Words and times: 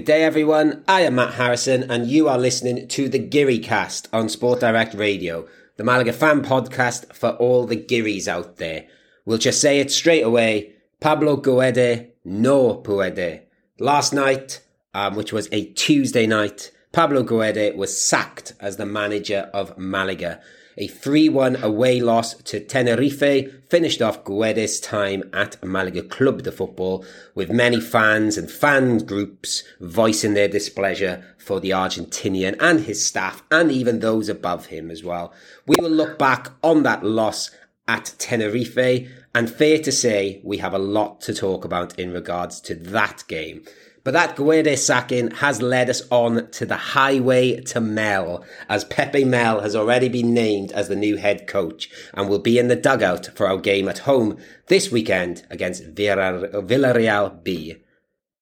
Good 0.00 0.06
day, 0.06 0.24
everyone. 0.24 0.82
I 0.88 1.02
am 1.02 1.16
Matt 1.16 1.34
Harrison, 1.34 1.90
and 1.90 2.06
you 2.06 2.26
are 2.26 2.38
listening 2.38 2.88
to 2.88 3.06
the 3.06 3.18
Geary 3.18 3.58
Cast 3.58 4.08
on 4.14 4.30
Sport 4.30 4.60
Direct 4.60 4.94
Radio, 4.94 5.46
the 5.76 5.84
Malaga 5.84 6.14
fan 6.14 6.40
podcast 6.40 7.12
for 7.12 7.32
all 7.32 7.66
the 7.66 7.76
Gearys 7.76 8.26
out 8.26 8.56
there. 8.56 8.86
We'll 9.26 9.36
just 9.36 9.60
say 9.60 9.78
it 9.78 9.90
straight 9.90 10.22
away 10.22 10.72
Pablo 11.00 11.36
Guede 11.36 12.12
no 12.24 12.76
puede. 12.76 13.42
Last 13.78 14.14
night, 14.14 14.62
um, 14.94 15.16
which 15.16 15.34
was 15.34 15.50
a 15.52 15.66
Tuesday 15.66 16.26
night, 16.26 16.70
Pablo 16.92 17.22
Guede 17.22 17.76
was 17.76 18.00
sacked 18.00 18.54
as 18.58 18.78
the 18.78 18.86
manager 18.86 19.50
of 19.52 19.76
Malaga. 19.76 20.40
A 20.76 20.88
3-1 20.88 21.60
away 21.62 22.00
loss 22.00 22.34
to 22.34 22.60
Tenerife 22.60 23.68
finished 23.68 24.00
off 24.00 24.24
Guede's 24.24 24.78
time 24.78 25.28
at 25.32 25.62
Malaga 25.64 26.02
Club 26.02 26.42
de 26.42 26.52
Football, 26.52 27.04
with 27.34 27.50
many 27.50 27.80
fans 27.80 28.38
and 28.38 28.50
fan 28.50 28.98
groups 28.98 29.64
voicing 29.80 30.34
their 30.34 30.48
displeasure 30.48 31.24
for 31.38 31.60
the 31.60 31.70
Argentinian 31.70 32.56
and 32.60 32.80
his 32.80 33.04
staff, 33.04 33.42
and 33.50 33.72
even 33.72 33.98
those 33.98 34.28
above 34.28 34.66
him 34.66 34.90
as 34.90 35.02
well. 35.02 35.32
We 35.66 35.76
will 35.80 35.90
look 35.90 36.18
back 36.18 36.50
on 36.62 36.84
that 36.84 37.04
loss 37.04 37.50
at 37.88 38.14
Tenerife, 38.18 39.08
and 39.34 39.50
fair 39.50 39.78
to 39.78 39.90
say, 39.90 40.40
we 40.44 40.58
have 40.58 40.74
a 40.74 40.78
lot 40.78 41.20
to 41.22 41.34
talk 41.34 41.64
about 41.64 41.98
in 41.98 42.12
regards 42.12 42.60
to 42.62 42.74
that 42.74 43.24
game. 43.26 43.64
But 44.02 44.12
that 44.12 44.36
Guede 44.36 44.78
sacking 44.78 45.30
has 45.32 45.60
led 45.60 45.90
us 45.90 46.02
on 46.10 46.50
to 46.52 46.64
the 46.64 46.76
highway 46.76 47.60
to 47.62 47.80
Mel, 47.80 48.44
as 48.68 48.84
Pepe 48.84 49.24
Mel 49.24 49.60
has 49.60 49.76
already 49.76 50.08
been 50.08 50.32
named 50.32 50.72
as 50.72 50.88
the 50.88 50.96
new 50.96 51.16
head 51.16 51.46
coach 51.46 51.90
and 52.14 52.28
will 52.28 52.38
be 52.38 52.58
in 52.58 52.68
the 52.68 52.76
dugout 52.76 53.28
for 53.34 53.46
our 53.46 53.58
game 53.58 53.88
at 53.88 53.98
home 53.98 54.38
this 54.68 54.90
weekend 54.90 55.44
against 55.50 55.94
Villarreal 55.94 57.44
B. 57.44 57.76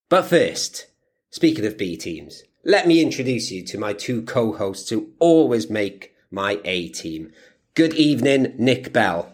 But 0.09 0.27
first, 0.27 0.87
speaking 1.31 1.67
of 1.67 1.77
B 1.77 1.97
teams, 1.97 2.45
let 2.65 2.87
me 2.87 3.03
introduce 3.03 3.51
you 3.51 3.65
to 3.67 3.79
my 3.79 3.93
two 3.93 4.23
co-hosts 4.23 4.91
who 4.91 5.11
always 5.19 5.69
make 5.69 6.15
my 6.31 6.61
A 6.65 6.89
team. 6.89 7.33
Good 7.75 7.95
evening, 7.95 8.55
Nick 8.59 8.93
Bell. 8.93 9.33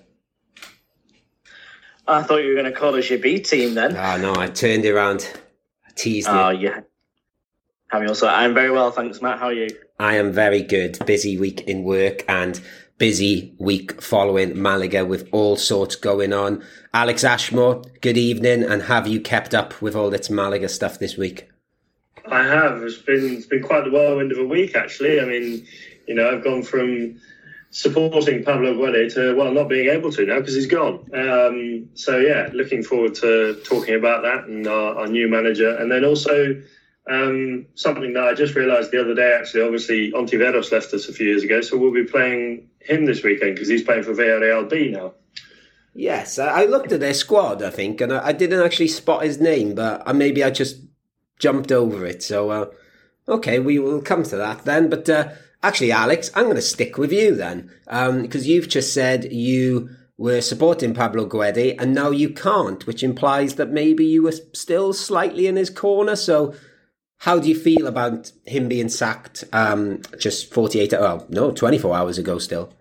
I 2.07 2.23
thought 2.23 2.43
you 2.43 2.49
were 2.49 2.61
going 2.61 2.73
to 2.73 2.79
call 2.79 2.95
us 2.97 3.09
your 3.09 3.19
B 3.19 3.41
team 3.41 3.75
then. 3.75 3.97
Oh 3.97 4.17
no, 4.17 4.35
I 4.37 4.49
turned 4.49 4.85
it 4.85 4.91
around 4.91 5.31
teased 5.95 6.29
Oh, 6.29 6.51
yeah. 6.51 6.81
How 7.89 7.99
are 7.99 8.03
you 8.03 8.09
also? 8.09 8.27
I'm 8.27 8.55
very 8.55 8.71
well, 8.71 8.91
thanks, 8.91 9.23
Matt. 9.23 9.39
How 9.39 9.47
are 9.47 9.53
you? 9.53 9.69
I 9.99 10.17
am 10.17 10.33
very 10.33 10.63
good. 10.63 10.99
Busy 11.07 11.39
week 11.39 11.61
in 11.63 11.85
work 11.85 12.25
and 12.29 12.61
busy 12.99 13.55
week 13.59 14.01
following 14.03 14.61
Malaga 14.61 15.05
with 15.05 15.29
all 15.33 15.57
sorts 15.57 15.95
going 15.95 16.33
on. 16.33 16.65
Alex 16.93 17.25
Ashmore, 17.25 17.83
good 18.01 18.17
evening, 18.17 18.63
and 18.65 18.83
have 18.83 19.07
you 19.07 19.21
kept 19.21 19.55
up 19.55 19.81
with 19.81 19.95
all 19.95 20.11
this 20.11 20.31
Malaga 20.31 20.69
stuff 20.69 20.99
this 20.99 21.17
week? 21.17 21.49
I 22.27 22.43
have. 22.43 22.83
It's 22.83 22.99
been 22.99 23.37
it's 23.37 23.47
been 23.47 23.63
quite 23.63 23.85
the 23.85 23.91
whirlwind 23.91 24.33
of 24.33 24.39
a 24.39 24.45
week, 24.45 24.75
actually. 24.75 25.21
I 25.21 25.25
mean, 25.25 25.67
you 26.09 26.15
know, 26.15 26.31
I've 26.31 26.43
gone 26.45 26.63
from 26.63 27.21
supporting 27.75 28.45
Pablo 28.45 28.73
Guede 28.77 29.13
to 29.15 29.35
well, 29.35 29.53
not 29.53 29.69
being 29.69 29.89
able 29.89 30.13
to 30.13 30.25
now 30.25 30.39
because 30.39 30.55
he's 30.55 30.69
gone. 30.69 31.05
Um, 31.13 31.89
so 31.95 32.19
yeah, 32.19 32.49
looking 32.53 32.85
forward 32.85 33.17
to 33.17 33.61
talking 33.65 33.97
about 33.97 34.23
that 34.23 34.45
and 34.45 34.65
our, 34.69 35.01
our 35.01 35.07
new 35.09 35.29
manager, 35.29 35.77
and 35.77 35.91
then 35.91 36.05
also 36.05 36.63
um, 37.11 37.67
something 37.75 38.13
that 38.13 38.23
I 38.23 38.35
just 38.35 38.55
realised 38.55 38.93
the 38.93 39.01
other 39.01 39.17
day. 39.17 39.37
Actually, 39.37 39.65
obviously, 39.65 40.13
Ontiveros 40.13 40.71
left 40.71 40.95
us 40.95 41.09
a 41.09 41.13
few 41.13 41.27
years 41.27 41.43
ago, 41.43 41.61
so 41.63 41.77
we'll 41.77 41.93
be 41.93 42.05
playing 42.05 42.69
him 42.79 43.07
this 43.07 43.25
weekend 43.25 43.57
because 43.57 43.69
he's 43.69 43.83
playing 43.83 44.05
for 44.05 44.15
Villarreal 44.15 44.71
B 44.71 44.91
now. 44.91 45.15
Yes, 45.97 46.39
I 46.39 46.67
looked 46.67 46.93
at 46.93 47.01
their 47.01 47.15
squad, 47.15 47.61
I 47.61 47.71
think, 47.71 48.01
and 48.01 48.13
I 48.13 48.33
didn't 48.33 48.65
actually 48.65 48.89
spot 48.89 49.25
his 49.25 49.41
name, 49.41 49.75
but 49.75 50.15
maybe 50.15 50.45
I 50.45 50.51
just 50.51 50.77
jumped 51.41 51.73
over 51.73 52.07
it. 52.07 52.23
So, 52.23 52.51
uh, 52.51 52.67
okay, 53.29 53.59
we 53.59 53.81
will 53.81 54.01
come 54.01 54.23
to 54.25 54.37
that 54.37 54.65
then. 54.65 54.89
But 54.89 55.09
uh, 55.09 55.29
actually, 55.65 55.93
Alex, 55.93 56.31
I'm 56.35 56.45
going 56.45 56.57
to 56.57 56.63
stick 56.63 56.99
with 56.99 57.13
you 57.13 57.35
then, 57.35 57.71
because 57.85 58.45
um, 58.45 58.49
you've 58.49 58.69
just 58.69 58.93
said 58.93 59.33
you 59.33 59.89
were 60.17 60.41
supporting 60.41 60.95
Pablo 60.95 61.27
Guede, 61.27 61.75
and 61.81 61.95
now 61.95 62.11
you 62.11 62.31
can't, 62.31 62.87
which 62.87 63.03
implies 63.03 63.55
that 63.55 63.71
maybe 63.71 64.05
you 64.05 64.23
were 64.23 64.35
still 64.53 64.93
slightly 64.93 65.47
in 65.47 65.57
his 65.57 65.71
corner. 65.71 66.15
So, 66.17 66.55
how 67.19 67.39
do 67.39 67.49
you 67.49 67.59
feel 67.59 67.87
about 67.87 68.31
him 68.45 68.69
being 68.69 68.89
sacked 68.89 69.45
um, 69.53 70.03
just 70.19 70.53
48, 70.53 70.93
well, 70.93 71.27
no, 71.29 71.51
24 71.51 71.97
hours 71.97 72.19
ago 72.19 72.39
still? 72.39 72.73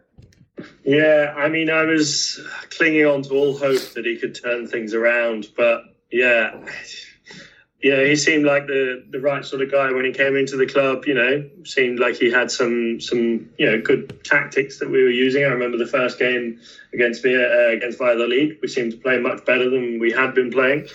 Yeah, 0.83 1.33
I 1.35 1.49
mean, 1.49 1.69
I 1.69 1.83
was 1.85 2.39
clinging 2.69 3.05
on 3.05 3.23
to 3.23 3.33
all 3.33 3.57
hope 3.57 3.81
that 3.93 4.05
he 4.05 4.17
could 4.17 4.35
turn 4.35 4.67
things 4.67 4.93
around, 4.93 5.47
but 5.55 5.83
yeah, 6.11 6.59
yeah, 7.83 8.01
he 8.05 8.15
seemed 8.15 8.45
like 8.45 8.65
the 8.65 9.03
the 9.09 9.19
right 9.19 9.43
sort 9.43 9.61
of 9.61 9.69
guy 9.69 9.91
when 9.91 10.05
he 10.05 10.13
came 10.13 10.37
into 10.37 10.55
the 10.55 10.65
club. 10.65 11.05
You 11.05 11.15
know, 11.15 11.49
seemed 11.65 11.99
like 11.99 12.15
he 12.15 12.31
had 12.31 12.49
some 12.49 13.01
some 13.01 13.49
you 13.57 13.65
know 13.65 13.81
good 13.81 14.23
tactics 14.23 14.79
that 14.79 14.89
we 14.89 15.03
were 15.03 15.09
using. 15.09 15.43
I 15.43 15.47
remember 15.47 15.77
the 15.77 15.85
first 15.85 16.17
game 16.17 16.61
against 16.93 17.25
uh, 17.25 17.69
against 17.71 17.97
Valladolid, 17.97 18.57
we 18.61 18.69
seemed 18.69 18.91
to 18.91 18.97
play 18.97 19.19
much 19.19 19.43
better 19.45 19.69
than 19.69 19.99
we 19.99 20.11
had 20.11 20.33
been 20.33 20.49
playing. 20.49 20.87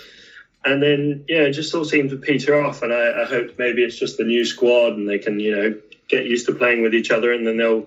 And 0.65 0.83
then 0.83 1.25
yeah, 1.29 1.43
it 1.43 1.53
just 1.53 1.75
all 1.75 1.85
seemed 1.85 2.09
to 2.09 2.17
peter 2.17 2.59
off. 2.65 2.83
And 2.83 2.91
I, 2.91 3.23
I 3.23 3.25
hope 3.27 3.59
maybe 3.59 3.85
it's 3.85 3.99
just 3.99 4.17
the 4.17 4.25
new 4.25 4.47
squad 4.47 4.95
and 4.95 5.07
they 5.07 5.19
can 5.19 5.39
you 5.39 5.55
know 5.55 5.79
get 6.09 6.25
used 6.25 6.47
to 6.47 6.55
playing 6.55 6.83
with 6.83 6.95
each 6.95 7.11
other, 7.11 7.35
and 7.35 7.47
then 7.47 7.59
they'll 7.59 7.87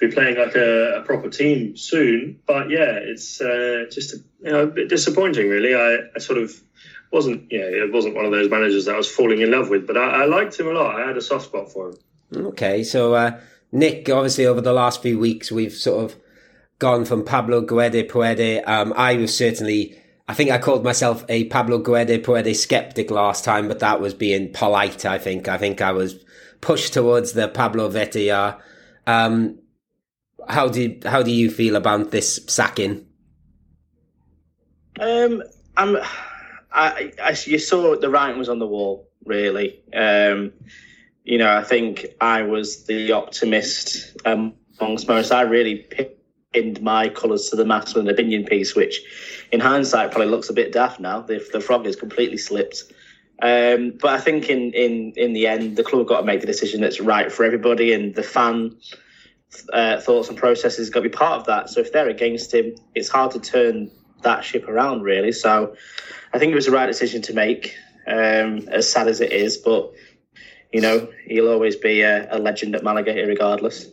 be 0.00 0.08
playing 0.08 0.36
like 0.36 0.56
a, 0.56 0.96
a 0.96 1.02
proper 1.02 1.30
team 1.30 1.76
soon. 1.76 2.40
But 2.48 2.68
yeah, 2.68 2.98
it's 3.00 3.40
uh, 3.40 3.84
just 3.92 4.14
you 4.42 4.50
know 4.50 4.64
a 4.64 4.66
bit 4.66 4.88
disappointing, 4.88 5.48
really. 5.48 5.76
I, 5.76 5.98
I 6.16 6.18
sort 6.18 6.38
of 6.38 6.60
wasn't 7.12 7.46
yeah 7.50 7.60
it 7.60 7.92
wasn't 7.92 8.14
one 8.14 8.24
of 8.24 8.30
those 8.30 8.50
managers 8.50 8.84
that 8.84 8.94
I 8.94 8.98
was 8.98 9.10
falling 9.10 9.40
in 9.40 9.50
love 9.50 9.68
with, 9.68 9.86
but 9.86 9.96
I, 9.96 10.22
I 10.22 10.24
liked 10.26 10.58
him 10.58 10.68
a 10.68 10.72
lot. 10.72 11.00
I 11.00 11.06
had 11.06 11.16
a 11.16 11.22
soft 11.22 11.46
spot 11.46 11.72
for 11.72 11.90
him. 11.90 12.46
Okay, 12.46 12.84
so 12.84 13.14
uh, 13.14 13.40
Nick, 13.72 14.08
obviously 14.08 14.46
over 14.46 14.60
the 14.60 14.72
last 14.72 15.02
few 15.02 15.18
weeks 15.18 15.50
we've 15.50 15.72
sort 15.72 16.04
of 16.04 16.16
gone 16.78 17.04
from 17.04 17.24
Pablo 17.24 17.60
Guede 17.60 18.08
Puede. 18.08 18.62
Um, 18.66 18.92
I 18.96 19.14
was 19.14 19.36
certainly. 19.36 19.96
I 20.28 20.34
think 20.34 20.52
I 20.52 20.58
called 20.58 20.84
myself 20.84 21.24
a 21.28 21.44
Pablo 21.46 21.78
Guede 21.78 22.22
Puede 22.22 22.54
skeptic 22.54 23.10
last 23.10 23.44
time, 23.44 23.66
but 23.66 23.80
that 23.80 24.00
was 24.00 24.14
being 24.14 24.52
polite. 24.52 25.04
I 25.04 25.18
think. 25.18 25.48
I 25.48 25.58
think 25.58 25.80
I 25.80 25.92
was 25.92 26.24
pushed 26.60 26.92
towards 26.92 27.32
the 27.32 27.48
Pablo 27.48 27.90
Vetilla. 27.90 28.60
Um, 29.06 29.58
how 30.48 30.68
do 30.68 30.98
how 31.04 31.22
do 31.22 31.30
you 31.30 31.50
feel 31.50 31.76
about 31.76 32.10
this 32.10 32.40
sacking? 32.46 33.06
Um, 34.98 35.42
I'm 35.76 35.96
I, 36.72 37.12
I, 37.22 37.36
you 37.44 37.58
saw 37.58 37.96
the 37.96 38.10
writing 38.10 38.38
was 38.38 38.48
on 38.48 38.58
the 38.58 38.66
wall, 38.66 39.08
really. 39.24 39.82
Um, 39.92 40.52
you 41.24 41.38
know, 41.38 41.54
I 41.54 41.62
think 41.62 42.06
I 42.20 42.42
was 42.42 42.84
the 42.86 43.12
optimist 43.12 44.16
amongst 44.24 45.08
most. 45.08 45.32
I 45.32 45.42
really 45.42 45.86
pinned 46.52 46.80
my 46.82 47.08
colours 47.08 47.50
to 47.50 47.56
the 47.56 47.64
masculine 47.64 48.08
opinion 48.08 48.44
piece, 48.44 48.74
which 48.74 49.00
in 49.52 49.60
hindsight 49.60 50.12
probably 50.12 50.28
looks 50.28 50.48
a 50.48 50.52
bit 50.52 50.72
daft 50.72 51.00
now. 51.00 51.20
The, 51.20 51.44
the 51.52 51.60
frog 51.60 51.86
has 51.86 51.96
completely 51.96 52.38
slipped. 52.38 52.84
Um, 53.42 53.94
but 54.00 54.10
I 54.10 54.20
think 54.20 54.50
in, 54.50 54.72
in, 54.72 55.12
in 55.16 55.32
the 55.32 55.46
end, 55.46 55.76
the 55.76 55.84
club 55.84 56.00
have 56.00 56.08
got 56.08 56.20
to 56.20 56.26
make 56.26 56.40
the 56.40 56.46
decision 56.46 56.80
that's 56.80 57.00
right 57.00 57.32
for 57.32 57.44
everybody, 57.44 57.92
and 57.92 58.14
the 58.14 58.22
fan 58.22 58.76
uh, 59.72 60.00
thoughts 60.00 60.28
and 60.28 60.36
processes 60.36 60.90
got 60.90 61.00
to 61.00 61.08
be 61.08 61.16
part 61.16 61.40
of 61.40 61.46
that. 61.46 61.70
So 61.70 61.80
if 61.80 61.92
they're 61.92 62.08
against 62.08 62.52
him, 62.52 62.74
it's 62.94 63.08
hard 63.08 63.30
to 63.32 63.40
turn 63.40 63.90
that 64.22 64.44
ship 64.44 64.68
around, 64.68 65.02
really. 65.02 65.32
So 65.32 65.74
I 66.32 66.38
think 66.38 66.52
it 66.52 66.54
was 66.54 66.66
the 66.66 66.72
right 66.72 66.86
decision 66.86 67.22
to 67.22 67.34
make, 67.34 67.74
um, 68.06 68.68
as 68.68 68.90
sad 68.90 69.08
as 69.08 69.20
it 69.20 69.32
is. 69.32 69.56
But 69.56 69.92
you 70.72 70.80
know, 70.80 71.08
he'll 71.26 71.48
always 71.48 71.76
be 71.76 72.02
a, 72.02 72.28
a 72.30 72.38
legend 72.38 72.74
at 72.74 72.84
Malaga, 72.84 73.12
regardless. 73.26 73.86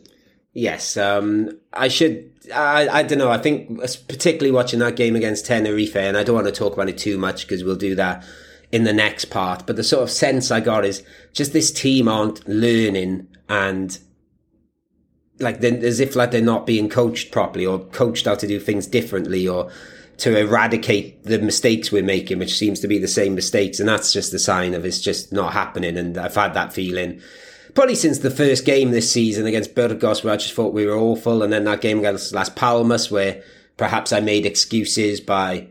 Yes, 0.52 0.96
um, 0.96 1.58
I 1.72 1.88
should. 1.88 2.30
I, 2.54 2.88
I 2.88 3.02
don't 3.02 3.18
know. 3.18 3.30
I 3.30 3.38
think 3.38 3.80
particularly 4.08 4.50
watching 4.50 4.78
that 4.80 4.96
game 4.96 5.16
against 5.16 5.46
Tenerife, 5.46 5.96
and 5.96 6.16
I 6.16 6.22
don't 6.22 6.34
want 6.34 6.46
to 6.46 6.52
talk 6.52 6.72
about 6.72 6.88
it 6.88 6.98
too 6.98 7.18
much 7.18 7.46
because 7.46 7.62
we'll 7.64 7.76
do 7.76 7.94
that 7.96 8.24
in 8.72 8.84
the 8.84 8.92
next 8.92 9.26
part. 9.26 9.66
But 9.66 9.76
the 9.76 9.84
sort 9.84 10.02
of 10.02 10.10
sense 10.10 10.50
I 10.50 10.60
got 10.60 10.84
is 10.84 11.02
just 11.32 11.52
this 11.52 11.70
team 11.70 12.08
aren't 12.08 12.46
learning 12.48 13.28
and 13.48 13.98
like 15.40 15.62
as 15.62 16.00
if 16.00 16.16
like 16.16 16.30
they're 16.30 16.42
not 16.42 16.66
being 16.66 16.88
coached 16.88 17.30
properly 17.30 17.64
or 17.64 17.78
coached 17.78 18.26
how 18.26 18.34
to 18.34 18.46
do 18.46 18.58
things 18.58 18.86
differently 18.86 19.46
or 19.46 19.70
to 20.18 20.36
eradicate 20.36 21.24
the 21.24 21.38
mistakes 21.38 21.92
we're 21.92 22.02
making, 22.02 22.38
which 22.38 22.58
seems 22.58 22.80
to 22.80 22.88
be 22.88 22.98
the 22.98 23.08
same 23.08 23.34
mistakes. 23.34 23.80
And 23.80 23.88
that's 23.88 24.12
just 24.12 24.34
a 24.34 24.38
sign 24.38 24.74
of 24.74 24.84
it's 24.84 25.00
just 25.00 25.32
not 25.32 25.52
happening. 25.52 25.96
And 25.96 26.18
I've 26.18 26.34
had 26.34 26.54
that 26.54 26.72
feeling 26.72 27.20
probably 27.74 27.94
since 27.94 28.18
the 28.18 28.30
first 28.30 28.64
game 28.64 28.90
this 28.90 29.12
season 29.12 29.46
against 29.46 29.76
Burgos, 29.76 30.24
where 30.24 30.34
I 30.34 30.36
just 30.36 30.54
thought 30.54 30.74
we 30.74 30.86
were 30.86 30.96
awful. 30.96 31.42
And 31.42 31.52
then 31.52 31.64
that 31.64 31.80
game 31.80 32.00
against 32.00 32.34
Las 32.34 32.48
Palmas, 32.48 33.10
where 33.10 33.42
perhaps 33.76 34.12
I 34.12 34.18
made 34.18 34.44
excuses 34.44 35.20
by 35.20 35.68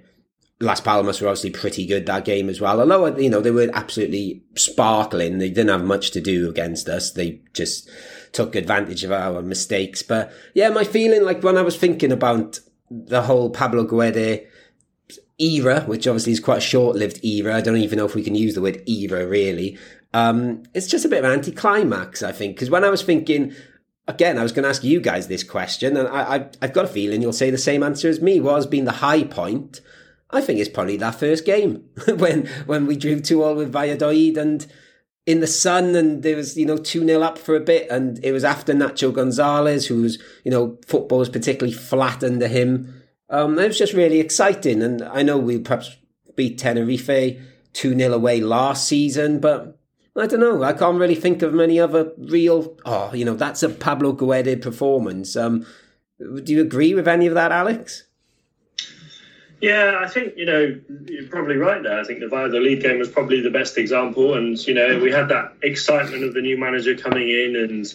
Las 0.61 0.79
Palmas 0.79 1.19
were 1.19 1.27
obviously 1.27 1.51
pretty 1.51 1.85
good 1.85 2.05
that 2.05 2.23
game 2.23 2.49
as 2.49 2.61
well. 2.61 2.79
Although, 2.79 3.17
you 3.17 3.29
know, 3.29 3.41
they 3.41 3.51
were 3.51 3.69
absolutely 3.73 4.43
sparkling. 4.55 5.39
They 5.39 5.49
didn't 5.49 5.69
have 5.69 5.83
much 5.83 6.11
to 6.11 6.21
do 6.21 6.49
against 6.49 6.87
us. 6.87 7.11
They 7.11 7.41
just 7.53 7.89
took 8.31 8.55
advantage 8.55 9.03
of 9.03 9.11
our 9.11 9.41
mistakes. 9.41 10.01
But 10.01 10.31
yeah, 10.53 10.69
my 10.69 10.85
feeling 10.85 11.23
like 11.23 11.43
when 11.43 11.57
I 11.57 11.61
was 11.61 11.77
thinking 11.77 12.13
about 12.13 12.61
the 12.89 13.23
whole 13.23 13.49
Pablo 13.49 13.83
Guede 13.83 14.47
era, 15.39 15.81
which 15.81 16.07
obviously 16.07 16.33
is 16.33 16.39
quite 16.39 16.59
a 16.59 16.61
short 16.61 16.95
lived 16.95 17.23
era. 17.23 17.55
I 17.55 17.61
don't 17.61 17.77
even 17.77 17.97
know 17.97 18.05
if 18.05 18.15
we 18.15 18.23
can 18.23 18.35
use 18.35 18.55
the 18.55 18.61
word 18.61 18.81
era 18.87 19.25
really. 19.27 19.77
Um, 20.13 20.63
it's 20.73 20.87
just 20.87 21.05
a 21.05 21.09
bit 21.09 21.19
of 21.19 21.25
an 21.25 21.31
anticlimax, 21.31 22.23
I 22.23 22.31
think, 22.31 22.55
because 22.55 22.69
when 22.69 22.83
I 22.83 22.89
was 22.89 23.03
thinking, 23.03 23.53
again, 24.07 24.37
I 24.37 24.43
was 24.43 24.51
going 24.51 24.63
to 24.63 24.69
ask 24.69 24.83
you 24.83 24.99
guys 25.01 25.27
this 25.27 25.43
question, 25.43 25.97
and 25.97 26.07
I, 26.07 26.47
I've 26.61 26.73
got 26.73 26.85
a 26.85 26.89
feeling 26.89 27.21
you'll 27.21 27.33
say 27.33 27.51
the 27.51 27.57
same 27.57 27.83
answer 27.83 28.09
as 28.09 28.21
me. 28.21 28.39
Was 28.39 28.65
being 28.65 28.85
the 28.85 28.93
high 28.93 29.23
point? 29.23 29.81
I 30.29 30.41
think 30.41 30.59
it's 30.59 30.69
probably 30.69 30.97
that 30.97 31.15
first 31.15 31.45
game 31.45 31.89
when 32.07 32.47
when 32.65 32.85
we 32.85 32.95
drew 32.95 33.19
two 33.19 33.43
all 33.43 33.55
with 33.55 33.71
Valladolid 33.71 34.37
and 34.37 34.65
in 35.27 35.41
the 35.41 35.47
sun 35.47 35.93
and 35.93 36.23
there 36.23 36.37
was, 36.37 36.57
you 36.57 36.65
know, 36.65 36.77
2 36.77 37.05
0 37.05 37.21
up 37.21 37.37
for 37.37 37.55
a 37.55 37.59
bit. 37.59 37.87
And 37.91 38.23
it 38.23 38.31
was 38.31 38.45
after 38.45 38.73
Nacho 38.73 39.13
Gonzalez, 39.13 39.85
who 39.85 40.01
was, 40.01 40.17
you 40.45 40.49
know, 40.49 40.79
football 40.87 41.19
was 41.19 41.29
particularly 41.29 41.73
flat 41.73 42.23
under 42.23 42.47
him. 42.47 43.03
Um, 43.29 43.59
it 43.59 43.67
was 43.67 43.77
just 43.77 43.93
really 43.93 44.21
exciting. 44.21 44.81
And 44.81 45.03
I 45.03 45.23
know 45.23 45.37
we 45.37 45.59
perhaps 45.59 45.97
beat 46.37 46.57
Tenerife 46.57 47.37
2 47.73 47.99
0 47.99 48.13
away 48.13 48.39
last 48.39 48.87
season, 48.87 49.39
but 49.39 49.77
I 50.15 50.27
don't 50.27 50.39
know. 50.39 50.63
I 50.63 50.71
can't 50.71 50.97
really 50.97 51.13
think 51.13 51.41
of 51.41 51.53
many 51.53 51.77
other 51.77 52.13
real, 52.17 52.77
oh, 52.85 53.13
you 53.13 53.25
know, 53.25 53.35
that's 53.35 53.61
a 53.61 53.69
Pablo 53.69 54.13
Guede 54.13 54.61
performance. 54.61 55.35
Um, 55.35 55.65
do 56.19 56.53
you 56.53 56.61
agree 56.61 56.95
with 56.95 57.07
any 57.07 57.27
of 57.27 57.33
that, 57.33 57.51
Alex? 57.51 58.06
Yeah, 59.59 59.99
I 59.99 60.07
think 60.07 60.37
you 60.37 60.45
know 60.45 60.79
you're 61.05 61.27
probably 61.27 61.55
right 61.55 61.81
there. 61.81 61.99
I 61.99 62.03
think 62.03 62.19
the 62.19 62.27
Valladolid 62.27 62.81
game 62.81 62.99
was 62.99 63.09
probably 63.09 63.41
the 63.41 63.49
best 63.49 63.77
example, 63.77 64.35
and 64.35 64.57
you 64.67 64.73
know 64.73 64.99
we 64.99 65.11
had 65.11 65.29
that 65.29 65.53
excitement 65.63 66.23
of 66.23 66.33
the 66.33 66.41
new 66.41 66.57
manager 66.57 66.95
coming 66.95 67.29
in, 67.29 67.55
and 67.55 67.93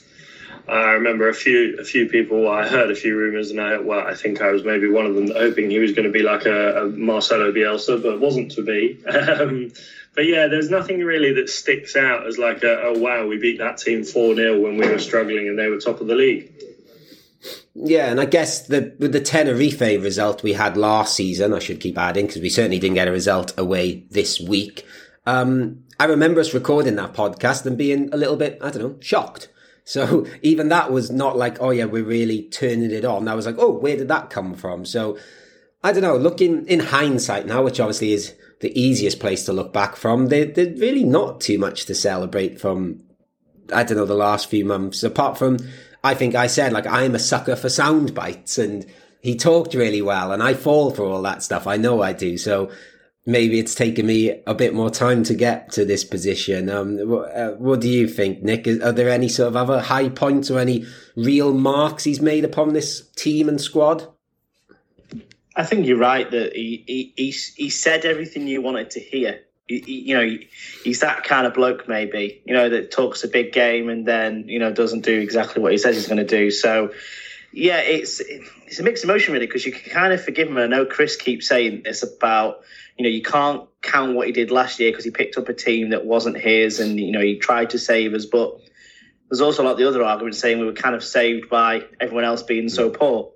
I 0.69 0.93
remember 0.93 1.29
a 1.29 1.35
few 1.35 1.77
a 1.79 1.85
few 1.85 2.09
people. 2.09 2.49
I 2.49 2.67
heard 2.67 2.91
a 2.91 2.97
few 2.97 3.17
rumours, 3.17 3.51
and 3.51 3.61
I 3.61 3.79
well, 3.79 4.01
I 4.01 4.15
think 4.15 4.41
I 4.41 4.51
was 4.51 4.65
maybe 4.65 4.89
one 4.89 5.07
of 5.07 5.15
them 5.15 5.31
hoping 5.31 5.71
he 5.71 5.79
was 5.79 5.93
going 5.93 6.05
to 6.05 6.11
be 6.11 6.23
like 6.23 6.47
a, 6.47 6.83
a 6.83 6.89
Marcelo 6.89 7.53
Bielsa, 7.53 8.03
but 8.03 8.19
wasn't 8.21 8.51
to 8.53 8.63
be. 8.63 8.99
Um, 9.13 9.73
but 10.15 10.27
yeah, 10.27 10.47
there's 10.47 10.69
nothing 10.69 11.03
really 11.03 11.33
that 11.33 11.49
sticks 11.49 11.97
out 11.97 12.27
as 12.27 12.37
like 12.37 12.63
a, 12.63 12.83
oh 12.83 12.99
wow, 12.99 13.27
we 13.27 13.39
beat 13.39 13.59
that 13.59 13.79
team 13.79 14.05
four 14.05 14.35
0 14.35 14.61
when 14.61 14.77
we 14.77 14.87
were 14.87 14.99
struggling 14.99 15.49
and 15.49 15.59
they 15.59 15.69
were 15.69 15.79
top 15.79 16.03
of 16.03 16.07
the 16.07 16.15
league. 16.15 16.52
Yeah, 17.75 18.11
and 18.11 18.21
I 18.21 18.27
guess 18.27 18.67
the 18.67 18.95
the 18.99 19.21
Tenerife 19.21 19.81
result 19.81 20.43
we 20.43 20.53
had 20.53 20.77
last 20.77 21.17
season, 21.17 21.55
I 21.55 21.59
should 21.59 21.81
keep 21.81 21.97
adding 21.97 22.27
because 22.27 22.43
we 22.43 22.51
certainly 22.51 22.79
didn't 22.79 22.97
get 22.97 23.09
a 23.09 23.13
result 23.13 23.55
away 23.59 24.05
this 24.11 24.39
week. 24.41 24.85
Um, 25.25 25.85
I 25.99 26.05
remember 26.05 26.41
us 26.41 26.53
recording 26.53 26.97
that 26.97 27.15
podcast 27.15 27.65
and 27.65 27.79
being 27.79 28.13
a 28.13 28.17
little 28.17 28.37
bit, 28.37 28.59
I 28.61 28.71
don't 28.71 28.83
know, 28.83 28.97
shocked. 29.01 29.49
So 29.85 30.27
even 30.43 30.69
that 30.69 30.93
was 30.93 31.11
not 31.11 31.37
like, 31.37 31.61
oh 31.61 31.71
yeah, 31.71 31.87
we're 31.87 32.05
really 32.05 32.43
turning 32.43 32.91
it 32.91 33.05
on. 33.05 33.29
I 33.29 33.35
was 33.35 33.47
like, 33.47 33.57
oh, 33.59 33.71
where 33.71 33.97
did 33.97 34.09
that 34.09 34.31
come 34.31 34.55
from? 34.55 34.85
So 34.85 35.19
I 35.83 35.93
don't 35.93 36.03
know. 36.03 36.17
Looking 36.17 36.67
in 36.67 36.81
hindsight 36.81 37.47
now, 37.47 37.63
which 37.63 37.81
obviously 37.81 38.13
is 38.13 38.35
the 38.61 38.79
easiest 38.79 39.19
place 39.19 39.45
to 39.47 39.53
look 39.53 39.73
back 39.73 39.97
from, 39.97 40.29
there, 40.29 40.45
there's 40.45 40.79
really 40.79 41.05
not 41.05 41.41
too 41.41 41.59
much 41.59 41.87
to 41.87 41.95
celebrate 41.95 42.61
from. 42.61 43.03
I 43.73 43.85
don't 43.85 43.97
know 43.97 44.05
the 44.05 44.15
last 44.15 44.51
few 44.51 44.65
months, 44.65 45.03
apart 45.03 45.39
from 45.39 45.59
I 46.05 46.15
think 46.15 46.35
I 46.35 46.47
said 46.47 46.73
like 46.73 46.87
I'm 46.87 47.15
a 47.15 47.19
sucker 47.19 47.57
for 47.57 47.69
sound 47.69 48.15
bites 48.15 48.59
and 48.59 48.87
he 49.21 49.37
talked 49.37 49.75
really 49.75 50.03
well 50.03 50.33
and 50.33 50.43
I 50.43 50.55
fall 50.55 50.91
for 50.91 51.05
all 51.05 51.23
that 51.23 51.43
stuff. 51.43 51.67
I 51.67 51.77
know 51.77 52.03
I 52.03 52.13
do. 52.13 52.37
So 52.37 52.71
maybe 53.25 53.59
it's 53.59 53.75
taken 53.75 54.07
me 54.07 54.43
a 54.47 54.55
bit 54.55 54.75
more 54.75 54.91
time 54.91 55.23
to 55.25 55.35
get 55.35 55.71
to 55.73 55.85
this 55.85 56.05
position. 56.05 56.69
Um, 56.69 56.99
what, 57.09 57.37
uh, 57.37 57.53
what 57.53 57.81
do 57.81 57.89
you 57.89 58.09
think, 58.09 58.43
Nick? 58.43 58.67
Are 58.67 58.93
there 58.93 59.09
any 59.09 59.29
sort 59.29 59.49
of 59.49 59.57
other 59.57 59.81
high 59.81 60.09
points 60.09 60.51
or 60.51 60.59
any 60.59 60.87
real 61.17 61.55
marks 61.55 62.05
he's 62.05 62.21
made 62.21 62.45
upon 62.45 62.73
this 62.73 63.09
team 63.15 63.49
and 63.49 63.61
squad? 63.61 64.09
I 65.55 65.65
think 65.65 65.87
you're 65.87 65.99
right 65.99 66.29
that 66.31 66.55
he, 66.57 66.83
he, 66.87 67.13
he, 67.17 67.31
he 67.31 67.71
said 67.71 68.05
everything 68.05 68.49
you 68.49 68.63
wanted 68.63 68.91
to 68.93 69.01
hear 69.01 69.41
you 69.77 70.15
know, 70.15 70.39
he's 70.85 71.01
that 71.01 71.25
kind 71.25 71.47
of 71.47 71.55
bloke, 71.55 71.89
maybe, 71.89 72.43
you 72.45 72.55
know, 72.55 72.69
that 72.69 72.91
talks 72.91 73.25
a 73.25 73.29
big 73.29 73.53
game 73.53 73.89
and 73.89 74.07
then, 74.07 74.45
you 74.49 74.59
know, 74.59 74.73
doesn't 74.73 75.01
do 75.01 75.19
exactly 75.21 75.63
what 75.63 75.73
he 75.73 75.79
says 75.79 75.97
he's 75.97 76.07
going 76.07 76.19
to 76.19 76.25
do. 76.25 76.51
So, 76.51 76.93
yeah, 77.53 77.81
it's 77.81 78.21
it's 78.21 78.79
a 78.79 78.83
mixed 78.83 79.05
emotion, 79.05 79.33
really, 79.33 79.47
because 79.47 79.67
you 79.67 79.73
can 79.73 79.91
kind 79.93 80.13
of 80.13 80.23
forgive 80.23 80.49
him. 80.49 80.57
I 80.57 80.67
know 80.67 80.87
Chris 80.87 81.17
keeps 81.17 81.49
saying 81.49 81.83
this 81.85 82.03
about, 82.03 82.63
you 82.97 83.05
know, 83.05 83.11
you 83.11 83.23
can't 83.23 83.69
count 83.83 84.15
what 84.15 84.27
he 84.27 84.33
did 84.33 84.51
last 84.51 84.81
year 84.81 84.91
because 84.91 85.05
he 85.05 85.11
picked 85.11 85.37
up 85.37 85.49
a 85.49 85.55
team 85.55 85.91
that 85.91 86.07
wasn't 86.07 86.39
his 86.39 86.81
and, 86.81 86.99
you 86.99 87.13
know, 87.13 87.21
he 87.21 87.39
tried 87.39 87.71
to 87.71 87.79
save 87.79 88.15
us. 88.15 88.25
But 88.25 88.59
there's 89.29 89.41
also 89.41 89.63
a 89.63 89.65
like 89.65 89.77
the 89.77 89.89
other 89.89 90.03
argument 90.03 90.37
saying 90.37 90.59
we 90.59 90.67
were 90.67 90.73
kind 90.73 90.95
of 90.95 91.05
saved 91.05 91.49
by 91.49 91.85
everyone 92.01 92.25
else 92.25 92.43
being 92.43 92.69
so 92.69 92.91
poor. 92.91 93.33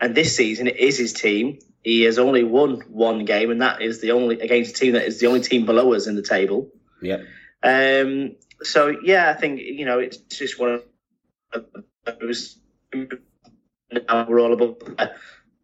And 0.00 0.14
this 0.14 0.36
season, 0.36 0.66
it 0.66 0.76
is 0.76 0.98
his 0.98 1.12
team 1.12 1.58
he 1.84 2.02
has 2.02 2.18
only 2.18 2.42
won 2.42 2.80
one 2.88 3.26
game, 3.26 3.50
and 3.50 3.60
that 3.60 3.82
is 3.82 4.00
the 4.00 4.12
only 4.12 4.40
against 4.40 4.70
a 4.70 4.74
team 4.74 4.94
that 4.94 5.04
is 5.04 5.20
the 5.20 5.26
only 5.26 5.40
team 5.40 5.66
below 5.66 5.92
us 5.92 6.06
in 6.06 6.16
the 6.16 6.22
table. 6.22 6.70
Yeah. 7.02 7.18
Um. 7.62 8.36
So 8.62 8.96
yeah, 9.04 9.30
I 9.30 9.38
think 9.38 9.60
you 9.60 9.84
know 9.84 9.98
it's 9.98 10.16
just 10.16 10.58
one 10.58 10.80
of 11.52 11.64
those. 12.20 12.58
Now 12.94 14.26
we're 14.26 14.40
all 14.40 14.54
about 14.54 14.82
uh, 14.98 15.08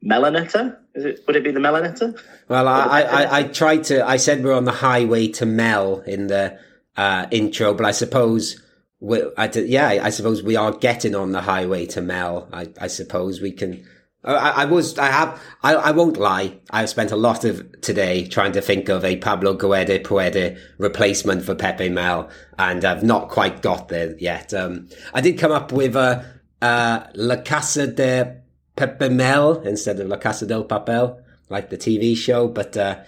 Melanetta. 0.04 0.76
Is 0.94 1.06
it? 1.06 1.24
Would 1.26 1.36
it 1.36 1.44
be 1.44 1.52
the 1.52 1.60
Melanetta? 1.60 2.20
Well, 2.48 2.68
I, 2.68 3.00
I, 3.00 3.38
I 3.38 3.42
tried 3.44 3.84
to. 3.84 4.06
I 4.06 4.18
said 4.18 4.44
we're 4.44 4.52
on 4.52 4.66
the 4.66 4.72
highway 4.72 5.28
to 5.28 5.46
Mel 5.46 6.00
in 6.00 6.26
the 6.26 6.58
uh, 6.96 7.26
intro, 7.30 7.72
but 7.72 7.86
I 7.86 7.92
suppose. 7.92 8.62
I, 9.02 9.50
yeah, 9.54 10.00
I 10.02 10.10
suppose 10.10 10.42
we 10.42 10.56
are 10.56 10.72
getting 10.72 11.14
on 11.14 11.32
the 11.32 11.40
highway 11.40 11.86
to 11.86 12.00
Mel. 12.02 12.48
I, 12.52 12.68
I 12.80 12.86
suppose 12.88 13.40
we 13.40 13.52
can 13.52 13.86
I, 14.22 14.50
I, 14.50 14.64
was, 14.66 14.98
I 14.98 15.06
have, 15.06 15.40
I, 15.62 15.74
I 15.74 15.90
won't 15.92 16.18
lie. 16.18 16.58
I've 16.70 16.90
spent 16.90 17.10
a 17.10 17.16
lot 17.16 17.44
of 17.44 17.80
today 17.80 18.26
trying 18.26 18.52
to 18.52 18.60
think 18.60 18.90
of 18.90 19.04
a 19.04 19.16
Pablo 19.16 19.54
Guede 19.54 20.04
Puede 20.04 20.58
replacement 20.76 21.42
for 21.42 21.54
Pepe 21.54 21.88
Mel, 21.88 22.28
and 22.58 22.84
I've 22.84 23.02
not 23.02 23.30
quite 23.30 23.62
got 23.62 23.88
there 23.88 24.14
yet. 24.18 24.52
Um, 24.52 24.88
I 25.14 25.22
did 25.22 25.38
come 25.38 25.52
up 25.52 25.72
with 25.72 25.96
a, 25.96 26.26
uh, 26.60 27.06
La 27.14 27.36
Casa 27.36 27.86
de 27.86 28.42
Pepe 28.76 29.08
Mel 29.08 29.60
instead 29.62 29.98
of 30.00 30.08
La 30.08 30.18
Casa 30.18 30.44
del 30.44 30.64
Papel, 30.64 31.22
like 31.48 31.70
the 31.70 31.78
TV 31.78 32.14
show, 32.14 32.46
but, 32.46 32.76
uh, 32.76 32.98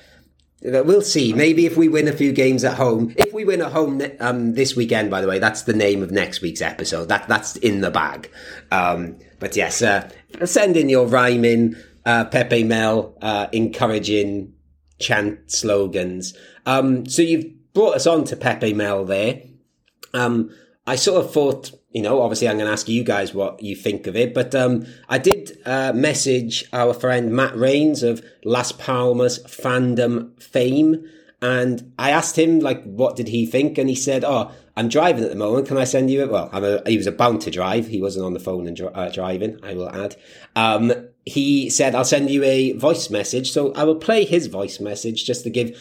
We'll 0.64 1.02
see. 1.02 1.32
Maybe 1.32 1.66
if 1.66 1.76
we 1.76 1.88
win 1.88 2.06
a 2.06 2.12
few 2.12 2.32
games 2.32 2.62
at 2.62 2.76
home, 2.76 3.12
if 3.16 3.32
we 3.32 3.44
win 3.44 3.62
at 3.62 3.72
home 3.72 4.00
um, 4.20 4.54
this 4.54 4.76
weekend, 4.76 5.10
by 5.10 5.20
the 5.20 5.26
way, 5.26 5.40
that's 5.40 5.62
the 5.62 5.72
name 5.72 6.02
of 6.02 6.12
next 6.12 6.40
week's 6.40 6.62
episode. 6.62 7.08
That 7.08 7.26
that's 7.26 7.56
in 7.56 7.80
the 7.80 7.90
bag. 7.90 8.30
Um, 8.70 9.18
but 9.40 9.56
yes, 9.56 9.82
uh, 9.82 10.08
send 10.44 10.76
in 10.76 10.88
your 10.88 11.06
rhyming, 11.06 11.74
uh, 12.06 12.26
Pepe 12.26 12.62
Mel, 12.62 13.18
uh, 13.20 13.48
encouraging 13.52 14.54
chant 15.00 15.50
slogans. 15.50 16.34
Um, 16.64 17.06
so 17.06 17.22
you've 17.22 17.72
brought 17.74 17.96
us 17.96 18.06
on 18.06 18.24
to 18.26 18.36
Pepe 18.36 18.72
Mel 18.72 19.04
there. 19.04 19.42
Um, 20.14 20.54
I 20.86 20.94
sort 20.96 21.24
of 21.24 21.32
thought, 21.32 21.72
you 21.92 22.02
know, 22.02 22.22
obviously 22.22 22.48
I'm 22.48 22.56
going 22.56 22.66
to 22.66 22.72
ask 22.72 22.88
you 22.88 23.04
guys 23.04 23.34
what 23.34 23.62
you 23.62 23.76
think 23.76 24.06
of 24.06 24.16
it, 24.16 24.34
but 24.34 24.54
um, 24.54 24.86
I 25.08 25.18
did 25.18 25.58
uh, 25.66 25.92
message 25.94 26.64
our 26.72 26.94
friend 26.94 27.32
Matt 27.32 27.56
Rains 27.56 28.02
of 28.02 28.24
Las 28.44 28.72
Palmas 28.72 29.38
fandom 29.40 30.42
fame, 30.42 31.08
and 31.40 31.92
I 31.98 32.10
asked 32.10 32.38
him 32.38 32.60
like, 32.60 32.82
what 32.84 33.16
did 33.16 33.28
he 33.28 33.46
think, 33.46 33.76
and 33.76 33.88
he 33.88 33.96
said, 33.96 34.24
"Oh, 34.24 34.52
I'm 34.76 34.88
driving 34.88 35.24
at 35.24 35.30
the 35.30 35.36
moment. 35.36 35.68
Can 35.68 35.76
I 35.76 35.84
send 35.84 36.10
you 36.10 36.22
it? 36.22 36.30
Well, 36.30 36.48
a, 36.52 36.88
he 36.88 36.96
was 36.96 37.06
about 37.06 37.42
to 37.42 37.50
drive. 37.50 37.88
He 37.88 38.00
wasn't 38.00 38.24
on 38.24 38.32
the 38.32 38.40
phone 38.40 38.66
and 38.66 38.80
uh, 38.80 39.10
driving. 39.10 39.58
I 39.62 39.74
will 39.74 39.90
add. 39.90 40.16
Um, 40.56 40.92
he 41.24 41.68
said, 41.68 41.94
I'll 41.94 42.04
send 42.04 42.30
you 42.30 42.42
a 42.42 42.72
voice 42.72 43.10
message. 43.10 43.52
So 43.52 43.72
I 43.74 43.84
will 43.84 43.96
play 43.96 44.24
his 44.24 44.46
voice 44.46 44.80
message 44.80 45.24
just 45.24 45.44
to 45.44 45.50
give 45.50 45.78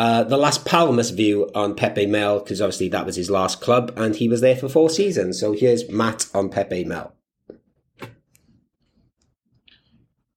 uh, 0.00 0.24
the 0.24 0.38
Las 0.38 0.56
Palmas 0.56 1.10
view 1.10 1.50
on 1.54 1.74
Pepe 1.74 2.06
Mel, 2.06 2.38
because 2.38 2.62
obviously 2.62 2.88
that 2.88 3.04
was 3.04 3.16
his 3.16 3.28
last 3.28 3.60
club 3.60 3.92
and 3.98 4.16
he 4.16 4.30
was 4.30 4.40
there 4.40 4.56
for 4.56 4.66
four 4.66 4.88
seasons. 4.88 5.38
So 5.38 5.52
here's 5.52 5.90
Matt 5.90 6.26
on 6.32 6.48
Pepe 6.48 6.84
Mel. 6.84 7.12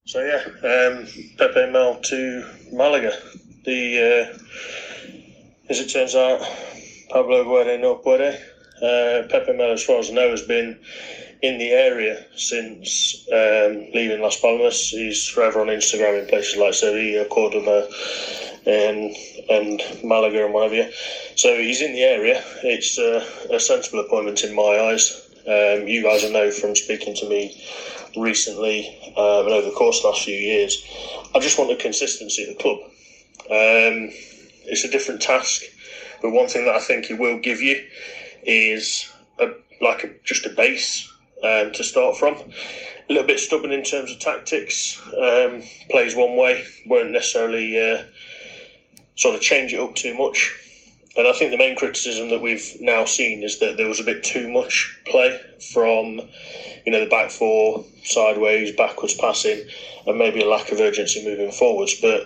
So 0.04 0.20
yeah, 0.20 0.44
um, 0.68 1.06
Pepe 1.38 1.72
Mel 1.72 1.98
to 1.98 2.46
Malaga. 2.72 3.12
The 3.64 4.34
uh, 4.34 4.38
as 5.70 5.80
it 5.80 5.88
turns 5.88 6.14
out, 6.14 6.40
Pablo 7.08 7.44
Guede 7.44 7.80
no 7.80 7.94
puede. 7.94 8.38
Uh, 8.82 9.26
Pepe 9.30 9.54
Mel, 9.54 9.72
as 9.72 9.82
far 9.82 9.98
as 9.98 10.10
I 10.10 10.12
know, 10.12 10.28
has 10.28 10.42
been 10.42 10.78
in 11.44 11.58
the 11.58 11.70
area 11.70 12.24
since 12.36 13.26
um, 13.32 13.90
leaving 13.92 14.20
Las 14.20 14.36
Palmas. 14.40 14.88
He's 14.90 15.26
forever 15.28 15.60
on 15.60 15.66
Instagram 15.66 16.20
in 16.20 16.26
places 16.26 16.56
like 16.56 16.74
Sevilla, 16.74 17.24
Cordoba, 17.26 17.88
and, 18.66 19.14
and 19.50 19.82
Malaga 20.02 20.44
and 20.44 20.54
whatever. 20.54 20.90
So 21.36 21.58
he's 21.58 21.82
in 21.82 21.92
the 21.92 22.02
area. 22.02 22.42
It's 22.62 22.98
uh, 22.98 23.24
a 23.50 23.60
sensible 23.60 24.00
appointment 24.00 24.42
in 24.42 24.54
my 24.54 24.62
eyes. 24.62 25.20
Um, 25.46 25.86
you 25.86 26.02
guys 26.02 26.28
know 26.30 26.50
from 26.50 26.74
speaking 26.74 27.14
to 27.16 27.28
me 27.28 27.62
recently 28.16 28.88
um, 29.16 29.44
and 29.44 29.52
over 29.52 29.68
the 29.68 29.74
course 29.74 29.98
of 29.98 30.02
the 30.02 30.08
last 30.08 30.24
few 30.24 30.36
years. 30.36 30.82
I 31.34 31.40
just 31.40 31.58
want 31.58 31.70
the 31.70 31.76
consistency 31.76 32.44
of 32.44 32.56
the 32.56 32.62
club. 32.62 32.78
Um, 33.50 34.08
it's 34.66 34.84
a 34.84 34.88
different 34.88 35.20
task 35.20 35.62
but 36.24 36.30
one 36.30 36.48
thing 36.48 36.64
that 36.64 36.74
I 36.74 36.78
think 36.78 37.04
he 37.04 37.12
will 37.12 37.38
give 37.38 37.60
you 37.60 37.84
is 38.44 39.12
a, 39.38 39.48
like 39.82 40.04
a, 40.04 40.14
just 40.24 40.46
a 40.46 40.48
base 40.48 41.06
um, 41.44 41.72
to 41.72 41.84
start 41.84 42.16
from. 42.16 42.34
A 43.08 43.12
little 43.12 43.26
bit 43.26 43.38
stubborn 43.38 43.70
in 43.72 43.82
terms 43.82 44.10
of 44.10 44.18
tactics. 44.18 44.98
Um, 45.16 45.62
plays 45.90 46.14
one 46.14 46.36
way, 46.36 46.64
won't 46.86 47.10
necessarily 47.10 47.78
uh, 47.78 48.02
sort 49.16 49.34
of 49.34 49.40
change 49.40 49.72
it 49.72 49.80
up 49.80 49.94
too 49.94 50.14
much. 50.14 50.52
and 51.16 51.28
I 51.28 51.32
think 51.32 51.50
the 51.50 51.56
main 51.56 51.76
criticism 51.76 52.30
that 52.30 52.40
we've 52.40 52.76
now 52.80 53.04
seen 53.04 53.42
is 53.42 53.58
that 53.58 53.76
there 53.76 53.86
was 53.88 54.00
a 54.00 54.04
bit 54.04 54.24
too 54.24 54.48
much 54.48 54.92
play 55.06 55.38
from, 55.72 56.20
you 56.84 56.92
know, 56.92 57.00
the 57.00 57.06
back 57.06 57.30
four, 57.30 57.84
sideways, 58.04 58.72
backwards 58.72 59.14
passing, 59.14 59.62
and 60.06 60.18
maybe 60.18 60.40
a 60.40 60.46
lack 60.46 60.72
of 60.72 60.80
urgency 60.80 61.22
moving 61.24 61.52
forwards. 61.52 61.94
But 61.94 62.22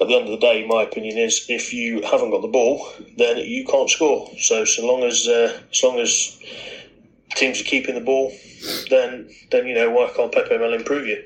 at 0.00 0.08
the 0.08 0.14
end 0.14 0.24
of 0.24 0.30
the 0.30 0.46
day, 0.46 0.64
my 0.64 0.82
opinion 0.82 1.18
is 1.18 1.44
if 1.48 1.72
you 1.72 2.00
haven't 2.02 2.30
got 2.30 2.40
the 2.40 2.48
ball, 2.48 2.88
then 3.16 3.38
you 3.38 3.64
can't 3.64 3.90
score. 3.90 4.30
So 4.38 4.64
so 4.64 4.86
long 4.86 5.02
as 5.04 5.26
uh, 5.26 5.60
as 5.70 5.82
long 5.82 5.98
as 5.98 6.38
teams 7.34 7.60
are 7.60 7.64
keeping 7.64 7.94
the 7.94 8.00
ball, 8.00 8.32
then 8.90 9.28
then 9.50 9.66
you 9.66 9.74
know 9.74 9.90
why 9.90 10.10
can't 10.14 10.32
Pepe 10.32 10.58
Mel 10.58 10.74
improve 10.74 11.06
you? 11.06 11.22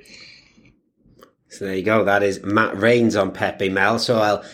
So 1.48 1.66
there 1.66 1.76
you 1.76 1.84
go. 1.84 2.04
That 2.04 2.22
is 2.22 2.42
Matt 2.42 2.76
Rains 2.76 3.14
on 3.14 3.30
Pepe 3.30 3.68
Mel. 3.68 3.98
So 3.98 4.18
I'll 4.18 4.44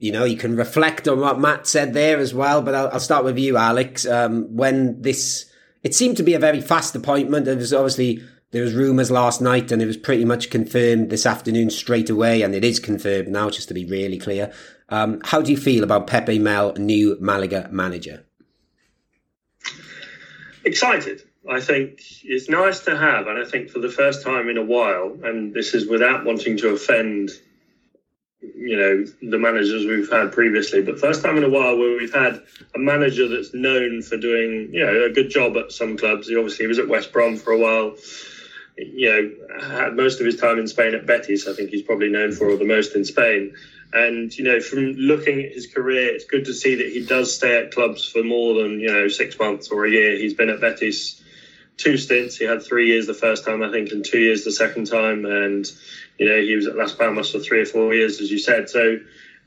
you 0.00 0.10
know, 0.12 0.24
you 0.24 0.36
can 0.36 0.56
reflect 0.56 1.06
on 1.06 1.20
what 1.20 1.38
Matt 1.38 1.66
said 1.66 1.92
there 1.92 2.18
as 2.18 2.34
well. 2.34 2.62
But 2.62 2.74
I'll, 2.74 2.88
I'll 2.88 3.00
start 3.00 3.22
with 3.22 3.38
you, 3.38 3.56
Alex. 3.56 4.06
Um, 4.06 4.56
when 4.56 5.00
this, 5.00 5.48
it 5.82 5.94
seemed 5.94 6.16
to 6.16 6.22
be 6.22 6.34
a 6.34 6.38
very 6.38 6.60
fast 6.60 6.96
appointment. 6.96 7.46
It 7.46 7.58
was 7.58 7.72
obviously 7.72 8.22
there 8.50 8.62
was 8.62 8.74
rumours 8.74 9.10
last 9.10 9.42
night, 9.42 9.70
and 9.70 9.80
it 9.80 9.86
was 9.86 9.98
pretty 9.98 10.24
much 10.24 10.50
confirmed 10.50 11.10
this 11.10 11.26
afternoon 11.26 11.70
straight 11.70 12.10
away, 12.10 12.42
and 12.42 12.54
it 12.54 12.64
is 12.64 12.80
confirmed 12.80 13.28
now. 13.28 13.50
Just 13.50 13.68
to 13.68 13.74
be 13.74 13.84
really 13.84 14.18
clear, 14.18 14.50
um, 14.88 15.20
how 15.24 15.42
do 15.42 15.50
you 15.50 15.58
feel 15.58 15.84
about 15.84 16.06
Pepe 16.06 16.38
Mel, 16.38 16.72
new 16.74 17.16
Malaga 17.20 17.68
manager? 17.70 18.24
Excited. 20.64 21.22
I 21.48 21.60
think 21.60 22.02
it's 22.22 22.48
nice 22.48 22.80
to 22.80 22.96
have, 22.96 23.26
and 23.26 23.38
I 23.38 23.44
think 23.44 23.70
for 23.70 23.78
the 23.78 23.88
first 23.88 24.22
time 24.22 24.48
in 24.48 24.58
a 24.58 24.62
while, 24.62 25.16
and 25.22 25.54
this 25.54 25.72
is 25.72 25.86
without 25.86 26.24
wanting 26.24 26.56
to 26.58 26.68
offend 26.70 27.30
you 28.42 28.76
know 28.76 29.04
the 29.22 29.38
managers 29.38 29.84
we've 29.86 30.10
had 30.10 30.32
previously, 30.32 30.80
but 30.80 30.98
first 30.98 31.22
time 31.22 31.36
in 31.36 31.44
a 31.44 31.48
while 31.48 31.76
where 31.76 31.96
we've 31.96 32.12
had 32.12 32.40
a 32.74 32.78
manager 32.78 33.28
that's 33.28 33.52
known 33.54 34.02
for 34.02 34.16
doing 34.16 34.68
you 34.72 34.84
know 34.84 35.04
a 35.04 35.10
good 35.10 35.30
job 35.30 35.56
at 35.56 35.72
some 35.72 35.96
clubs. 35.96 36.28
He 36.28 36.36
obviously 36.36 36.66
was 36.66 36.78
at 36.78 36.88
West 36.88 37.12
Brom 37.12 37.36
for 37.36 37.52
a 37.52 37.58
while. 37.58 37.94
You 38.76 39.10
know, 39.10 39.58
had 39.60 39.94
most 39.94 40.20
of 40.20 40.26
his 40.26 40.36
time 40.36 40.58
in 40.58 40.66
Spain 40.66 40.94
at 40.94 41.04
Betis. 41.04 41.46
I 41.46 41.52
think 41.52 41.70
he's 41.70 41.82
probably 41.82 42.08
known 42.08 42.32
for 42.32 42.56
the 42.56 42.64
most 42.64 42.94
in 42.94 43.04
Spain. 43.04 43.54
And 43.92 44.36
you 44.36 44.44
know, 44.44 44.60
from 44.60 44.92
looking 44.92 45.42
at 45.42 45.52
his 45.52 45.66
career, 45.66 46.14
it's 46.14 46.24
good 46.24 46.44
to 46.44 46.54
see 46.54 46.76
that 46.76 46.86
he 46.86 47.04
does 47.04 47.34
stay 47.34 47.58
at 47.58 47.72
clubs 47.72 48.08
for 48.08 48.22
more 48.22 48.62
than 48.62 48.78
you 48.80 48.88
know 48.88 49.08
six 49.08 49.38
months 49.38 49.68
or 49.68 49.84
a 49.84 49.90
year. 49.90 50.16
He's 50.16 50.34
been 50.34 50.48
at 50.48 50.60
Betis 50.60 51.20
two 51.76 51.96
stints. 51.96 52.36
He 52.36 52.44
had 52.44 52.62
three 52.62 52.88
years 52.88 53.06
the 53.06 53.14
first 53.14 53.44
time, 53.44 53.62
I 53.62 53.70
think, 53.70 53.90
and 53.90 54.04
two 54.04 54.20
years 54.20 54.44
the 54.44 54.52
second 54.52 54.86
time. 54.86 55.24
And 55.24 55.66
you 56.18 56.28
know, 56.28 56.40
he 56.40 56.54
was 56.54 56.66
at 56.66 56.76
Las 56.76 56.94
Palmas 56.94 57.30
for 57.32 57.40
three 57.40 57.60
or 57.62 57.66
four 57.66 57.94
years, 57.94 58.20
as 58.20 58.30
you 58.30 58.38
said. 58.38 58.68
So 58.68 58.98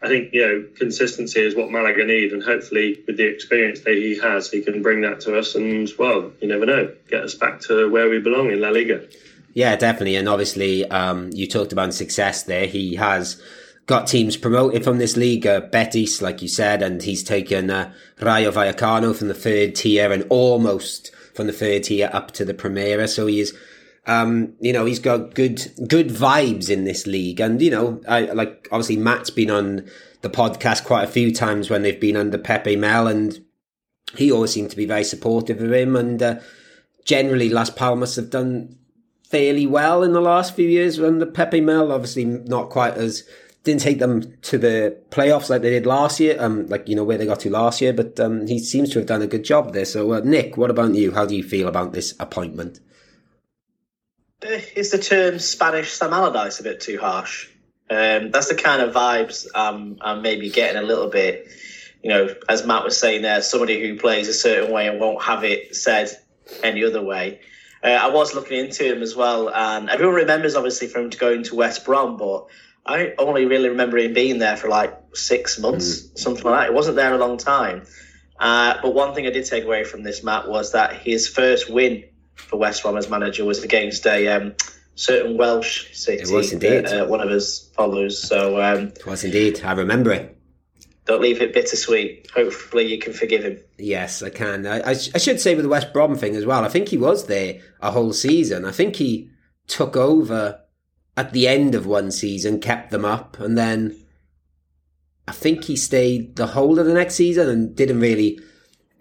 I 0.02 0.08
think, 0.08 0.34
you 0.34 0.42
know, 0.42 0.66
consistency 0.76 1.40
is 1.40 1.56
what 1.56 1.72
Malaga 1.72 2.04
need. 2.04 2.34
And 2.34 2.44
hopefully, 2.44 3.02
with 3.08 3.16
the 3.16 3.26
experience 3.26 3.82
that 3.82 3.94
he 3.94 4.18
has, 4.18 4.50
he 4.50 4.62
can 4.62 4.82
bring 4.82 5.02
that 5.02 5.22
to 5.22 5.38
us. 5.38 5.56
And, 5.56 5.90
well, 5.98 6.34
you 6.42 6.48
never 6.50 6.66
know, 6.66 6.94
get 7.08 7.24
us 7.24 7.36
back 7.36 7.62
to 7.62 7.90
where 7.90 8.10
we 8.10 8.20
belong 8.20 8.52
in 8.52 8.60
La 8.60 8.70
Liga. 8.70 9.08
Yeah, 9.54 9.76
definitely. 9.76 10.16
And 10.16 10.28
obviously, 10.28 10.84
um, 10.90 11.30
you 11.32 11.48
talked 11.48 11.72
about 11.72 11.94
success 11.94 12.44
there. 12.44 12.66
He 12.66 12.96
has 12.96 13.42
got 13.86 14.08
teams 14.08 14.38
promoted 14.38 14.84
from 14.84 14.98
this 14.98 15.18
league, 15.18 15.46
uh, 15.46 15.62
Betis, 15.62 16.22
like 16.22 16.42
you 16.42 16.48
said, 16.48 16.82
and 16.82 17.02
he's 17.02 17.24
taken 17.24 17.70
uh, 17.70 17.94
Rayo 18.22 18.52
Vallecano 18.52 19.16
from 19.16 19.28
the 19.28 19.34
third 19.34 19.76
tier 19.76 20.12
and 20.12 20.26
almost 20.30 21.14
from 21.36 21.48
the 21.48 21.54
third 21.54 21.84
tier 21.84 22.10
up 22.14 22.32
to 22.32 22.46
the 22.46 22.54
Primera. 22.54 23.10
So 23.10 23.28
he 23.28 23.40
is 23.40 23.54
um, 24.06 24.54
you 24.60 24.74
know, 24.74 24.86
he's 24.86 25.00
got 25.00 25.34
good, 25.34 25.72
good 25.88 26.10
vibes 26.10 26.70
in 26.70 26.84
this 26.84 27.08
league. 27.08 27.40
And, 27.40 27.62
you 27.62 27.72
know, 27.72 28.02
I 28.08 28.22
like, 28.22 28.68
obviously 28.72 28.98
Matt's 28.98 29.30
been 29.30 29.50
on 29.50 29.90
the 30.22 30.30
podcast 30.30 30.84
quite 30.84 31.04
a 31.04 31.12
few 31.12 31.34
times 31.34 31.70
when 31.70 31.84
they've 31.84 32.00
been 32.00 32.18
under 32.18 32.38
Pepe 32.38 32.76
Mel 32.76 33.08
and 33.08 33.44
he 34.16 34.32
always 34.32 34.52
seemed 34.52 34.72
to 34.72 34.78
be 34.78 34.86
very 34.86 35.04
supportive 35.04 35.62
of 35.62 35.72
him. 35.72 35.96
And, 35.96 36.22
uh, 36.22 36.40
generally 37.06 37.50
Las 37.50 37.70
Palmas 37.70 38.16
have 38.18 38.30
done 38.30 38.78
fairly 39.30 39.66
well 39.66 40.04
in 40.04 40.14
the 40.14 40.22
last 40.22 40.54
few 40.54 40.68
years 40.68 41.00
under 41.00 41.26
Pepe 41.26 41.62
Mel. 41.62 41.92
Obviously 41.92 42.26
not 42.26 42.70
quite 42.70 42.96
as, 42.96 43.24
didn't 43.64 43.82
take 43.82 44.00
them 44.00 44.36
to 44.42 44.58
the 44.58 44.98
playoffs 45.10 45.50
like 45.50 45.62
they 45.62 45.70
did 45.70 45.86
last 45.86 46.20
year, 46.20 46.36
um, 46.40 46.68
like, 46.68 46.88
you 46.88 46.96
know, 46.96 47.04
where 47.04 47.18
they 47.18 47.26
got 47.26 47.40
to 47.42 47.50
last 47.50 47.82
year, 47.82 47.94
but, 47.94 48.20
um, 48.20 48.46
he 48.48 48.60
seems 48.60 48.90
to 48.92 49.00
have 49.00 49.08
done 49.08 49.22
a 49.22 49.28
good 49.28 49.44
job 49.44 49.74
there. 49.74 49.86
So, 49.86 50.14
uh, 50.14 50.20
Nick, 50.20 50.58
what 50.58 50.70
about 50.70 50.96
you? 50.96 51.12
How 51.12 51.26
do 51.26 51.36
you 51.36 51.44
feel 51.44 51.68
about 51.68 51.94
this 51.94 52.14
appointment? 52.20 52.80
is 54.76 54.92
the 54.92 54.98
term 54.98 55.40
Spanish 55.40 55.94
Sam 55.94 56.14
Allardyce 56.14 56.60
a 56.60 56.64
bit 56.64 56.82
too 56.82 56.98
harsh? 57.00 57.48
Um, 57.90 58.32
that's 58.32 58.50
the 58.50 58.56
kind 58.56 58.82
of 58.82 58.94
vibes 58.94 59.48
I'm, 59.54 59.98
I'm 60.02 60.22
maybe 60.22 60.50
getting 60.50 60.82
a 60.82 60.86
little 60.86 61.10
bit. 61.10 61.48
You 62.02 62.10
know, 62.10 62.36
as 62.50 62.66
Matt 62.66 62.84
was 62.84 63.00
saying 63.00 63.22
there, 63.22 63.42
somebody 63.42 63.80
who 63.80 63.98
plays 63.98 64.28
a 64.28 64.34
certain 64.34 64.74
way 64.74 64.88
and 64.88 65.00
won't 65.00 65.24
have 65.24 65.44
it 65.44 65.76
said 65.76 66.12
any 66.62 66.84
other 66.84 67.02
way. 67.02 67.40
Uh, 67.84 67.88
I 67.88 68.10
was 68.10 68.34
looking 68.34 68.60
into 68.60 68.84
him 68.84 69.02
as 69.02 69.16
well, 69.16 69.50
and 69.50 69.90
everyone 69.90 70.16
remembers 70.16 70.56
obviously 70.56 70.88
from 70.88 71.10
going 71.10 71.44
to 71.44 71.56
West 71.56 71.86
Brom, 71.86 72.18
but 72.18 72.48
I 72.86 73.14
only 73.18 73.46
really 73.46 73.70
remember 73.70 73.98
him 73.98 74.14
being 74.14 74.40
there 74.40 74.58
for 74.58 74.68
like 74.68 74.98
six 75.14 75.60
months, 75.60 76.02
mm. 76.02 76.18
something 76.18 76.44
like 76.44 76.62
that. 76.62 76.68
It 76.68 76.74
wasn't 76.74 76.98
there 76.98 77.14
a 77.14 77.18
long 77.18 77.38
time. 77.38 77.84
Uh, 78.40 78.76
but 78.82 78.94
one 78.94 79.16
thing 79.16 79.26
I 79.26 79.30
did 79.30 79.46
take 79.46 79.64
away 79.64 79.84
from 79.84 80.04
this, 80.04 80.24
Matt, 80.24 80.50
was 80.50 80.74
that 80.74 80.98
his 80.98 81.28
first 81.28 81.70
win 81.70 82.04
for 82.36 82.58
West 82.58 82.84
Brom 82.84 82.98
as 82.98 83.10
manager 83.10 83.46
was 83.46 83.64
against 83.64 84.06
a 84.06 84.28
um, 84.28 84.56
certain 84.96 85.38
Welsh 85.38 85.96
city. 85.96 86.24
It 86.24 86.30
was 86.30 86.52
indeed. 86.52 86.86
Uh, 86.86 87.06
one 87.06 87.22
of 87.22 87.30
us 87.30 87.70
follows. 87.74 88.22
So 88.22 88.62
um, 88.62 88.88
it 88.88 89.06
was 89.06 89.24
indeed. 89.24 89.62
I 89.64 89.74
remember 89.74 90.12
it. 90.12 90.38
Don't 91.06 91.22
leave 91.22 91.42
it 91.42 91.54
bittersweet. 91.54 92.30
Hopefully, 92.34 92.86
you 92.86 92.98
can 92.98 93.14
forgive 93.14 93.44
him. 93.44 93.60
Yes, 93.78 94.24
I 94.24 94.30
can. 94.30 94.66
I, 94.66 94.80
I, 94.80 94.90
I 94.92 95.18
should 95.18 95.40
say 95.40 95.54
with 95.54 95.64
the 95.64 95.70
West 95.70 95.94
Brom 95.94 96.16
thing 96.16 96.36
as 96.36 96.46
well. 96.46 96.64
I 96.64 96.70
think 96.70 96.90
he 96.90 96.98
was 96.98 97.28
there 97.28 97.60
a 97.82 97.92
whole 97.92 98.14
season. 98.14 98.66
I 98.66 98.72
think 98.72 98.96
he 98.96 99.30
took 99.68 99.98
over 99.98 100.63
at 101.16 101.34
the 101.34 101.48
end 101.48 101.76
of 101.76 101.86
one 101.86 102.12
season, 102.12 102.60
kept 102.60 102.92
them 102.92 103.06
up, 103.06 103.40
and 103.40 103.58
then 103.58 104.04
I 105.28 105.32
think 105.32 105.66
he 105.66 105.76
stayed 105.76 106.36
the 106.36 106.48
whole 106.48 106.80
of 106.80 106.86
the 106.86 106.94
next 106.94 107.16
season 107.16 107.48
and 107.50 107.76
didn't 107.76 108.00
really 108.00 108.40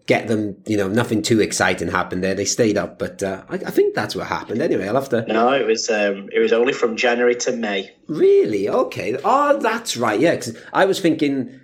get 0.07 0.29
them, 0.29 0.57
you 0.67 0.77
know, 0.77 0.89
nothing 0.89 1.23
too 1.23 1.41
exciting 1.41 1.89
happened 1.89 2.23
there. 2.23 2.35
They 2.35 2.45
stayed 2.45 2.77
up, 2.77 2.99
but 2.99 3.23
uh, 3.23 3.45
I, 3.49 3.55
I, 3.55 3.71
think 3.71 3.95
that's 3.95 4.15
what 4.15 4.27
happened. 4.27 4.61
Anyway, 4.61 4.87
I'll 4.87 4.95
have 4.95 5.09
to. 5.11 5.25
No, 5.27 5.53
it 5.53 5.67
was 5.67 5.89
um, 5.91 6.29
it 6.33 6.41
was 6.41 6.53
only 6.53 6.73
from 6.73 6.97
January 6.97 7.35
to 7.37 7.53
May. 7.53 7.91
Really? 8.09 8.69
Okay. 8.69 9.17
Oh, 9.25 9.59
that's 9.59 9.97
right. 9.97 10.19
Yeah, 10.19 10.33
because 10.33 10.57
I 10.73 10.85
was 10.85 11.01
thinking, 11.01 11.61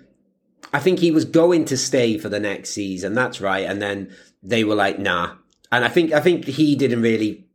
I 0.73 0.79
think 0.79 0.99
he 0.99 1.11
was 1.11 1.25
going 1.25 1.65
to 1.65 1.77
stay 1.77 2.17
for 2.17 2.29
the 2.29 2.39
next 2.39 2.71
season. 2.71 3.13
That's 3.13 3.41
right, 3.41 3.65
and 3.65 3.81
then 3.81 4.13
they 4.41 4.63
were 4.63 4.75
like, 4.75 4.99
nah. 4.99 5.35
And 5.71 5.85
I 5.85 5.89
think 5.89 6.11
I 6.13 6.19
think 6.19 6.45
he 6.45 6.75
didn't 6.75 7.01
really 7.01 7.48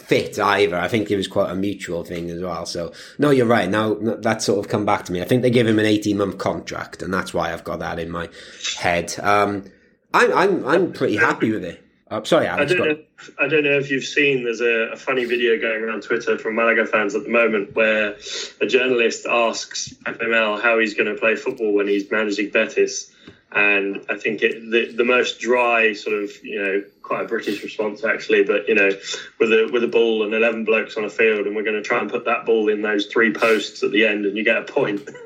fit 0.00 0.38
either. 0.38 0.76
I 0.76 0.88
think 0.88 1.10
it 1.10 1.16
was 1.16 1.28
quite 1.28 1.50
a 1.50 1.54
mutual 1.54 2.04
thing 2.04 2.30
as 2.30 2.40
well. 2.40 2.66
So 2.66 2.92
no, 3.18 3.30
you're 3.30 3.46
right. 3.46 3.68
Now 3.68 3.94
that's 3.94 4.44
sort 4.44 4.58
of 4.58 4.70
come 4.70 4.84
back 4.84 5.04
to 5.06 5.12
me. 5.12 5.20
I 5.22 5.24
think 5.24 5.42
they 5.42 5.50
give 5.50 5.66
him 5.66 5.78
an 5.78 5.86
18 5.86 6.16
month 6.16 6.38
contract, 6.38 7.02
and 7.02 7.12
that's 7.12 7.32
why 7.34 7.52
I've 7.52 7.64
got 7.64 7.78
that 7.80 7.98
in 7.98 8.10
my 8.10 8.28
head. 8.76 9.14
Um, 9.20 9.64
I'm 10.12 10.32
I'm 10.32 10.66
I'm 10.66 10.92
pretty 10.92 11.16
happy 11.16 11.52
with 11.52 11.64
it. 11.64 11.84
Uh, 12.10 12.24
sorry, 12.24 12.48
Alex, 12.48 12.72
I 12.72 12.74
don't, 12.74 12.88
know, 12.88 13.04
I 13.38 13.46
don't 13.46 13.62
know 13.62 13.78
if 13.78 13.88
you've 13.88 14.04
seen. 14.04 14.42
There's 14.42 14.60
a, 14.60 14.90
a, 14.94 14.96
funny 14.96 15.26
video 15.26 15.60
going 15.60 15.84
around 15.84 16.02
Twitter 16.02 16.36
from 16.38 16.56
Malaga 16.56 16.84
fans 16.84 17.14
at 17.14 17.22
the 17.22 17.28
moment 17.28 17.76
where 17.76 18.16
a 18.60 18.66
journalist 18.66 19.26
asks 19.26 19.94
FML 20.06 20.60
how 20.60 20.80
he's 20.80 20.94
going 20.94 21.06
to 21.06 21.20
play 21.20 21.36
football 21.36 21.72
when 21.72 21.86
he's 21.86 22.10
managing 22.10 22.50
Betis, 22.50 23.12
and 23.52 24.04
I 24.08 24.16
think 24.16 24.42
it, 24.42 24.70
the 24.70 24.92
the 24.92 25.04
most 25.04 25.40
dry 25.40 25.92
sort 25.92 26.22
of 26.22 26.30
you 26.44 26.62
know 26.62 26.84
quite 27.02 27.24
a 27.24 27.28
British 27.28 27.62
response 27.62 28.04
actually, 28.04 28.44
but 28.44 28.68
you 28.68 28.74
know 28.74 28.90
with 29.38 29.52
a 29.52 29.68
with 29.72 29.82
a 29.82 29.88
ball 29.88 30.22
and 30.24 30.32
eleven 30.32 30.64
blokes 30.64 30.96
on 30.96 31.04
a 31.04 31.10
field, 31.10 31.46
and 31.46 31.56
we're 31.56 31.64
going 31.64 31.76
to 31.76 31.82
try 31.82 32.00
and 32.00 32.10
put 32.10 32.24
that 32.26 32.46
ball 32.46 32.68
in 32.68 32.82
those 32.82 33.06
three 33.06 33.32
posts 33.32 33.82
at 33.82 33.90
the 33.90 34.06
end, 34.06 34.24
and 34.24 34.36
you 34.36 34.44
get 34.44 34.56
a 34.56 34.62
point. 34.62 35.08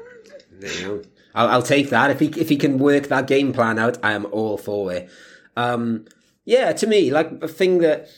I'll, 1.35 1.49
I'll, 1.49 1.63
take 1.63 1.91
that 1.91 2.11
if 2.11 2.21
he 2.21 2.27
if 2.41 2.49
he 2.49 2.57
can 2.57 2.79
work 2.79 3.09
that 3.09 3.27
game 3.27 3.53
plan 3.53 3.79
out. 3.79 3.99
I 4.03 4.13
am 4.13 4.27
all 4.27 4.57
for 4.57 4.93
it. 4.93 5.11
Um, 5.57 6.07
yeah, 6.45 6.73
to 6.73 6.87
me, 6.87 7.11
like 7.11 7.31
a 7.43 7.49
thing 7.49 7.79
that 7.79 8.09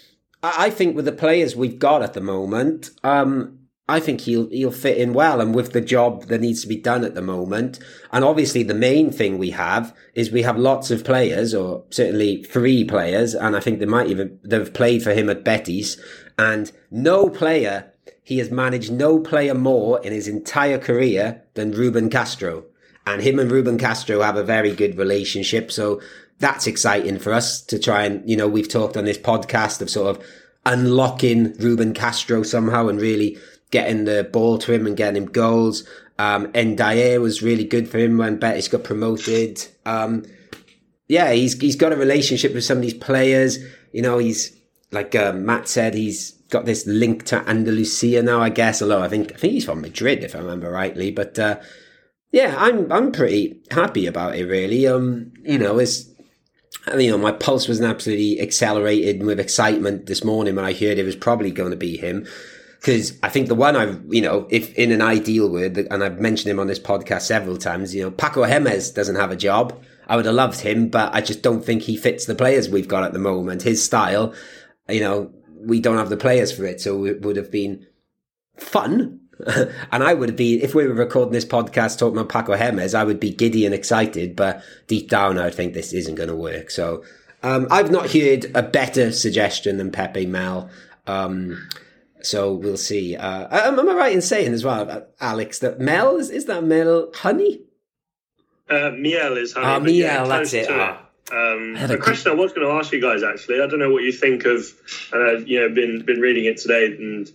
I, 0.42 0.66
I, 0.66 0.70
think 0.70 0.96
with 0.96 1.04
the 1.04 1.12
players 1.12 1.56
we've 1.56 1.78
got 1.78 2.02
at 2.02 2.12
the 2.12 2.20
moment, 2.20 2.90
um, 3.02 3.55
I 3.88 4.00
think 4.00 4.22
he'll 4.22 4.48
he'll 4.48 4.72
fit 4.72 4.98
in 4.98 5.12
well, 5.12 5.40
and 5.40 5.54
with 5.54 5.72
the 5.72 5.80
job 5.80 6.24
that 6.24 6.40
needs 6.40 6.62
to 6.62 6.68
be 6.68 6.76
done 6.76 7.04
at 7.04 7.14
the 7.14 7.22
moment, 7.22 7.78
and 8.10 8.24
obviously 8.24 8.62
the 8.62 8.74
main 8.74 9.12
thing 9.12 9.38
we 9.38 9.50
have 9.50 9.94
is 10.14 10.30
we 10.30 10.42
have 10.42 10.58
lots 10.58 10.90
of 10.90 11.04
players, 11.04 11.54
or 11.54 11.84
certainly 11.90 12.42
three 12.42 12.84
players, 12.84 13.34
and 13.34 13.54
I 13.54 13.60
think 13.60 13.78
they 13.78 13.86
might 13.86 14.08
even 14.08 14.40
they've 14.42 14.72
played 14.72 15.02
for 15.02 15.12
him 15.12 15.30
at 15.30 15.44
Betis, 15.44 16.00
and 16.36 16.72
no 16.90 17.30
player 17.30 17.92
he 18.26 18.38
has 18.38 18.50
managed 18.50 18.90
no 18.90 19.20
player 19.20 19.54
more 19.54 20.00
in 20.02 20.12
his 20.12 20.26
entire 20.26 20.78
career 20.78 21.44
than 21.54 21.70
Ruben 21.70 22.10
Castro. 22.10 22.64
And 23.06 23.22
him 23.22 23.38
and 23.38 23.48
Ruben 23.48 23.78
Castro 23.78 24.20
have 24.20 24.34
a 24.34 24.42
very 24.42 24.74
good 24.74 24.98
relationship. 24.98 25.70
So 25.70 26.00
that's 26.40 26.66
exciting 26.66 27.20
for 27.20 27.32
us 27.32 27.60
to 27.66 27.78
try 27.78 28.02
and, 28.02 28.28
you 28.28 28.36
know, 28.36 28.48
we've 28.48 28.68
talked 28.68 28.96
on 28.96 29.04
this 29.04 29.16
podcast 29.16 29.80
of 29.80 29.90
sort 29.90 30.16
of 30.16 30.26
unlocking 30.64 31.52
Ruben 31.58 31.94
Castro 31.94 32.42
somehow 32.42 32.88
and 32.88 33.00
really 33.00 33.38
getting 33.70 34.04
the 34.04 34.28
ball 34.32 34.58
to 34.58 34.72
him 34.72 34.86
and 34.86 34.96
getting 34.96 35.22
him 35.22 35.30
goals. 35.30 35.88
Um, 36.18 36.46
Ndiaye 36.52 37.20
was 37.20 37.42
really 37.42 37.64
good 37.64 37.88
for 37.88 37.98
him 37.98 38.16
when 38.16 38.38
Betis 38.38 38.68
got 38.68 38.84
promoted. 38.84 39.66
Um, 39.84 40.24
yeah, 41.08 41.32
he's 41.32 41.58
he's 41.60 41.76
got 41.76 41.92
a 41.92 41.96
relationship 41.96 42.54
with 42.54 42.64
some 42.64 42.78
of 42.78 42.82
these 42.82 42.94
players. 42.94 43.58
You 43.92 44.02
know, 44.02 44.18
he's 44.18 44.56
like 44.92 45.14
uh, 45.14 45.32
Matt 45.32 45.68
said, 45.68 45.94
he's 45.94 46.32
got 46.50 46.64
this 46.64 46.86
link 46.86 47.24
to 47.26 47.48
Andalusia 47.48 48.22
now. 48.22 48.40
I 48.40 48.48
guess, 48.48 48.82
although 48.82 49.02
I 49.02 49.08
think 49.08 49.32
I 49.32 49.36
think 49.36 49.52
he's 49.52 49.64
from 49.64 49.82
Madrid, 49.82 50.24
if 50.24 50.34
I 50.34 50.38
remember 50.38 50.70
rightly. 50.70 51.10
But 51.10 51.38
uh, 51.38 51.60
yeah, 52.32 52.54
I'm 52.58 52.90
I'm 52.90 53.12
pretty 53.12 53.62
happy 53.70 54.06
about 54.06 54.36
it. 54.36 54.46
Really, 54.46 54.86
um, 54.86 55.32
you 55.44 55.58
know, 55.58 55.78
it's 55.78 56.08
you 56.98 57.10
know, 57.10 57.18
my 57.18 57.32
pulse 57.32 57.68
was 57.68 57.80
absolutely 57.80 58.40
accelerated 58.40 59.22
with 59.22 59.40
excitement 59.40 60.06
this 60.06 60.24
morning 60.24 60.56
when 60.56 60.64
I 60.64 60.72
heard 60.72 60.98
it 60.98 61.04
was 61.04 61.16
probably 61.16 61.50
going 61.50 61.70
to 61.70 61.76
be 61.76 61.96
him. 61.96 62.26
Because 62.86 63.18
I 63.20 63.30
think 63.30 63.48
the 63.48 63.56
one 63.56 63.74
I've, 63.74 64.00
you 64.10 64.22
know, 64.22 64.46
if 64.48 64.72
in 64.74 64.92
an 64.92 65.02
ideal 65.02 65.50
world, 65.50 65.76
and 65.76 66.04
I've 66.04 66.20
mentioned 66.20 66.52
him 66.52 66.60
on 66.60 66.68
this 66.68 66.78
podcast 66.78 67.22
several 67.22 67.56
times, 67.56 67.92
you 67.92 68.00
know, 68.00 68.12
Paco 68.12 68.44
Jémez 68.44 68.94
doesn't 68.94 69.16
have 69.16 69.32
a 69.32 69.36
job. 69.36 69.76
I 70.06 70.14
would 70.14 70.24
have 70.24 70.36
loved 70.36 70.60
him, 70.60 70.88
but 70.88 71.12
I 71.12 71.20
just 71.20 71.42
don't 71.42 71.64
think 71.64 71.82
he 71.82 71.96
fits 71.96 72.26
the 72.26 72.36
players 72.36 72.68
we've 72.68 72.86
got 72.86 73.02
at 73.02 73.12
the 73.12 73.18
moment. 73.18 73.62
His 73.62 73.84
style, 73.84 74.32
you 74.88 75.00
know, 75.00 75.32
we 75.56 75.80
don't 75.80 75.96
have 75.96 76.10
the 76.10 76.16
players 76.16 76.52
for 76.52 76.64
it. 76.64 76.80
So 76.80 77.04
it 77.06 77.22
would 77.22 77.34
have 77.34 77.50
been 77.50 77.84
fun. 78.56 79.18
and 79.90 80.04
I 80.04 80.14
would 80.14 80.36
be, 80.36 80.62
if 80.62 80.72
we 80.72 80.86
were 80.86 80.94
recording 80.94 81.32
this 81.32 81.44
podcast 81.44 81.98
talking 81.98 82.16
about 82.16 82.28
Paco 82.28 82.56
Jémez, 82.56 82.94
I 82.94 83.02
would 83.02 83.18
be 83.18 83.32
giddy 83.32 83.66
and 83.66 83.74
excited, 83.74 84.36
but 84.36 84.62
deep 84.86 85.10
down, 85.10 85.38
I 85.38 85.46
would 85.46 85.56
think 85.56 85.74
this 85.74 85.92
isn't 85.92 86.14
going 86.14 86.28
to 86.28 86.36
work. 86.36 86.70
So, 86.70 87.02
um, 87.42 87.66
I've 87.68 87.90
not 87.90 88.12
heard 88.12 88.46
a 88.54 88.62
better 88.62 89.10
suggestion 89.10 89.76
than 89.76 89.90
Pepe 89.90 90.26
Mel. 90.26 90.70
Um, 91.08 91.68
so 92.22 92.52
we'll 92.52 92.76
see. 92.76 93.16
Uh, 93.16 93.46
am, 93.68 93.78
am 93.78 93.88
I 93.88 93.94
right 93.94 94.12
in 94.12 94.22
saying 94.22 94.52
as 94.52 94.64
well, 94.64 95.06
Alex, 95.20 95.58
that 95.60 95.78
Mel 95.80 96.16
is, 96.16 96.30
is 96.30 96.46
that 96.46 96.64
Mel 96.64 97.10
honey? 97.14 97.60
Uh, 98.68 98.90
Miel 98.90 99.36
is 99.36 99.52
honey. 99.52 99.66
Ah, 99.66 99.80
but 99.80 99.92
yeah, 99.92 100.14
Miel, 100.18 100.28
that's 100.28 100.52
it. 100.52 100.66
Ah. 100.70 101.02
Um, 101.32 101.74
a 101.76 101.94
a 101.94 101.98
question 101.98 102.30
I 102.30 102.34
was 102.36 102.52
going 102.52 102.66
to 102.66 102.72
ask 102.74 102.92
you 102.92 103.00
guys 103.00 103.24
actually. 103.24 103.60
I 103.60 103.66
don't 103.66 103.80
know 103.80 103.90
what 103.90 104.04
you 104.04 104.12
think 104.12 104.44
of. 104.44 104.64
And 105.12 105.22
I've 105.22 105.48
you 105.48 105.60
know 105.60 105.74
been 105.74 106.04
been 106.04 106.20
reading 106.20 106.44
it 106.44 106.56
today 106.58 106.86
and 106.86 107.28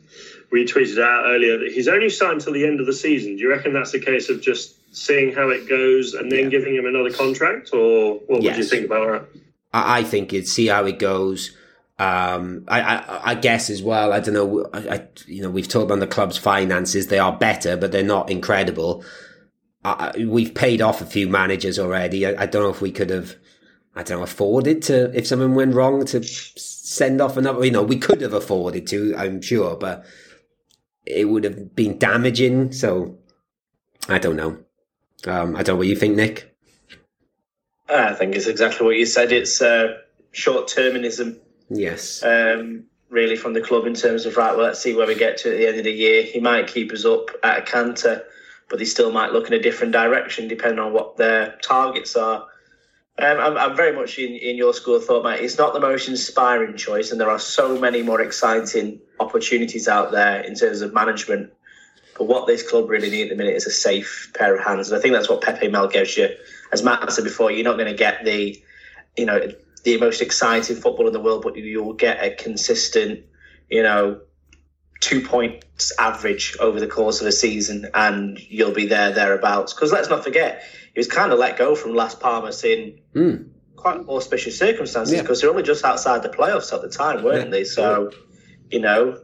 we 0.52 0.66
tweeted 0.66 1.02
out 1.02 1.26
earlier 1.26 1.58
that 1.60 1.72
he's 1.72 1.88
only 1.88 2.10
signed 2.10 2.36
until 2.36 2.54
the 2.54 2.66
end 2.66 2.80
of 2.80 2.86
the 2.86 2.94
season. 2.94 3.36
Do 3.36 3.42
you 3.42 3.50
reckon 3.50 3.74
that's 3.74 3.94
a 3.94 4.00
case 4.00 4.30
of 4.30 4.42
just 4.42 4.76
seeing 4.96 5.34
how 5.34 5.50
it 5.50 5.68
goes 5.68 6.14
and 6.14 6.32
then 6.32 6.46
Yeah. 6.46 6.50
giving 6.50 6.76
him 6.76 6.86
another 6.86 7.12
contract, 7.12 7.74
or 7.74 8.16
what 8.28 8.42
would 8.44 8.58
you 8.58 8.64
think 8.64 8.86
about 8.86 9.12
that? 9.32 9.42
I, 9.74 10.00
I 10.00 10.04
think 10.04 10.34
it's 10.34 10.52
see 10.52 10.68
how 10.68 10.86
it 10.86 11.00
goes. 11.00 11.56
Um, 12.01 12.65
I, 12.67 12.81
I, 12.81 13.31
I 13.31 13.36
guess 13.36 13.70
as 13.70 13.84
well. 13.84 14.12
I 14.12 14.20
don't 14.20 14.34
know. 14.34 14.67
I, 14.74 14.96
I, 14.96 15.08
you 15.27 15.43
know, 15.43 15.51
we've 15.51 15.67
talked 15.67 15.86
about 15.86 16.00
the 16.00 16.08
club's 16.08 16.36
finances. 16.36 17.08
They 17.08 17.20
are 17.20 17.38
better, 17.38 17.77
but 17.77 17.91
they're 17.91 18.01
not 18.01 18.31
incredible. 18.31 19.05
I, 19.86 20.12
we've 20.27 20.55
paid 20.55 20.81
off 20.81 21.01
a 21.01 21.05
few 21.05 21.29
managers 21.29 21.77
already. 21.77 22.25
I, 22.25 22.41
I 22.41 22.46
don't 22.48 22.63
know 22.63 22.72
if 22.72 22.81
we 22.81 22.91
could 22.91 23.12
have. 23.12 23.36
I 23.96 24.01
don't 24.01 24.17
know, 24.17 24.24
afforded 24.24 24.81
to 24.84 25.15
if 25.15 25.27
something 25.27 25.53
went 25.53 25.75
wrong 25.75 26.03
to 26.05 26.24
send 26.24 27.22
off 27.22 27.38
another. 27.38 27.63
You 27.63 27.72
know, 27.72 27.84
we 27.84 27.98
could 27.98 28.22
have 28.22 28.34
afforded 28.34 28.88
to. 28.88 29.15
I'm 29.15 29.39
sure, 29.39 29.75
but 29.75 30.03
it 31.06 31.26
would 31.26 31.43
have 31.43 31.76
been 31.76 31.99
damaging. 31.99 32.71
So 32.71 33.19
I 34.10 34.17
don't 34.17 34.38
know. 34.38 34.58
Um, 35.28 35.56
I 35.56 35.62
don't 35.62 35.76
know 35.76 35.76
what 35.76 35.88
you 35.88 35.95
think, 35.95 36.15
Nick. 36.15 36.56
I 37.88 38.15
think 38.15 38.34
it's 38.34 38.47
exactly 38.47 38.88
what 38.88 38.95
you 38.95 39.06
said. 39.06 39.32
It's 39.32 39.62
uh, 39.62 39.97
short 40.32 40.67
termism, 40.67 41.38
Yes. 41.73 42.21
um, 42.23 42.84
really, 43.10 43.36
from 43.36 43.53
the 43.53 43.62
club 43.62 43.86
in 43.86 43.93
terms 43.93 44.25
of 44.25 44.38
right. 44.38 44.55
Well, 44.55 44.65
let's 44.65 44.81
see 44.81 44.93
where 44.93 45.07
we 45.07 45.15
get 45.15 45.38
to 45.39 45.51
at 45.51 45.57
the 45.57 45.67
end 45.67 45.77
of 45.77 45.84
the 45.84 45.91
year. 45.91 46.23
He 46.23 46.39
might 46.39 46.67
keep 46.67 46.91
us 46.91 47.05
up 47.05 47.29
at 47.43 47.60
a 47.60 47.62
canter, 47.62 48.23
but 48.69 48.79
they 48.79 48.86
still 48.86 49.12
might 49.12 49.31
look 49.31 49.47
in 49.47 49.53
a 49.53 49.62
different 49.62 49.93
direction 49.93 50.47
depending 50.47 50.79
on 50.79 50.93
what 50.93 51.17
their 51.17 51.57
targets 51.62 52.15
are. 52.15 52.47
Um, 53.19 53.38
I'm, 53.39 53.57
I'm 53.57 53.75
very 53.75 53.95
much 53.95 54.17
in, 54.17 54.34
in 54.34 54.55
your 54.55 54.73
school 54.73 54.95
of 54.95 55.05
thought, 55.05 55.23
mate. 55.23 55.43
It's 55.43 55.57
not 55.57 55.73
the 55.73 55.79
most 55.79 56.07
inspiring 56.07 56.75
choice, 56.77 57.12
and 57.12 57.19
there 57.19 57.29
are 57.29 57.39
so 57.39 57.77
many 57.77 58.01
more 58.01 58.21
exciting 58.21 58.99
opportunities 59.19 59.88
out 59.88 60.12
there 60.12 60.41
in 60.41 60.55
terms 60.55 60.81
of 60.81 60.93
management. 60.93 61.51
But 62.17 62.25
what 62.25 62.47
this 62.47 62.67
club 62.67 62.89
really 62.89 63.10
need 63.10 63.23
at 63.23 63.29
the 63.29 63.36
minute 63.36 63.55
is 63.55 63.65
a 63.65 63.71
safe 63.71 64.31
pair 64.34 64.55
of 64.55 64.63
hands, 64.63 64.89
and 64.89 64.97
I 64.97 65.01
think 65.01 65.13
that's 65.13 65.29
what 65.29 65.41
Pepe 65.41 65.67
Mel 65.67 65.88
gives 65.88 66.17
you. 66.17 66.29
As 66.71 66.84
Matt 66.84 67.12
said 67.12 67.23
before, 67.23 67.51
you're 67.51 67.63
not 67.63 67.77
going 67.77 67.91
to 67.91 67.97
get 67.97 68.23
the, 68.23 68.62
you 69.17 69.25
know, 69.25 69.51
the 69.84 69.98
most 69.98 70.22
exciting 70.22 70.76
football 70.76 71.08
in 71.08 71.13
the 71.13 71.20
world, 71.20 71.41
but 71.44 71.56
you'll 71.56 71.94
get 71.94 72.24
a 72.24 72.32
consistent, 72.36 73.26
you 73.70 73.84
know, 73.84 74.22
two 75.00 75.22
points 75.22 75.91
average 75.98 76.56
over 76.60 76.80
the 76.80 76.88
course 76.88 77.22
of 77.22 77.28
a 77.28 77.32
season, 77.32 77.88
and 77.94 78.39
you'll 78.39 78.72
be 78.72 78.86
there 78.86 79.12
thereabouts. 79.12 79.74
Because 79.74 79.91
let's 79.91 80.10
not 80.10 80.24
forget, 80.24 80.63
he 80.94 81.00
was 81.00 81.08
kind 81.08 81.32
of 81.32 81.39
let 81.39 81.58
go 81.58 81.74
from 81.76 81.94
Las 81.96 82.13
Palmas 82.15 82.63
in 82.63 83.00
Mm. 83.15 83.48
quite 83.76 84.00
auspicious 84.08 84.58
circumstances 84.58 85.15
Yeah. 85.15 85.22
because 85.22 85.41
they're 85.41 85.50
only 85.50 85.63
just 85.63 85.84
outside 85.84 86.22
the 86.22 86.30
playoffs 86.30 86.72
at 86.72 86.82
the 86.84 86.89
time, 86.89 87.24
weren't 87.24 87.46
Yeah. 87.46 87.52
they? 87.52 87.63
So, 87.63 88.12
you 88.70 88.80
know, 88.80 89.17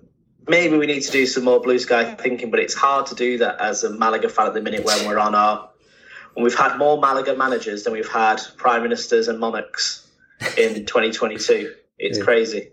maybe 0.48 0.78
we 0.78 0.88
need 0.88 1.02
to 1.02 1.12
do 1.12 1.28
some 1.28 1.44
more 1.44 1.60
blue 1.60 1.78
sky 1.78 2.16
thinking, 2.16 2.50
but 2.50 2.60
it's 2.60 2.74
hard 2.74 3.06
to 3.08 3.16
do 3.16 3.38
that 3.38 3.62
as 3.62 3.84
a 3.84 3.92
Malaga 3.92 4.30
fan 4.30 4.48
at 4.48 4.54
the 4.56 4.62
minute 4.62 4.84
when 4.84 5.06
we're 5.08 5.20
on 5.20 5.36
our 5.36 5.70
when 6.34 6.44
we've 6.44 6.56
had 6.56 6.78
more 6.78 7.00
Malaga 7.00 7.36
managers 7.36 7.84
than 7.84 7.94
we've 7.94 8.08
had 8.10 8.40
prime 8.58 8.84
ministers 8.84 9.28
and 9.28 9.40
monarchs 9.40 10.07
in 10.58 10.86
2022. 10.86 11.74
It's 11.98 12.22
crazy. 12.22 12.70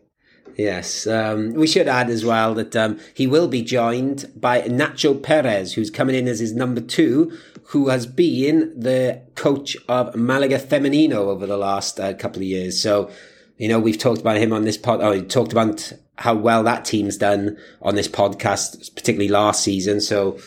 Yes, 0.57 1.07
um, 1.07 1.55
we 1.55 1.67
should 1.67 1.89
add 1.89 2.11
as 2.11 2.25
well 2.25 2.55
that 2.55 2.77
um, 2.77 3.01
he 3.15 3.27
will 3.27 3.49
be 3.49 3.63
joined 3.63 4.31
by 4.37 4.63
Nacho 4.63 5.21
Perez, 5.21 5.73
who's 5.75 5.91
coming 5.91 6.15
in 6.15 6.29
as 6.29 6.39
his 6.39 6.53
number 6.53 6.81
two, 6.81 7.37
who 7.69 7.89
has 7.89 8.07
been 8.07 8.79
the 8.79 9.23
coach 9.35 9.77
of 9.89 10.15
Malaga 10.15 10.59
Femenino 10.59 11.15
over 11.15 11.47
the 11.47 11.57
last 11.57 11.99
uh, 11.99 12.15
couple 12.15 12.39
of 12.39 12.45
years. 12.45 12.81
So, 12.81 13.11
you 13.57 13.69
know, 13.69 13.81
we've 13.81 13.99
talked 13.99 14.21
about 14.21 14.37
him 14.37 14.53
on 14.53 14.65
this 14.65 14.77
pod. 14.77 15.01
Oh, 15.01 15.11
we 15.11 15.23
talked 15.23 15.53
about 15.53 15.93
how 16.19 16.35
well 16.35 16.63
that 16.63 16.85
team's 16.85 17.17
done 17.17 17.59
on 17.83 17.97
this 17.97 18.09
podcast, 18.09 18.95
particularly 18.95 19.29
last 19.29 19.65
season. 19.65 20.01
So, 20.01 20.39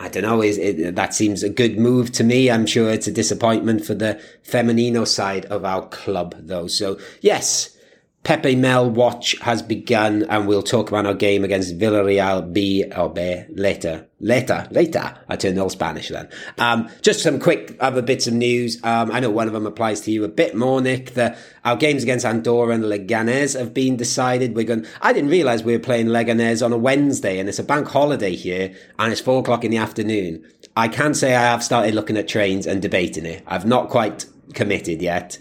I 0.00 0.08
don't 0.08 0.22
know. 0.22 0.42
Is 0.42 0.56
it, 0.56 0.96
that 0.96 1.14
seems 1.14 1.42
a 1.42 1.50
good 1.50 1.78
move 1.78 2.10
to 2.12 2.24
me? 2.24 2.50
I'm 2.50 2.64
sure 2.64 2.90
it's 2.90 3.06
a 3.06 3.12
disappointment 3.12 3.84
for 3.84 3.94
the 3.94 4.18
Femenino 4.42 5.06
side 5.06 5.44
of 5.46 5.62
our 5.66 5.86
club, 5.88 6.34
though. 6.38 6.68
So, 6.68 6.98
yes. 7.20 7.76
Pepe 8.22 8.54
Mel 8.54 8.90
watch 8.90 9.34
has 9.40 9.62
begun, 9.62 10.24
and 10.28 10.46
we'll 10.46 10.62
talk 10.62 10.90
about 10.90 11.06
our 11.06 11.14
game 11.14 11.42
against 11.42 11.78
Villarreal 11.78 12.52
B 12.52 12.84
or 12.94 13.08
B 13.08 13.44
later. 13.48 14.06
Later, 14.20 14.68
later. 14.70 15.16
I 15.26 15.36
turned 15.36 15.58
all 15.58 15.70
Spanish 15.70 16.10
then. 16.10 16.28
Um, 16.58 16.90
just 17.00 17.22
some 17.22 17.40
quick 17.40 17.78
other 17.80 18.02
bits 18.02 18.26
of 18.26 18.34
news. 18.34 18.78
Um, 18.84 19.10
I 19.10 19.20
know 19.20 19.30
one 19.30 19.46
of 19.46 19.54
them 19.54 19.66
applies 19.66 20.02
to 20.02 20.10
you 20.10 20.24
a 20.24 20.28
bit 20.28 20.54
more, 20.54 20.82
Nick. 20.82 21.14
The, 21.14 21.34
our 21.64 21.76
games 21.76 22.02
against 22.02 22.26
Andorra 22.26 22.74
and 22.74 22.84
Leganés 22.84 23.58
have 23.58 23.72
been 23.72 23.96
decided. 23.96 24.54
We're 24.54 24.66
going. 24.66 24.86
I 25.00 25.14
didn't 25.14 25.30
realize 25.30 25.64
we 25.64 25.72
were 25.72 25.82
playing 25.82 26.08
Leganés 26.08 26.62
on 26.62 26.74
a 26.74 26.78
Wednesday, 26.78 27.38
and 27.38 27.48
it's 27.48 27.58
a 27.58 27.64
bank 27.64 27.88
holiday 27.88 28.36
here, 28.36 28.74
and 28.98 29.10
it's 29.10 29.22
four 29.22 29.40
o'clock 29.40 29.64
in 29.64 29.70
the 29.70 29.78
afternoon. 29.78 30.44
I 30.76 30.88
can 30.88 31.14
say 31.14 31.34
I 31.34 31.40
have 31.40 31.64
started 31.64 31.94
looking 31.94 32.18
at 32.18 32.28
trains 32.28 32.66
and 32.66 32.82
debating 32.82 33.24
it. 33.24 33.42
I've 33.46 33.66
not 33.66 33.88
quite 33.88 34.26
committed 34.52 35.00
yet 35.00 35.38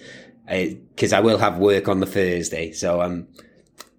because 0.49 1.13
I 1.13 1.19
will 1.19 1.37
have 1.37 1.57
work 1.57 1.87
on 1.87 1.99
the 1.99 2.05
Thursday. 2.05 2.71
So 2.71 3.01
um, 3.01 3.27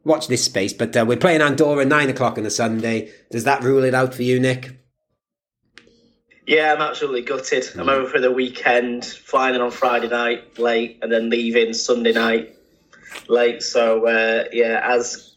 watch 0.05 0.29
this 0.29 0.45
space. 0.45 0.73
But 0.73 0.97
uh, 0.97 1.05
we're 1.07 1.17
playing 1.17 1.41
Andorra 1.41 1.85
nine 1.85 2.09
o'clock 2.11 2.39
on 2.39 2.45
a 2.47 2.51
Sunday. 2.51 3.13
Does 3.31 3.45
that 3.45 3.63
rule 3.63 3.85
it 3.85 3.95
out 3.95 4.15
for 4.15 4.23
you, 4.23 4.41
Nick? 4.41 4.77
Yeah, 6.47 6.73
I'm 6.75 6.83
absolutely 6.83 7.23
gutted. 7.23 7.65
I'm 7.79 7.89
over 7.89 8.09
for 8.11 8.19
the 8.19 8.33
weekend, 8.33 9.05
flying 9.05 9.55
in 9.55 9.61
on 9.61 9.71
Friday 9.71 10.09
night 10.09 10.59
late, 10.59 10.99
and 11.01 11.13
then 11.13 11.31
leaving 11.31 11.73
Sunday 11.75 12.13
night 12.13 12.57
late. 13.29 13.63
So 13.63 14.07
uh, 14.07 14.45
yeah, 14.53 14.81
as 14.83 15.37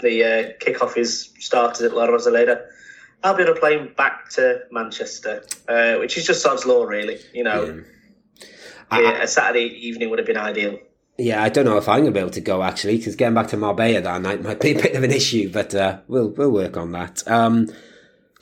the 0.00 0.24
uh, 0.24 0.52
kickoff 0.64 0.96
is 0.96 1.30
started 1.38 1.86
at 1.86 1.94
La 1.94 2.06
Rosaleda, 2.06 2.64
I'll 3.22 3.36
be 3.36 3.42
on 3.42 3.50
a 3.50 3.54
plane 3.54 3.92
back 3.98 4.30
to 4.30 4.60
Manchester, 4.70 5.44
uh, 5.68 5.96
which 5.96 6.16
is 6.16 6.26
just 6.26 6.40
sod's 6.42 6.64
law, 6.64 6.84
really. 6.84 7.18
You 7.34 7.44
know, 7.44 7.64
I- 7.64 7.95
yeah, 8.92 9.22
a 9.22 9.26
Saturday 9.26 9.66
evening 9.86 10.10
would 10.10 10.18
have 10.18 10.26
been 10.26 10.36
ideal. 10.36 10.78
Yeah, 11.18 11.42
I 11.42 11.48
don't 11.48 11.64
know 11.64 11.78
if 11.78 11.88
I'm 11.88 12.00
going 12.00 12.12
to 12.12 12.12
be 12.12 12.20
able 12.20 12.30
to 12.30 12.40
go 12.40 12.62
actually, 12.62 12.98
because 12.98 13.16
getting 13.16 13.34
back 13.34 13.48
to 13.48 13.56
Marbella 13.56 14.02
that 14.02 14.20
night 14.20 14.42
might 14.42 14.60
be 14.60 14.72
a 14.72 14.82
bit 14.82 14.94
of 14.94 15.02
an 15.02 15.10
issue, 15.10 15.50
but 15.50 15.74
uh, 15.74 16.00
we'll 16.08 16.28
we'll 16.28 16.50
work 16.50 16.76
on 16.76 16.92
that. 16.92 17.26
Um, 17.26 17.68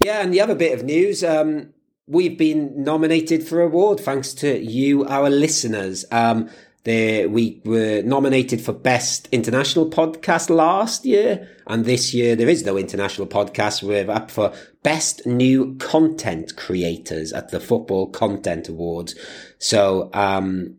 yeah, 0.05 0.23
and 0.23 0.35
the 0.35 0.41
other 0.41 0.57
bit 0.57 0.77
of 0.77 0.85
news, 0.85 1.23
um, 1.23 1.73
we've 2.07 2.37
been 2.37 2.83
nominated 2.83 3.47
for 3.47 3.61
award 3.61 4.01
thanks 4.01 4.35
to 4.35 4.59
you, 4.59 5.05
our 5.07 5.31
listeners. 5.31 6.05
Um, 6.11 6.51
there, 6.83 7.29
we 7.31 7.63
were 7.65 8.03
nominated 8.03 8.61
for 8.61 8.73
best 8.73 9.29
international 9.33 9.89
podcast 9.89 10.51
last 10.51 11.07
year, 11.07 11.49
and 11.67 11.85
this 11.85 12.13
year 12.13 12.37
there 12.37 12.49
is 12.49 12.65
no 12.65 12.77
international 12.77 13.27
podcast. 13.27 13.83
We're 13.83 14.11
up 14.11 14.31
for 14.31 14.53
best 14.85 15.27
new 15.27 15.75
content 15.79 16.55
creators 16.57 17.33
at 17.33 17.49
the 17.51 17.59
Football 17.59 18.07
Content 18.11 18.69
Awards. 18.69 19.17
So, 19.59 20.11
um, 20.15 20.77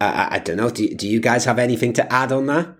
I, 0.00 0.28
I- 0.32 0.38
don't 0.40 0.56
know. 0.56 0.70
Do, 0.70 0.92
do 0.94 1.06
you 1.06 1.20
guys 1.20 1.44
have 1.44 1.60
anything 1.60 1.92
to 1.92 2.12
add 2.12 2.32
on 2.32 2.46
that? 2.46 2.74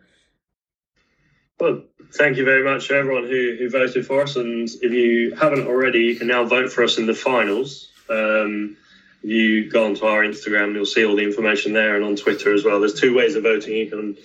Well, 1.61 1.85
thank 2.15 2.37
you 2.39 2.45
very 2.45 2.65
much 2.65 2.89
to 2.89 2.95
everyone 2.95 3.25
who, 3.25 3.57
who 3.59 3.71
voted 3.71 4.05
for 4.05 4.23
us. 4.23 4.35
And 4.35 4.69
if 4.69 4.93
you 4.93 5.37
haven't 5.37 5.69
already, 5.69 6.01
you 6.01 6.17
can 6.17 6.27
now 6.27 6.45
vote 6.45 6.73
for 6.73 6.83
us 6.83 6.99
in 6.99 7.07
the 7.07 7.15
finals. 7.15 7.93
Um, 8.11 8.77
you 9.23 9.71
go 9.71 9.87
onto 9.87 10.05
our 10.05 10.23
Instagram, 10.25 10.75
you'll 10.75 10.85
see 10.87 11.05
all 11.05 11.15
the 11.15 11.23
information 11.23 11.73
there 11.73 11.95
and 11.95 12.05
on 12.05 12.17
Twitter 12.17 12.53
as 12.53 12.65
well. 12.65 12.81
There's 12.81 13.01
two 13.01 13.15
ways 13.15 13.37
of 13.37 13.45
voting. 13.45 13.77
You 13.77 13.89
can 13.89 14.17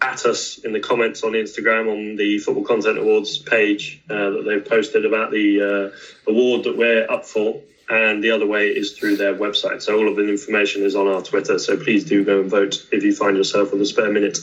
at 0.00 0.24
us 0.26 0.58
in 0.58 0.72
the 0.72 0.80
comments 0.80 1.22
on 1.22 1.32
Instagram 1.32 1.90
on 1.90 2.16
the 2.16 2.38
Football 2.38 2.64
Content 2.64 2.98
Awards 2.98 3.38
page 3.38 4.02
uh, 4.08 4.30
that 4.30 4.44
they've 4.46 4.64
posted 4.64 5.04
about 5.04 5.30
the 5.30 5.92
uh, 6.26 6.30
award 6.30 6.64
that 6.64 6.76
we're 6.76 7.10
up 7.10 7.24
for. 7.24 7.60
And 7.90 8.22
the 8.22 8.30
other 8.32 8.46
way 8.46 8.68
is 8.68 8.92
through 8.92 9.16
their 9.16 9.34
website. 9.34 9.80
So 9.80 9.96
all 9.98 10.08
of 10.08 10.16
the 10.16 10.28
information 10.28 10.82
is 10.82 10.94
on 10.94 11.08
our 11.08 11.22
Twitter. 11.22 11.58
So 11.58 11.76
please 11.76 12.04
do 12.04 12.22
go 12.22 12.40
and 12.40 12.50
vote 12.50 12.86
if 12.92 13.02
you 13.02 13.14
find 13.14 13.34
yourself 13.36 13.72
with 13.72 13.80
a 13.80 13.86
spare 13.86 14.12
minute. 14.12 14.38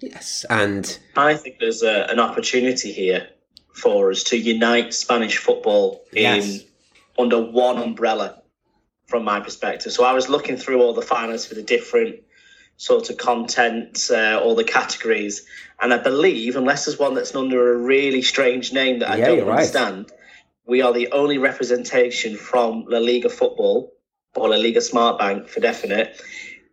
Yes, 0.00 0.44
and 0.50 0.98
I 1.14 1.34
think 1.34 1.60
there's 1.60 1.82
a, 1.84 2.10
an 2.10 2.18
opportunity 2.18 2.90
here 2.92 3.28
for 3.74 4.10
us 4.10 4.24
to 4.24 4.36
unite 4.36 4.92
Spanish 4.92 5.36
football 5.36 6.02
in 6.12 6.22
Yes. 6.22 6.64
under 7.16 7.40
one 7.40 7.78
umbrella, 7.78 8.42
from 9.06 9.22
my 9.24 9.38
perspective. 9.38 9.92
So 9.92 10.02
I 10.04 10.12
was 10.12 10.28
looking 10.28 10.56
through 10.56 10.82
all 10.82 10.92
the 10.92 11.02
finalists 11.02 11.46
for 11.48 11.54
the 11.54 11.62
different 11.62 12.16
sort 12.80 13.10
of 13.10 13.18
content, 13.18 14.08
uh, 14.10 14.40
all 14.42 14.54
the 14.54 14.64
categories, 14.64 15.44
and 15.82 15.92
I 15.92 15.98
believe, 15.98 16.56
unless 16.56 16.86
there's 16.86 16.98
one 16.98 17.12
that's 17.12 17.34
under 17.34 17.74
a 17.74 17.76
really 17.76 18.22
strange 18.22 18.72
name 18.72 19.00
that 19.00 19.10
I 19.10 19.16
Yeah, 19.18 19.26
don't 19.26 19.36
you're 19.36 19.44
right. 19.44 19.58
understand, 19.58 20.10
we 20.64 20.80
are 20.80 20.90
the 20.94 21.12
only 21.12 21.36
representation 21.36 22.36
from 22.36 22.86
La 22.88 22.98
Liga 22.98 23.28
football 23.28 23.92
or 24.34 24.48
La 24.48 24.56
Liga 24.56 24.80
SmartBank 24.80 25.50
for 25.50 25.60
definite 25.60 26.22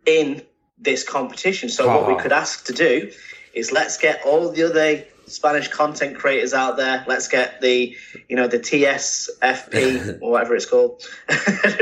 in 0.06 0.40
this 0.78 1.04
competition. 1.04 1.68
So 1.68 1.86
what 1.86 2.06
we 2.08 2.14
Oh. 2.14 2.16
could 2.16 2.32
ask 2.32 2.64
to 2.64 2.72
do 2.72 3.10
is 3.52 3.70
let's 3.70 3.98
get 3.98 4.22
all 4.24 4.48
the 4.48 4.62
other 4.62 5.04
Spanish 5.28 5.68
content 5.68 6.16
creators 6.16 6.54
out 6.54 6.76
there. 6.76 7.04
Let's 7.06 7.28
get 7.28 7.60
the, 7.60 7.96
you 8.28 8.36
know, 8.36 8.48
the 8.48 8.58
TSFP 8.58 10.18
or 10.22 10.30
whatever 10.30 10.54
it's 10.54 10.66
called. 10.66 11.02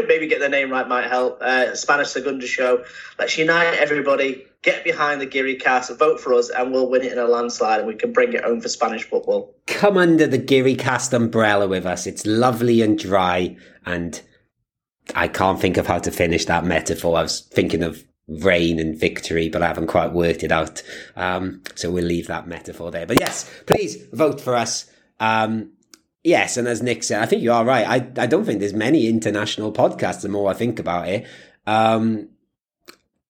Maybe 0.08 0.26
get 0.26 0.40
the 0.40 0.48
name 0.48 0.70
right 0.70 0.86
might 0.86 1.08
help. 1.08 1.40
Uh, 1.40 1.74
Spanish 1.74 2.08
Segunda 2.08 2.46
Show. 2.46 2.84
Let's 3.18 3.36
unite 3.38 3.74
everybody. 3.74 4.46
Get 4.62 4.84
behind 4.84 5.20
the 5.20 5.26
Geary 5.26 5.56
cast, 5.56 5.96
vote 5.96 6.20
for 6.20 6.34
us, 6.34 6.50
and 6.50 6.72
we'll 6.72 6.90
win 6.90 7.02
it 7.02 7.12
in 7.12 7.18
a 7.18 7.26
landslide, 7.26 7.78
and 7.78 7.88
we 7.88 7.94
can 7.94 8.12
bring 8.12 8.32
it 8.32 8.42
home 8.42 8.60
for 8.60 8.68
Spanish 8.68 9.04
football. 9.04 9.54
come 9.66 9.96
under 9.96 10.26
the 10.26 10.38
Geary 10.38 10.74
Cast 10.74 11.12
umbrella 11.12 11.68
with 11.68 11.86
us. 11.86 12.06
It's 12.06 12.26
lovely 12.26 12.82
and 12.82 12.98
dry, 12.98 13.56
and 13.84 14.20
I 15.14 15.28
can't 15.28 15.60
think 15.60 15.76
of 15.76 15.86
how 15.86 15.98
to 15.98 16.10
finish 16.10 16.46
that 16.46 16.64
metaphor. 16.64 17.16
I 17.16 17.22
was 17.22 17.42
thinking 17.42 17.84
of 17.84 18.04
rain 18.28 18.80
and 18.80 18.98
victory, 18.98 19.48
but 19.48 19.62
I 19.62 19.68
haven't 19.68 19.86
quite 19.86 20.12
worked 20.12 20.42
it 20.42 20.52
out. 20.52 20.82
Um, 21.14 21.62
so 21.74 21.90
we'll 21.90 22.04
leave 22.04 22.26
that 22.26 22.48
metaphor 22.48 22.90
there. 22.90 23.06
But 23.06 23.20
yes, 23.20 23.48
please 23.66 24.04
vote 24.12 24.40
for 24.40 24.54
us. 24.56 24.90
Um, 25.20 25.72
yes, 26.24 26.56
and 26.56 26.66
as 26.66 26.82
Nick 26.82 27.04
said, 27.04 27.22
I 27.22 27.26
think 27.26 27.42
you 27.42 27.52
are 27.52 27.64
right. 27.64 27.86
I, 27.86 28.22
I 28.22 28.26
don't 28.26 28.44
think 28.44 28.60
there's 28.60 28.72
many 28.72 29.08
international 29.08 29.72
podcasts 29.72 30.22
the 30.22 30.28
more 30.28 30.50
I 30.50 30.54
think 30.54 30.78
about 30.78 31.08
it. 31.08 31.26
Um, 31.66 32.28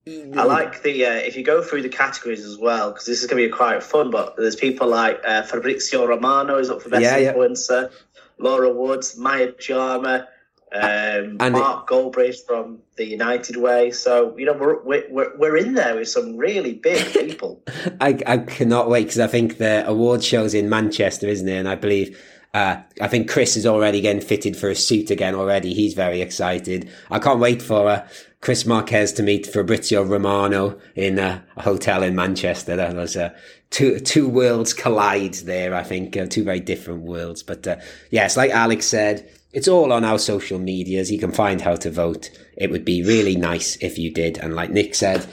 I 0.07 0.43
like 0.43 0.83
the 0.83 1.05
uh, 1.05 1.11
if 1.15 1.35
you 1.35 1.43
go 1.43 1.61
through 1.61 1.81
the 1.81 1.89
categories 1.89 2.45
as 2.45 2.57
well 2.57 2.91
because 2.91 3.05
this 3.05 3.21
is 3.21 3.27
going 3.27 3.43
to 3.43 3.49
be 3.49 3.53
quite 3.53 3.83
fun. 3.83 4.09
But 4.09 4.37
there's 4.37 4.55
people 4.55 4.87
like 4.87 5.21
uh, 5.25 5.43
Fabrizio 5.43 6.05
Romano 6.07 6.57
is 6.57 6.69
up 6.69 6.81
for 6.81 6.89
best 6.89 7.01
Yeah, 7.03 7.17
yeah. 7.17 7.33
influencer, 7.33 7.91
Laura 8.39 8.71
Woods, 8.71 9.17
Maya 9.17 9.51
Jama, 9.59 10.27
um, 10.73 11.37
And 11.39 11.53
Mark 11.53 11.87
Goldbridge 11.89 12.45
from 12.45 12.79
the 12.97 13.05
United 13.05 13.55
Way. 13.55 13.91
So 13.91 14.37
you 14.37 14.45
know 14.45 14.53
we're 14.53 14.83
we're, 15.09 15.37
we're, 15.37 15.57
in 15.57 15.75
there 15.75 15.95
with 15.95 16.09
some 16.09 16.35
really 16.35 16.73
big 16.73 17.05
people. 17.13 17.63
I, 18.01 18.19
I 18.27 18.37
cannot 18.39 18.89
wait 18.89 19.03
because 19.03 19.19
I 19.19 19.27
think 19.27 19.57
the 19.57 19.87
award 19.87 20.23
show's 20.23 20.53
in 20.53 20.69
Manchester, 20.69 21.27
isn't 21.27 21.47
it? 21.47 21.55
And 21.57 21.69
I 21.69 21.75
believe, 21.75 22.19
uh, 22.53 22.81
I 22.99 23.07
think 23.07 23.29
Chris 23.29 23.55
is 23.55 23.65
already 23.65 24.01
getting 24.01 24.21
fitted 24.21 24.57
for 24.57 24.69
a 24.69 24.75
suit 24.75 25.09
again 25.09 25.35
already. 25.35 25.73
He's 25.73 25.93
very 25.93 26.21
excited. 26.21 26.89
I 27.09 27.19
can't 27.19 27.39
wait 27.39 27.61
for 27.61 27.87
uh, 27.87 28.07
Chris 28.41 28.65
Marquez 28.65 29.13
to 29.13 29.23
meet 29.23 29.47
Fabrizio 29.47 30.03
Romano 30.03 30.77
in 30.95 31.17
uh, 31.17 31.41
a 31.55 31.61
hotel 31.61 32.03
in 32.03 32.13
Manchester. 32.13 32.75
That 32.75 32.93
was 32.93 33.15
uh, 33.15 33.33
two 33.69 33.99
two 33.99 34.27
worlds 34.27 34.73
collide 34.73 35.35
there. 35.35 35.73
I 35.73 35.83
think 35.83 36.17
uh, 36.17 36.25
two 36.25 36.43
very 36.43 36.59
different 36.59 37.03
worlds. 37.03 37.41
But 37.41 37.65
uh, 37.65 37.77
yes, 38.11 38.35
like 38.35 38.51
Alex 38.51 38.85
said, 38.85 39.29
it's 39.53 39.67
all 39.67 39.91
on 39.93 40.03
our 40.03 40.19
social 40.19 40.59
medias. 40.59 41.11
You 41.11 41.19
can 41.19 41.31
find 41.31 41.61
how 41.61 41.75
to 41.77 41.89
vote. 41.89 42.29
It 42.57 42.69
would 42.71 42.85
be 42.85 43.03
really 43.03 43.35
nice 43.35 43.77
if 43.81 43.97
you 43.97 44.13
did. 44.13 44.37
And 44.37 44.55
like 44.55 44.71
Nick 44.71 44.93
said, 44.95 45.25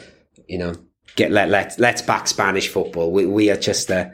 you 0.48 0.59
know, 0.59 0.74
get 1.16 1.31
let 1.31 1.48
let 1.48 1.79
let's 1.79 2.03
back 2.03 2.27
Spanish 2.29 2.68
football. 2.68 3.12
We 3.12 3.27
we 3.27 3.50
are 3.50 3.57
just 3.57 3.90
a 3.90 4.12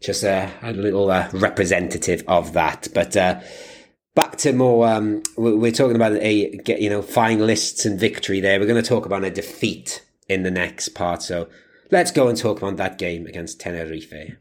just 0.00 0.22
a, 0.22 0.50
a 0.62 0.72
little 0.72 1.10
uh, 1.10 1.28
representative 1.32 2.22
of 2.26 2.52
that. 2.54 2.88
But 2.94 3.16
uh, 3.16 3.40
back 4.14 4.36
to 4.38 4.52
more. 4.52 4.88
Um, 4.88 5.22
we- 5.36 5.54
we're 5.54 5.72
talking 5.72 5.96
about 5.96 6.12
a 6.12 6.56
get 6.58 6.80
you 6.80 6.90
know 6.90 7.02
finalists 7.02 7.84
and 7.84 7.98
victory. 7.98 8.40
There, 8.40 8.58
we're 8.60 8.66
going 8.66 8.82
to 8.82 8.88
talk 8.88 9.06
about 9.06 9.24
a 9.24 9.30
defeat 9.30 10.04
in 10.28 10.42
the 10.42 10.50
next 10.50 10.90
part. 10.90 11.22
So 11.22 11.48
let's 11.90 12.10
go 12.10 12.28
and 12.28 12.38
talk 12.38 12.58
about 12.58 12.76
that 12.76 12.98
game 12.98 13.26
against 13.26 13.60
Tenerife. 13.60 14.36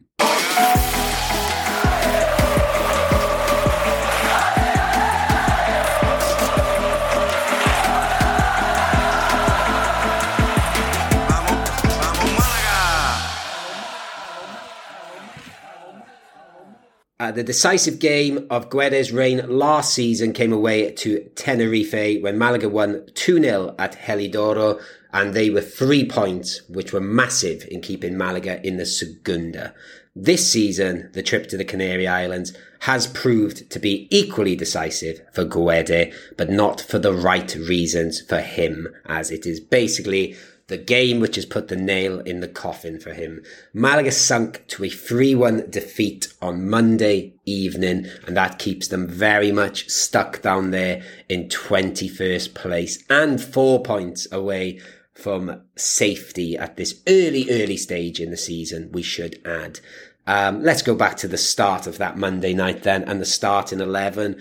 Uh, 17.21 17.31
the 17.31 17.43
decisive 17.43 17.99
game 17.99 18.47
of 18.49 18.69
Guede's 18.69 19.11
reign 19.11 19.45
last 19.49 19.93
season 19.93 20.31
came 20.31 20.53
away 20.53 20.89
to 20.93 21.29
Tenerife 21.35 22.21
when 22.23 22.37
Malaga 22.37 22.69
won 22.69 23.01
2-0 23.11 23.75
at 23.77 23.99
Heliodoro 23.99 24.81
and 25.11 25.33
they 25.33 25.49
were 25.49 25.59
three 25.59 26.07
points, 26.07 26.61
which 26.69 26.93
were 26.93 27.01
massive 27.01 27.67
in 27.69 27.81
keeping 27.81 28.17
Malaga 28.17 28.65
in 28.65 28.77
the 28.77 28.85
Segunda. 28.85 29.73
This 30.15 30.49
season, 30.49 31.09
the 31.11 31.21
trip 31.21 31.49
to 31.49 31.57
the 31.57 31.65
Canary 31.65 32.07
Islands 32.07 32.55
has 32.81 33.07
proved 33.07 33.69
to 33.69 33.79
be 33.79 34.07
equally 34.09 34.55
decisive 34.55 35.21
for 35.33 35.43
Guede, 35.43 36.13
but 36.37 36.49
not 36.49 36.79
for 36.79 36.99
the 36.99 37.13
right 37.13 37.53
reasons 37.53 38.21
for 38.21 38.39
him, 38.39 38.87
as 39.07 39.29
it 39.29 39.45
is 39.45 39.59
basically 39.59 40.37
the 40.69 40.77
game 40.77 41.19
which 41.19 41.35
has 41.35 41.45
put 41.45 41.67
the 41.67 41.75
nail 41.75 42.19
in 42.21 42.39
the 42.39 42.47
coffin 42.47 42.99
for 42.99 43.11
him. 43.13 43.43
Malaga 43.73 44.11
sunk 44.11 44.65
to 44.67 44.83
a 44.83 44.89
3-1 44.89 45.69
defeat 45.69 46.31
on 46.41 46.69
Monday 46.69 47.33
evening, 47.45 48.07
and 48.25 48.37
that 48.37 48.59
keeps 48.59 48.87
them 48.87 49.07
very 49.07 49.51
much 49.51 49.89
stuck 49.89 50.41
down 50.41 50.71
there 50.71 51.03
in 51.27 51.49
21st 51.49 52.53
place 52.53 53.03
and 53.09 53.41
four 53.41 53.83
points 53.83 54.27
away 54.31 54.79
from 55.13 55.61
safety 55.75 56.55
at 56.57 56.77
this 56.77 57.01
early, 57.07 57.47
early 57.49 57.75
stage 57.75 58.21
in 58.21 58.31
the 58.31 58.37
season, 58.37 58.89
we 58.93 59.01
should 59.01 59.41
add. 59.45 59.79
Um, 60.25 60.63
let's 60.63 60.83
go 60.83 60.95
back 60.95 61.17
to 61.17 61.27
the 61.27 61.37
start 61.37 61.87
of 61.87 61.97
that 61.97 62.17
Monday 62.17 62.53
night 62.53 62.83
then, 62.83 63.03
and 63.03 63.19
the 63.19 63.25
start 63.25 63.73
in 63.73 63.81
11 63.81 64.39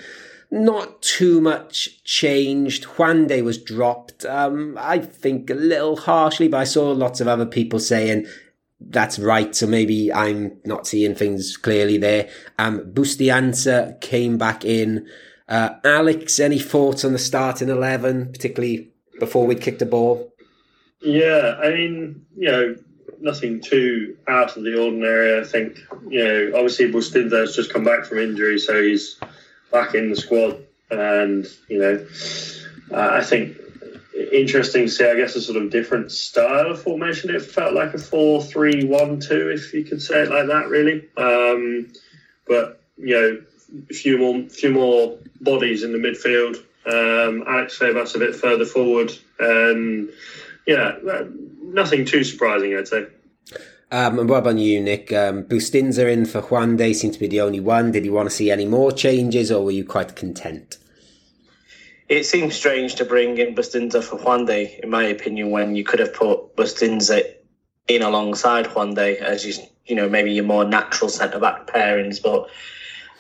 not 0.51 1.03
too 1.03 1.41
much 1.41 2.03
changed. 2.05 2.85
Juande 2.85 3.43
was 3.43 3.59
dropped, 3.63 4.25
um, 4.25 4.77
I 4.81 4.99
think 4.99 5.51
a 5.51 5.55
little 5.55 5.97
harshly, 5.97 6.49
but 6.49 6.59
I 6.59 6.65
saw 6.65 6.91
lots 6.91 7.21
of 7.21 7.29
other 7.29 7.47
people 7.47 7.79
saying 7.79 8.27
that's 8.81 9.19
right, 9.19 9.55
so 9.55 9.67
maybe 9.67 10.13
I'm 10.13 10.57
not 10.65 10.87
seeing 10.87 11.15
things 11.15 11.57
clearly 11.57 11.99
there. 11.99 12.29
Um, 12.59 12.81
Bustinza 12.93 14.01
came 14.01 14.39
back 14.39 14.65
in. 14.65 15.09
Uh, 15.49 15.71
Alex, 15.85 16.39
any 16.39 16.59
thoughts 16.59 17.05
on 17.05 17.13
the 17.13 17.19
start 17.19 17.61
in 17.61 17.71
11, 17.71 18.33
particularly 18.33 18.93
before 19.19 19.47
we 19.47 19.57
kicked 19.57 19.81
the 19.81 19.87
ball? 19.87 20.33
Yeah, 21.01 21.57
I 21.63 21.71
mean, 21.71 22.25
you 22.37 22.51
know, 22.51 22.77
nothing 23.21 23.61
too 23.61 24.17
out 24.29 24.57
of 24.57 24.63
the 24.63 24.81
ordinary. 24.81 25.41
I 25.41 25.45
think, 25.45 25.79
you 26.09 26.23
know, 26.23 26.53
obviously 26.55 26.91
Bustinza's 26.93 27.57
just 27.57 27.73
come 27.73 27.85
back 27.85 28.05
from 28.05 28.19
injury, 28.19 28.59
so 28.59 28.81
he's 28.81 29.19
back 29.71 29.95
in 29.95 30.11
the 30.11 30.17
squad. 30.17 30.65
And, 30.91 31.47
you 31.69 31.79
know, 31.79 32.07
uh, 32.91 33.09
I 33.13 33.23
think 33.23 33.57
interesting 34.33 34.87
to 34.87 34.91
see, 34.91 35.05
I 35.05 35.17
guess, 35.17 35.37
a 35.37 35.41
sort 35.41 35.63
of 35.63 35.71
different 35.71 36.11
style 36.11 36.71
of 36.71 36.83
formation. 36.83 37.35
It 37.35 37.43
felt 37.43 37.75
like 37.75 37.95
a 37.95 37.99
4 37.99 38.43
3 38.43 38.85
1 38.85 39.21
2, 39.21 39.51
if 39.51 39.73
you 39.75 39.85
could 39.85 40.03
say 40.03 40.23
it 40.23 40.31
like 40.31 40.47
that, 40.47 40.69
really. 40.69 41.09
Um, 41.17 41.93
but, 42.47 42.81
you 42.97 43.15
know, 43.15 43.43
a 43.91 43.95
few 43.95 44.19
more, 44.19 44.49
few 44.49 44.71
more 44.71 45.19
bodies 45.41 45.83
in 45.83 45.93
the 45.93 45.99
midfield. 45.99 46.57
Um, 46.87 47.45
Alex 47.47 47.79
Febas 47.79 48.15
a 48.15 48.19
bit 48.19 48.35
further 48.35 48.65
forward. 48.65 49.13
And, 49.39 50.11
yeah, 50.67 50.97
uh, 51.11 51.25
nothing 51.63 52.05
too 52.05 52.25
surprising, 52.25 52.77
I'd 52.77 52.89
say. 52.89 53.07
Um, 53.91 54.19
and 54.19 54.29
about 54.29 54.59
you, 54.59 54.81
Nick? 54.83 55.13
Um, 55.13 55.45
Bustinza 55.45 56.13
in 56.13 56.27
for 56.27 56.43
Juan 56.43 56.77
Juande 56.77 56.95
seemed 56.95 57.15
to 57.15 57.21
be 57.21 57.27
the 57.27 57.41
only 57.41 57.61
one. 57.61 57.91
Did 57.91 58.05
you 58.05 58.13
want 58.13 58.29
to 58.29 58.35
see 58.35 58.51
any 58.51 58.67
more 58.67 58.93
changes, 58.93 59.51
or 59.51 59.65
were 59.65 59.71
you 59.71 59.85
quite 59.85 60.15
content? 60.15 60.77
It 62.09 62.25
seems 62.25 62.55
strange 62.55 62.97
to 62.97 63.05
bring 63.05 63.39
in 63.39 63.55
Bustinza 63.55 64.03
for 64.03 64.17
Juan 64.17 64.47
Juande, 64.47 64.81
in 64.81 64.91
my 64.91 65.05
opinion, 65.05 65.51
when 65.51 65.75
you 65.75 65.85
could 65.85 66.01
have 66.01 66.13
put 66.13 66.55
Bustinza 66.57 67.23
in 67.87 68.03
alongside 68.03 68.67
Juan 68.67 68.95
Juande, 68.95 69.17
as 69.17 69.47
you 69.47 69.65
you 69.87 69.97
know 69.97 70.09
maybe 70.09 70.33
your 70.33 70.45
more 70.45 70.67
natural 70.67 71.09
centre 71.09 71.39
back 71.39 71.67
pairings, 71.67 72.23
but 72.23 72.43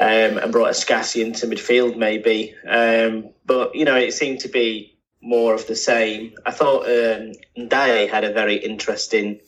um, 0.01 0.39
and 0.39 0.53
brought 0.53 0.71
Escassi 0.71 1.25
into 1.25 1.47
midfield 1.47 1.97
maybe. 1.97 2.55
Um, 2.69 3.31
but 3.47 3.75
you 3.75 3.87
know 3.87 3.97
it 3.97 4.13
seemed 4.13 4.41
to 4.41 4.49
be 4.49 4.99
more 5.23 5.55
of 5.55 5.67
the 5.67 5.77
same. 5.77 6.35
I 6.45 6.51
thought 6.51 6.83
um, 6.83 7.33
Ndiaye 7.57 8.11
had 8.11 8.25
a 8.25 8.33
very 8.33 8.57
interesting 8.57 9.41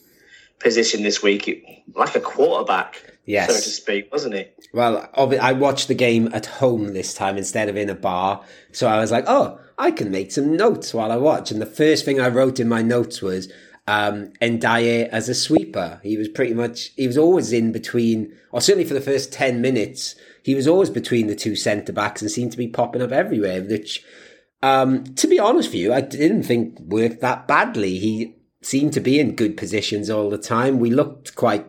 position 0.61 1.03
this 1.03 1.21
week, 1.23 1.83
like 1.95 2.15
a 2.15 2.19
quarterback, 2.19 3.03
Yes. 3.25 3.49
so 3.49 3.53
to 3.55 3.59
speak, 3.69 4.11
wasn't 4.11 4.35
it? 4.35 4.57
Well, 4.73 5.09
I 5.15 5.53
watched 5.53 5.87
the 5.87 5.93
game 5.95 6.29
at 6.33 6.45
home 6.45 6.93
this 6.93 7.13
time 7.13 7.37
instead 7.37 7.69
of 7.69 7.77
in 7.77 7.89
a 7.89 7.95
bar. 7.95 8.43
So 8.71 8.87
I 8.87 8.99
was 8.99 9.11
like, 9.11 9.25
oh, 9.27 9.59
I 9.77 9.91
can 9.91 10.11
make 10.11 10.31
some 10.31 10.55
notes 10.55 10.93
while 10.93 11.11
I 11.11 11.17
watch. 11.17 11.51
And 11.51 11.61
the 11.61 11.65
first 11.65 12.05
thing 12.05 12.19
I 12.19 12.29
wrote 12.29 12.59
in 12.59 12.67
my 12.67 12.81
notes 12.81 13.21
was 13.21 13.51
um, 13.87 14.31
Ndiaye 14.41 15.07
as 15.09 15.27
a 15.29 15.35
sweeper. 15.35 15.99
He 16.03 16.17
was 16.17 16.27
pretty 16.29 16.53
much, 16.53 16.91
he 16.95 17.07
was 17.07 17.17
always 17.17 17.51
in 17.51 17.71
between, 17.71 18.33
or 18.51 18.61
certainly 18.61 18.87
for 18.87 18.93
the 18.93 19.01
first 19.01 19.33
10 19.33 19.61
minutes, 19.61 20.15
he 20.43 20.55
was 20.55 20.67
always 20.67 20.89
between 20.89 21.27
the 21.27 21.35
two 21.35 21.55
centre 21.55 21.93
backs 21.93 22.21
and 22.21 22.31
seemed 22.31 22.51
to 22.51 22.57
be 22.57 22.67
popping 22.67 23.01
up 23.01 23.11
everywhere, 23.11 23.61
which, 23.61 24.03
um, 24.63 25.03
to 25.15 25.27
be 25.27 25.39
honest 25.39 25.69
with 25.69 25.75
you, 25.75 25.93
I 25.93 26.01
didn't 26.01 26.43
think 26.43 26.79
worked 26.79 27.21
that 27.21 27.47
badly. 27.47 27.97
He 27.99 28.35
seemed 28.61 28.93
to 28.93 28.99
be 28.99 29.19
in 29.19 29.35
good 29.35 29.57
positions 29.57 30.09
all 30.09 30.29
the 30.29 30.37
time. 30.37 30.79
We 30.79 30.91
looked 30.91 31.35
quite 31.35 31.65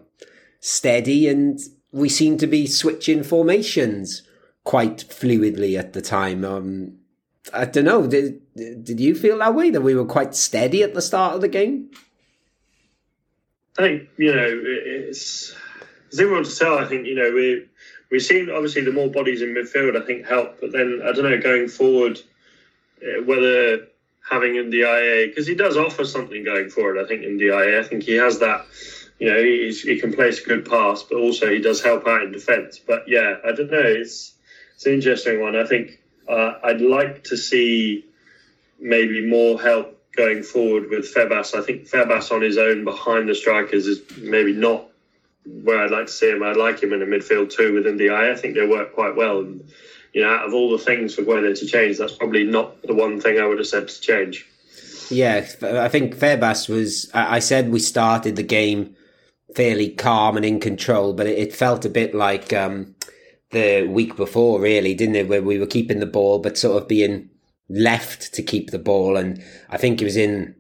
steady 0.60 1.28
and 1.28 1.58
we 1.90 2.08
seemed 2.08 2.40
to 2.40 2.46
be 2.46 2.66
switching 2.66 3.22
formations 3.22 4.22
quite 4.64 4.98
fluidly 5.08 5.78
at 5.78 5.92
the 5.92 6.02
time. 6.02 6.44
Um, 6.44 6.98
I 7.52 7.64
don't 7.64 7.84
know. 7.84 8.06
Did, 8.06 8.40
did 8.54 9.00
you 9.00 9.14
feel 9.14 9.38
that 9.38 9.54
way 9.54 9.70
that 9.70 9.80
we 9.80 9.94
were 9.94 10.04
quite 10.04 10.34
steady 10.34 10.82
at 10.82 10.94
the 10.94 11.02
start 11.02 11.34
of 11.34 11.40
the 11.40 11.48
game? 11.48 11.90
I 13.78 13.82
think 13.82 14.08
you 14.18 14.34
know 14.34 14.60
it's 14.64 15.54
it's 16.08 16.16
difficult 16.18 16.46
to 16.46 16.56
tell. 16.56 16.78
I 16.78 16.86
think 16.86 17.06
you 17.06 17.14
know 17.14 17.32
we 17.32 17.66
we 18.10 18.20
seen 18.20 18.50
obviously 18.50 18.82
the 18.82 18.92
more 18.92 19.08
bodies 19.08 19.40
in 19.40 19.54
midfield 19.54 20.00
I 20.00 20.04
think 20.04 20.26
help, 20.26 20.60
but 20.60 20.72
then 20.72 21.00
I 21.02 21.12
don't 21.12 21.24
know 21.24 21.40
going 21.40 21.68
forward 21.68 22.20
uh, 23.02 23.22
whether 23.24 23.86
having 24.28 24.54
Ndiaye 24.54 25.28
because 25.28 25.46
he 25.46 25.54
does 25.54 25.76
offer 25.76 26.04
something 26.04 26.44
going 26.44 26.68
forward. 26.70 26.98
I 26.98 27.06
think 27.06 27.22
Ndiaye, 27.22 27.78
I 27.78 27.82
think 27.82 28.04
he 28.04 28.14
has 28.14 28.38
that. 28.38 28.66
You 29.18 29.28
know, 29.28 29.42
he 29.42 29.96
can 30.00 30.12
place 30.12 30.40
a 30.40 30.44
good 30.44 30.64
pass, 30.68 31.04
but 31.04 31.16
also 31.16 31.48
he 31.48 31.60
does 31.60 31.80
help 31.80 32.06
out 32.06 32.22
in 32.22 32.32
defence. 32.32 32.80
But 32.84 33.06
yeah, 33.06 33.36
I 33.44 33.52
don't 33.52 33.70
know. 33.70 33.78
It's 33.78 34.32
it's 34.74 34.86
an 34.86 34.94
interesting 34.94 35.40
one. 35.40 35.54
I 35.54 35.64
think 35.64 36.00
uh, 36.26 36.54
I'd 36.64 36.80
like 36.80 37.24
to 37.24 37.36
see 37.36 38.04
maybe 38.80 39.24
more 39.24 39.60
help 39.60 39.98
going 40.16 40.42
forward 40.42 40.90
with 40.90 41.12
Febas. 41.12 41.54
I 41.54 41.62
think 41.62 41.88
Febas 41.88 42.32
on 42.32 42.42
his 42.42 42.58
own 42.58 42.84
behind 42.84 43.28
the 43.28 43.34
strikers 43.34 43.86
is 43.86 44.00
maybe 44.18 44.52
not 44.52 44.88
where 45.44 45.78
I'd 45.78 45.90
like 45.90 46.06
to 46.06 46.12
see 46.12 46.30
him. 46.30 46.42
I'd 46.42 46.56
like 46.56 46.82
him 46.82 46.92
in 46.92 47.02
a 47.02 47.06
midfield 47.06 47.50
too 47.50 47.72
within 47.72 47.96
the 47.96 48.10
eye. 48.10 48.30
I 48.30 48.34
think 48.34 48.54
they 48.54 48.66
work 48.66 48.92
quite 48.92 49.16
well. 49.16 49.40
And 49.40 49.70
you 50.12 50.22
know, 50.22 50.28
out 50.28 50.46
of 50.46 50.54
all 50.54 50.70
the 50.70 50.78
things 50.78 51.14
for 51.14 51.22
Guede 51.22 51.56
to 51.56 51.66
change, 51.66 51.98
that's 51.98 52.12
probably 52.12 52.44
not 52.44 52.82
the 52.82 52.94
one 52.94 53.20
thing 53.20 53.38
I 53.38 53.46
would 53.46 53.58
have 53.58 53.66
said 53.66 53.88
to 53.88 54.00
change. 54.00 54.46
Yeah, 55.10 55.46
I 55.62 55.88
think 55.88 56.16
Febas 56.16 56.68
was. 56.68 57.10
I 57.12 57.38
said 57.38 57.70
we 57.70 57.80
started 57.80 58.36
the 58.36 58.42
game 58.42 58.94
fairly 59.54 59.90
calm 59.90 60.36
and 60.36 60.46
in 60.46 60.60
control, 60.60 61.12
but 61.12 61.26
it, 61.26 61.54
felt 61.54 61.84
a 61.84 61.90
bit 61.90 62.14
like 62.14 62.52
um, 62.52 62.94
the 63.50 63.86
week 63.86 64.16
before, 64.16 64.60
really, 64.60 64.94
didn't 64.94 65.16
it? 65.16 65.28
Where 65.28 65.42
we 65.42 65.58
were 65.58 65.66
keeping 65.66 66.00
the 66.00 66.06
ball, 66.06 66.38
but 66.38 66.56
sort 66.56 66.80
of 66.80 66.88
being 66.88 67.28
left 67.68 68.32
to 68.34 68.42
keep 68.42 68.70
the 68.70 68.78
ball. 68.78 69.16
And 69.16 69.42
I 69.68 69.76
think 69.76 70.00
it 70.00 70.06
was 70.06 70.16
in 70.16 70.54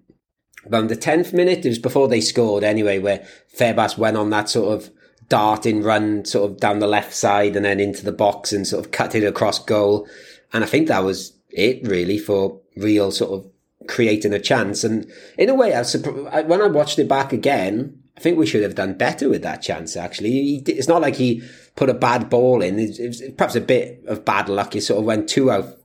around 0.70 0.88
the 0.88 0.96
tenth 0.96 1.32
minute. 1.32 1.64
It 1.64 1.68
was 1.68 1.78
before 1.78 2.08
they 2.08 2.20
scored, 2.20 2.64
anyway, 2.64 2.98
where 2.98 3.26
Febas 3.56 3.96
went 3.96 4.16
on 4.16 4.30
that 4.30 4.48
sort 4.48 4.74
of 4.74 4.90
darting 5.32 5.82
run, 5.82 6.26
sort 6.26 6.50
of 6.50 6.60
down 6.60 6.78
the 6.78 6.86
left 6.86 7.14
side 7.14 7.56
and 7.56 7.64
then 7.64 7.80
into 7.80 8.04
the 8.04 8.12
box 8.12 8.52
and 8.52 8.66
sort 8.66 8.84
of 8.84 8.92
cut 8.92 9.14
it 9.14 9.24
across 9.24 9.58
goal. 9.64 10.06
And 10.52 10.62
I 10.62 10.66
think 10.66 10.88
that 10.88 11.04
was 11.04 11.32
it, 11.48 11.88
really, 11.88 12.18
for 12.18 12.60
real 12.76 13.10
sort 13.10 13.30
of 13.30 13.50
creating 13.88 14.34
a 14.34 14.38
chance. 14.38 14.84
And 14.84 15.10
in 15.38 15.48
a 15.48 15.54
way, 15.54 15.72
I 15.72 15.78
was 15.78 15.96
when 15.96 16.60
I 16.60 16.66
watched 16.66 16.98
it 16.98 17.08
back 17.08 17.32
again, 17.32 17.98
I 18.14 18.20
think 18.20 18.36
we 18.36 18.44
should 18.44 18.62
have 18.62 18.74
done 18.74 18.92
better 18.92 19.30
with 19.30 19.40
that 19.40 19.62
chance. 19.62 19.96
Actually, 19.96 20.32
he, 20.32 20.62
it's 20.66 20.86
not 20.86 21.00
like 21.00 21.16
he 21.16 21.42
put 21.76 21.88
a 21.88 21.94
bad 21.94 22.28
ball 22.28 22.60
in. 22.60 22.78
It 22.78 23.00
was 23.00 23.22
perhaps 23.38 23.56
a 23.56 23.62
bit 23.62 24.04
of 24.06 24.26
bad 24.26 24.50
luck. 24.50 24.74
He 24.74 24.80
sort 24.80 24.98
of 24.98 25.06
went 25.06 25.30
two 25.30 25.50
out, 25.50 25.78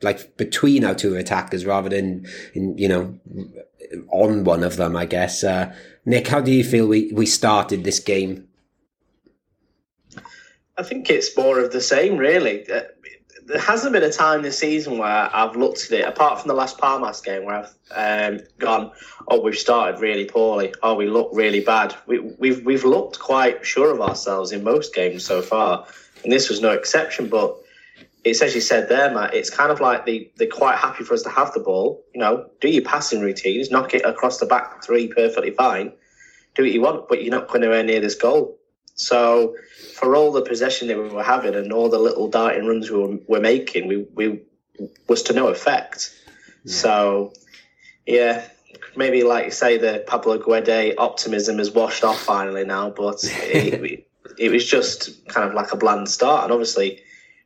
like 0.00 0.38
between 0.38 0.82
our 0.82 0.94
two 0.94 1.14
attackers 1.14 1.66
rather 1.66 1.90
than 1.90 2.26
in 2.54 2.78
you 2.78 2.88
know 2.88 3.18
on 4.10 4.44
one 4.44 4.64
of 4.64 4.76
them. 4.76 4.96
I 4.96 5.04
guess. 5.04 5.44
Uh, 5.44 5.74
Nick, 6.06 6.28
how 6.28 6.40
do 6.40 6.50
you 6.50 6.64
feel 6.64 6.86
we 6.86 7.12
we 7.12 7.26
started 7.26 7.84
this 7.84 8.00
game? 8.00 8.47
I 10.78 10.84
think 10.84 11.10
it's 11.10 11.36
more 11.36 11.58
of 11.58 11.72
the 11.72 11.80
same, 11.80 12.16
really. 12.16 12.70
Uh, 12.70 12.82
There 13.46 13.58
hasn't 13.58 13.94
been 13.94 14.02
a 14.02 14.12
time 14.12 14.42
this 14.42 14.58
season 14.58 14.98
where 14.98 15.34
I've 15.34 15.56
looked 15.56 15.86
at 15.86 15.92
it, 16.00 16.06
apart 16.06 16.38
from 16.38 16.48
the 16.48 16.54
Las 16.54 16.74
Palmas 16.74 17.22
game, 17.22 17.44
where 17.46 17.64
I've 17.64 18.32
um, 18.34 18.46
gone, 18.58 18.92
"Oh, 19.28 19.40
we've 19.40 19.56
started 19.56 20.00
really 20.00 20.26
poorly. 20.26 20.74
Oh, 20.82 20.94
we 20.94 21.06
look 21.08 21.30
really 21.32 21.60
bad." 21.60 21.96
We, 22.06 22.18
we've 22.38 22.62
we've 22.64 22.84
looked 22.84 23.18
quite 23.18 23.64
sure 23.64 23.90
of 23.90 24.02
ourselves 24.02 24.52
in 24.52 24.62
most 24.62 24.94
games 24.94 25.24
so 25.24 25.40
far, 25.40 25.86
and 26.22 26.30
this 26.30 26.50
was 26.50 26.60
no 26.60 26.72
exception. 26.72 27.28
But 27.28 27.56
it's 28.22 28.42
as 28.42 28.54
you 28.54 28.60
said 28.60 28.90
there, 28.90 29.10
Matt. 29.10 29.32
It's 29.32 29.50
kind 29.50 29.72
of 29.72 29.80
like 29.80 30.04
they 30.04 30.30
they're 30.36 30.46
quite 30.46 30.76
happy 30.76 31.02
for 31.02 31.14
us 31.14 31.22
to 31.22 31.30
have 31.30 31.54
the 31.54 31.60
ball. 31.60 32.04
You 32.14 32.20
know, 32.20 32.50
do 32.60 32.68
your 32.68 32.84
passing 32.84 33.22
routines, 33.22 33.70
knock 33.70 33.94
it 33.94 34.04
across 34.04 34.38
the 34.38 34.46
back 34.46 34.84
three, 34.84 35.08
perfectly 35.08 35.52
fine. 35.52 35.90
Do 36.54 36.64
what 36.64 36.72
you 36.72 36.82
want, 36.82 37.08
but 37.08 37.22
you're 37.22 37.34
not 37.34 37.48
going 37.48 37.62
anywhere 37.62 37.82
near 37.82 38.00
this 38.00 38.14
goal. 38.14 38.57
So 38.98 39.56
for 39.94 40.14
all 40.14 40.32
the 40.32 40.42
possession 40.42 40.88
that 40.88 40.98
we 40.98 41.08
were 41.08 41.22
having 41.22 41.54
and 41.54 41.72
all 41.72 41.88
the 41.88 41.98
little 41.98 42.28
darting 42.28 42.66
runs 42.66 42.90
we 42.90 42.98
were, 42.98 43.18
were 43.26 43.40
making, 43.40 43.88
we, 43.88 44.06
we 44.14 44.40
was 45.08 45.22
to 45.24 45.32
no 45.32 45.48
effect. 45.48 46.14
So 46.66 47.32
yeah, 48.06 48.46
maybe 48.96 49.22
like 49.22 49.46
you 49.46 49.50
say, 49.50 49.78
the 49.78 50.04
Pablo 50.06 50.38
Guede 50.38 50.94
optimism 50.98 51.60
is 51.60 51.70
washed 51.70 52.04
off 52.04 52.20
finally 52.20 52.64
now, 52.64 52.90
but 52.90 53.18
it, 53.22 54.06
it 54.38 54.50
was 54.50 54.68
just 54.68 55.26
kind 55.28 55.48
of 55.48 55.54
like 55.54 55.72
a 55.72 55.76
bland 55.76 56.08
start, 56.08 56.44
and 56.44 56.52
obviously 56.52 57.00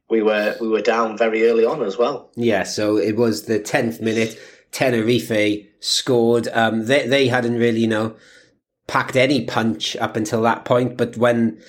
we 0.09 0.23
were 0.23 0.57
we 0.61 0.69
were 0.69 0.81
down 0.81 1.17
very 1.17 1.49
early 1.49 1.65
on 1.65 1.83
as 1.83 1.97
well. 1.97 2.31
Yeah, 2.35 2.65
so 2.65 2.97
it 2.97 3.17
was 3.17 3.45
the 3.45 3.59
tenth 3.59 4.01
minute. 4.01 4.39
Tenerife 4.73 5.67
scored. 5.81 6.49
Um, 6.49 6.87
they 6.87 7.07
they 7.07 7.29
hadn't 7.29 7.59
really, 7.59 7.81
you 7.81 7.89
know, 7.89 8.17
packed 8.87 9.17
any 9.17 9.45
punch 9.45 9.97
up 9.97 10.17
until 10.17 10.43
that 10.43 10.65
point, 10.65 10.97
but 10.97 11.17
when 11.17 11.61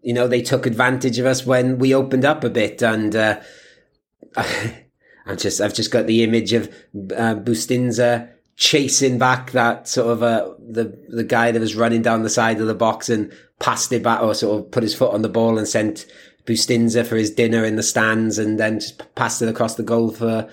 you 0.00 0.12
know 0.12 0.28
they 0.28 0.42
took 0.42 0.66
advantage 0.66 1.18
of 1.18 1.26
us 1.26 1.46
when 1.46 1.78
we 1.78 1.94
opened 1.94 2.24
up 2.24 2.44
a 2.44 2.50
bit, 2.50 2.82
and 2.82 3.14
uh, 3.14 3.40
I'm 4.36 5.36
just 5.36 5.60
I've 5.60 5.74
just 5.74 5.90
got 5.90 6.06
the 6.06 6.22
image 6.22 6.52
of 6.52 6.68
uh, 6.94 7.34
Bustinza 7.36 8.30
chasing 8.56 9.18
back 9.18 9.50
that 9.50 9.88
sort 9.88 10.12
of 10.12 10.22
uh, 10.22 10.54
the 10.58 10.96
the 11.08 11.24
guy 11.24 11.50
that 11.50 11.60
was 11.60 11.74
running 11.74 12.02
down 12.02 12.22
the 12.22 12.30
side 12.30 12.60
of 12.60 12.66
the 12.66 12.74
box 12.74 13.08
and 13.08 13.32
passed 13.60 13.92
it 13.92 14.02
back 14.02 14.22
or 14.22 14.34
sort 14.34 14.60
of 14.60 14.70
put 14.70 14.82
his 14.82 14.94
foot 14.94 15.12
on 15.12 15.22
the 15.22 15.28
ball 15.28 15.58
and 15.58 15.66
sent 15.66 16.06
Bustinza 16.46 17.06
for 17.06 17.16
his 17.16 17.30
dinner 17.30 17.64
in 17.64 17.76
the 17.76 17.82
stands 17.82 18.38
and 18.38 18.58
then 18.58 18.80
just 18.80 19.14
passed 19.14 19.40
it 19.42 19.48
across 19.48 19.76
the 19.76 19.82
goal 19.82 20.10
for 20.10 20.48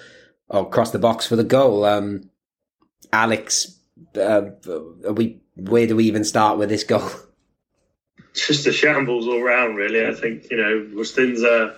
or 0.49 0.61
across 0.61 0.91
the 0.91 0.99
box 0.99 1.27
for 1.27 1.35
the 1.35 1.43
goal. 1.43 1.85
Um, 1.85 2.29
Alex, 3.13 3.77
uh, 4.15 4.43
we 5.11 5.41
where 5.69 5.87
do 5.87 5.95
we 5.95 6.05
even 6.05 6.23
start 6.23 6.57
with 6.57 6.69
this 6.69 6.83
goal? 6.83 7.09
just 8.33 8.65
a 8.67 8.71
shambles 8.71 9.27
all 9.27 9.41
round, 9.41 9.75
really. 9.75 10.05
I 10.05 10.13
think 10.13 10.49
you 10.49 10.57
know 10.57 10.87
Bustinza. 10.95 11.75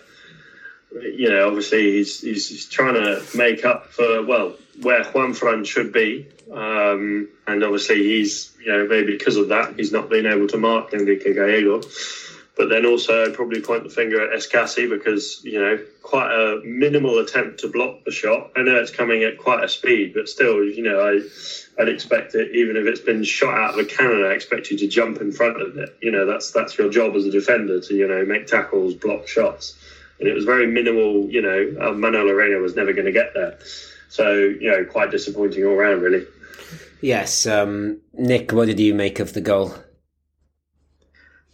You 0.91 1.29
know, 1.29 1.47
obviously 1.47 1.93
he's, 1.93 2.21
he's 2.21 2.49
he's 2.49 2.69
trying 2.69 2.93
to 2.93 3.23
make 3.35 3.65
up 3.65 3.87
for 3.87 4.23
well 4.23 4.55
where 4.81 5.03
Juan 5.05 5.33
Fran 5.33 5.63
should 5.63 5.91
be, 5.91 6.27
um, 6.51 7.29
and 7.47 7.63
obviously 7.63 8.03
he's 8.03 8.55
you 8.63 8.71
know 8.71 8.87
maybe 8.87 9.13
because 9.13 9.37
of 9.37 9.49
that 9.49 9.75
he's 9.75 9.91
not 9.91 10.09
been 10.09 10.27
able 10.27 10.47
to 10.47 10.57
mark 10.57 10.93
Enrique 10.93 11.33
Gallego. 11.33 11.81
But 12.55 12.69
then 12.69 12.85
also 12.85 13.25
I'd 13.25 13.33
probably 13.33 13.61
point 13.61 13.83
the 13.83 13.89
finger 13.89 14.21
at 14.21 14.37
Escassi 14.37 14.87
because 14.87 15.41
you 15.43 15.59
know 15.59 15.79
quite 16.03 16.31
a 16.31 16.61
minimal 16.63 17.17
attempt 17.17 17.59
to 17.61 17.67
block 17.67 18.03
the 18.05 18.11
shot. 18.11 18.51
I 18.55 18.61
know 18.61 18.75
it's 18.75 18.91
coming 18.91 19.23
at 19.23 19.39
quite 19.39 19.63
a 19.63 19.69
speed, 19.69 20.13
but 20.13 20.29
still, 20.29 20.63
you 20.63 20.83
know, 20.83 20.99
I 20.99 21.21
I'd 21.81 21.89
expect 21.89 22.35
it 22.35 22.55
even 22.55 22.77
if 22.77 22.85
it's 22.85 22.99
been 22.99 23.23
shot 23.23 23.57
out 23.57 23.73
of 23.73 23.79
a 23.79 23.85
cannon. 23.85 24.23
I 24.23 24.33
expect 24.33 24.69
you 24.69 24.77
to 24.77 24.87
jump 24.87 25.19
in 25.21 25.31
front 25.31 25.59
of 25.59 25.77
it. 25.77 25.97
You 26.01 26.11
know, 26.11 26.27
that's 26.27 26.51
that's 26.51 26.77
your 26.77 26.89
job 26.89 27.15
as 27.15 27.25
a 27.25 27.31
defender 27.31 27.79
to 27.81 27.93
you 27.95 28.07
know 28.07 28.23
make 28.25 28.45
tackles, 28.45 28.93
block 28.93 29.27
shots, 29.27 29.75
and 30.19 30.27
it 30.27 30.33
was 30.33 30.45
very 30.45 30.67
minimal. 30.67 31.27
You 31.29 31.41
know, 31.41 31.75
uh, 31.81 31.93
Manuel 31.93 32.29
Arena 32.29 32.59
was 32.59 32.75
never 32.75 32.93
going 32.93 33.05
to 33.05 33.11
get 33.11 33.33
there, 33.33 33.57
so 34.09 34.33
you 34.35 34.69
know, 34.69 34.85
quite 34.85 35.09
disappointing 35.09 35.65
all 35.65 35.75
round, 35.75 36.03
really. 36.03 36.27
Yes, 37.01 37.45
um, 37.45 37.99
Nick, 38.13 38.53
what 38.53 38.67
did 38.67 38.79
you 38.79 38.93
make 38.93 39.19
of 39.19 39.33
the 39.33 39.41
goal? 39.41 39.75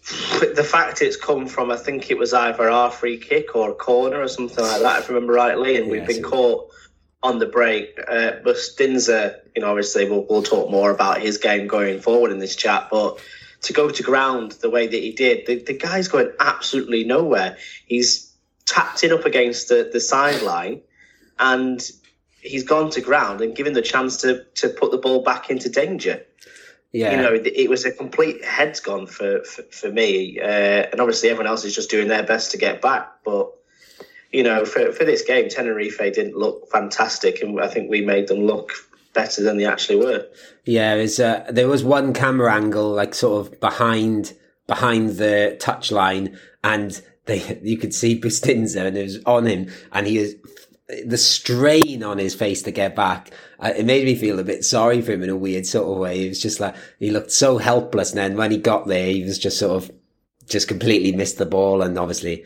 The 0.09 0.63
fact 0.63 1.01
it's 1.01 1.15
come 1.15 1.47
from, 1.47 1.71
I 1.71 1.77
think 1.77 2.09
it 2.09 2.17
was 2.17 2.33
either 2.33 2.69
our 2.69 2.89
free 2.89 3.17
kick 3.17 3.55
or 3.55 3.71
a 3.71 3.75
corner 3.75 4.21
or 4.21 4.27
something 4.27 4.63
like 4.63 4.81
that, 4.81 4.99
if 4.99 5.09
I 5.09 5.13
remember 5.13 5.33
rightly, 5.33 5.77
and 5.77 5.89
we've 5.89 6.07
been 6.07 6.23
caught 6.23 6.69
on 7.21 7.39
the 7.39 7.45
break. 7.45 7.99
Uh, 8.07 8.31
but 8.43 8.55
Stinzer, 8.55 9.39
you 9.55 9.61
know, 9.61 9.69
obviously 9.69 10.09
we'll, 10.09 10.25
we'll 10.29 10.43
talk 10.43 10.71
more 10.71 10.89
about 10.89 11.21
his 11.21 11.37
game 11.37 11.67
going 11.67 11.99
forward 11.99 12.31
in 12.31 12.39
this 12.39 12.55
chat, 12.55 12.87
but 12.89 13.19
to 13.61 13.73
go 13.73 13.89
to 13.89 14.03
ground 14.03 14.53
the 14.53 14.69
way 14.69 14.87
that 14.87 15.01
he 15.01 15.11
did. 15.11 15.45
The, 15.45 15.61
the 15.61 15.77
guy's 15.77 16.07
going 16.07 16.31
absolutely 16.39 17.03
nowhere. 17.03 17.57
He's 17.85 18.33
tapped 18.65 19.03
it 19.03 19.11
up 19.11 19.25
against 19.25 19.67
the, 19.67 19.89
the 19.91 19.99
sideline 19.99 20.81
and 21.39 21.81
he's 22.41 22.63
gone 22.63 22.89
to 22.91 23.01
ground 23.01 23.41
and 23.41 23.55
given 23.55 23.73
the 23.73 23.81
chance 23.81 24.17
to, 24.17 24.45
to 24.55 24.69
put 24.69 24.91
the 24.91 24.97
ball 24.97 25.23
back 25.23 25.49
into 25.49 25.69
danger. 25.69 26.25
Yeah. 26.91 27.11
You 27.11 27.17
know, 27.17 27.43
it 27.45 27.69
was 27.69 27.85
a 27.85 27.91
complete 27.91 28.43
heads 28.43 28.79
gone 28.79 29.05
for, 29.05 29.43
for, 29.43 29.61
for 29.63 29.91
me. 29.91 30.39
Uh, 30.39 30.45
and 30.91 30.99
obviously, 30.99 31.29
everyone 31.29 31.47
else 31.47 31.63
is 31.63 31.75
just 31.75 31.91
doing 31.91 32.07
their 32.07 32.23
best 32.23 32.51
to 32.51 32.57
get 32.57 32.81
back. 32.81 33.07
But, 33.23 33.51
you 34.31 34.43
know, 34.43 34.65
for, 34.65 34.91
for 34.91 35.05
this 35.05 35.21
game, 35.21 35.49
Tenerife 35.49 35.99
didn't 35.99 36.35
look 36.35 36.71
fantastic. 36.71 37.41
And 37.41 37.61
I 37.61 37.67
think 37.67 37.89
we 37.89 38.01
made 38.01 38.27
them 38.27 38.39
look 38.39 38.71
better 39.13 39.43
than 39.43 39.57
they 39.57 39.65
actually 39.65 40.03
were. 40.03 40.25
Yeah, 40.65 40.95
was, 40.95 41.19
uh, 41.19 41.45
there 41.49 41.67
was 41.67 41.83
one 41.83 42.13
camera 42.13 42.53
angle, 42.53 42.91
like 42.91 43.13
sort 43.13 43.45
of 43.45 43.59
behind 43.59 44.33
behind 44.69 45.17
the 45.17 45.57
touchline, 45.59 46.37
and 46.63 47.01
they 47.25 47.59
you 47.63 47.75
could 47.77 47.93
see 47.93 48.19
Bustinza, 48.19 48.85
and 48.85 48.97
it 48.97 49.03
was 49.03 49.19
on 49.25 49.45
him, 49.45 49.69
and 49.91 50.07
he 50.07 50.17
is 50.17 50.37
the 51.05 51.17
strain 51.17 52.03
on 52.03 52.17
his 52.17 52.33
face 52.33 52.63
to 52.63 52.71
get 52.71 52.95
back. 52.95 53.31
Uh, 53.59 53.73
it 53.77 53.85
made 53.85 54.05
me 54.05 54.15
feel 54.15 54.39
a 54.39 54.43
bit 54.43 54.65
sorry 54.65 55.01
for 55.01 55.11
him 55.11 55.23
in 55.23 55.29
a 55.29 55.35
weird 55.35 55.65
sort 55.65 55.87
of 55.87 55.97
way. 55.97 56.25
It 56.25 56.29
was 56.29 56.41
just 56.41 56.59
like 56.59 56.75
he 56.99 57.11
looked 57.11 57.31
so 57.31 57.57
helpless, 57.57 58.11
and 58.11 58.17
then 58.17 58.37
when 58.37 58.51
he 58.51 58.57
got 58.57 58.87
there, 58.87 59.11
he 59.11 59.23
was 59.23 59.37
just 59.37 59.59
sort 59.59 59.83
of 59.83 59.91
just 60.47 60.67
completely 60.67 61.11
missed 61.11 61.37
the 61.37 61.45
ball, 61.45 61.81
and 61.81 61.97
obviously 61.97 62.43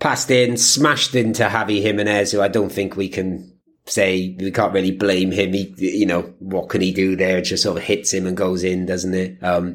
passed 0.00 0.30
in, 0.30 0.56
smashed 0.56 1.14
into 1.14 1.44
Javi 1.44 1.80
Jimenez, 1.80 2.32
who 2.32 2.40
I 2.40 2.48
don't 2.48 2.72
think 2.72 2.96
we 2.96 3.08
can 3.08 3.52
say 3.86 4.36
we 4.38 4.50
can't 4.50 4.74
really 4.74 4.90
blame 4.90 5.30
him. 5.30 5.52
He, 5.52 5.72
you 5.78 6.06
know, 6.06 6.22
what 6.40 6.68
can 6.68 6.80
he 6.80 6.92
do 6.92 7.16
there? 7.16 7.38
It 7.38 7.42
just 7.42 7.62
sort 7.62 7.78
of 7.78 7.84
hits 7.84 8.12
him 8.12 8.26
and 8.26 8.36
goes 8.36 8.64
in, 8.64 8.86
doesn't 8.86 9.14
it? 9.14 9.42
Um, 9.42 9.74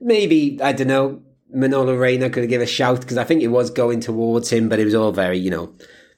maybe 0.00 0.58
I 0.60 0.72
don't 0.72 0.88
know. 0.88 1.22
Manolo 1.54 1.94
Reina 1.94 2.30
could 2.30 2.48
give 2.48 2.62
a 2.62 2.66
shout 2.66 3.02
because 3.02 3.18
I 3.18 3.24
think 3.24 3.42
it 3.42 3.48
was 3.48 3.70
going 3.70 4.00
towards 4.00 4.50
him, 4.50 4.70
but 4.70 4.78
it 4.78 4.86
was 4.86 4.94
all 4.94 5.12
very, 5.12 5.36
you 5.36 5.50
know, 5.50 5.74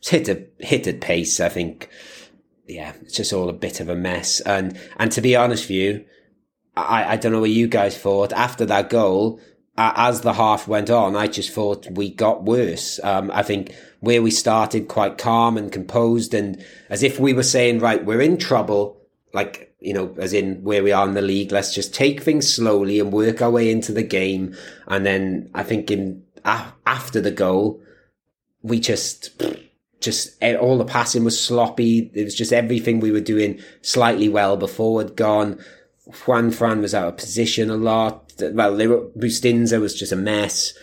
hit 0.08 0.28
a 0.28 0.46
hit 0.58 0.86
at 0.86 1.00
pace. 1.00 1.40
I 1.40 1.48
think, 1.48 1.88
yeah, 2.66 2.92
it's 3.02 3.14
just 3.14 3.32
all 3.32 3.48
a 3.48 3.52
bit 3.54 3.80
of 3.80 3.88
a 3.88 3.96
mess. 3.96 4.40
And 4.40 4.78
and 4.96 5.12
to 5.12 5.20
be 5.20 5.36
honest 5.36 5.64
with 5.64 5.70
you, 5.70 6.04
I 6.76 7.12
I 7.12 7.16
don't 7.16 7.32
know 7.32 7.40
what 7.40 7.50
you 7.50 7.68
guys 7.68 7.96
thought 7.96 8.32
after 8.32 8.66
that 8.66 8.90
goal. 8.90 9.40
As 9.76 10.20
the 10.20 10.34
half 10.34 10.68
went 10.68 10.88
on, 10.88 11.16
I 11.16 11.26
just 11.26 11.50
thought 11.50 11.90
we 11.90 12.08
got 12.08 12.44
worse. 12.44 13.00
Um, 13.02 13.32
I 13.34 13.42
think 13.42 13.74
where 13.98 14.22
we 14.22 14.30
started 14.30 14.86
quite 14.86 15.18
calm 15.18 15.56
and 15.56 15.72
composed 15.72 16.32
and 16.32 16.64
as 16.90 17.02
if 17.02 17.18
we 17.18 17.32
were 17.32 17.42
saying, 17.42 17.80
right, 17.80 18.04
we're 18.04 18.20
in 18.20 18.36
trouble. 18.36 19.00
Like, 19.32 19.74
you 19.80 19.92
know, 19.92 20.14
as 20.16 20.32
in 20.32 20.62
where 20.62 20.84
we 20.84 20.92
are 20.92 21.08
in 21.08 21.14
the 21.14 21.22
league, 21.22 21.50
let's 21.50 21.74
just 21.74 21.92
take 21.92 22.22
things 22.22 22.54
slowly 22.54 23.00
and 23.00 23.12
work 23.12 23.42
our 23.42 23.50
way 23.50 23.68
into 23.68 23.90
the 23.90 24.04
game. 24.04 24.54
And 24.86 25.04
then 25.04 25.50
I 25.54 25.64
think 25.64 25.90
in, 25.90 26.22
after 26.44 27.20
the 27.20 27.32
goal, 27.32 27.82
we 28.62 28.78
just, 28.78 29.42
just 30.04 30.42
all 30.42 30.78
the 30.78 30.84
passing 30.84 31.24
was 31.24 31.40
sloppy. 31.40 32.10
It 32.14 32.24
was 32.24 32.34
just 32.34 32.52
everything 32.52 33.00
we 33.00 33.10
were 33.10 33.20
doing 33.20 33.60
slightly 33.82 34.28
well 34.28 34.56
before 34.56 35.02
had 35.02 35.16
gone. 35.16 35.58
Juan 36.26 36.50
Fran 36.50 36.80
was 36.80 36.94
out 36.94 37.08
of 37.08 37.16
position 37.16 37.70
a 37.70 37.76
lot. 37.76 38.32
Well, 38.40 38.76
they 38.76 38.86
were, 38.86 39.08
Bustinza 39.16 39.80
was 39.80 39.98
just 39.98 40.12
a 40.12 40.16
mess. 40.16 40.74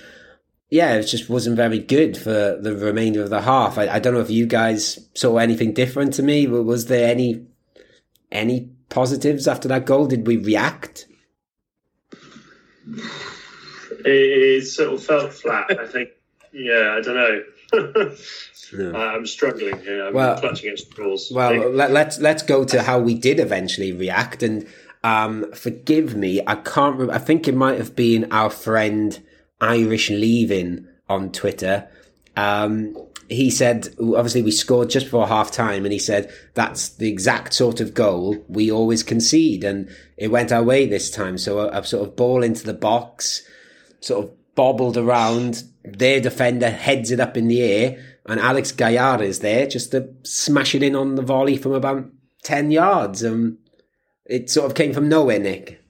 Yeah, 0.70 0.96
it 0.96 1.04
just 1.04 1.30
wasn't 1.30 1.58
very 1.58 1.80
good 1.80 2.18
for 2.18 2.58
the 2.60 2.76
remainder 2.76 3.22
of 3.22 3.30
the 3.30 3.42
half. 3.42 3.78
I, 3.78 3.88
I 3.88 4.00
don't 4.00 4.14
know 4.14 4.22
if 4.22 4.30
you 4.30 4.46
guys 4.46 5.00
saw 5.14 5.38
anything 5.38 5.74
different 5.74 6.14
to 6.14 6.24
me. 6.24 6.48
Was 6.48 6.86
there 6.86 7.12
any 7.12 7.46
any 8.32 8.70
positives 8.90 9.48
after 9.48 9.68
that 9.68 9.86
goal? 9.86 10.08
Did 10.08 10.26
we 10.26 10.38
react? 10.38 11.08
It, 14.06 14.08
it 14.08 14.66
sort 14.66 14.94
of 14.94 15.04
felt 15.04 15.34
flat. 15.34 15.78
I 15.78 15.88
think. 15.88 16.10
Yeah, 16.54 16.98
I 16.98 17.02
don't 17.02 17.16
know. 17.16 17.44
No. 18.74 18.94
I'm 18.96 19.26
struggling 19.26 19.80
here. 19.82 20.08
I'm 20.08 20.14
well, 20.14 20.40
clutching 20.40 20.70
at 20.70 20.80
straws. 20.80 21.32
Well, 21.34 21.72
let, 21.72 21.92
let's, 21.92 22.20
let's 22.20 22.44
go 22.44 22.64
to 22.66 22.82
how 22.82 23.00
we 23.00 23.16
did 23.16 23.40
eventually 23.40 23.92
react. 23.92 24.44
And 24.44 24.68
um, 25.04 25.52
forgive 25.54 26.16
me, 26.16 26.42
I 26.46 26.56
can't. 26.56 26.94
Remember, 26.94 27.14
I 27.14 27.18
think 27.18 27.48
it 27.48 27.56
might 27.56 27.78
have 27.78 27.96
been 27.96 28.32
our 28.32 28.50
friend 28.50 29.22
Irish 29.60 30.10
Leaving 30.10 30.88
on 31.10 31.32
Twitter. 31.32 31.90
Um, 32.36 32.96
he 33.28 33.50
said, 33.50 33.96
obviously, 34.00 34.42
we 34.42 34.52
scored 34.52 34.90
just 34.90 35.08
before 35.08 35.28
half 35.28 35.52
time, 35.52 35.86
and 35.86 35.94
he 35.94 36.00
said 36.00 36.32
that's 36.54 36.90
the 36.90 37.10
exact 37.10 37.54
sort 37.54 37.80
of 37.80 37.94
goal 37.94 38.44
we 38.48 38.72
always 38.72 39.04
concede, 39.04 39.64
and 39.64 39.90
it 40.18 40.28
went 40.28 40.52
our 40.52 40.64
way 40.64 40.86
this 40.86 41.10
time. 41.10 41.38
So 41.38 41.60
a, 41.60 41.80
a 41.80 41.84
sort 41.84 42.08
of 42.08 42.16
ball 42.16 42.44
into 42.44 42.66
the 42.66 42.74
box, 42.74 43.42
sort 44.02 44.26
of 44.26 44.56
bobbled 44.56 44.98
around. 44.98 45.64
Their 45.84 46.22
defender 46.22 46.70
heads 46.70 47.10
it 47.10 47.20
up 47.20 47.36
in 47.36 47.48
the 47.48 47.64
air 47.64 48.11
and 48.26 48.40
Alex 48.40 48.72
Gallar 48.72 49.24
is 49.24 49.40
there 49.40 49.68
just 49.68 49.92
to 49.92 50.10
smash 50.24 50.76
it 50.76 50.84
in 50.84 50.96
on 50.96 51.16
the 51.16 51.22
volley 51.22 51.58
from 51.58 51.74
about 51.74 52.06
10 52.44 52.72
yards. 52.72 53.24
Um, 53.24 53.58
it 54.26 54.50
sort 54.50 54.68
of 54.68 54.76
came 54.76 54.94
from 54.94 55.10
nowhere, 55.10 55.40
Nick. 55.40 55.82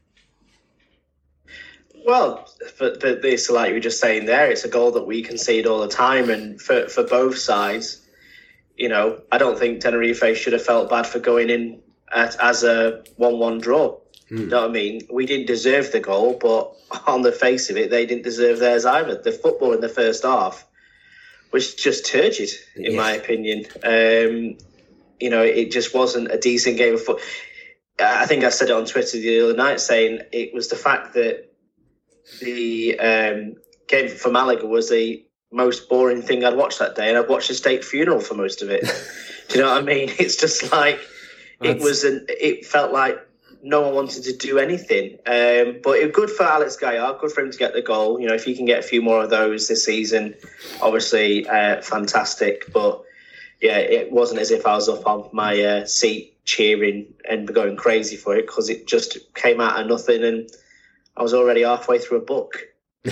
Well, 2.05 2.47
for, 2.75 2.89
this, 2.91 3.49
like 3.49 3.69
you 3.69 3.75
were 3.75 3.79
just 3.79 3.99
saying 3.99 4.25
there, 4.25 4.49
it's 4.49 4.63
a 4.63 4.69
goal 4.69 4.91
that 4.91 5.05
we 5.05 5.21
concede 5.21 5.67
all 5.67 5.81
the 5.81 5.87
time, 5.87 6.29
and 6.29 6.59
for, 6.59 6.87
for 6.87 7.03
both 7.03 7.37
sides, 7.37 8.05
you 8.75 8.89
know, 8.89 9.21
I 9.31 9.37
don't 9.37 9.59
think 9.59 9.81
Tenerife 9.81 10.37
should 10.37 10.53
have 10.53 10.65
felt 10.65 10.89
bad 10.89 11.05
for 11.05 11.19
going 11.19 11.49
in 11.49 11.79
at, 12.11 12.35
as 12.39 12.63
a 12.63 13.03
one-one 13.17 13.59
draw. 13.59 13.97
Hmm. 14.29 14.37
You 14.37 14.45
know 14.47 14.61
what 14.61 14.69
I 14.69 14.73
mean? 14.73 15.01
We 15.11 15.25
didn't 15.25 15.45
deserve 15.45 15.91
the 15.91 15.99
goal, 15.99 16.39
but 16.41 16.73
on 17.07 17.21
the 17.21 17.31
face 17.31 17.69
of 17.69 17.77
it, 17.77 17.91
they 17.91 18.05
didn't 18.05 18.23
deserve 18.23 18.59
theirs 18.59 18.85
either. 18.85 19.21
The 19.21 19.31
football 19.31 19.73
in 19.73 19.81
the 19.81 19.89
first 19.89 20.23
half 20.23 20.65
was 21.51 21.75
just 21.75 22.05
turgid, 22.05 22.49
in 22.75 22.95
my 22.95 23.11
opinion. 23.11 23.65
Um, 23.83 24.57
you 25.19 25.29
know, 25.29 25.43
it 25.43 25.71
just 25.71 25.93
wasn't 25.93 26.31
a 26.31 26.37
decent 26.37 26.77
game 26.77 26.95
of 26.95 27.01
football. 27.03 27.25
I 27.99 28.25
think 28.25 28.43
I 28.43 28.49
said 28.49 28.69
it 28.69 28.73
on 28.73 28.85
Twitter 28.85 29.19
the 29.19 29.41
other 29.41 29.55
night, 29.55 29.79
saying 29.79 30.21
it 30.31 30.53
was 30.53 30.69
the 30.69 30.75
fact 30.75 31.13
that 31.13 31.51
the 32.39 32.99
um, 32.99 33.55
game 33.87 34.09
for 34.09 34.31
Malaga 34.31 34.65
was 34.65 34.89
the 34.89 35.25
most 35.51 35.89
boring 35.89 36.21
thing 36.21 36.43
I'd 36.43 36.55
watched 36.55 36.79
that 36.79 36.95
day, 36.95 37.09
and 37.09 37.17
I'd 37.17 37.27
watched 37.27 37.49
a 37.49 37.53
state 37.53 37.83
funeral 37.83 38.21
for 38.21 38.33
most 38.33 38.61
of 38.61 38.69
it. 38.69 38.81
Do 39.49 39.59
you 39.59 39.63
know 39.63 39.71
what 39.71 39.83
I 39.83 39.85
mean? 39.85 40.09
It's 40.17 40.37
just 40.37 40.71
like 40.71 40.99
it 41.61 41.79
was 41.79 42.03
an. 42.03 42.25
It 42.29 42.65
felt 42.65 42.91
like 42.91 43.19
no 43.63 43.81
one 43.81 43.93
wanted 43.93 44.23
to 44.23 44.35
do 44.35 44.57
anything. 44.57 45.13
Um, 45.25 45.79
but 45.83 45.97
it 45.97 46.13
good 46.13 46.29
for 46.29 46.43
Alex 46.43 46.77
Gallar, 46.77 47.17
good 47.19 47.31
for 47.31 47.41
him 47.41 47.51
to 47.51 47.57
get 47.57 47.73
the 47.73 47.81
goal. 47.81 48.19
You 48.19 48.27
know, 48.27 48.33
if 48.33 48.43
he 48.43 48.55
can 48.55 48.65
get 48.65 48.79
a 48.79 48.83
few 48.83 49.01
more 49.01 49.23
of 49.23 49.29
those 49.29 49.67
this 49.67 49.85
season, 49.85 50.35
obviously 50.81 51.47
uh, 51.47 51.81
fantastic. 51.81 52.71
But 52.73 53.03
yeah, 53.61 53.77
it 53.77 54.11
wasn't 54.11 54.41
as 54.41 54.51
if 54.51 54.65
I 54.65 54.73
was 54.75 54.89
up 54.89 55.05
on 55.05 55.29
my 55.33 55.61
uh, 55.61 55.85
seat 55.85 56.37
cheering 56.45 57.13
and 57.29 57.53
going 57.53 57.77
crazy 57.77 58.15
for 58.15 58.35
it 58.35 58.47
because 58.47 58.69
it 58.69 58.87
just 58.87 59.17
came 59.35 59.61
out 59.61 59.79
of 59.79 59.87
nothing 59.87 60.23
and 60.23 60.49
I 61.15 61.21
was 61.21 61.33
already 61.33 61.61
halfway 61.61 61.99
through 61.99 62.17
a 62.17 62.21
book. 62.21 62.67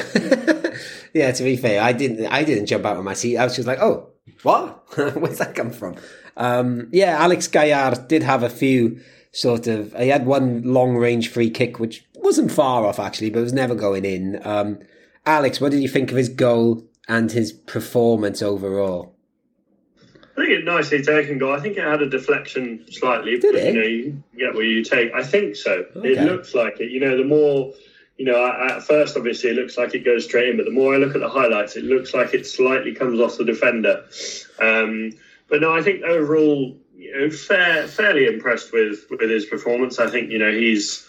yeah, 1.14 1.32
to 1.32 1.44
be 1.44 1.58
fair, 1.58 1.82
I 1.82 1.94
didn't. 1.94 2.28
I 2.28 2.44
didn't 2.44 2.68
jump 2.68 2.86
out 2.86 2.98
of 2.98 3.04
my 3.04 3.16
seat. 3.16 3.38
I 3.38 3.44
was 3.44 3.56
just 3.56 3.68
like, 3.68 3.80
"Oh, 3.80 4.10
what? 4.44 4.84
Where's 5.16 5.40
that 5.40 5.56
come 5.56 5.72
from?" 5.72 5.96
Um, 6.38 6.90
yeah, 6.92 7.18
Alex 7.20 7.48
Gallar 7.48 7.96
did 8.08 8.24
have 8.24 8.44
a 8.44 8.50
few 8.50 9.02
sort 9.32 9.68
of. 9.68 9.94
He 9.96 10.10
had 10.10 10.26
one 10.26 10.64
long 10.64 10.96
range 10.96 11.30
free 11.30 11.50
kick, 11.50 11.80
which 11.80 12.06
wasn't 12.16 12.52
far 12.52 12.86
off 12.86 13.00
actually, 13.00 13.30
but 13.30 13.42
was 13.42 13.54
never 13.54 13.76
going 13.76 14.06
in. 14.06 14.40
Um, 14.46 14.80
Alex, 15.26 15.62
what 15.62 15.72
did 15.72 15.82
you 15.82 15.90
think 15.90 16.12
of 16.12 16.18
his 16.18 16.30
goal 16.30 16.84
and 17.08 17.32
his 17.32 17.52
performance 17.52 18.42
overall? 18.42 19.16
I 20.38 20.44
think 20.44 20.52
it 20.52 20.64
nicely 20.64 21.02
taken 21.02 21.38
goal. 21.38 21.54
I 21.54 21.60
think 21.60 21.78
it 21.78 21.84
had 21.84 22.02
a 22.02 22.10
deflection 22.10 22.86
slightly. 22.90 23.38
Did 23.38 23.56
it? 23.56 23.74
You 23.74 23.82
know, 23.82 23.88
you 23.88 24.24
get 24.38 24.56
what 24.56 24.62
you 24.62 24.84
take. 24.84 25.14
I 25.14 25.22
think 25.22 25.56
so. 25.56 25.86
Okay. 25.96 26.14
It 26.14 26.24
looks 26.24 26.56
like 26.56 26.80
it. 26.80 26.92
You 26.92 27.02
know, 27.02 27.18
the 27.18 27.26
more 27.26 27.74
you 28.20 28.26
know, 28.26 28.46
at 28.46 28.84
first, 28.84 29.16
obviously, 29.16 29.52
it 29.52 29.56
looks 29.56 29.78
like 29.78 29.96
it 29.96 30.04
goes 30.04 30.26
straight 30.26 30.50
in, 30.50 30.58
but 30.58 30.66
the 30.66 30.72
more 30.72 30.94
I 30.94 30.98
look 30.98 31.16
at 31.16 31.22
the 31.22 31.30
highlights, 31.30 31.78
it 31.78 31.86
looks 31.86 32.14
like 32.14 32.34
it 32.34 32.46
slightly 32.46 32.94
comes 32.94 33.18
off 33.22 33.38
the 33.38 33.46
defender. 33.46 34.04
Um, 34.60 35.14
but 35.48 35.62
no, 35.62 35.74
I 35.74 35.82
think 35.82 36.04
overall, 36.04 36.78
you 37.00 37.18
know, 37.18 37.30
fair, 37.30 37.88
fairly 37.88 38.28
impressed 38.28 38.74
with 38.74 39.06
with 39.10 39.30
his 39.30 39.46
performance. 39.46 40.00
I 40.00 40.10
think 40.10 40.32
you 40.32 40.38
know 40.38 40.52
he's 40.52 41.08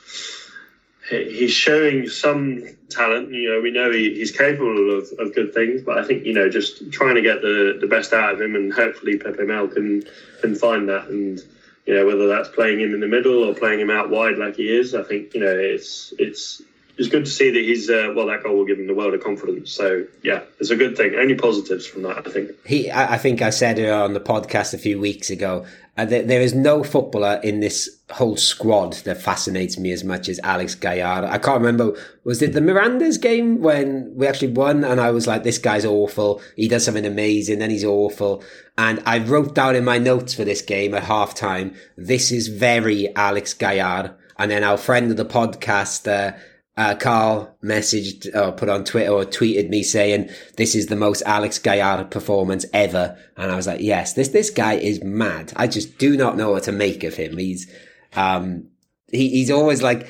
he's 1.10 1.50
showing 1.52 2.08
some 2.08 2.64
talent. 2.88 3.32
You 3.32 3.54
know, 3.54 3.60
we 3.60 3.72
know 3.72 3.90
he, 3.90 4.14
he's 4.14 4.30
capable 4.30 4.96
of, 4.96 5.08
of 5.18 5.34
good 5.34 5.52
things, 5.52 5.82
but 5.82 5.98
I 5.98 6.04
think 6.04 6.24
you 6.24 6.32
know 6.32 6.48
just 6.48 6.92
trying 6.92 7.16
to 7.16 7.22
get 7.22 7.42
the, 7.42 7.78
the 7.80 7.88
best 7.88 8.12
out 8.12 8.34
of 8.34 8.40
him, 8.40 8.54
and 8.54 8.72
hopefully 8.72 9.18
Pepe 9.18 9.44
Mel 9.44 9.66
can 9.66 10.04
can 10.40 10.54
find 10.54 10.88
that. 10.88 11.08
And 11.08 11.42
you 11.86 11.94
know, 11.94 12.06
whether 12.06 12.28
that's 12.28 12.48
playing 12.50 12.80
him 12.80 12.94
in 12.94 13.00
the 13.00 13.08
middle 13.08 13.42
or 13.42 13.52
playing 13.52 13.80
him 13.80 13.90
out 13.90 14.10
wide 14.10 14.38
like 14.38 14.56
he 14.56 14.68
is, 14.68 14.94
I 14.94 15.02
think 15.02 15.34
you 15.34 15.40
know 15.40 15.56
it's 15.58 16.14
it's 16.20 16.62
it's 17.00 17.08
good 17.08 17.24
to 17.24 17.30
see 17.30 17.50
that 17.50 17.64
he's 17.64 17.88
uh, 17.88 18.12
well. 18.14 18.26
That 18.26 18.42
goal 18.42 18.58
will 18.58 18.66
give 18.66 18.78
him 18.78 18.86
the 18.86 18.94
world 18.94 19.14
of 19.14 19.24
confidence. 19.24 19.72
So 19.72 20.04
yeah, 20.22 20.42
it's 20.58 20.68
a 20.68 20.76
good 20.76 20.98
thing. 20.98 21.14
Only 21.14 21.34
positives 21.34 21.86
from 21.86 22.02
that, 22.02 22.26
I 22.26 22.30
think. 22.30 22.50
He, 22.66 22.90
I, 22.90 23.16
think 23.16 23.40
I 23.40 23.48
said 23.48 23.78
it 23.78 23.88
on 23.88 24.12
the 24.12 24.20
podcast 24.20 24.74
a 24.74 24.78
few 24.78 25.00
weeks 25.00 25.30
ago. 25.30 25.64
Uh, 25.96 26.04
there, 26.04 26.22
there 26.22 26.40
is 26.40 26.54
no 26.54 26.82
footballer 26.82 27.40
in 27.42 27.60
this 27.60 27.98
whole 28.12 28.36
squad 28.36 28.94
that 29.04 29.20
fascinates 29.20 29.78
me 29.78 29.92
as 29.92 30.04
much 30.04 30.28
as 30.28 30.40
Alex 30.42 30.74
Gallardo. 30.74 31.26
I 31.26 31.38
can't 31.38 31.60
remember. 31.60 31.96
Was 32.24 32.40
it 32.42 32.52
the 32.52 32.60
Mirandés 32.60 33.20
game 33.20 33.60
when 33.60 34.12
we 34.14 34.26
actually 34.26 34.52
won? 34.52 34.84
And 34.84 35.00
I 35.00 35.10
was 35.10 35.26
like, 35.26 35.42
this 35.42 35.58
guy's 35.58 35.84
awful. 35.84 36.40
He 36.56 36.68
does 36.68 36.84
something 36.84 37.04
amazing, 37.04 37.58
then 37.58 37.70
he's 37.70 37.84
awful. 37.84 38.42
And 38.78 39.02
I 39.04 39.18
wrote 39.18 39.54
down 39.54 39.76
in 39.76 39.84
my 39.84 39.98
notes 39.98 40.32
for 40.32 40.44
this 40.44 40.62
game 40.62 40.94
at 40.94 41.04
half 41.04 41.34
time, 41.34 41.74
this 41.96 42.32
is 42.32 42.48
very 42.48 43.14
Alex 43.14 43.52
Gallardo. 43.52 44.14
And 44.38 44.50
then 44.50 44.64
our 44.64 44.78
friend 44.78 45.10
of 45.10 45.18
the 45.18 45.26
podcast, 45.26 46.08
uh, 46.10 46.34
uh, 46.80 46.94
Carl 46.94 47.54
messaged 47.62 48.34
or 48.34 48.52
put 48.52 48.70
on 48.70 48.84
Twitter 48.84 49.10
or 49.10 49.26
tweeted 49.26 49.68
me 49.68 49.82
saying 49.82 50.30
this 50.56 50.74
is 50.74 50.86
the 50.86 50.96
most 50.96 51.22
Alex 51.26 51.58
Gallardo 51.58 52.04
performance 52.04 52.64
ever, 52.72 53.18
and 53.36 53.52
I 53.52 53.56
was 53.56 53.66
like, 53.66 53.82
yes, 53.82 54.14
this 54.14 54.28
this 54.28 54.48
guy 54.48 54.74
is 54.74 55.04
mad. 55.04 55.52
I 55.56 55.66
just 55.66 55.98
do 55.98 56.16
not 56.16 56.38
know 56.38 56.52
what 56.52 56.62
to 56.64 56.72
make 56.72 57.04
of 57.04 57.16
him. 57.16 57.36
He's 57.36 57.70
um 58.16 58.68
he, 59.12 59.28
he's 59.28 59.50
always 59.50 59.82
like 59.82 60.08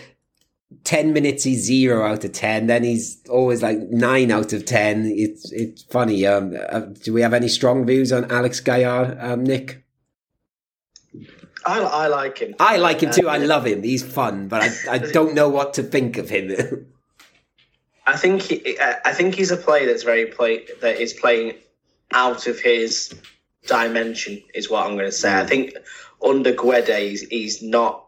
10 0.85 1.13
minutes 1.13 1.43
he's 1.43 1.65
zero 1.65 2.07
out 2.07 2.25
of 2.25 2.33
10 2.33 2.69
then 2.69 2.85
he's 2.85 3.21
always 3.29 3.61
like 3.61 3.79
nine 3.91 4.31
out 4.31 4.53
of 4.53 4.65
10 4.65 5.07
it's 5.07 5.51
it's 5.51 5.83
funny. 5.83 6.25
Um 6.25 6.57
uh, 6.69 6.81
do 7.03 7.13
we 7.13 7.23
have 7.23 7.35
any 7.35 7.49
strong 7.49 7.85
views 7.85 8.13
on 8.13 8.31
alex 8.31 8.61
Gallardo, 8.61 9.19
um 9.21 9.43
nick 9.43 9.85
I, 11.67 11.81
I 11.81 12.07
like 12.09 12.39
him. 12.39 12.55
I 12.59 12.77
like 12.77 13.01
him 13.03 13.11
too. 13.11 13.29
I 13.29 13.37
uh, 13.37 13.47
love 13.47 13.67
him. 13.67 13.83
He's 13.83 14.03
fun, 14.03 14.49
but 14.49 14.63
I, 14.63 14.95
I 14.95 14.99
don't 15.13 15.35
know 15.35 15.49
what 15.49 15.75
to 15.75 15.83
think 15.83 16.17
of 16.17 16.29
him. 16.29 16.87
I 18.07 18.17
think 18.17 18.43
he, 18.43 18.79
uh, 18.79 18.95
I 19.05 19.13
think 19.13 19.35
he's 19.35 19.51
a 19.51 19.57
player 19.57 19.87
that's 19.87 20.03
very 20.03 20.27
play 20.27 20.67
that 20.81 21.01
is 21.01 21.13
playing 21.13 21.55
out 22.13 22.47
of 22.47 22.59
his 22.59 23.15
dimension. 23.67 24.43
Is 24.55 24.71
what 24.71 24.87
I'm 24.87 24.95
going 24.95 25.07
to 25.07 25.13
say. 25.13 25.33
I 25.33 25.45
mm. 25.45 25.49
think 25.49 25.75
under 26.25 26.53
Guede, 26.53 26.89
he's, 26.89 27.23
he's 27.29 27.63
not 27.63 28.07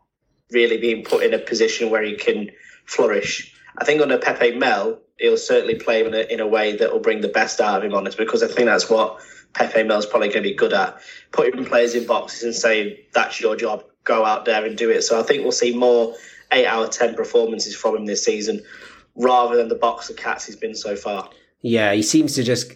really 0.50 0.78
being 0.78 1.04
put 1.04 1.22
in 1.22 1.34
a 1.34 1.38
position 1.38 1.90
where 1.90 2.02
he 2.02 2.16
can 2.16 2.50
flourish. 2.84 3.54
I 3.78 3.84
think 3.84 4.02
under 4.02 4.18
Pepe 4.18 4.56
Mel, 4.56 4.98
he'll 5.18 5.38
certainly 5.38 5.76
play 5.76 6.04
in 6.04 6.14
a, 6.14 6.20
in 6.32 6.40
a 6.40 6.46
way 6.46 6.76
that 6.76 6.92
will 6.92 7.00
bring 7.00 7.20
the 7.20 7.28
best 7.28 7.60
out 7.60 7.78
of 7.78 7.84
him 7.84 7.94
on 7.94 8.06
it 8.06 8.16
because 8.16 8.42
I 8.42 8.48
think 8.48 8.66
that's 8.66 8.90
what 8.90 9.20
Pepe 9.54 9.82
Mel's 9.82 10.06
probably 10.06 10.28
going 10.28 10.42
to 10.42 10.48
be 10.48 10.54
good 10.54 10.72
at 10.72 10.98
putting 11.30 11.64
players 11.64 11.94
in 11.94 12.06
boxes 12.06 12.42
and 12.42 12.54
saying 12.54 12.96
that's 13.12 13.40
your 13.40 13.56
job, 13.56 13.84
go 14.04 14.24
out 14.24 14.44
there 14.44 14.64
and 14.64 14.76
do 14.76 14.90
it. 14.90 15.02
So 15.02 15.18
I 15.18 15.22
think 15.22 15.42
we'll 15.42 15.52
see 15.52 15.76
more 15.76 16.14
eight 16.52 16.66
out 16.66 16.84
of 16.84 16.90
ten 16.90 17.14
performances 17.14 17.74
from 17.74 17.96
him 17.96 18.06
this 18.06 18.24
season, 18.24 18.62
rather 19.16 19.56
than 19.56 19.68
the 19.68 19.74
box 19.74 20.10
of 20.10 20.16
cats 20.16 20.46
he's 20.46 20.56
been 20.56 20.74
so 20.74 20.96
far. 20.96 21.28
Yeah, 21.60 21.92
he 21.92 22.02
seems 22.02 22.34
to 22.34 22.42
just 22.42 22.72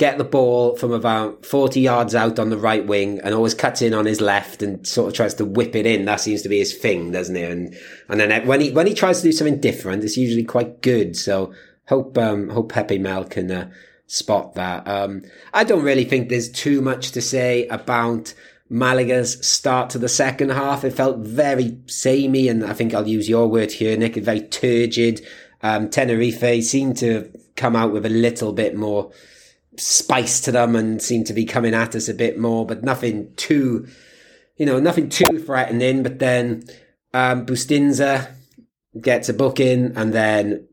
get 0.00 0.16
the 0.16 0.24
ball 0.24 0.74
from 0.76 0.92
about 0.92 1.44
40 1.44 1.78
yards 1.78 2.14
out 2.14 2.38
on 2.38 2.48
the 2.48 2.56
right 2.56 2.86
wing 2.86 3.20
and 3.22 3.34
always 3.34 3.52
cuts 3.52 3.82
in 3.82 3.92
on 3.92 4.06
his 4.06 4.18
left 4.18 4.62
and 4.62 4.86
sort 4.86 5.08
of 5.08 5.14
tries 5.14 5.34
to 5.34 5.44
whip 5.44 5.76
it 5.76 5.84
in. 5.84 6.06
That 6.06 6.20
seems 6.20 6.40
to 6.40 6.48
be 6.48 6.58
his 6.58 6.74
thing, 6.74 7.12
doesn't 7.12 7.36
it? 7.36 7.50
And, 7.50 7.76
and 8.08 8.18
then 8.18 8.46
when 8.46 8.62
he, 8.62 8.70
when 8.70 8.86
he 8.86 8.94
tries 8.94 9.18
to 9.18 9.24
do 9.24 9.32
something 9.32 9.60
different, 9.60 10.02
it's 10.02 10.16
usually 10.16 10.44
quite 10.44 10.80
good. 10.80 11.16
So 11.16 11.52
hope, 11.86 12.16
um, 12.16 12.48
hope 12.48 12.72
Pepe 12.72 12.96
Mel 12.96 13.24
can, 13.24 13.50
uh, 13.50 13.70
spot 14.10 14.54
that. 14.54 14.86
Um, 14.88 15.22
I 15.54 15.62
don't 15.62 15.84
really 15.84 16.04
think 16.04 16.28
there's 16.28 16.50
too 16.50 16.80
much 16.80 17.12
to 17.12 17.22
say 17.22 17.68
about 17.68 18.34
Malaga's 18.68 19.46
start 19.46 19.90
to 19.90 19.98
the 19.98 20.08
second 20.08 20.50
half. 20.50 20.84
It 20.84 20.94
felt 20.94 21.18
very 21.18 21.78
samey, 21.86 22.48
and 22.48 22.64
I 22.64 22.72
think 22.72 22.92
I'll 22.92 23.06
use 23.06 23.28
your 23.28 23.46
word 23.46 23.70
here, 23.70 23.96
Nick, 23.96 24.16
very 24.16 24.40
turgid. 24.40 25.24
Um, 25.62 25.90
Tenerife 25.90 26.64
seemed 26.64 26.96
to 26.98 27.30
come 27.54 27.76
out 27.76 27.92
with 27.92 28.04
a 28.04 28.10
little 28.10 28.52
bit 28.52 28.74
more 28.76 29.12
spice 29.76 30.40
to 30.40 30.52
them 30.52 30.74
and 30.74 31.00
seemed 31.00 31.28
to 31.28 31.32
be 31.32 31.44
coming 31.44 31.74
at 31.74 31.94
us 31.94 32.08
a 32.08 32.14
bit 32.14 32.36
more, 32.36 32.66
but 32.66 32.82
nothing 32.82 33.32
too, 33.36 33.86
you 34.56 34.66
know, 34.66 34.80
nothing 34.80 35.08
too 35.08 35.38
threatening. 35.38 36.02
But 36.02 36.18
then 36.18 36.64
um, 37.14 37.46
Bustinza 37.46 38.32
gets 39.00 39.28
a 39.28 39.34
booking 39.34 39.92
and 39.94 40.12
then 40.12 40.66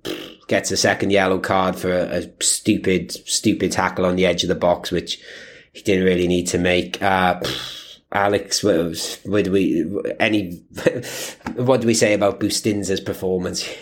gets 0.48 0.72
a 0.72 0.78
second 0.78 1.12
yellow 1.12 1.40
card 1.40 1.76
for 1.76 1.92
a, 1.92 2.20
a, 2.20 2.44
stupid, 2.44 3.12
stupid 3.12 3.72
tackle 3.72 4.06
on 4.06 4.16
the 4.16 4.26
edge 4.26 4.44
of 4.44 4.50
the 4.50 4.56
box, 4.56 4.92
which 4.92 5.22
he 5.74 5.82
didn't 5.82 6.06
really 6.06 6.28
need 6.28 6.48
to 6.48 6.58
make. 6.58 7.02
Uh, 7.02 7.42
Alex, 8.12 8.64
what, 8.64 9.44
do 9.44 9.52
we 9.52 9.86
any? 10.20 10.64
what 11.56 11.82
do 11.82 11.88
we 11.88 11.94
say 11.94 12.14
about 12.14 12.40
Bustinza's 12.40 13.02
performance? 13.02 13.68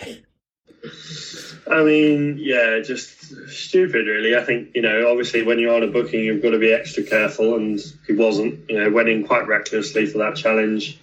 I 1.68 1.84
mean, 1.84 2.38
yeah, 2.39 2.80
just 2.84 3.49
stupid, 3.49 4.05
really. 4.05 4.36
I 4.36 4.43
think 4.43 4.70
you 4.76 4.82
know, 4.82 5.09
obviously, 5.09 5.43
when 5.43 5.59
you're 5.59 5.76
on 5.76 5.84
a 5.84 5.88
booking, 5.88 6.24
you've 6.24 6.41
got 6.41 6.51
to 6.51 6.59
be 6.59 6.72
extra 6.72 7.03
careful, 7.03 7.55
and 7.55 7.80
he 8.07 8.13
wasn't. 8.13 8.70
You 8.70 8.84
know, 8.84 8.91
went 8.91 9.09
in 9.09 9.26
quite 9.26 9.47
recklessly 9.47 10.05
for 10.05 10.20
that 10.20 10.36
challenge 10.36 10.99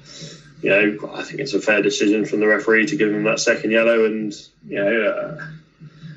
you 0.62 0.70
know, 0.70 1.10
I 1.12 1.24
think 1.24 1.40
it's 1.40 1.54
a 1.54 1.60
fair 1.60 1.82
decision 1.82 2.24
from 2.24 2.40
the 2.40 2.46
referee 2.46 2.86
to 2.86 2.96
give 2.96 3.12
him 3.12 3.24
that 3.24 3.40
second 3.40 3.72
yellow, 3.72 4.04
and 4.04 4.32
you 4.66 4.76
know, 4.76 5.02
uh, 5.02 5.46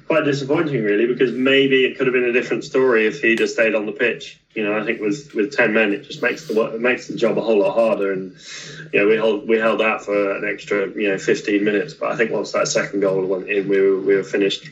quite 0.08 0.24
disappointing 0.24 0.84
really 0.84 1.08
because 1.08 1.32
maybe 1.32 1.84
it 1.84 1.98
could 1.98 2.06
have 2.06 2.14
been 2.14 2.26
a 2.26 2.32
different 2.32 2.64
story 2.64 3.08
if 3.08 3.22
he'd 3.22 3.39
have 3.39 3.50
stayed 3.50 3.74
on 3.74 3.88
the 3.88 3.91
pitch. 3.91 4.39
You 4.54 4.64
know, 4.64 4.80
I 4.80 4.86
think 4.86 5.02
with 5.02 5.34
with 5.34 5.56
ten 5.56 5.74
men, 5.74 5.93
it 5.93 6.04
just 6.04 6.22
makes 6.22 6.48
the 6.48 6.62
it 6.76 6.80
makes 6.80 7.08
the 7.08 7.16
job 7.16 7.38
a 7.39 7.41
whole 7.41 7.60
lot 7.60 7.74
harder, 7.74 8.14
and 8.14 8.36
you 8.93 9.00
know, 9.00 9.08
we 9.08 9.16
held 9.16 9.48
we 9.48 9.58
held 9.58 9.80
that 9.80 10.04
for 10.04 10.38
an 10.38 10.48
extra 10.48 10.89
you 10.89 11.10
know 11.10 11.18
fifteen 11.18 11.64
minutes, 11.64 11.96
but 11.96 12.12
I 12.12 12.16
think 12.16 12.32
once 12.32 12.52
that 12.52 12.68
second 12.68 13.00
goal 13.00 13.26
went 13.26 13.50
in, 13.50 13.68
we 13.68 13.82
were 13.82 14.00
we 14.00 14.16
were 14.16 14.24
finished. 14.24 14.70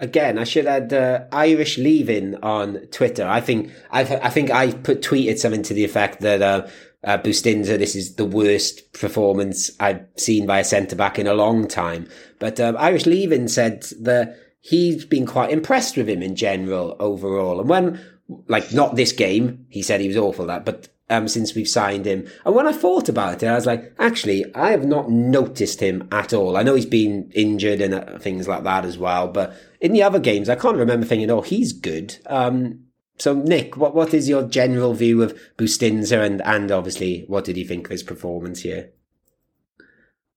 Again, 0.00 0.38
I 0.38 0.44
should 0.44 0.66
add 0.66 0.92
uh, 0.92 1.24
Irish 1.30 1.78
leaving 1.78 2.36
on 2.36 2.78
Twitter. 2.90 3.26
I 3.26 3.40
think 3.40 3.70
I, 3.90 4.00
I 4.00 4.30
think 4.30 4.50
I 4.50 4.72
put 4.72 5.00
tweeted 5.00 5.38
something 5.38 5.62
to 5.62 5.74
the 5.74 5.84
effect 5.84 6.20
that. 6.22 6.42
Uh, 6.42 6.66
uh, 7.04 7.18
Bustinza, 7.18 7.78
this 7.78 7.96
is 7.96 8.14
the 8.14 8.24
worst 8.24 8.92
performance 8.92 9.70
I've 9.80 10.06
seen 10.16 10.46
by 10.46 10.60
a 10.60 10.64
centre 10.64 10.96
back 10.96 11.18
in 11.18 11.26
a 11.26 11.34
long 11.34 11.66
time. 11.66 12.08
But 12.38 12.60
um, 12.60 12.76
Irish 12.78 13.06
Leaving 13.06 13.48
said 13.48 13.82
that 14.00 14.36
he's 14.60 15.04
been 15.04 15.26
quite 15.26 15.50
impressed 15.50 15.96
with 15.96 16.08
him 16.08 16.22
in 16.22 16.36
general 16.36 16.96
overall. 17.00 17.60
And 17.60 17.68
when, 17.68 18.00
like, 18.46 18.72
not 18.72 18.94
this 18.94 19.12
game, 19.12 19.66
he 19.68 19.82
said 19.82 20.00
he 20.00 20.08
was 20.08 20.16
awful 20.16 20.46
that, 20.46 20.64
but 20.64 20.88
um, 21.10 21.28
since 21.28 21.54
we've 21.54 21.68
signed 21.68 22.06
him. 22.06 22.28
And 22.44 22.54
when 22.54 22.66
I 22.66 22.72
thought 22.72 23.08
about 23.08 23.42
it, 23.42 23.46
I 23.46 23.54
was 23.54 23.66
like, 23.66 23.92
actually, 23.98 24.44
I 24.54 24.70
have 24.70 24.84
not 24.84 25.10
noticed 25.10 25.80
him 25.80 26.08
at 26.12 26.32
all. 26.32 26.56
I 26.56 26.62
know 26.62 26.74
he's 26.74 26.86
been 26.86 27.30
injured 27.34 27.80
and 27.80 27.94
uh, 27.94 28.18
things 28.18 28.48
like 28.48 28.62
that 28.62 28.84
as 28.84 28.96
well, 28.96 29.28
but 29.28 29.54
in 29.80 29.92
the 29.92 30.02
other 30.02 30.20
games, 30.20 30.48
I 30.48 30.54
can't 30.54 30.76
remember 30.76 31.04
thinking, 31.04 31.30
oh, 31.30 31.42
he's 31.42 31.72
good. 31.72 32.16
Um, 32.26 32.81
so, 33.18 33.34
Nick, 33.34 33.76
what 33.76 33.94
what 33.94 34.14
is 34.14 34.28
your 34.28 34.42
general 34.42 34.94
view 34.94 35.22
of 35.22 35.38
Bustinza, 35.56 36.24
and 36.24 36.42
and 36.42 36.70
obviously, 36.70 37.24
what 37.28 37.44
did 37.44 37.56
you 37.56 37.64
think 37.64 37.86
of 37.86 37.90
his 37.90 38.02
performance 38.02 38.60
here? 38.60 38.90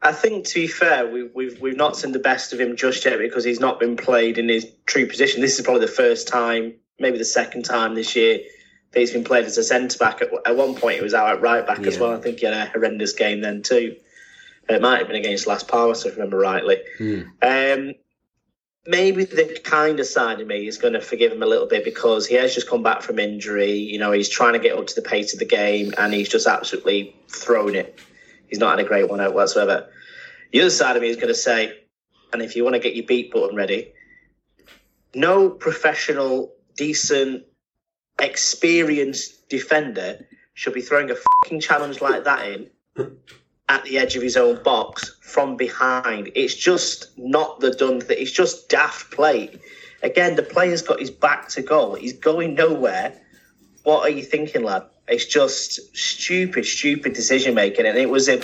I 0.02 0.12
think, 0.12 0.46
to 0.46 0.56
be 0.56 0.68
fair, 0.68 1.08
we, 1.08 1.24
we've 1.34 1.60
we've 1.60 1.78
not 1.78 1.98
seen 1.98 2.12
the 2.12 2.20
best 2.20 2.54
of 2.54 2.60
him 2.60 2.76
just 2.76 3.04
yet 3.06 3.18
because 3.18 3.44
he's 3.44 3.60
not 3.60 3.80
been 3.80 3.98
played 3.98 4.38
in 4.38 4.50
his 4.50 4.68
true 4.86 5.08
position. 5.08 5.42
This 5.42 5.58
is 5.58 5.66
probably 5.66 5.82
the 5.82 5.92
first 5.92 6.28
time, 6.28 6.76
maybe 7.00 7.18
the 7.18 7.26
second 7.26 7.64
time 7.64 7.96
this 7.96 8.16
year 8.16 8.40
that 8.92 9.00
he's 9.00 9.12
been 9.12 9.24
played 9.24 9.46
as 9.46 9.58
a 9.58 9.64
centre 9.64 9.98
back. 9.98 10.22
At, 10.22 10.30
at, 10.46 10.56
one 10.56 10.76
point, 10.76 10.98
he 10.98 11.02
was 11.02 11.14
out 11.14 11.30
at 11.30 11.42
right 11.42 11.66
back 11.66 11.80
yeah. 11.80 11.88
as 11.88 11.98
well. 11.98 12.14
I 12.14 12.22
think 12.22 12.40
he 12.40 12.46
had 12.46 12.54
a 12.54 12.66
horrendous 12.66 13.14
game 13.14 13.42
then 13.42 13.64
too. 13.64 13.96
It 14.70 14.82
might 14.82 15.00
have 15.00 15.08
been 15.08 15.16
against 15.16 15.48
Las 15.48 15.64
Palmas, 15.64 16.06
if 16.06 16.14
I 16.14 16.16
remember 16.16 16.38
rightly. 16.38 16.78
Mm. 17.00 17.26
Um, 17.42 17.94
maybe 18.88 19.26
the 19.26 19.60
kinder 19.64 20.04
side 20.04 20.40
of 20.40 20.48
me 20.48 20.68
is 20.68 20.78
going 20.78 20.94
to 20.94 21.02
forgive 21.02 21.32
him 21.32 21.42
a 21.42 21.46
little 21.46 21.68
bit 21.68 21.84
because 21.84 22.28
he 22.28 22.36
has 22.36 22.54
just 22.54 22.70
come 22.70 22.84
back 22.84 23.02
from 23.02 23.20
injury. 23.20 23.74
You 23.74 23.98
know, 24.00 24.12
he's 24.12 24.30
trying 24.30 24.54
to 24.54 24.60
get 24.60 24.78
up 24.78 24.88
to 24.88 24.96
the 24.96 25.02
pace 25.02 25.34
of 25.34 25.40
the 25.40 25.46
game 25.46 25.94
and 25.98 26.14
he's 26.14 26.30
just 26.30 26.48
absolutely 26.48 27.16
thrown 27.28 27.76
it. 27.76 28.00
He's 28.48 28.60
not 28.60 28.78
had 28.78 28.86
a 28.86 28.88
great 28.88 29.10
one 29.10 29.22
out 29.22 29.34
whatsoever. 29.34 29.90
The 30.52 30.62
other 30.62 30.70
side 30.70 30.96
of 30.96 31.02
me 31.02 31.10
is 31.10 31.16
going 31.16 31.30
to 31.30 31.34
say, 31.34 31.80
and 32.32 32.42
if 32.42 32.56
you 32.56 32.64
want 32.64 32.76
to 32.76 32.80
get 32.80 32.96
your 32.96 33.06
beat 33.06 33.32
button 33.32 33.56
ready, 33.56 33.92
no 35.16 35.50
professional, 35.50 36.54
decent, 36.78 37.44
experienced 38.20 39.50
defender 39.50 40.26
should 40.54 40.74
be 40.74 40.82
throwing 40.82 41.10
a 41.12 41.16
fucking 41.16 41.60
challenge 41.60 42.02
like 42.02 42.24
that 42.24 42.48
in 42.48 42.70
at 43.68 43.84
the 43.84 43.98
edge 43.98 44.16
of 44.16 44.22
his 44.22 44.38
own 44.38 44.62
box 44.64 45.15
from 45.26 45.58
behind. 45.58 46.32
It's 46.36 46.54
just 46.54 47.18
not 47.18 47.60
the 47.60 47.72
done 47.72 48.00
thing. 48.00 48.18
It's 48.20 48.32
just 48.32 48.70
daft 48.70 49.12
play. 49.12 49.60
Again, 50.04 50.36
the 50.36 50.44
player's 50.44 50.84
got 50.84 51.00
his 51.00 51.10
back 51.10 51.50
to 51.50 51.64
goal. 51.64 51.96
He's 51.96 52.14
going 52.14 52.54
nowhere. 52.54 53.20
What 53.84 54.02
are 54.02 54.10
you 54.10 54.24
thinking, 54.24 54.64
lad? 54.64 54.84
It's 55.08 55.26
just 55.26 55.96
stupid, 55.98 56.66
stupid 56.66 57.14
decision 57.14 57.56
making, 57.56 57.86
and 57.86 57.98
it 57.98 58.10
was 58.10 58.30
a, 58.30 58.42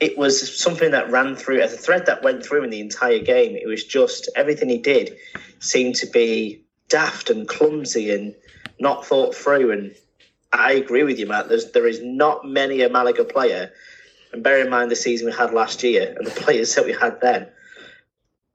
it 0.00 0.18
was 0.18 0.60
something 0.60 0.90
that 0.90 1.10
ran 1.10 1.36
through 1.36 1.60
as 1.60 1.72
a 1.72 1.76
thread 1.76 2.06
that 2.06 2.24
went 2.24 2.44
through 2.44 2.64
in 2.64 2.70
the 2.70 2.80
entire 2.80 3.20
game. 3.20 3.56
It 3.56 3.66
was 3.66 3.84
just 3.84 4.28
everything 4.34 4.68
he 4.68 4.78
did 4.78 5.16
seemed 5.60 5.94
to 5.96 6.06
be 6.06 6.64
daft 6.88 7.30
and 7.30 7.46
clumsy 7.48 8.12
and 8.12 8.34
not 8.80 9.06
thought 9.06 9.34
through. 9.34 9.70
And 9.70 9.94
I 10.52 10.72
agree 10.72 11.04
with 11.04 11.18
you, 11.20 11.26
Matt. 11.26 11.48
There's 11.48 11.70
there 11.70 11.86
is 11.86 12.00
not 12.02 12.44
many 12.44 12.82
a 12.82 12.88
Malaga 12.88 13.24
player 13.24 13.72
and 14.34 14.42
bear 14.42 14.60
in 14.60 14.68
mind 14.68 14.90
the 14.90 14.96
season 14.96 15.28
we 15.28 15.32
had 15.32 15.54
last 15.54 15.82
year 15.82 16.14
and 16.16 16.26
the 16.26 16.30
players 16.42 16.74
that 16.74 16.84
we 16.84 16.92
had 16.92 17.20
then. 17.20 17.48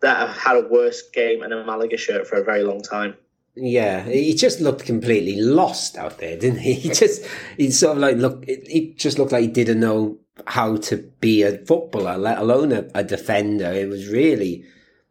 that 0.01 0.27
have 0.27 0.37
had 0.37 0.57
a 0.57 0.67
worse 0.67 1.09
game 1.09 1.41
in 1.41 1.51
a 1.51 1.63
Malaga 1.63 1.97
shirt 1.97 2.27
for 2.27 2.35
a 2.35 2.43
very 2.43 2.63
long 2.63 2.81
time. 2.81 3.15
Yeah, 3.55 4.03
he 4.03 4.35
just 4.35 4.61
looked 4.61 4.85
completely 4.85 5.41
lost 5.41 5.97
out 5.97 6.19
there, 6.19 6.37
didn't 6.37 6.59
he? 6.59 6.73
He 6.83 6.89
just, 6.89 7.25
he 7.57 7.71
sort 7.71 7.97
of 7.97 8.01
like 8.01 8.17
look. 8.17 8.45
He 8.45 8.93
just 8.95 9.17
looked 9.17 9.31
like 9.31 9.41
he 9.41 9.47
didn't 9.47 9.79
know 9.79 10.19
how 10.47 10.77
to 10.77 10.97
be 10.97 11.43
a 11.43 11.57
footballer, 11.65 12.17
let 12.17 12.37
alone 12.37 12.71
a, 12.71 12.87
a 12.93 13.03
defender. 13.03 13.71
It 13.71 13.89
was 13.89 14.07
really, 14.07 14.65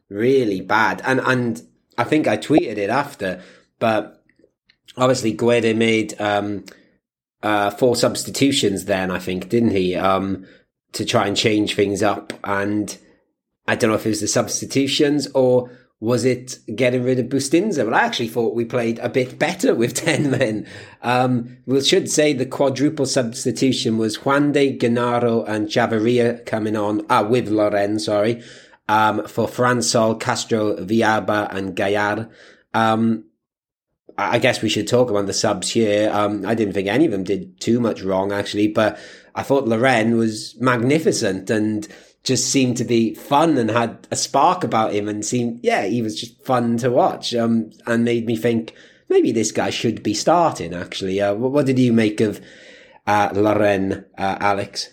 really 0.09 0.61
bad. 0.61 1.03
And 1.05 1.21
and 1.21 1.63
I 1.99 2.05
think 2.05 2.27
I 2.27 2.39
tweeted 2.39 2.79
it 2.79 2.91
after, 2.91 3.43
but 3.79 4.23
obviously 4.97 5.33
Guede 5.33 5.77
made 5.77 6.19
um, 6.21 6.65
uh, 7.43 7.71
four 7.71 7.97
substitutions 7.97 8.87
then, 8.87 9.11
I 9.11 9.19
think, 9.19 9.49
didn't 9.49 9.71
he? 9.71 9.95
Um, 9.95 10.47
to 10.93 11.05
try 11.05 11.27
and 11.27 11.37
change 11.37 11.75
things 11.75 12.03
up. 12.03 12.33
And 12.45 12.97
I 13.67 13.75
don't 13.75 13.91
know 13.91 13.97
if 13.97 14.07
it 14.07 14.11
was 14.11 14.21
the 14.21 14.29
substitutions 14.29 15.29
or 15.35 15.71
was 16.01 16.25
it 16.25 16.59
getting 16.75 17.03
rid 17.03 17.19
of 17.19 17.27
Bustinza? 17.27 17.85
Well, 17.85 17.95
I 17.95 18.03
actually 18.03 18.29
thought 18.29 18.55
we 18.55 18.65
played 18.65 18.99
a 19.01 19.09
bit 19.09 19.39
better 19.39 19.75
with 19.75 19.95
10 20.07 20.31
men. 20.31 20.67
Um, 21.03 21.59
we 21.67 21.81
should 21.83 22.11
say 22.11 22.33
the 22.33 22.47
quadruple 22.47 23.07
substitution 23.07 23.99
was 23.99 24.25
Juan 24.25 24.53
de 24.53 24.77
Genaro 24.79 25.47
and 25.49 25.69
Chavarria 25.69 26.45
coming 26.47 26.77
on, 26.77 27.05
ah, 27.11 27.23
with 27.23 27.49
Loren, 27.49 27.99
sorry, 27.99 28.43
um, 28.89 29.27
for 29.27 29.49
Fran 29.49 29.83
Sol, 29.83 30.15
Castro, 30.15 30.77
Viaba 30.77 31.53
and 31.53 31.75
Gallar. 31.75 32.31
Um, 32.75 33.25
I 34.19 34.41
guess 34.41 34.61
we 34.61 34.69
should 34.69 34.89
talk 34.89 35.11
about 35.11 35.27
the 35.27 35.33
subs 35.33 35.71
here. 35.71 36.11
Um, 36.13 36.45
I 36.45 36.57
didn't 36.57 36.75
think 36.75 36.89
any 36.89 37.07
of 37.07 37.13
them 37.13 37.23
did 37.23 37.61
too 37.61 37.79
much 37.79 38.03
wrong, 38.03 38.33
actually, 38.33 38.67
but 38.67 38.99
I 39.37 39.45
thought 39.45 39.69
Loren 39.69 40.17
was 40.17 40.57
magnificent 40.59 41.49
and 41.51 41.87
just 42.25 42.51
seemed 42.51 42.77
to 42.79 42.85
be 42.85 43.15
fun 43.15 43.57
and 43.57 43.71
had 43.71 44.09
a 44.11 44.17
spark 44.17 44.65
about 44.65 44.93
him 44.93 45.09
and 45.09 45.25
seemed, 45.25 45.61
yeah, 45.63 45.85
he 45.85 46.03
was 46.03 46.21
just 46.21 46.45
fun 46.45 46.77
to 46.79 46.91
watch. 46.91 47.33
Um, 47.33 47.71
and 47.87 48.05
made 48.05 48.27
me 48.27 48.37
think 48.37 48.75
maybe 49.09 49.31
this 49.31 49.53
guy 49.53 49.71
should 49.71 50.03
be 50.03 50.15
starting, 50.15 50.75
actually. 50.75 51.21
Uh, 51.21 51.35
what, 51.35 51.67
did 51.67 51.79
you 51.79 51.93
make 51.93 52.21
of, 52.21 52.41
uh, 53.07 53.31
Loren, 53.33 54.05
uh, 54.19 54.37
Alex? 54.41 54.91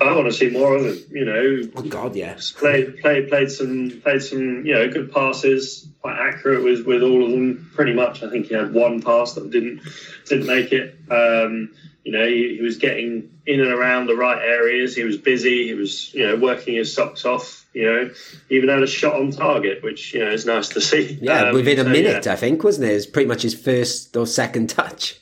I 0.00 0.14
want 0.14 0.26
to 0.26 0.32
see 0.32 0.50
more 0.50 0.76
of 0.76 0.84
him. 0.84 0.98
You 1.10 1.24
know, 1.24 1.70
oh 1.76 1.82
God, 1.82 2.14
yeah. 2.14 2.38
Played, 2.56 2.98
played, 2.98 3.28
played 3.28 3.50
some, 3.50 4.00
played 4.02 4.22
some, 4.22 4.66
you 4.66 4.74
know, 4.74 4.88
good 4.88 5.12
passes, 5.12 5.88
quite 6.02 6.18
accurate 6.18 6.62
with 6.62 6.86
with 6.86 7.02
all 7.02 7.24
of 7.24 7.30
them. 7.30 7.70
Pretty 7.74 7.94
much, 7.94 8.22
I 8.22 8.30
think 8.30 8.46
he 8.46 8.54
had 8.54 8.74
one 8.74 9.00
pass 9.00 9.32
that 9.34 9.50
didn't 9.50 9.80
didn't 10.26 10.46
make 10.46 10.72
it. 10.72 10.98
Um, 11.10 11.74
you 12.04 12.12
know, 12.12 12.26
he, 12.26 12.56
he, 12.56 12.62
was 12.62 12.76
getting 12.76 13.30
in 13.46 13.60
and 13.60 13.70
around 13.70 14.06
the 14.06 14.14
right 14.14 14.42
areas. 14.42 14.94
He 14.94 15.04
was 15.04 15.16
busy. 15.16 15.68
He 15.68 15.74
was, 15.74 16.12
you 16.12 16.26
know, 16.26 16.36
working 16.36 16.74
his 16.74 16.92
socks 16.92 17.24
off. 17.24 17.66
You 17.72 17.86
know, 17.86 18.10
he 18.50 18.56
even 18.56 18.68
had 18.68 18.82
a 18.82 18.86
shot 18.86 19.14
on 19.14 19.30
target, 19.30 19.82
which 19.82 20.12
you 20.12 20.22
know 20.22 20.30
is 20.30 20.44
nice 20.44 20.68
to 20.70 20.80
see. 20.82 21.18
Yeah, 21.22 21.48
um, 21.48 21.54
within 21.54 21.78
a 21.78 21.84
so, 21.84 21.88
minute, 21.88 22.26
yeah. 22.26 22.32
I 22.32 22.36
think, 22.36 22.62
wasn't 22.62 22.88
it? 22.88 22.92
It 22.92 22.94
was 22.94 23.06
pretty 23.06 23.28
much 23.28 23.42
his 23.42 23.54
first 23.54 24.14
or 24.16 24.26
second 24.26 24.68
touch. 24.68 25.18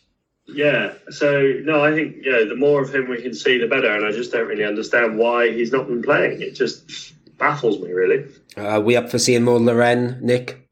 Yeah. 0.52 0.94
So 1.10 1.60
no, 1.62 1.84
I 1.84 1.92
think 1.92 2.24
you 2.24 2.32
know 2.32 2.48
the 2.48 2.56
more 2.56 2.82
of 2.82 2.94
him 2.94 3.08
we 3.08 3.22
can 3.22 3.34
see, 3.34 3.58
the 3.58 3.66
better. 3.66 3.94
And 3.94 4.04
I 4.04 4.12
just 4.12 4.32
don't 4.32 4.48
really 4.48 4.64
understand 4.64 5.18
why 5.18 5.50
he's 5.50 5.72
not 5.72 5.86
been 5.86 6.02
playing. 6.02 6.42
It 6.42 6.54
just 6.54 7.14
baffles 7.38 7.80
me, 7.80 7.92
really. 7.92 8.26
Uh, 8.56 8.62
are 8.62 8.80
we 8.80 8.96
up 8.96 9.10
for 9.10 9.18
seeing 9.18 9.42
more 9.44 9.58
Loren, 9.58 10.18
Nick? 10.20 10.68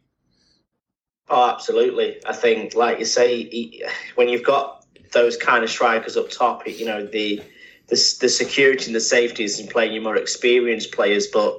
Oh, 1.28 1.50
absolutely. 1.50 2.20
I 2.26 2.32
think, 2.32 2.74
like 2.74 2.98
you 2.98 3.04
say, 3.04 3.44
he, 3.44 3.84
when 4.16 4.28
you've 4.28 4.44
got 4.44 4.84
those 5.12 5.36
kind 5.36 5.62
of 5.62 5.70
strikers 5.70 6.16
up 6.16 6.30
top, 6.30 6.66
you 6.66 6.84
know, 6.84 7.06
the 7.06 7.42
the, 7.88 8.16
the 8.20 8.28
security 8.28 8.86
and 8.86 8.94
the 8.94 9.00
safety 9.00 9.44
is 9.44 9.58
in 9.58 9.66
playing 9.66 9.92
your 9.92 10.02
more 10.02 10.16
experienced 10.16 10.92
players, 10.92 11.26
but 11.26 11.58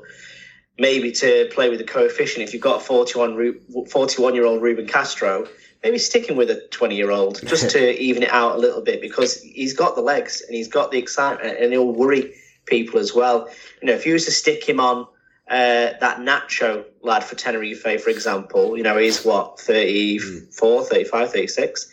maybe 0.79 1.11
to 1.11 1.49
play 1.53 1.69
with 1.69 1.77
the 1.77 1.85
coefficient, 1.85 2.41
if 2.41 2.53
you've 2.53 2.63
got 2.63 2.81
41, 2.81 3.59
41 3.89 4.33
year 4.33 4.45
old 4.45 4.61
Ruben 4.61 4.87
Castro, 4.87 5.45
maybe 5.83 5.97
sticking 5.97 6.35
with 6.35 6.49
a 6.49 6.61
20 6.71 6.95
year 6.95 7.11
old 7.11 7.39
just 7.47 7.71
to 7.71 7.99
even 7.99 8.23
it 8.23 8.31
out 8.31 8.55
a 8.55 8.59
little 8.59 8.81
bit 8.81 9.01
because 9.01 9.41
he's 9.41 9.73
got 9.73 9.95
the 9.95 10.01
legs 10.01 10.41
and 10.41 10.55
he's 10.55 10.67
got 10.67 10.91
the 10.91 10.97
excitement 10.97 11.57
and 11.59 11.71
he'll 11.71 11.91
worry 11.91 12.33
people 12.65 12.99
as 12.99 13.13
well. 13.13 13.49
You 13.81 13.87
know, 13.87 13.93
if 13.93 14.05
you 14.05 14.13
was 14.13 14.25
to 14.25 14.31
stick 14.31 14.67
him 14.67 14.79
on 14.79 15.07
uh, 15.49 15.93
that 15.99 16.19
Nacho 16.19 16.85
lad 17.01 17.23
for 17.23 17.35
Tenerife, 17.35 17.81
for 17.81 18.09
example, 18.09 18.77
you 18.77 18.83
know, 18.83 18.97
he's 18.97 19.25
what, 19.25 19.59
34, 19.59 20.85
35, 20.85 21.31
36 21.31 21.91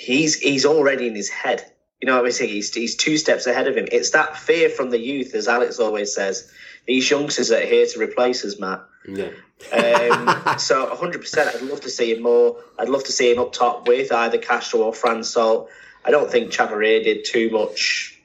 he's 0.00 0.38
he's 0.38 0.64
already 0.64 1.06
in 1.06 1.14
his 1.14 1.28
head. 1.28 1.64
You 2.00 2.06
know 2.06 2.16
what 2.16 2.24
I'm 2.24 2.32
saying? 2.32 2.50
He's, 2.50 2.72
he's 2.72 2.96
two 2.96 3.18
steps 3.18 3.46
ahead 3.46 3.66
of 3.66 3.76
him. 3.76 3.86
It's 3.92 4.10
that 4.10 4.38
fear 4.38 4.70
from 4.70 4.88
the 4.88 4.98
youth, 4.98 5.34
as 5.34 5.46
Alex 5.46 5.78
always 5.78 6.14
says. 6.14 6.50
These 6.86 7.10
youngsters 7.10 7.50
are 7.50 7.60
here 7.60 7.84
to 7.84 8.00
replace 8.00 8.42
us, 8.42 8.58
Matt. 8.58 8.82
Yeah. 9.06 9.28
Um, 9.72 9.78
so 10.58 10.94
100%, 10.94 11.54
I'd 11.54 11.62
love 11.62 11.80
to 11.82 11.90
see 11.90 12.14
him 12.14 12.22
more. 12.22 12.56
I'd 12.78 12.88
love 12.88 13.04
to 13.04 13.12
see 13.12 13.32
him 13.32 13.38
up 13.38 13.52
top 13.52 13.86
with 13.88 14.12
either 14.12 14.38
Castro 14.38 14.80
or 14.82 14.94
Fran 14.94 15.24
Sol. 15.24 15.68
I 16.04 16.10
don't 16.10 16.30
think 16.30 16.50
Chavarria 16.52 17.04
did 17.04 17.24
too 17.24 17.50
much 17.50 18.18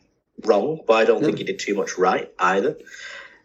wrong, 0.43 0.81
but 0.87 0.93
I 0.93 1.05
don't 1.05 1.21
no. 1.21 1.27
think 1.27 1.39
he 1.39 1.43
did 1.43 1.59
too 1.59 1.75
much 1.75 1.97
right 1.97 2.31
either. 2.39 2.77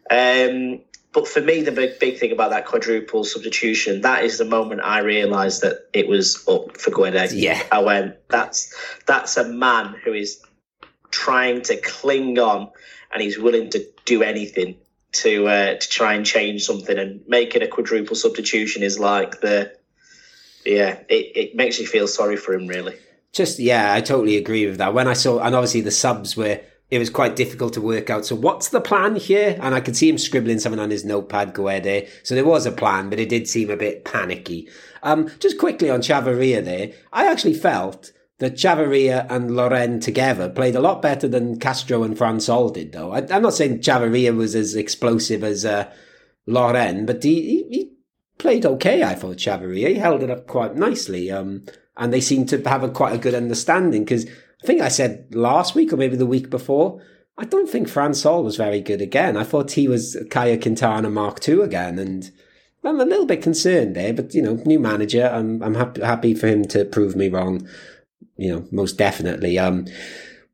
Um, 0.09 0.81
but 1.13 1.27
for 1.27 1.41
me, 1.41 1.61
the 1.61 1.71
big 1.71 1.99
big 1.99 2.17
thing 2.17 2.31
about 2.31 2.51
that 2.51 2.65
quadruple 2.65 3.23
substitution, 3.25 4.01
that 4.01 4.23
is 4.23 4.37
the 4.37 4.45
moment 4.45 4.81
I 4.81 4.99
realised 4.99 5.61
that 5.61 5.89
it 5.93 6.07
was 6.07 6.47
up 6.47 6.77
for 6.77 6.91
Guede. 6.91 7.31
Yeah. 7.33 7.61
I 7.71 7.79
went, 7.79 8.15
that's 8.29 8.73
that's 9.05 9.35
a 9.37 9.47
man 9.47 9.95
who 10.03 10.13
is 10.13 10.41
trying 11.11 11.61
to 11.63 11.75
cling 11.77 12.39
on 12.39 12.69
and 13.13 13.21
he's 13.21 13.37
willing 13.37 13.69
to 13.71 13.85
do 14.05 14.23
anything 14.23 14.77
to 15.13 15.47
uh, 15.47 15.75
to 15.75 15.89
try 15.89 16.13
and 16.13 16.25
change 16.25 16.63
something 16.63 16.97
and 16.97 17.21
making 17.27 17.61
a 17.61 17.67
quadruple 17.67 18.15
substitution 18.15 18.83
is 18.83 18.99
like 18.99 19.41
the 19.41 19.73
yeah, 20.65 20.99
it, 21.09 21.31
it 21.35 21.55
makes 21.55 21.79
you 21.79 21.87
feel 21.87 22.07
sorry 22.07 22.37
for 22.37 22.53
him 22.53 22.67
really. 22.67 22.95
Just 23.33 23.59
yeah, 23.59 23.93
I 23.93 24.01
totally 24.01 24.37
agree 24.37 24.65
with 24.65 24.77
that. 24.77 24.93
When 24.93 25.07
I 25.07 25.13
saw 25.13 25.39
and 25.39 25.55
obviously 25.55 25.81
the 25.81 25.91
subs 25.91 26.37
were 26.37 26.61
it 26.89 26.99
was 26.99 27.09
quite 27.09 27.37
difficult 27.37 27.73
to 27.73 27.81
work 27.81 28.09
out. 28.09 28.25
So 28.25 28.35
what's 28.35 28.67
the 28.67 28.81
plan 28.81 29.15
here? 29.15 29.57
And 29.61 29.73
I 29.73 29.79
could 29.79 29.95
see 29.95 30.09
him 30.09 30.17
scribbling 30.17 30.59
something 30.59 30.79
on 30.79 30.89
his 30.89 31.05
notepad, 31.05 31.53
go 31.53 31.63
Guede. 31.63 32.09
So 32.23 32.35
there 32.35 32.45
was 32.45 32.65
a 32.65 32.71
plan, 32.71 33.09
but 33.09 33.19
it 33.19 33.29
did 33.29 33.47
seem 33.47 33.69
a 33.69 33.77
bit 33.77 34.03
panicky. 34.03 34.67
Um, 35.01 35.31
just 35.39 35.57
quickly 35.57 35.89
on 35.89 36.01
Chavarria 36.01 36.63
there, 36.63 36.91
I 37.13 37.31
actually 37.31 37.53
felt 37.53 38.11
that 38.41 38.55
Chavarria 38.55 39.27
and 39.29 39.55
Loren 39.55 39.99
together 39.99 40.49
played 40.49 40.75
a 40.75 40.81
lot 40.81 40.99
better 40.99 41.27
than 41.27 41.59
Castro 41.59 42.01
and 42.01 42.17
Fran 42.17 42.39
Sol 42.39 42.71
did, 42.71 42.91
though. 42.91 43.11
I, 43.11 43.19
am 43.29 43.43
not 43.43 43.53
saying 43.53 43.81
Chavarria 43.81 44.35
was 44.35 44.55
as 44.55 44.75
explosive 44.75 45.43
as 45.43 45.63
uh, 45.63 45.91
Loren, 46.47 47.05
but 47.05 47.23
he, 47.23 47.63
he, 47.69 47.91
played 48.39 48.65
okay, 48.65 49.03
I 49.03 49.13
thought, 49.13 49.37
Chavarria. 49.37 49.89
He 49.89 49.93
held 49.93 50.23
it 50.23 50.31
up 50.31 50.47
quite 50.47 50.75
nicely. 50.75 51.29
Um, 51.29 51.63
and 51.95 52.11
they 52.11 52.19
seemed 52.19 52.49
to 52.49 52.67
have 52.67 52.81
a 52.81 52.89
quite 52.89 53.13
a 53.13 53.19
good 53.19 53.35
understanding 53.35 54.03
because 54.03 54.25
I 54.25 54.65
think 54.65 54.81
I 54.81 54.87
said 54.87 55.35
last 55.35 55.75
week 55.75 55.93
or 55.93 55.97
maybe 55.97 56.15
the 56.15 56.25
week 56.25 56.49
before. 56.49 56.99
I 57.37 57.45
don't 57.45 57.69
think 57.69 57.87
Fran 57.87 58.15
Sol 58.15 58.43
was 58.43 58.57
very 58.57 58.81
good 58.81 59.01
again. 59.01 59.37
I 59.37 59.43
thought 59.43 59.71
he 59.71 59.87
was 59.87 60.17
Caye 60.31 60.57
Quintana 60.57 61.11
Mark 61.11 61.47
II 61.47 61.61
again, 61.61 61.99
and 61.99 62.31
I'm 62.83 62.99
a 62.99 63.05
little 63.05 63.27
bit 63.27 63.43
concerned 63.43 63.95
there. 63.95 64.13
But 64.13 64.33
you 64.33 64.41
know, 64.41 64.55
new 64.65 64.79
manager, 64.79 65.29
I'm 65.31 65.61
I'm 65.61 65.75
happy, 65.75 66.01
happy 66.01 66.33
for 66.33 66.47
him 66.47 66.65
to 66.69 66.85
prove 66.85 67.15
me 67.15 67.29
wrong. 67.29 67.67
You 68.41 68.55
know, 68.55 68.67
most 68.71 68.97
definitely. 68.97 69.59
Um, 69.59 69.85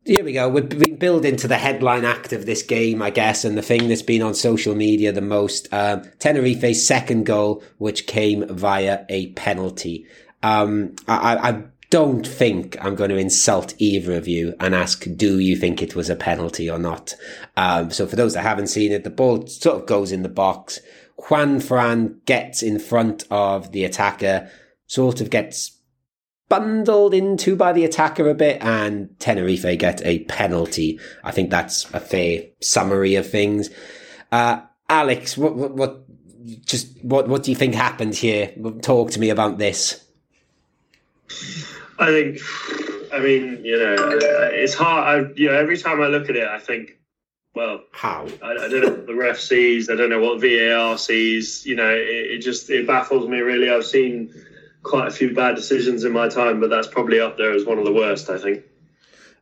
here 0.04 0.24
we 0.24 0.34
go. 0.34 0.50
We've 0.50 0.68
been 0.68 0.98
building 0.98 1.38
to 1.38 1.48
the 1.48 1.58
headline 1.58 2.04
act 2.04 2.34
of 2.34 2.46
this 2.46 2.62
game, 2.62 3.02
I 3.02 3.12
guess, 3.12 3.46
and 3.46 3.58
the 3.58 3.62
thing 3.62 3.88
that's 3.88 4.02
been 4.02 4.22
on 4.22 4.34
social 4.36 4.76
media 4.76 5.14
the 5.14 5.22
most. 5.22 5.72
Uh, 5.72 6.04
Tenerife's 6.20 6.86
second 6.86 7.26
goal, 7.26 7.64
which 7.78 8.06
came 8.06 8.46
via 8.48 9.06
a 9.08 9.28
penalty. 9.28 10.06
Um, 10.44 10.98
I, 11.08 11.38
I 11.38 11.64
don't 11.90 12.28
think 12.28 12.76
I'm 12.84 12.96
going 12.96 13.10
to 13.10 13.18
insult 13.18 13.74
either 13.78 14.18
of 14.18 14.28
you 14.28 14.54
and 14.60 14.76
ask, 14.76 15.06
do 15.16 15.40
you 15.40 15.56
think 15.56 15.82
it 15.82 15.96
was 15.96 16.10
a 16.10 16.16
penalty 16.16 16.70
or 16.70 16.80
not? 16.80 17.16
Um, 17.56 17.90
so 17.92 18.06
for 18.06 18.18
those 18.18 18.34
that 18.34 18.42
haven't 18.42 18.68
seen 18.68 18.92
it, 18.92 19.06
the 19.06 19.10
ball 19.10 19.48
sort 19.48 19.78
of 19.78 19.86
goes 19.86 20.12
in 20.12 20.24
the 20.24 20.30
box. 20.30 20.80
Juan 21.30 21.62
Fran 21.62 22.20
gets 22.26 22.62
in 22.62 22.80
front 22.80 23.24
of 23.32 23.72
the 23.72 23.86
attacker, 23.86 24.52
sort 24.88 25.22
of 25.22 25.30
gets 25.30 25.77
bundled 26.50 27.14
into 27.14 27.56
by 27.56 27.74
the 27.74 27.86
attacker 27.86 28.30
a 28.30 28.34
bit, 28.34 28.62
and 28.62 29.20
Tenerife 29.20 29.78
get 29.78 30.06
a 30.06 30.20
penalty. 30.26 31.00
I 31.24 31.32
think 31.32 31.50
that's 31.50 31.92
a 31.94 32.00
fair 32.00 32.44
summary 32.62 33.16
of 33.16 33.30
things. 33.30 33.70
Uh, 34.32 34.62
Alex, 34.90 35.38
what, 35.38 35.56
what, 35.56 35.74
what, 35.74 36.04
just 36.66 37.04
what, 37.04 37.28
what 37.28 37.44
do 37.44 37.52
you 37.52 37.56
think 37.56 37.76
happened 37.76 38.16
here? 38.16 38.54
Talk 38.82 39.12
to 39.12 39.20
me 39.20 39.30
about 39.30 39.58
this. 39.58 40.04
I 42.00 42.08
think, 42.08 42.40
I 43.12 43.20
mean, 43.20 43.66
you 43.66 43.78
know, 43.78 43.96
it's 44.54 44.74
hard. 44.74 45.04
I, 45.08 45.34
you 45.36 45.50
know, 45.50 45.56
every 45.56 45.78
time 45.78 46.02
I 46.02 46.08
look 46.08 46.30
at 46.30 46.36
it, 46.36 46.48
I 46.48 46.60
think, 46.60 46.98
well, 47.54 47.82
how? 47.92 48.28
I, 48.44 48.52
I 48.52 48.68
don't 48.70 48.82
know 48.82 48.90
what 48.92 49.08
the 49.08 49.16
ref 49.16 49.40
sees. 49.40 49.90
I 49.90 49.96
don't 49.96 50.12
know 50.12 50.22
what 50.22 50.40
VAR 50.40 50.98
sees. 50.98 51.66
You 51.66 51.76
know, 51.76 51.90
it, 51.90 52.08
it 52.08 52.38
just 52.40 52.70
it 52.70 52.86
baffles 52.86 53.28
me 53.28 53.40
really. 53.40 53.70
I've 53.70 53.86
seen 53.86 54.32
quite 54.88 55.08
a 55.08 55.12
few 55.12 55.34
bad 55.34 55.56
decisions 55.56 56.04
in 56.04 56.12
my 56.12 56.28
time, 56.30 56.60
but 56.60 56.70
that's 56.70 56.88
probably 56.88 57.20
up 57.20 57.38
there 57.38 57.54
as 57.54 57.66
one 57.66 57.78
of 57.78 57.86
the 57.86 57.94
worst. 57.94 58.30
I 58.30 58.38
think. 58.38 58.64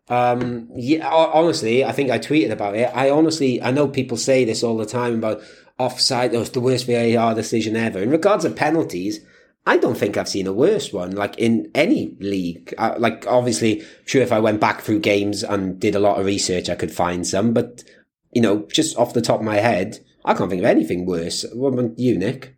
Um, 0.08 0.70
yeah, 0.76 1.10
honestly, 1.10 1.84
I 1.84 1.92
think 1.92 2.12
I 2.12 2.20
tweeted 2.20 2.52
about 2.52 2.76
it. 2.76 2.92
I 2.94 3.10
honestly, 3.10 3.62
I 3.62 3.72
know 3.72 3.88
people 3.88 4.18
say 4.18 4.46
this 4.46 4.64
all 4.64 4.78
the 4.78 4.86
time 4.86 5.16
about, 5.16 5.42
offside. 5.78 6.34
It 6.34 6.38
was 6.38 6.52
the 6.52 6.62
worst 6.62 6.86
VAR 6.86 7.34
decision 7.34 7.76
ever. 7.76 8.00
In 8.00 8.10
regards 8.12 8.46
of 8.46 8.56
penalties, 8.56 9.20
I 9.66 9.78
don't 9.78 9.98
think 9.98 10.16
I've 10.16 10.30
seen 10.30 10.48
a 10.48 10.54
worse 10.54 10.94
one, 10.94 11.12
like 11.12 11.38
in 11.38 11.72
any 11.74 12.16
league. 12.20 12.74
Uh, 12.78 12.96
like, 12.98 13.26
obviously, 13.28 13.84
sure, 14.06 14.22
if 14.22 14.32
I 14.32 14.40
went 14.40 14.62
back 14.62 14.82
through 14.82 15.00
games 15.00 15.44
and 15.44 15.80
did 15.80 15.96
a 15.96 16.00
lot 16.00 16.20
of 16.20 16.26
research, 16.26 16.70
I 16.70 16.76
could 16.76 16.92
find 16.92 17.26
some, 17.26 17.54
but, 17.54 17.84
you 18.32 18.42
know, 18.42 18.68
just 18.72 18.98
off 18.98 19.14
the 19.14 19.22
top 19.22 19.40
of 19.40 19.46
my 19.46 19.58
head, 19.58 20.00
I 20.24 20.34
can't 20.34 20.50
think 20.50 20.62
of 20.62 20.66
anything 20.66 21.06
worse. 21.06 21.46
What 21.54 21.74
about 21.74 21.98
you, 21.98 22.18
Nick? 22.18 22.58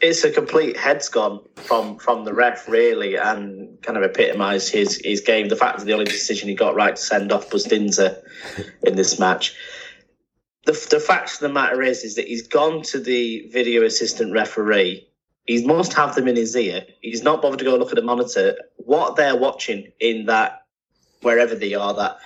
It's 0.00 0.22
a 0.22 0.30
complete 0.30 0.76
heads 0.76 1.08
gone 1.08 1.40
from 1.56 1.98
from 1.98 2.24
the 2.24 2.32
ref, 2.32 2.68
really, 2.68 3.16
and 3.16 3.80
kind 3.82 3.98
of 3.98 4.04
epitomised 4.04 4.72
his 4.72 5.00
his 5.04 5.20
game. 5.20 5.48
The 5.48 5.56
fact 5.56 5.78
that 5.78 5.84
the 5.86 5.92
only 5.92 6.04
decision 6.04 6.48
he 6.48 6.54
got 6.54 6.76
right 6.76 6.94
to 6.94 7.02
send 7.02 7.32
off 7.32 7.50
Bustinza 7.50 8.22
in 8.84 8.94
this 8.94 9.18
match. 9.18 9.54
The, 10.66 10.72
the 10.90 11.00
fact 11.00 11.34
of 11.34 11.40
the 11.40 11.48
matter 11.48 11.82
is, 11.82 12.04
is 12.04 12.14
that 12.16 12.28
he's 12.28 12.46
gone 12.46 12.82
to 12.82 13.00
the 13.00 13.48
video 13.50 13.84
assistant 13.84 14.32
referee. 14.32 15.08
He 15.46 15.64
must 15.64 15.94
have 15.94 16.14
them 16.14 16.28
in 16.28 16.36
his 16.36 16.54
ear. 16.54 16.84
He's 17.00 17.22
not 17.22 17.40
bothered 17.40 17.60
to 17.60 17.64
go 17.64 17.76
look 17.76 17.88
at 17.88 17.94
the 17.94 18.02
monitor. 18.02 18.54
What 18.76 19.16
they're 19.16 19.34
watching 19.34 19.90
in 19.98 20.26
that, 20.26 20.66
wherever 21.22 21.54
they 21.54 21.72
are, 21.72 21.94
that 21.94 22.18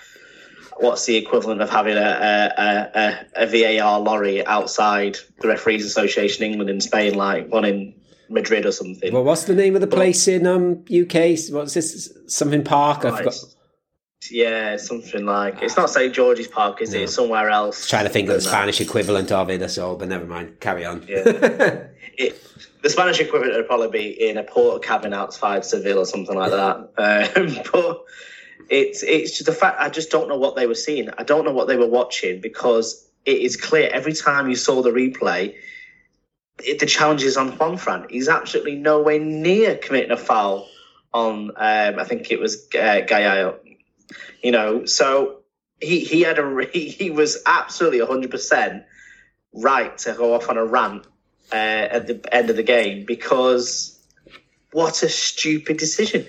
what's 0.82 1.06
the 1.06 1.16
equivalent 1.16 1.62
of 1.62 1.70
having 1.70 1.96
a, 1.96 2.52
a, 2.58 3.24
a, 3.38 3.44
a 3.44 3.78
VAR 3.80 4.00
lorry 4.00 4.44
outside 4.46 5.16
the 5.40 5.48
Referees 5.48 5.86
Association 5.86 6.44
England 6.44 6.68
in 6.68 6.80
Spain, 6.80 7.14
like 7.14 7.48
one 7.48 7.64
in 7.64 7.94
Madrid 8.28 8.66
or 8.66 8.72
something. 8.72 9.12
Well, 9.12 9.24
what's 9.24 9.44
the 9.44 9.54
name 9.54 9.74
of 9.74 9.80
the 9.80 9.86
place 9.86 10.26
in 10.26 10.46
um 10.46 10.84
UK? 10.92 11.38
What's 11.50 11.74
this? 11.74 12.12
Something 12.26 12.64
Park? 12.64 13.04
I've 13.04 13.24
got. 13.24 13.34
Yeah, 14.30 14.76
something 14.76 15.26
like 15.26 15.62
it's 15.62 15.76
not 15.76 15.90
St 15.90 16.14
George's 16.14 16.46
Park, 16.46 16.80
is 16.80 16.94
it? 16.94 17.02
It's 17.02 17.14
somewhere 17.14 17.50
else. 17.50 17.88
Trying 17.88 18.04
to 18.04 18.10
think 18.10 18.28
of 18.28 18.36
the 18.36 18.40
Spanish 18.40 18.80
equivalent 18.80 19.32
of 19.32 19.50
it, 19.50 19.58
that's 19.58 19.78
all. 19.78 19.96
But 19.96 20.08
never 20.08 20.24
mind. 20.24 20.60
Carry 20.60 20.84
on. 20.84 21.04
Yeah. 21.08 21.22
it, 22.16 22.40
the 22.82 22.90
Spanish 22.90 23.18
equivalent 23.20 23.56
would 23.56 23.66
probably 23.66 23.90
be 23.90 24.28
in 24.28 24.36
a 24.36 24.44
port 24.44 24.82
cabin 24.84 25.12
outside 25.12 25.64
Seville 25.64 25.98
or 25.98 26.04
something 26.04 26.36
like 26.36 26.52
that. 26.52 26.76
Um, 27.36 27.64
but 27.72 28.04
it's 28.72 29.02
it's 29.02 29.32
just 29.32 29.46
the 29.46 29.52
fact 29.52 29.78
I 29.80 29.90
just 29.90 30.10
don't 30.10 30.28
know 30.28 30.38
what 30.38 30.56
they 30.56 30.66
were 30.66 30.74
seeing. 30.74 31.10
I 31.18 31.24
don't 31.24 31.44
know 31.44 31.52
what 31.52 31.68
they 31.68 31.76
were 31.76 31.86
watching 31.86 32.40
because 32.40 33.06
it 33.26 33.38
is 33.38 33.56
clear 33.56 33.90
every 33.92 34.14
time 34.14 34.48
you 34.48 34.56
saw 34.56 34.80
the 34.80 34.90
replay, 34.90 35.54
it, 36.64 36.78
the 36.78 36.86
challenge 36.86 37.22
is 37.22 37.36
on 37.36 37.50
Juan 37.58 37.76
Juanfran. 37.76 38.10
He's 38.10 38.28
absolutely 38.28 38.76
nowhere 38.76 39.18
near 39.18 39.76
committing 39.76 40.10
a 40.10 40.16
foul 40.16 40.68
on. 41.12 41.50
Um, 41.50 41.98
I 41.98 42.04
think 42.04 42.30
it 42.30 42.40
was 42.40 42.66
uh, 42.74 43.00
Gallo. 43.00 43.58
You 44.42 44.52
know, 44.52 44.86
so 44.86 45.40
he 45.78 46.00
he 46.00 46.22
had 46.22 46.38
a 46.38 46.66
he 46.72 47.10
was 47.10 47.42
absolutely 47.44 48.00
hundred 48.00 48.30
percent 48.30 48.84
right 49.52 49.98
to 49.98 50.14
go 50.14 50.32
off 50.32 50.48
on 50.48 50.56
a 50.56 50.64
rant 50.64 51.04
uh, 51.52 51.88
at 51.96 52.06
the 52.06 52.34
end 52.34 52.48
of 52.48 52.56
the 52.56 52.62
game 52.62 53.04
because 53.04 54.00
what 54.72 55.02
a 55.02 55.10
stupid 55.10 55.76
decision. 55.76 56.24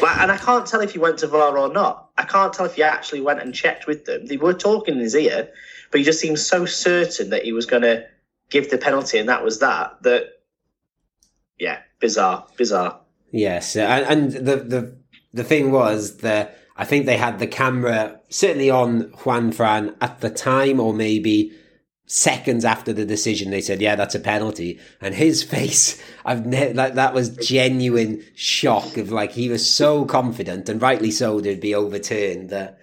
Like, 0.00 0.18
and 0.18 0.32
I 0.32 0.36
can't 0.36 0.66
tell 0.66 0.80
if 0.80 0.92
he 0.92 0.98
went 0.98 1.18
to 1.18 1.26
VAR 1.26 1.58
or 1.58 1.72
not. 1.72 2.10
I 2.16 2.24
can't 2.24 2.52
tell 2.52 2.66
if 2.66 2.74
he 2.74 2.82
actually 2.82 3.20
went 3.20 3.40
and 3.40 3.54
checked 3.54 3.86
with 3.86 4.04
them. 4.04 4.26
They 4.26 4.36
were 4.36 4.54
talking 4.54 4.94
in 4.94 5.00
his 5.00 5.14
ear, 5.14 5.48
but 5.90 5.98
he 5.98 6.04
just 6.04 6.20
seemed 6.20 6.38
so 6.38 6.64
certain 6.64 7.30
that 7.30 7.44
he 7.44 7.52
was 7.52 7.66
going 7.66 7.82
to 7.82 8.06
give 8.50 8.70
the 8.70 8.78
penalty, 8.78 9.18
and 9.18 9.28
that 9.28 9.44
was 9.44 9.58
that. 9.60 10.02
That, 10.02 10.40
yeah, 11.58 11.80
bizarre, 12.00 12.46
bizarre. 12.56 13.00
Yes, 13.30 13.76
and, 13.76 14.06
and 14.06 14.46
the 14.46 14.56
the 14.56 14.96
the 15.32 15.44
thing 15.44 15.72
was 15.72 16.18
that 16.18 16.58
I 16.76 16.84
think 16.84 17.06
they 17.06 17.16
had 17.16 17.38
the 17.38 17.46
camera 17.46 18.20
certainly 18.28 18.70
on 18.70 19.12
Juan 19.24 19.52
Fran 19.52 19.96
at 20.00 20.20
the 20.20 20.30
time, 20.30 20.80
or 20.80 20.94
maybe 20.94 21.52
seconds 22.14 22.64
after 22.64 22.92
the 22.92 23.04
decision, 23.04 23.50
they 23.50 23.60
said, 23.60 23.82
"Yeah, 23.82 23.96
that's 23.96 24.14
a 24.14 24.20
penalty." 24.20 24.78
And 25.00 25.14
his 25.14 25.42
face, 25.54 26.00
I've 26.24 26.46
ne- 26.46 26.72
like 26.72 26.94
that 26.94 27.12
was 27.12 27.36
genuine 27.36 28.24
shock 28.34 28.96
of 28.96 29.10
like 29.10 29.32
he 29.32 29.48
was 29.48 29.68
so 29.68 30.04
confident, 30.04 30.68
and 30.68 30.80
rightly 30.80 31.10
so, 31.10 31.40
they'd 31.40 31.60
be 31.60 31.74
overturned. 31.74 32.50
That 32.50 32.78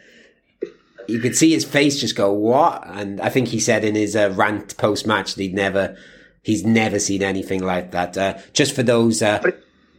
you 1.07 1.19
could 1.19 1.35
see 1.35 1.51
his 1.51 1.65
face 1.65 1.99
just 1.99 2.15
go, 2.15 2.31
"What?" 2.31 2.83
And 2.85 3.21
I 3.21 3.29
think 3.29 3.47
he 3.47 3.59
said 3.59 3.85
in 3.85 3.95
his 3.95 4.15
uh, 4.15 4.33
rant 4.35 4.77
post 4.77 5.07
match 5.07 5.35
that 5.35 5.41
he'd 5.41 5.55
never, 5.55 5.95
he's 6.43 6.65
never 6.65 6.99
seen 6.99 7.23
anything 7.23 7.63
like 7.63 7.91
that. 7.91 8.17
Uh, 8.17 8.37
just 8.53 8.75
for 8.75 8.83
those. 8.83 9.21
Uh, 9.21 9.41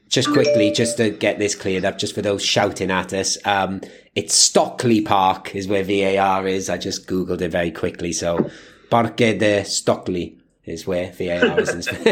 just 0.09 0.31
quickly, 0.31 0.71
just 0.71 0.99
to 0.99 1.09
get 1.09 1.39
this 1.39 1.55
cleared 1.55 1.87
up, 1.87 1.97
just 1.97 2.15
for 2.15 2.21
those 2.21 2.45
shouting 2.45 2.91
at 2.91 3.15
us, 3.15 3.39
um, 3.47 3.81
it's 4.15 4.35
Stockley 4.35 5.01
Park 5.01 5.55
is 5.55 5.67
where 5.67 5.83
VAR 5.83 6.47
is. 6.47 6.69
I 6.69 6.77
just 6.77 7.07
googled 7.09 7.41
it 7.41 7.49
very 7.49 7.71
quickly, 7.71 8.13
so 8.13 8.51
Parque 8.93 9.39
de 9.39 9.65
Stockley 9.65 10.37
is 10.67 10.87
where 10.87 11.11
VAR 11.13 11.59
is. 11.61 11.87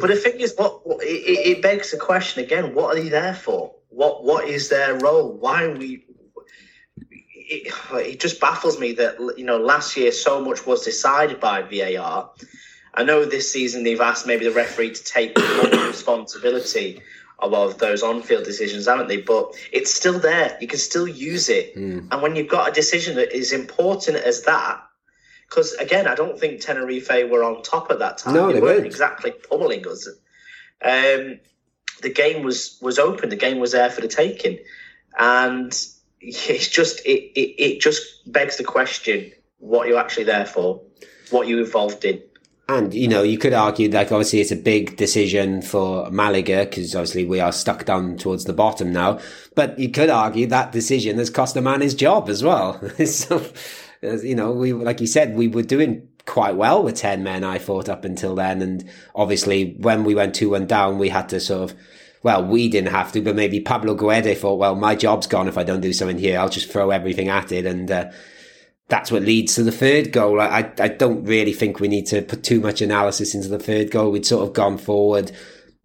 but 0.00 0.08
the 0.08 0.20
thing 0.22 0.40
is, 0.40 0.54
what 0.56 0.80
it, 1.02 1.58
it, 1.58 1.62
begs 1.62 1.90
the 1.90 1.98
question 1.98 2.42
again: 2.42 2.74
What 2.74 2.96
are 2.96 3.02
they 3.02 3.10
there 3.10 3.34
for? 3.34 3.74
What 3.90 4.24
what 4.24 4.48
is 4.48 4.70
their 4.70 4.98
role? 4.98 5.32
Why 5.32 5.64
are 5.64 5.76
we? 5.76 6.06
It, 7.10 7.70
it 7.92 8.20
just 8.20 8.40
baffles 8.40 8.80
me 8.80 8.92
that 8.94 9.18
you 9.36 9.44
know 9.44 9.58
last 9.58 9.98
year 9.98 10.12
so 10.12 10.42
much 10.42 10.64
was 10.64 10.82
decided 10.82 11.40
by 11.40 11.60
VAR. 11.60 12.30
I 12.94 13.04
know 13.04 13.26
this 13.26 13.52
season 13.52 13.84
they've 13.84 14.00
asked 14.00 14.26
maybe 14.26 14.46
the 14.46 14.52
referee 14.52 14.92
to 14.92 15.04
take 15.04 15.36
more 15.38 15.86
responsibility 15.88 17.02
of 17.38 17.76
those 17.78 18.02
on-field 18.02 18.44
decisions, 18.44 18.86
haven't 18.86 19.08
they? 19.08 19.18
But 19.18 19.54
it's 19.72 19.92
still 19.92 20.18
there. 20.18 20.56
You 20.58 20.68
can 20.68 20.78
still 20.78 21.06
use 21.06 21.50
it. 21.50 21.76
Mm. 21.76 22.08
And 22.10 22.22
when 22.22 22.34
you've 22.34 22.48
got 22.48 22.70
a 22.70 22.72
decision 22.72 23.16
that 23.16 23.36
is 23.36 23.52
important 23.52 24.16
as 24.16 24.44
that, 24.44 24.80
because 25.48 25.72
again, 25.74 26.06
I 26.06 26.14
don't 26.14 26.38
think 26.38 26.60
Tenerife 26.60 27.30
were 27.30 27.44
on 27.44 27.62
top 27.62 27.90
at 27.90 27.98
that 27.98 28.18
time. 28.18 28.34
No, 28.34 28.48
they, 28.48 28.54
they 28.54 28.60
weren't 28.60 28.86
exactly 28.86 29.30
pummeling 29.30 29.86
us. 29.86 30.08
Um, 30.82 31.40
the 32.02 32.12
game 32.12 32.44
was 32.44 32.78
was 32.80 32.98
open. 32.98 33.28
The 33.28 33.36
game 33.36 33.58
was 33.58 33.72
there 33.72 33.90
for 33.90 34.00
the 34.00 34.08
taking, 34.08 34.58
and 35.18 35.72
it's 36.20 36.68
just 36.68 37.00
it, 37.06 37.32
it, 37.38 37.62
it 37.62 37.80
just 37.80 38.30
begs 38.30 38.56
the 38.56 38.64
question: 38.64 39.32
what 39.58 39.88
you're 39.88 39.98
actually 39.98 40.24
there 40.24 40.46
for, 40.46 40.80
what 41.30 41.46
you 41.46 41.58
involved 41.58 42.04
in. 42.04 42.22
And 42.66 42.94
you 42.94 43.08
know, 43.08 43.22
you 43.22 43.36
could 43.36 43.52
argue 43.52 43.90
like 43.90 44.10
obviously 44.10 44.40
it's 44.40 44.50
a 44.50 44.56
big 44.56 44.96
decision 44.96 45.60
for 45.60 46.10
Malaga 46.10 46.64
because 46.64 46.94
obviously 46.94 47.26
we 47.26 47.38
are 47.38 47.52
stuck 47.52 47.84
down 47.84 48.16
towards 48.16 48.44
the 48.44 48.54
bottom 48.54 48.90
now. 48.90 49.20
But 49.54 49.78
you 49.78 49.90
could 49.90 50.08
argue 50.08 50.46
that 50.46 50.72
decision 50.72 51.18
has 51.18 51.28
cost 51.28 51.56
a 51.56 51.60
man 51.60 51.82
his 51.82 51.94
job 51.94 52.30
as 52.30 52.42
well. 52.42 52.80
so 53.06 53.44
you 54.22 54.34
know, 54.34 54.52
we 54.52 54.72
like 54.72 55.00
you 55.00 55.06
said, 55.06 55.34
we 55.34 55.48
were 55.48 55.62
doing 55.62 56.08
quite 56.26 56.56
well 56.56 56.82
with 56.82 56.96
ten 56.96 57.22
men. 57.22 57.44
I 57.44 57.58
thought 57.58 57.88
up 57.88 58.04
until 58.04 58.34
then, 58.34 58.62
and 58.62 58.88
obviously 59.14 59.76
when 59.80 60.04
we 60.04 60.14
went 60.14 60.34
two 60.34 60.50
one 60.50 60.66
down, 60.66 60.98
we 60.98 61.08
had 61.08 61.28
to 61.30 61.40
sort 61.40 61.70
of. 61.70 61.78
Well, 62.22 62.42
we 62.42 62.70
didn't 62.70 62.92
have 62.92 63.12
to, 63.12 63.20
but 63.20 63.36
maybe 63.36 63.60
Pablo 63.60 63.94
Guede 63.94 64.34
thought, 64.38 64.58
well, 64.58 64.74
my 64.74 64.94
job's 64.94 65.26
gone 65.26 65.46
if 65.46 65.58
I 65.58 65.62
don't 65.62 65.82
do 65.82 65.92
something 65.92 66.16
here. 66.16 66.38
I'll 66.38 66.48
just 66.48 66.72
throw 66.72 66.88
everything 66.88 67.28
at 67.28 67.52
it. 67.52 67.66
And 67.66 67.90
uh, 67.90 68.12
that's 68.88 69.10
what 69.12 69.24
leads 69.24 69.56
to 69.56 69.62
the 69.62 69.70
third 69.70 70.10
goal. 70.10 70.40
I, 70.40 70.72
I 70.78 70.88
don't 70.88 71.24
really 71.24 71.52
think 71.52 71.80
we 71.80 71.88
need 71.88 72.06
to 72.06 72.22
put 72.22 72.42
too 72.42 72.60
much 72.60 72.80
analysis 72.80 73.34
into 73.34 73.48
the 73.48 73.58
third 73.58 73.90
goal. 73.90 74.10
We'd 74.10 74.24
sort 74.24 74.48
of 74.48 74.54
gone 74.54 74.78
forward. 74.78 75.32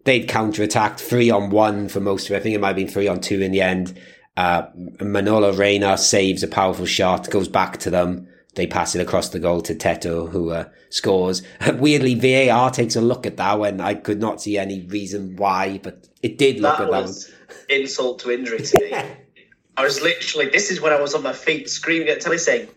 They'd 0.04 0.28
counter-attacked 0.28 0.98
three 0.98 1.28
on 1.28 1.50
one 1.50 1.90
for 1.90 2.00
most 2.00 2.30
of 2.30 2.32
it. 2.32 2.38
I 2.38 2.40
think 2.40 2.54
it 2.54 2.60
might 2.62 2.68
have 2.68 2.76
been 2.76 2.88
three 2.88 3.06
on 3.06 3.20
two 3.20 3.42
in 3.42 3.52
the 3.52 3.60
end. 3.60 4.00
Uh, 4.40 4.70
Manolo 5.02 5.52
Reina 5.52 5.98
saves 5.98 6.42
a 6.42 6.48
powerful 6.48 6.86
shot, 6.86 7.28
goes 7.28 7.46
back 7.46 7.76
to 7.76 7.90
them. 7.90 8.26
They 8.54 8.66
pass 8.66 8.94
it 8.94 9.02
across 9.02 9.28
the 9.28 9.38
goal 9.38 9.60
to 9.60 9.74
Teto, 9.74 10.30
who 10.30 10.48
uh, 10.48 10.64
scores. 10.88 11.42
Weirdly, 11.74 12.14
VAR 12.14 12.70
takes 12.70 12.96
a 12.96 13.02
look 13.02 13.26
at 13.26 13.36
that 13.36 13.58
when 13.58 13.82
I 13.82 13.92
could 13.92 14.18
not 14.18 14.40
see 14.40 14.56
any 14.56 14.80
reason 14.80 15.36
why, 15.36 15.78
but 15.82 16.08
it 16.22 16.38
did 16.38 16.58
look 16.58 16.78
that 16.78 16.84
at 16.84 16.90
that. 16.90 17.02
Was 17.02 17.30
insult 17.68 18.20
to 18.20 18.30
injury 18.30 18.62
to 18.62 18.80
me. 18.80 18.94
I 19.76 19.84
was 19.84 20.00
literally, 20.00 20.48
this 20.48 20.70
is 20.70 20.80
when 20.80 20.94
I 20.94 21.00
was 21.02 21.14
on 21.14 21.22
my 21.22 21.34
feet 21.34 21.68
screaming 21.68 22.08
at 22.08 22.22
telly 22.22 22.38
saying, 22.38 22.68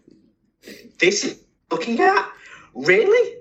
This 0.99 1.23
is 1.23 1.39
looking 1.71 1.97
at? 2.01 2.29
Really? 2.73 3.37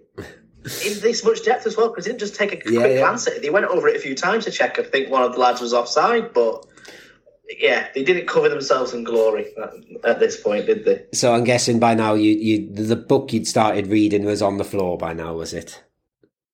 in 0.86 1.00
this 1.00 1.24
much 1.24 1.44
depth 1.44 1.66
as 1.66 1.76
well, 1.76 1.88
because 1.88 2.04
didn't 2.04 2.20
just 2.20 2.36
take 2.36 2.52
a 2.52 2.56
quick 2.56 2.72
yeah. 2.72 2.98
glance 2.98 3.26
at 3.26 3.32
it. 3.32 3.42
They 3.42 3.50
went 3.50 3.66
over 3.66 3.88
it 3.88 3.96
a 3.96 3.98
few 3.98 4.14
times 4.14 4.44
to 4.44 4.52
check. 4.52 4.78
I 4.78 4.84
think 4.84 5.10
one 5.10 5.24
of 5.24 5.32
the 5.32 5.40
lads 5.40 5.60
was 5.60 5.74
offside, 5.74 6.32
but 6.32 6.66
yeah, 7.58 7.88
they 7.94 8.02
didn't 8.02 8.26
cover 8.26 8.48
themselves 8.48 8.92
in 8.92 9.04
glory 9.04 9.46
at, 9.56 10.04
at, 10.04 10.20
this 10.20 10.40
point, 10.40 10.66
did 10.66 10.84
they? 10.84 11.04
So 11.12 11.34
I'm 11.34 11.44
guessing 11.44 11.78
by 11.78 11.94
now 11.94 12.14
you 12.14 12.32
you 12.32 12.72
the 12.72 12.96
book 12.96 13.32
you'd 13.32 13.46
started 13.46 13.86
reading 13.86 14.24
was 14.24 14.42
on 14.42 14.58
the 14.58 14.64
floor 14.64 14.98
by 14.98 15.12
now, 15.12 15.34
was 15.34 15.52
it? 15.52 15.82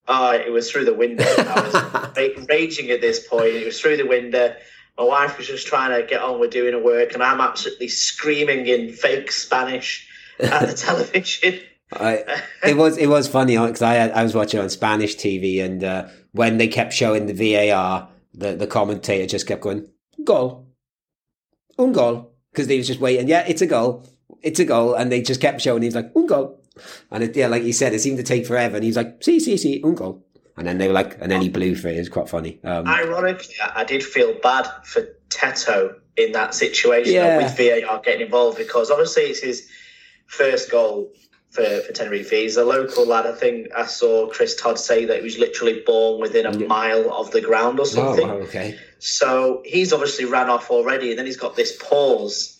Oh, 0.07 0.33
it 0.33 0.51
was 0.51 0.71
through 0.71 0.87
the 0.87 0.95
window. 0.95 1.25
I 1.27 2.13
was 2.17 2.47
raging 2.49 2.91
at 2.91 3.01
this 3.01 3.27
point. 3.27 3.49
It 3.49 3.67
was 3.67 3.81
through 3.81 3.99
the 3.99 4.07
window. 4.07 4.55
My 4.97 5.05
wife 5.05 5.39
was 5.39 5.47
just 5.47 5.67
trying 5.67 6.01
to 6.01 6.07
get 6.07 6.23
on 6.23 6.41
with 6.41 6.51
doing 6.51 6.73
her 6.73 6.83
work, 6.83 7.13
and 7.13 7.23
I'm 7.23 7.41
absolutely 7.41 7.89
screaming 7.89 8.67
in 8.67 8.93
fake 8.93 9.31
Spanish 9.31 10.09
at 10.41 10.67
the 10.67 10.75
television. 10.87 11.61
I, 11.93 12.43
it 12.65 12.77
was 12.77 12.99
it 12.99 13.07
was 13.07 13.29
funny 13.29 13.57
because 13.57 13.83
I 13.83 14.09
I 14.09 14.23
was 14.23 14.35
watching 14.35 14.61
on 14.61 14.71
Spanish 14.71 15.17
TV, 15.17 15.63
and 15.63 15.85
uh, 15.85 16.09
when 16.33 16.59
they 16.59 16.69
kept 16.69 16.93
showing 16.93 17.27
the 17.27 17.33
VAR, 17.35 18.09
the 18.35 18.55
the 18.57 18.67
commentator 18.67 19.27
just 19.27 19.47
kept 19.47 19.63
going 19.63 19.89
goal, 20.25 20.68
un 21.79 21.93
goal 21.93 22.33
because 22.53 22.67
they 22.67 22.77
was 22.77 22.87
just 22.87 23.01
waiting. 23.01 23.29
Yeah, 23.29 23.45
it's 23.47 23.63
a 23.63 23.67
goal. 23.67 24.07
It's 24.43 24.61
a 24.61 24.65
goal, 24.65 24.95
and 24.95 25.11
they 25.11 25.23
just 25.23 25.41
kept 25.41 25.61
showing. 25.61 25.83
He's 25.83 25.95
like 25.95 26.11
un 26.15 26.27
goal, 26.27 26.61
And 27.11 27.25
it, 27.25 27.37
yeah, 27.37 27.49
like 27.49 27.63
you 27.65 27.73
said, 27.73 27.93
it 27.95 28.01
seemed 28.01 28.19
to 28.19 28.23
take 28.23 28.47
forever. 28.47 28.77
And 28.77 28.85
he 28.85 28.89
was 28.89 28.97
like, 28.97 29.23
see, 29.23 29.41
see, 29.41 29.57
see, 29.57 29.83
un 29.85 29.95
goal. 29.95 30.25
And 30.57 30.67
then 30.67 30.79
they 30.79 30.87
were 30.89 30.93
like, 30.95 31.17
and 31.21 31.31
then 31.31 31.41
he 31.41 31.49
blew 31.49 31.75
for 31.77 31.89
it. 31.89 31.97
It 31.97 32.01
was 32.01 32.09
quite 32.09 32.29
funny. 32.29 32.59
Um, 32.65 32.87
Ironically, 32.87 33.55
I 33.75 33.85
did 33.85 34.03
feel 34.03 34.35
bad 34.43 34.67
for 34.85 35.03
Teto 35.29 35.95
in 36.17 36.33
that 36.33 36.53
situation 36.55 37.15
Yeah. 37.15 37.37
with 37.39 37.57
VAR 37.57 38.01
getting 38.01 38.23
involved 38.27 38.59
because 38.59 38.91
obviously 38.91 39.25
it's 39.25 39.41
his 39.41 39.69
first 40.27 40.71
goal 40.71 41.13
for, 41.59 41.83
for 41.83 41.93
Tenerife. 41.93 42.31
He's 42.31 42.57
a 42.57 42.65
local 42.65 43.07
lad. 43.07 43.27
I 43.27 43.33
think 43.33 43.69
I 43.77 43.87
saw 43.87 44.29
Chris 44.29 44.55
Todd 44.55 44.79
say 44.79 45.05
that 45.07 45.19
he 45.19 45.23
was 45.25 45.39
literally 45.39 45.83
born 45.85 46.21
within 46.21 46.47
a 46.47 46.57
Yeah. 46.57 46.67
mile 46.67 47.13
of 47.13 47.31
the 47.33 47.41
ground 47.41 47.79
or 47.79 47.83
oh, 47.83 47.85
something. 47.85 48.29
wow, 48.29 48.35
okay. 48.37 48.79
So 48.99 49.63
he's 49.65 49.93
obviously 49.93 50.25
ran 50.25 50.49
off 50.49 50.71
already, 50.71 51.11
and 51.11 51.19
then 51.19 51.27
he's 51.27 51.37
got 51.37 51.57
this 51.57 51.77
pause, 51.77 52.59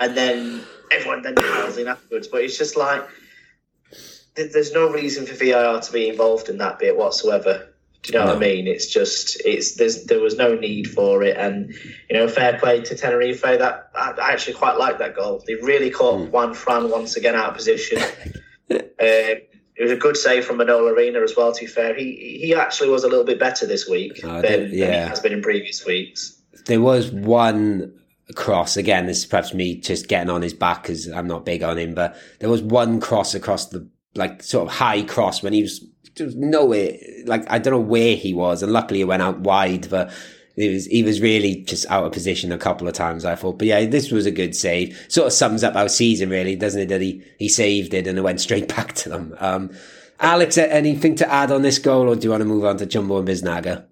and 0.00 0.16
then 0.16 0.62
everyone 0.92 1.22
then 1.22 1.34
piles 1.34 1.76
in 1.78 1.88
afterwards. 1.88 2.28
But 2.28 2.42
it's 2.42 2.56
just 2.58 2.76
like 2.76 3.06
there's 4.34 4.72
no 4.72 4.90
reason 4.90 5.26
for 5.26 5.34
VAR 5.34 5.80
to 5.80 5.92
be 5.92 6.08
involved 6.08 6.48
in 6.48 6.58
that 6.58 6.78
bit 6.78 6.96
whatsoever. 6.96 7.68
Do 8.02 8.12
you 8.12 8.18
know 8.18 8.26
what 8.26 8.36
I 8.36 8.38
mean? 8.38 8.66
It's 8.68 8.86
just 8.86 9.40
it's 9.44 9.74
there's 9.74 10.04
there 10.04 10.20
was 10.20 10.36
no 10.36 10.54
need 10.54 10.88
for 10.90 11.22
it, 11.24 11.36
and 11.36 11.74
you 12.08 12.16
know, 12.16 12.28
fair 12.28 12.58
play 12.58 12.80
to 12.82 12.94
Tenerife. 12.94 13.42
That 13.42 13.90
I, 13.94 14.12
I 14.12 14.32
actually 14.32 14.54
quite 14.54 14.78
like 14.78 14.98
that 14.98 15.16
goal. 15.16 15.42
They 15.46 15.54
really 15.56 15.90
caught 15.90 16.20
Mm. 16.20 16.30
Juan 16.30 16.54
Fran 16.54 16.90
once 16.90 17.16
again 17.16 17.34
out 17.34 17.50
of 17.50 17.54
position. 17.56 17.98
um, 18.70 18.78
it 19.00 19.82
was 19.82 19.90
a 19.92 19.96
good 19.96 20.16
save 20.16 20.44
from 20.44 20.56
Manolo 20.58 20.90
Reina 20.92 21.20
as 21.20 21.34
well. 21.36 21.52
To 21.52 21.60
be 21.60 21.66
fair, 21.66 21.94
he 21.94 22.38
he 22.40 22.54
actually 22.54 22.88
was 22.90 23.04
a 23.04 23.08
little 23.08 23.24
bit 23.24 23.38
better 23.38 23.66
this 23.66 23.88
week 23.88 24.20
Oh, 24.24 24.40
than, 24.40 24.42
did- 24.42 24.60
than 24.62 24.70
he 24.70 24.78
yeah. 24.78 25.08
has 25.08 25.20
been 25.20 25.32
in 25.32 25.42
previous 25.42 25.84
weeks. 25.84 26.40
There 26.66 26.80
was 26.80 27.10
one 27.10 27.92
cross 28.34 28.76
again. 28.76 29.06
This 29.06 29.18
is 29.18 29.26
perhaps 29.26 29.52
me 29.54 29.76
just 29.76 30.06
getting 30.08 30.30
on 30.30 30.42
his 30.42 30.54
back 30.54 30.82
because 30.82 31.08
I'm 31.08 31.26
not 31.26 31.44
big 31.44 31.62
on 31.62 31.78
him, 31.78 31.94
but 31.94 32.16
there 32.40 32.50
was 32.50 32.62
one 32.62 33.00
cross 33.00 33.34
across 33.34 33.66
the 33.66 33.88
like 34.14 34.42
sort 34.42 34.68
of 34.68 34.74
high 34.74 35.02
cross 35.02 35.42
when 35.42 35.52
he 35.52 35.62
was 35.62 35.84
was 36.24 36.34
nowhere. 36.36 36.96
Like 37.24 37.50
I 37.50 37.58
don't 37.58 37.72
know 37.72 37.80
where 37.80 38.16
he 38.16 38.34
was, 38.34 38.62
and 38.62 38.72
luckily 38.72 39.00
it 39.00 39.04
went 39.04 39.22
out 39.22 39.40
wide, 39.40 39.88
but. 39.90 40.12
He 40.56 40.70
was, 40.70 40.86
he 40.86 41.04
was 41.04 41.20
really 41.20 41.62
just 41.62 41.88
out 41.88 42.02
of 42.02 42.10
position 42.10 42.50
a 42.50 42.58
couple 42.58 42.88
of 42.88 42.94
times, 42.94 43.24
I 43.24 43.36
thought. 43.36 43.58
But 43.58 43.68
yeah, 43.68 43.86
this 43.86 44.10
was 44.10 44.26
a 44.26 44.32
good 44.32 44.56
save. 44.56 45.06
Sort 45.06 45.28
of 45.28 45.32
sums 45.32 45.62
up 45.62 45.76
our 45.76 45.88
season, 45.88 46.30
really, 46.30 46.56
doesn't 46.56 46.80
it? 46.80 46.88
That 46.88 47.00
he, 47.00 47.22
he 47.38 47.48
saved 47.48 47.94
it 47.94 48.08
and 48.08 48.18
it 48.18 48.22
went 48.22 48.40
straight 48.40 48.66
back 48.76 48.92
to 48.94 49.08
them. 49.08 49.36
Um, 49.38 49.70
Alex, 50.18 50.58
anything 50.58 51.14
to 51.14 51.32
add 51.32 51.52
on 51.52 51.62
this 51.62 51.78
goal, 51.78 52.08
or 52.08 52.16
do 52.16 52.24
you 52.24 52.30
want 52.30 52.40
to 52.40 52.44
move 52.44 52.64
on 52.64 52.76
to 52.78 52.86
Chumbo 52.86 53.20
and 53.20 53.28
Biznaga? 53.28 53.84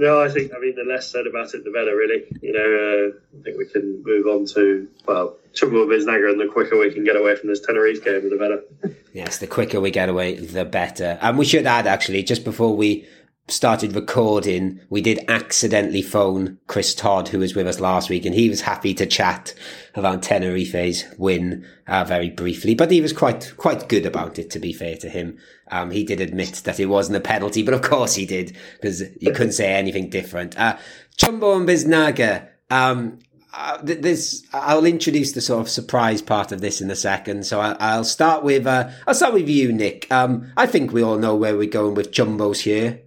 No, 0.00 0.18
I 0.18 0.30
think 0.30 0.50
I 0.56 0.58
mean 0.58 0.74
the 0.76 0.90
less 0.90 1.12
said 1.12 1.26
about 1.26 1.52
it, 1.52 1.62
the 1.62 1.70
better. 1.70 1.94
Really, 1.94 2.24
you 2.40 2.54
know, 2.54 3.12
uh, 3.12 3.38
I 3.38 3.42
think 3.42 3.58
we 3.58 3.66
can 3.66 4.02
move 4.02 4.26
on 4.26 4.46
to 4.54 4.88
well, 5.06 5.36
Chumbo 5.52 5.86
Biznaga, 5.86 6.30
and 6.30 6.40
the 6.40 6.46
quicker 6.50 6.78
we 6.78 6.90
can 6.90 7.04
get 7.04 7.16
away 7.16 7.36
from 7.36 7.50
this 7.50 7.60
Tenerife 7.60 8.02
game, 8.02 8.30
the 8.30 8.36
better. 8.36 8.96
Yes, 9.12 9.36
the 9.36 9.46
quicker 9.46 9.78
we 9.78 9.90
get 9.90 10.08
away, 10.08 10.36
the 10.36 10.64
better. 10.64 11.18
And 11.20 11.36
we 11.36 11.44
should 11.44 11.66
add, 11.66 11.86
actually, 11.86 12.22
just 12.22 12.44
before 12.44 12.74
we 12.74 13.06
started 13.50 13.94
recording, 13.94 14.80
we 14.88 15.00
did 15.00 15.24
accidentally 15.28 16.02
phone 16.02 16.58
Chris 16.66 16.94
Todd, 16.94 17.28
who 17.28 17.38
was 17.38 17.54
with 17.54 17.66
us 17.66 17.80
last 17.80 18.08
week, 18.08 18.24
and 18.24 18.34
he 18.34 18.48
was 18.48 18.62
happy 18.62 18.94
to 18.94 19.06
chat 19.06 19.54
about 19.94 20.22
Tenerife's 20.22 21.04
win 21.18 21.66
uh, 21.86 22.04
very 22.04 22.30
briefly. 22.30 22.74
But 22.74 22.90
he 22.90 23.00
was 23.00 23.12
quite 23.12 23.52
quite 23.56 23.88
good 23.88 24.06
about 24.06 24.38
it, 24.38 24.50
to 24.50 24.58
be 24.58 24.72
fair 24.72 24.96
to 24.96 25.08
him. 25.08 25.38
Um, 25.70 25.90
he 25.90 26.04
did 26.04 26.20
admit 26.20 26.62
that 26.64 26.80
it 26.80 26.86
wasn't 26.86 27.16
a 27.16 27.20
penalty, 27.20 27.62
but 27.62 27.74
of 27.74 27.82
course 27.82 28.14
he 28.14 28.26
did, 28.26 28.56
because 28.80 29.02
you 29.20 29.32
couldn't 29.32 29.52
say 29.52 29.72
anything 29.72 30.10
different. 30.10 30.58
Uh, 30.58 30.76
Chumbo 31.16 31.56
and 31.56 31.68
Biznaga, 31.68 32.48
um, 32.70 33.18
uh, 33.52 33.78
th- 33.78 34.00
this 34.00 34.46
I'll 34.52 34.84
introduce 34.84 35.32
the 35.32 35.40
sort 35.40 35.60
of 35.60 35.68
surprise 35.68 36.22
part 36.22 36.52
of 36.52 36.60
this 36.60 36.80
in 36.80 36.90
a 36.90 36.96
second. 36.96 37.46
So 37.46 37.60
I, 37.60 37.76
I'll 37.80 38.04
start 38.04 38.44
with 38.44 38.66
uh, 38.66 38.90
I'll 39.06 39.14
start 39.14 39.34
with 39.34 39.48
you, 39.48 39.72
Nick. 39.72 40.10
Um, 40.10 40.52
I 40.56 40.66
think 40.66 40.92
we 40.92 41.02
all 41.02 41.18
know 41.18 41.34
where 41.34 41.56
we're 41.56 41.68
going 41.68 41.94
with 41.94 42.12
chumbos 42.12 42.60
here, 42.60 43.00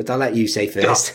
but 0.00 0.08
I'll 0.08 0.16
let 0.16 0.34
you 0.34 0.48
say 0.48 0.66
first. 0.66 1.12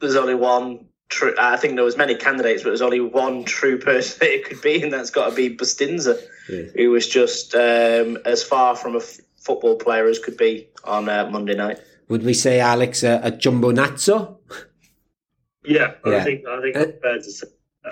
There's 0.00 0.14
only 0.14 0.34
one 0.34 0.84
true. 1.08 1.34
I 1.38 1.56
think 1.56 1.74
there 1.76 1.84
was 1.84 1.96
many 1.96 2.14
candidates, 2.14 2.62
but 2.62 2.68
there's 2.68 2.82
only 2.82 3.00
one 3.00 3.44
true 3.44 3.78
person 3.78 4.18
that 4.20 4.28
it 4.30 4.44
could 4.44 4.60
be, 4.60 4.82
and 4.82 4.92
that's 4.92 5.10
got 5.10 5.30
to 5.30 5.34
be 5.34 5.56
Bustinza, 5.56 6.20
Yeah. 6.50 6.64
who 6.76 6.90
was 6.90 7.08
just 7.08 7.54
um, 7.54 8.18
as 8.26 8.42
far 8.44 8.76
from 8.76 8.94
a 8.94 8.98
f- 8.98 9.20
football 9.40 9.76
player 9.76 10.06
as 10.06 10.18
could 10.18 10.36
be 10.36 10.68
on 10.84 11.08
uh, 11.08 11.30
Monday 11.30 11.54
night. 11.54 11.78
Would 12.10 12.24
we 12.24 12.34
say 12.34 12.60
Alex 12.60 13.02
uh, 13.02 13.20
a 13.24 13.30
chumbo 13.32 13.72
nazzo? 13.72 14.36
Yeah, 15.64 15.94
Yeah. 16.04 16.16
I 16.16 16.24
think 16.24 16.46
I 16.46 16.60
think 16.60 16.76
Uh, 16.76 16.86
fair 17.02 17.16
to 17.16 17.22
say. 17.32 17.46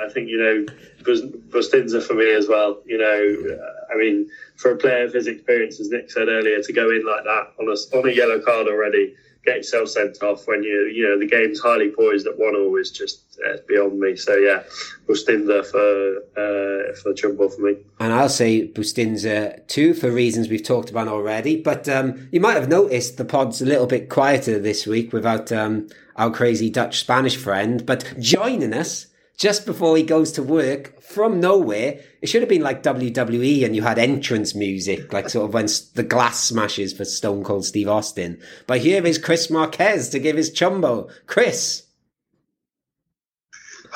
I 0.05 0.09
think 0.13 0.29
you 0.29 0.39
know 0.39 0.67
Bustinza 1.03 2.03
for 2.03 2.15
me 2.15 2.33
as 2.33 2.49
well. 2.49 2.81
You 2.85 2.99
know, 2.99 3.59
I 3.93 3.97
mean, 3.97 4.29
for 4.57 4.73
a 4.73 4.77
player 4.77 5.05
of 5.05 5.13
his 5.13 5.27
experience, 5.27 5.81
as 5.81 5.91
Nick 5.91 6.11
said 6.11 6.29
earlier, 6.29 6.63
to 6.63 6.73
go 6.73 6.91
in 6.91 7.05
like 7.07 7.25
that 7.25 7.53
on 7.61 7.69
a 7.69 7.97
on 7.97 8.09
a 8.09 8.13
yellow 8.13 8.41
card 8.41 8.67
already, 8.67 9.15
get 9.47 9.57
yourself 9.59 9.89
sent 9.89 10.23
off 10.23 10.47
when 10.47 10.63
you 10.63 10.91
you 10.93 11.09
know 11.09 11.19
the 11.19 11.27
game's 11.27 11.61
highly 11.61 11.91
poised 11.91 12.27
at 12.27 12.39
one 12.39 12.55
all 12.55 12.77
is 12.77 12.91
just 12.91 13.39
uh, 13.47 13.57
beyond 13.69 13.99
me. 13.99 14.17
So 14.17 14.35
yeah, 14.37 14.65
Bustinza 15.09 15.65
for 15.65 16.17
uh, 16.37 16.95
for 16.97 17.15
Chumbo 17.15 17.55
for 17.55 17.63
me. 17.63 17.77
And 18.01 18.13
I'll 18.13 18.29
say 18.29 18.69
Bustinza 18.69 19.67
too 19.69 19.95
for 19.95 20.11
reasons 20.11 20.49
we've 20.49 20.63
talked 20.63 20.91
about 20.91 21.09
already. 21.09 21.61
But 21.63 21.89
um, 21.89 22.29
you 22.33 22.41
might 22.41 22.55
have 22.55 22.69
noticed 22.69 23.17
the 23.17 23.25
pod's 23.25 23.63
a 23.63 23.67
little 23.67 23.87
bit 23.87 24.11
quieter 24.11 24.59
this 24.59 24.87
week 24.87 25.13
without 25.13 25.51
um, 25.53 25.89
our 26.17 26.31
crazy 26.31 26.69
Dutch 26.69 27.01
Spanish 27.01 27.37
friend. 27.37 27.87
But 27.87 28.15
joining 28.19 28.75
us 28.75 29.07
just 29.37 29.67
before 29.67 29.97
he 29.97 30.03
goes 30.03 30.33
to 30.33 30.43
work 30.43 31.01
from 31.03 31.41
nowhere, 31.41 32.01
it 32.23 32.29
should 32.29 32.43
have 32.43 32.49
been 32.49 32.63
like 32.63 32.83
WWE 32.83 33.65
and 33.65 33.77
you 33.77 33.83
had 33.83 33.99
entrance 33.99 34.55
music, 34.55 35.13
like 35.13 35.29
sort 35.29 35.47
of 35.47 35.55
when 35.55 35.67
the 35.95 36.03
glass 36.03 36.41
smashes 36.41 36.93
for 36.93 37.05
Stone 37.05 37.45
Cold 37.45 37.65
Steve 37.65 37.89
Austin. 37.89 38.41
But 38.67 38.81
here 38.81 39.05
is 39.05 39.19
Chris 39.19 39.51
Marquez 39.51 40.09
to 40.11 40.19
give 40.19 40.37
his 40.37 40.51
chumbo. 40.51 41.11
Chris, 41.27 41.87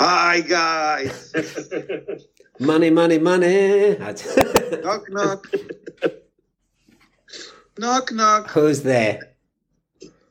Hi 0.01 0.41
guys. 0.41 1.31
money, 2.59 2.89
money, 2.89 3.19
money. 3.19 3.99
knock 4.83 5.11
knock. 5.11 5.47
knock 7.79 8.11
knock. 8.11 8.51
Who's 8.51 8.83
there? 8.83 9.21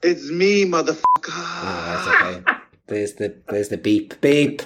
It's 0.01 0.31
me, 0.31 0.65
motherfucker. 0.65 1.03
Oh, 1.27 2.33
that's 2.41 2.47
okay. 2.47 2.59
There's 2.87 3.13
the 3.13 3.35
there's 3.47 3.69
the 3.69 3.77
beep 3.77 4.19
beep. 4.21 4.63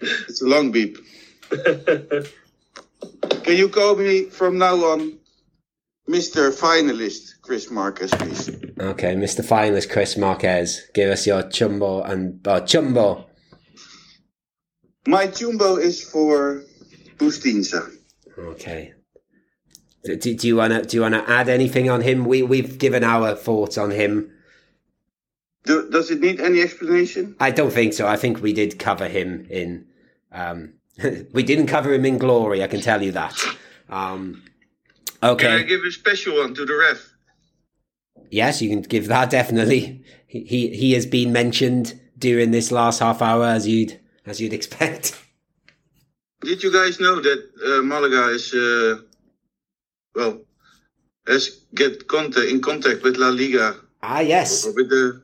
It's 0.00 0.42
a 0.42 0.46
long 0.46 0.70
beep. 0.70 0.98
Can 1.50 3.56
you 3.56 3.68
call 3.68 3.96
me 3.96 4.24
from 4.24 4.58
now 4.58 4.76
on 4.76 5.18
Mr. 6.08 6.52
Finalist 6.52 7.40
Chris 7.42 7.70
Marquez, 7.70 8.10
please? 8.10 8.48
Okay, 8.78 9.14
Mr. 9.14 9.44
Finalist 9.44 9.90
Chris 9.90 10.16
Marquez, 10.16 10.82
give 10.94 11.10
us 11.10 11.26
your 11.26 11.42
chumbo 11.44 12.08
and 12.08 12.46
uh, 12.46 12.60
chumbo. 12.60 13.24
My 15.06 15.26
chumbo 15.26 15.80
is 15.80 16.02
for 16.02 16.62
Bustinza. 17.16 17.90
Okay. 18.38 18.94
Do, 20.04 20.16
do, 20.16 20.34
do 20.34 20.46
you 20.46 20.56
wanna 20.56 20.84
do 20.84 20.96
you 20.96 21.00
wanna 21.02 21.24
add 21.26 21.48
anything 21.48 21.90
on 21.90 22.02
him? 22.02 22.24
We 22.24 22.42
we've 22.42 22.78
given 22.78 23.02
our 23.02 23.34
thoughts 23.34 23.76
on 23.76 23.90
him. 23.90 24.30
Do, 25.68 25.90
does 25.90 26.10
it 26.10 26.20
need 26.20 26.40
any 26.40 26.62
explanation? 26.62 27.36
I 27.38 27.50
don't 27.50 27.70
think 27.70 27.92
so. 27.92 28.06
I 28.06 28.16
think 28.16 28.40
we 28.40 28.54
did 28.54 28.78
cover 28.78 29.06
him 29.06 29.46
in. 29.50 29.84
Um, 30.32 30.72
we 31.32 31.42
didn't 31.42 31.66
cover 31.66 31.92
him 31.92 32.06
in 32.06 32.16
glory. 32.16 32.62
I 32.64 32.68
can 32.68 32.80
tell 32.80 33.02
you 33.02 33.12
that. 33.12 33.38
Um, 33.90 34.42
Can 35.20 35.28
I 35.28 35.32
okay. 35.32 35.64
give 35.64 35.82
a 35.84 35.90
special 35.90 36.36
one 36.38 36.54
to 36.54 36.64
the 36.64 36.74
ref? 36.74 37.00
Yes, 38.30 38.62
you 38.62 38.70
can 38.70 38.80
give 38.80 39.08
that 39.08 39.28
definitely. 39.30 40.02
He 40.26 40.40
he, 40.44 40.68
he 40.74 40.92
has 40.92 41.04
been 41.06 41.32
mentioned 41.32 42.00
during 42.18 42.50
this 42.50 42.72
last 42.72 43.00
half 43.00 43.20
hour 43.20 43.44
as 43.44 43.68
you'd 43.68 44.00
as 44.26 44.40
you'd 44.40 44.52
expect. 44.54 45.22
Did 46.40 46.62
you 46.62 46.72
guys 46.72 46.98
know 46.98 47.20
that 47.20 47.40
uh, 47.66 47.82
Malaga 47.82 48.28
is, 48.28 48.54
uh, 48.54 49.02
well, 50.14 50.40
has 51.26 51.60
get 51.74 52.06
contact 52.08 52.46
in 52.48 52.60
contact 52.62 53.02
with 53.02 53.16
La 53.16 53.28
Liga 53.28 53.76
Ah, 54.02 54.20
yes. 54.20 54.66
with 54.76 54.88
the 54.88 55.22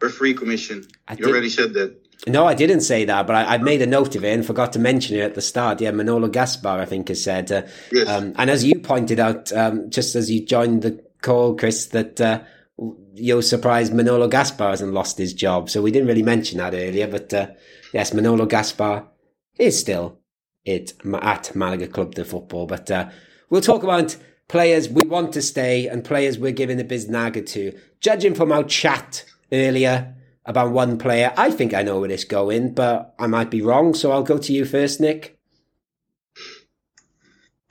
referee 0.00 0.34
commission? 0.34 0.86
I 1.08 1.14
You 1.14 1.26
already 1.26 1.48
said 1.48 1.74
that. 1.74 2.00
No, 2.26 2.46
I 2.46 2.54
didn't 2.54 2.80
say 2.80 3.04
that, 3.04 3.26
but 3.26 3.36
I, 3.36 3.54
I 3.54 3.58
made 3.58 3.82
a 3.82 3.86
note 3.86 4.16
of 4.16 4.24
it 4.24 4.32
and 4.32 4.46
forgot 4.46 4.72
to 4.74 4.78
mention 4.78 5.16
it 5.16 5.20
at 5.20 5.34
the 5.34 5.42
start. 5.42 5.80
Yeah, 5.80 5.90
Manolo 5.90 6.28
Gaspar, 6.28 6.80
I 6.80 6.84
think, 6.86 7.08
has 7.08 7.22
said. 7.22 7.52
Uh, 7.52 7.62
Yes. 7.92 8.08
um, 8.08 8.32
and 8.36 8.48
as 8.50 8.64
you 8.64 8.78
pointed 8.78 9.20
out, 9.20 9.52
um, 9.52 9.90
just 9.90 10.14
as 10.14 10.30
you 10.30 10.44
joined 10.44 10.82
the 10.82 11.04
call, 11.20 11.54
Chris, 11.54 11.86
that 11.86 12.20
uh, 12.20 12.40
you're 13.14 13.42
surprised 13.42 13.92
Manolo 13.92 14.28
Gaspar 14.28 14.70
hasn't 14.70 14.94
lost 14.94 15.18
his 15.18 15.34
job. 15.34 15.68
So 15.68 15.82
we 15.82 15.90
didn't 15.90 16.08
really 16.08 16.22
mention 16.22 16.58
that 16.58 16.72
earlier. 16.72 17.08
But 17.08 17.34
uh, 17.34 17.48
yes, 17.92 18.14
Manolo 18.14 18.46
Gaspar 18.46 19.06
is 19.58 19.78
still 19.78 20.18
it 20.64 20.94
at 21.20 21.54
Malaga 21.54 21.88
Club 21.88 22.14
de 22.14 22.24
Football. 22.24 22.66
But 22.66 22.90
uh, 22.90 23.10
we'll 23.50 23.60
talk 23.60 23.82
about 23.82 24.16
players 24.48 24.88
we 24.88 25.06
want 25.06 25.32
to 25.34 25.42
stay 25.42 25.88
and 25.88 26.02
players 26.04 26.38
we're 26.38 26.52
giving 26.52 26.78
the 26.78 26.84
Biznaga 26.84 27.44
to. 27.48 27.78
Judging 28.00 28.34
from 28.34 28.50
our 28.50 28.64
chat 28.64 29.24
earlier 29.54 30.14
about 30.44 30.72
one 30.72 30.98
player, 30.98 31.32
I 31.36 31.50
think 31.50 31.72
I 31.72 31.82
know 31.82 32.00
where 32.00 32.08
this 32.08 32.24
going, 32.24 32.74
but 32.74 33.14
I 33.18 33.26
might 33.26 33.50
be 33.50 33.62
wrong. 33.62 33.94
So 33.94 34.12
I'll 34.12 34.22
go 34.22 34.38
to 34.38 34.52
you 34.52 34.64
first, 34.64 35.00
Nick. 35.00 35.38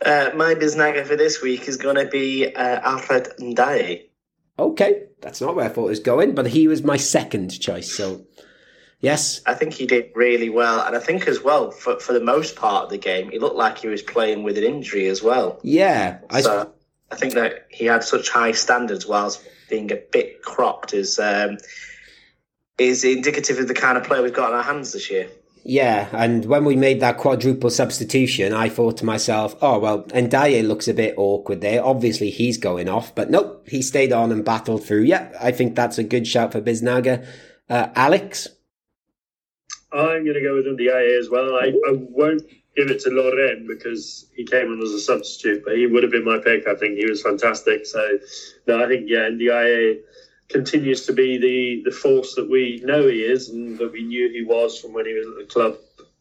Uh, 0.04 0.32
my 0.36 0.54
biznaga 0.56 1.06
for 1.06 1.16
this 1.16 1.42
week 1.42 1.68
is 1.68 1.78
going 1.78 1.96
to 1.96 2.06
be 2.06 2.54
uh, 2.54 2.80
Alfred 2.82 3.30
Ndiaye. 3.40 4.10
Okay, 4.60 5.04
that's 5.22 5.42
not 5.42 5.56
where 5.56 5.66
I 5.66 5.70
thought 5.70 5.86
it 5.86 5.90
was 5.90 6.00
going, 6.00 6.36
but 6.36 6.48
he 6.48 6.68
was 6.68 6.84
my 6.84 6.98
second 6.98 7.60
choice. 7.60 7.96
So, 7.96 8.26
yes, 9.00 9.42
I 9.46 9.54
think 9.54 9.74
he 9.74 9.88
did 9.88 10.12
really 10.14 10.50
well, 10.50 10.82
and 10.82 10.96
I 10.96 11.00
think 11.00 11.28
as 11.28 11.42
well 11.42 11.72
for 11.72 12.00
for 12.00 12.14
the 12.14 12.20
most 12.20 12.56
part 12.56 12.84
of 12.84 12.90
the 12.90 12.98
game, 12.98 13.32
he 13.32 13.40
looked 13.40 13.56
like 13.56 13.80
he 13.80 13.88
was 13.88 14.02
playing 14.02 14.44
with 14.44 14.58
an 14.58 14.64
injury 14.64 15.08
as 15.08 15.24
well. 15.24 15.60
yeah, 15.64 16.20
I, 16.30 16.42
so 16.42 16.74
I 17.12 17.16
think 17.16 17.34
that 17.34 17.68
he 17.70 17.86
had 17.86 18.04
such 18.04 18.30
high 18.30 18.52
standards 18.52 19.08
whilst 19.08 19.42
being 19.74 19.92
a 19.92 19.96
bit 20.12 20.44
cropped 20.44 20.94
is 20.94 21.18
um, 21.18 21.58
is 22.78 23.04
indicative 23.04 23.58
of 23.58 23.68
the 23.68 23.74
kind 23.74 23.98
of 23.98 24.04
player 24.04 24.22
we've 24.22 24.32
got 24.32 24.52
on 24.52 24.58
our 24.58 24.64
hands 24.64 24.94
this 24.94 25.10
year. 25.10 25.28
yeah. 25.64 26.10
And 26.12 26.46
when 26.46 26.64
we 26.64 26.76
made 26.76 27.00
that 27.00 27.18
quadruple 27.18 27.72
substitution, 27.72 28.54
I 28.54 28.70
thought 28.70 28.98
to 28.98 29.06
myself, 29.06 29.56
oh 29.64 29.80
well, 29.80 30.04
Ndiaye 30.04 30.68
looks 30.68 30.88
a 30.88 30.94
bit 30.94 31.16
awkward 31.18 31.62
there. 31.62 31.84
Obviously, 31.84 32.30
he's 32.30 32.58
going 32.58 32.88
off, 32.88 33.16
but 33.16 33.32
nope, 33.32 33.68
he 33.68 33.82
stayed 33.82 34.14
on 34.14 34.32
and 34.32 34.46
battled 34.46 34.86
through. 34.86 35.04
Yeah, 35.04 35.32
I 35.42 35.52
think 35.52 35.76
that's 35.76 35.98
a 35.98 36.04
good 36.04 36.28
shout 36.28 36.52
for 36.52 36.62
Biznaga. 36.62 37.26
Uh, 37.68 37.88
Alex, 37.96 38.48
I'm 39.92 40.24
going 40.24 40.36
to 40.36 40.42
go 40.42 40.54
with 40.54 40.68
Ndiaye 40.68 41.20
as 41.20 41.30
well. 41.32 41.56
I, 41.56 41.68
I 41.90 41.94
won't 41.94 42.44
give 42.76 42.90
it 42.90 43.00
to 43.02 43.10
Loren 43.10 43.68
because 43.68 44.26
he 44.36 44.46
came 44.46 44.72
on 44.72 44.82
as 44.82 44.92
a 44.92 45.00
substitute, 45.00 45.64
but 45.64 45.76
he 45.76 45.88
would 45.88 46.04
have 46.04 46.12
been 46.12 46.24
my 46.24 46.38
pick. 46.38 46.68
I 46.68 46.76
think 46.76 46.98
he 46.98 47.06
was 47.06 47.22
fantastic. 47.22 47.86
So, 47.86 48.18
no, 48.68 48.84
I 48.84 48.88
think, 48.88 49.06
yeah, 49.08 49.30
Ndiaye 49.30 49.98
continues 50.50 51.06
to 51.06 51.14
be 51.14 51.38
the, 51.38 51.82
the 51.84 51.96
force 51.96 52.36
that 52.36 52.50
we 52.50 52.80
know 52.84 53.08
he 53.08 53.24
is 53.24 53.50
and 53.50 53.78
that 53.78 53.92
we 53.92 54.04
knew 54.04 54.30
he 54.30 54.44
was 54.44 54.78
from 54.78 54.94
when 54.94 55.06
he 55.06 55.14
was 55.14 55.28
at 55.28 55.36
the 55.36 55.46
club 55.46 55.76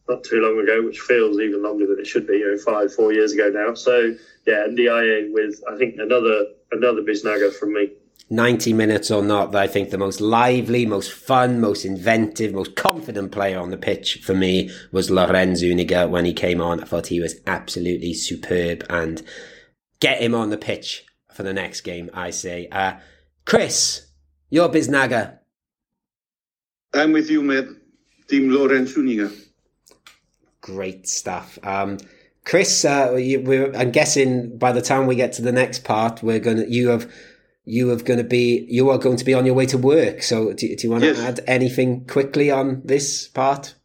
not 0.09 0.23
too 0.23 0.39
long 0.41 0.59
ago, 0.59 0.81
which 0.83 0.99
feels 0.99 1.39
even 1.39 1.61
longer 1.63 1.87
than 1.87 1.99
it 1.99 2.07
should 2.07 2.25
be, 2.25 2.37
you 2.37 2.51
know, 2.51 2.57
five, 2.57 2.91
four 2.93 3.13
years 3.13 3.31
ago 3.33 3.49
now. 3.49 3.73
So, 3.73 4.11
yeah, 4.45 4.65
Ndiaye 4.67 5.31
with, 5.31 5.61
I 5.69 5.75
think, 5.77 5.95
another 5.97 6.45
another 6.71 7.01
Biznaga 7.01 7.53
from 7.53 7.73
me. 7.73 7.89
90 8.33 8.73
minutes 8.73 9.11
or 9.11 9.21
not, 9.21 9.55
I 9.55 9.67
think 9.67 9.89
the 9.89 9.97
most 9.97 10.19
lively, 10.19 10.85
most 10.85 11.11
fun, 11.13 11.61
most 11.61 11.85
inventive, 11.85 12.53
most 12.53 12.75
confident 12.75 13.31
player 13.31 13.59
on 13.59 13.69
the 13.69 13.77
pitch 13.77 14.21
for 14.23 14.33
me 14.33 14.71
was 14.91 15.11
Loren 15.11 15.55
Zuniga 15.55 16.07
when 16.07 16.25
he 16.25 16.33
came 16.33 16.59
on. 16.59 16.81
I 16.81 16.85
thought 16.85 17.07
he 17.07 17.19
was 17.19 17.35
absolutely 17.45 18.13
superb 18.15 18.83
and 18.89 19.21
get 19.99 20.19
him 20.19 20.33
on 20.33 20.49
the 20.49 20.57
pitch 20.57 21.05
for 21.31 21.43
the 21.43 21.53
next 21.53 21.81
game, 21.81 22.09
I 22.13 22.31
say. 22.31 22.67
Uh, 22.71 22.95
Chris, 23.45 24.07
your 24.49 24.67
Biznaga. 24.67 25.37
I'm 26.93 27.11
with 27.11 27.29
you, 27.29 27.43
Matt. 27.43 27.65
Team 28.27 28.49
Loren 28.49 28.87
Zuniga. 28.87 29.31
Great 30.61 31.07
stuff. 31.07 31.59
Um, 31.63 31.99
Chris, 32.45 32.83
uh, 32.83 33.15
you, 33.15 33.41
we're, 33.41 33.75
I'm 33.75 33.91
guessing 33.91 34.57
by 34.57 34.71
the 34.71 34.81
time 34.81 35.07
we 35.07 35.15
get 35.15 35.33
to 35.33 35.41
the 35.41 35.51
next 35.51 35.83
part, 35.83 36.23
we're 36.23 36.39
gonna 36.39 36.65
you 36.67 36.89
have 36.89 37.11
you 37.65 37.89
have 37.89 38.03
going 38.05 38.17
to 38.19 38.23
be 38.25 38.65
you 38.69 38.89
are 38.89 38.97
going 38.97 39.17
to 39.17 39.25
be 39.25 39.33
on 39.33 39.45
your 39.45 39.55
way 39.55 39.65
to 39.67 39.77
work. 39.77 40.23
So 40.23 40.53
do, 40.53 40.67
do 40.75 40.87
you 40.87 40.91
want 40.91 41.03
Yes. 41.03 41.17
to 41.17 41.23
add 41.23 41.39
anything 41.47 42.05
quickly 42.05 42.51
on 42.51 42.81
this 42.85 43.27
part? 43.27 43.75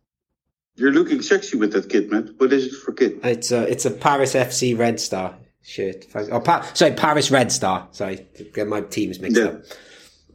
You're 0.76 0.92
looking 0.92 1.22
sexy 1.22 1.56
with 1.56 1.72
that 1.72 1.88
kit, 1.88 2.10
Matt. 2.10 2.38
What 2.38 2.52
is 2.52 2.66
it 2.66 2.72
for 2.74 2.92
kit? 2.92 3.18
It's 3.24 3.50
a 3.50 3.62
it's 3.70 3.84
a 3.84 3.90
Paris 3.90 4.34
FC 4.34 4.76
Red 4.78 5.00
Star 5.00 5.34
shirt. 5.62 6.06
Oh, 6.14 6.40
pa- 6.40 6.62
sorry, 6.74 6.92
Paris 6.94 7.30
Red 7.30 7.50
Star. 7.52 7.88
Sorry, 7.92 8.26
get 8.54 8.68
my 8.68 8.80
teams 8.82 9.18
mixed 9.20 9.36
Yeah. 9.38 9.44
up. 9.48 9.62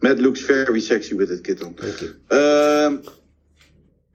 Matt 0.02 0.20
looks 0.20 0.42
very 0.42 0.82
sexy 0.82 1.16
with 1.16 1.30
that 1.30 1.44
kit 1.46 1.62
on. 1.64 1.74
Thank 1.76 2.02
you. 2.02 2.16
Um, 2.30 3.04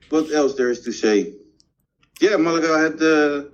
what 0.09 0.31
else 0.31 0.53
there 0.55 0.69
is 0.69 0.81
to 0.81 0.91
say? 0.91 1.33
Yeah, 2.21 2.37
Malaga 2.37 2.77
had 2.77 2.99
the 2.99 3.51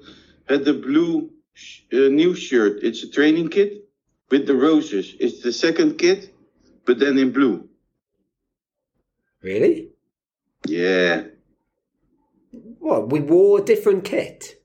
had 0.50 0.66
the 0.66 0.74
blue 0.74 1.32
sh- 1.54 1.82
uh, 1.94 2.10
new 2.10 2.36
shirt. 2.36 2.80
It's 2.84 3.04
a 3.04 3.10
training 3.10 3.50
kit 3.50 3.85
with 4.30 4.48
the 4.48 4.56
roses. 4.56 5.16
It's 5.20 5.42
the 5.42 5.52
second 5.52 5.98
kit, 5.98 6.34
but 6.86 7.00
then 7.00 7.18
in 7.18 7.32
blue. 7.32 7.68
Really? 9.42 9.90
Yeah. 10.68 11.26
What? 12.80 13.10
We 13.12 13.20
wore 13.20 13.60
a 13.60 13.64
different 13.64 14.04
kit. 14.04 14.62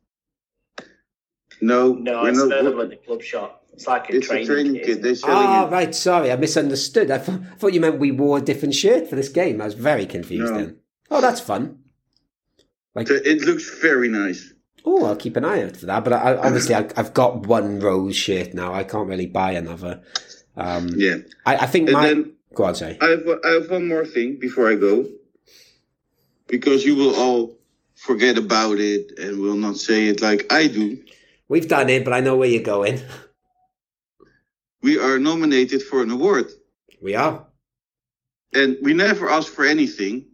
No, 1.61 1.93
No, 1.93 2.23
we're 2.23 2.31
it's 2.31 2.39
not- 2.39 2.47
available 2.53 2.83
at 2.83 2.91
the 2.91 2.97
club 2.97 3.23
shop. 3.23 3.57
It's 3.73 3.87
like 3.87 4.11
a 4.11 4.17
It's 4.17 4.27
training, 4.27 4.45
a 4.45 4.53
training 4.53 4.75
kit. 4.75 4.85
kit. 4.87 5.03
They're 5.03 5.13
it? 5.13 5.17
selling 5.19 5.37
Ah, 5.47 5.67
it. 5.67 5.71
right. 5.71 5.95
Sorry, 5.95 6.33
I 6.33 6.37
misunderstood. 6.37 7.11
I 7.11 7.19
thought, 7.19 7.41
I 7.53 7.55
thought 7.57 7.73
you 7.73 7.81
meant 7.81 7.99
we 7.99 8.11
wore 8.11 8.39
a 8.39 8.41
different 8.41 8.75
shirt 8.75 9.09
for 9.09 9.17
this 9.17 9.29
game. 9.29 9.61
I 9.61 9.65
was 9.67 9.75
very 9.75 10.07
confused 10.07 10.53
No. 10.53 10.59
then. 10.59 10.77
Oh, 11.11 11.21
that's 11.21 11.41
fun. 11.41 11.79
So 13.07 13.15
It 13.15 13.43
looks 13.43 13.81
very 13.81 14.09
nice. 14.09 14.53
Oh, 14.85 15.05
I'll 15.05 15.17
keep 15.17 15.37
an 15.37 15.45
eye 15.45 15.63
out 15.65 15.77
for 15.77 15.87
that. 15.87 16.05
But 16.05 16.13
I, 16.15 16.37
obviously, 16.37 16.75
I, 16.75 16.89
I've 16.97 17.13
got 17.15 17.47
one 17.47 17.81
rose 17.81 18.17
shirt 18.17 18.55
now. 18.55 18.73
I 18.73 18.85
can't 18.85 19.09
really 19.09 19.27
buy 19.27 19.53
another. 19.53 20.03
Um, 20.57 20.89
Yeah. 20.97 21.17
I, 21.47 21.57
I 21.57 21.67
think 21.67 21.89
And 21.89 21.93
my. 21.95 22.07
then 22.07 22.33
Go 22.55 22.65
on, 22.65 22.75
sorry. 22.75 22.99
I 23.01 23.11
have 23.11 23.23
I 23.45 23.49
have 23.51 23.71
one 23.71 23.87
more 23.87 24.05
thing 24.05 24.39
before 24.41 24.69
I 24.69 24.75
go, 24.75 25.07
because 26.49 26.85
you 26.85 26.97
will 26.97 27.15
all 27.15 27.57
forget 27.95 28.37
about 28.39 28.79
it 28.79 29.17
and 29.19 29.39
will 29.41 29.55
not 29.57 29.77
say 29.77 30.09
it 30.09 30.21
like 30.21 30.53
I 30.53 30.67
do. 30.67 30.99
We've 31.49 31.69
done 31.69 31.89
it, 31.91 32.05
but 32.05 32.13
I 32.13 32.21
know 32.21 32.37
where 32.37 32.49
you're 32.49 32.63
going. 32.63 33.01
We 34.83 34.99
are 34.99 35.19
nominated 35.19 35.83
for 35.83 36.03
an 36.03 36.11
award, 36.11 36.47
We 37.03 37.15
are. 37.15 37.47
and 38.55 38.79
we 38.83 38.95
never 38.95 39.29
ask 39.31 39.53
for 39.53 39.65
anything. 39.65 40.27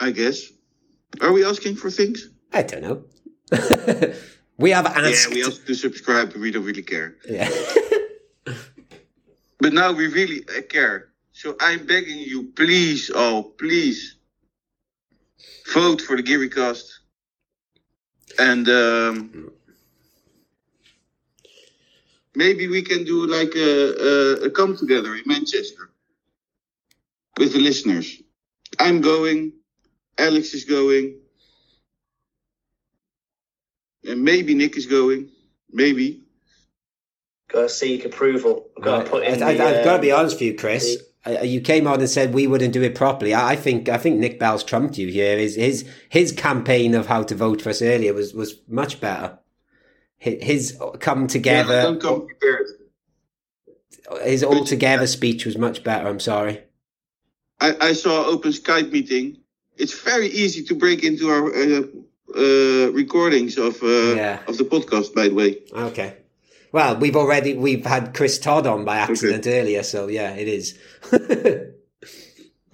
I 0.00 0.10
guess. 0.10 0.50
Are 1.20 1.32
we 1.32 1.44
asking 1.44 1.76
for 1.76 1.90
things? 1.90 2.28
I 2.52 2.62
don't 2.62 2.82
know. 2.82 3.04
we 4.58 4.70
have 4.70 4.86
asked. 4.86 5.28
Yeah, 5.28 5.34
we 5.34 5.44
ask 5.44 5.64
to 5.66 5.74
subscribe, 5.74 6.32
but 6.32 6.40
we 6.40 6.50
don't 6.50 6.64
really 6.64 6.82
care. 6.82 7.16
Yeah. 7.28 7.50
But 9.64 9.72
now 9.72 9.92
we 9.92 10.08
really 10.08 10.44
uh, 10.46 10.60
care. 10.68 11.08
So 11.32 11.56
I'm 11.58 11.86
begging 11.86 12.18
you, 12.18 12.52
please, 12.54 13.10
oh, 13.14 13.54
please, 13.58 14.16
vote 15.72 16.02
for 16.02 16.18
the 16.18 16.22
GearyCast. 16.22 16.84
And 18.38 18.68
um, 18.68 19.50
maybe 22.34 22.68
we 22.68 22.82
can 22.82 23.04
do 23.04 23.26
like 23.26 23.54
a, 23.56 23.70
a, 24.10 24.46
a 24.48 24.50
come 24.50 24.76
together 24.76 25.14
in 25.14 25.22
Manchester 25.24 25.88
with 27.38 27.54
the 27.54 27.60
listeners. 27.60 28.20
I'm 28.78 29.00
going, 29.00 29.54
Alex 30.18 30.54
is 30.54 30.64
going, 30.64 31.16
and 34.04 34.22
maybe 34.22 34.54
Nick 34.54 34.76
is 34.76 34.86
going. 34.86 35.30
Maybe. 35.72 36.22
Got 37.48 37.62
to 37.62 37.68
seek 37.68 38.04
approval. 38.04 38.66
I've 38.76 38.84
got 38.84 39.04
to 39.04 39.10
put 39.10 39.24
in 39.24 39.42
I, 39.42 39.48
I, 39.48 39.54
the, 39.54 39.64
I've 39.64 39.84
got 39.84 39.92
to 39.92 39.98
uh, 39.98 40.02
be 40.02 40.12
honest 40.12 40.36
with 40.36 40.42
you, 40.42 40.54
Chris. 40.56 40.96
Uh, 41.26 41.40
You 41.42 41.60
came 41.60 41.86
on 41.86 42.00
and 42.00 42.08
said 42.08 42.32
we 42.34 42.46
wouldn't 42.46 42.72
do 42.72 42.82
it 42.82 42.94
properly. 42.94 43.34
I 43.34 43.52
I 43.52 43.56
think 43.56 43.88
I 43.88 43.98
think 43.98 44.18
Nick 44.18 44.38
Bell's 44.38 44.62
trumped 44.64 44.98
you 44.98 45.08
here. 45.08 45.38
His 45.38 45.56
his 45.56 45.88
his 46.08 46.32
campaign 46.32 46.94
of 46.94 47.06
how 47.06 47.22
to 47.24 47.34
vote 47.34 47.62
for 47.62 47.70
us 47.70 47.82
earlier 47.82 48.12
was 48.14 48.34
was 48.34 48.60
much 48.68 49.00
better. 49.00 49.38
His, 50.18 50.42
his 50.42 50.82
come 51.00 51.22
Yeah, 51.22 51.26
together, 51.26 51.82
don't 51.82 52.00
come 52.00 52.26
prepared. 52.26 52.66
his 54.22 54.42
all 54.44 54.64
together 54.64 55.06
speech 55.06 55.44
was 55.44 55.58
much 55.58 55.82
better. 55.84 56.08
I'm 56.08 56.20
sorry. 56.20 56.62
I, 57.60 57.76
I 57.80 57.92
saw 57.94 58.26
open 58.26 58.52
Skype 58.52 58.90
meeting. 58.90 59.38
It's 59.76 59.92
very 60.02 60.28
easy 60.28 60.62
to 60.64 60.74
break 60.74 61.02
into 61.04 61.28
our 61.30 61.46
uh, 61.54 61.82
uh, 62.36 62.90
recordings 62.92 63.58
of 63.58 63.82
uh, 63.82 64.14
Yeah. 64.16 64.38
of 64.46 64.56
the 64.58 64.64
podcast. 64.64 65.14
By 65.14 65.28
the 65.28 65.34
way, 65.34 65.58
Okay. 65.72 66.16
Well, 66.72 66.96
we've 66.96 67.16
already 67.16 67.54
we've 67.54 67.86
had 67.86 68.14
Chris 68.14 68.38
Todd 68.38 68.66
on 68.66 68.84
by 68.84 68.96
accident 68.98 69.46
earlier, 69.46 69.82
so 69.84 70.08
yeah, 70.08 70.34
it 70.34 70.48
is. 70.48 70.76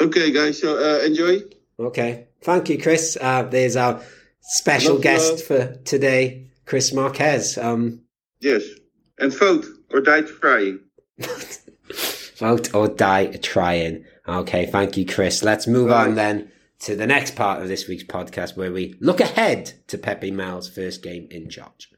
okay, 0.00 0.30
guys. 0.32 0.60
So 0.60 0.76
uh, 0.78 1.04
enjoy. 1.04 1.40
okay. 1.78 2.26
Thank 2.42 2.70
you, 2.70 2.78
Chris. 2.78 3.18
Uh, 3.20 3.42
there's 3.42 3.76
our 3.76 4.00
special 4.40 4.94
Love, 4.94 5.02
guest 5.02 5.44
for 5.44 5.74
today, 5.84 6.50
Chris 6.64 6.92
Marquez. 6.92 7.58
Um, 7.58 8.02
Yes, 8.42 8.62
and 9.18 9.34
vote 9.38 9.66
or 9.92 10.00
die 10.00 10.22
trying. 10.22 10.80
Vote 12.38 12.74
or 12.74 12.88
die 12.88 13.26
trying. 13.42 14.06
Okay, 14.26 14.64
thank 14.64 14.96
you, 14.96 15.04
Chris. 15.04 15.42
Let's 15.42 15.66
move 15.66 15.90
on 15.92 16.14
then 16.14 16.50
to 16.80 16.96
the 16.96 17.06
next 17.06 17.36
part 17.36 17.62
of 17.62 17.68
this 17.68 17.86
week's 17.86 18.04
podcast 18.04 18.56
where 18.56 18.72
we 18.72 18.94
look 19.00 19.20
ahead 19.20 19.72
to 19.86 19.98
Pepe 19.98 20.30
Mel's 20.30 20.68
first 20.68 21.02
game 21.02 21.28
in 21.30 21.48
charge. 21.48 21.90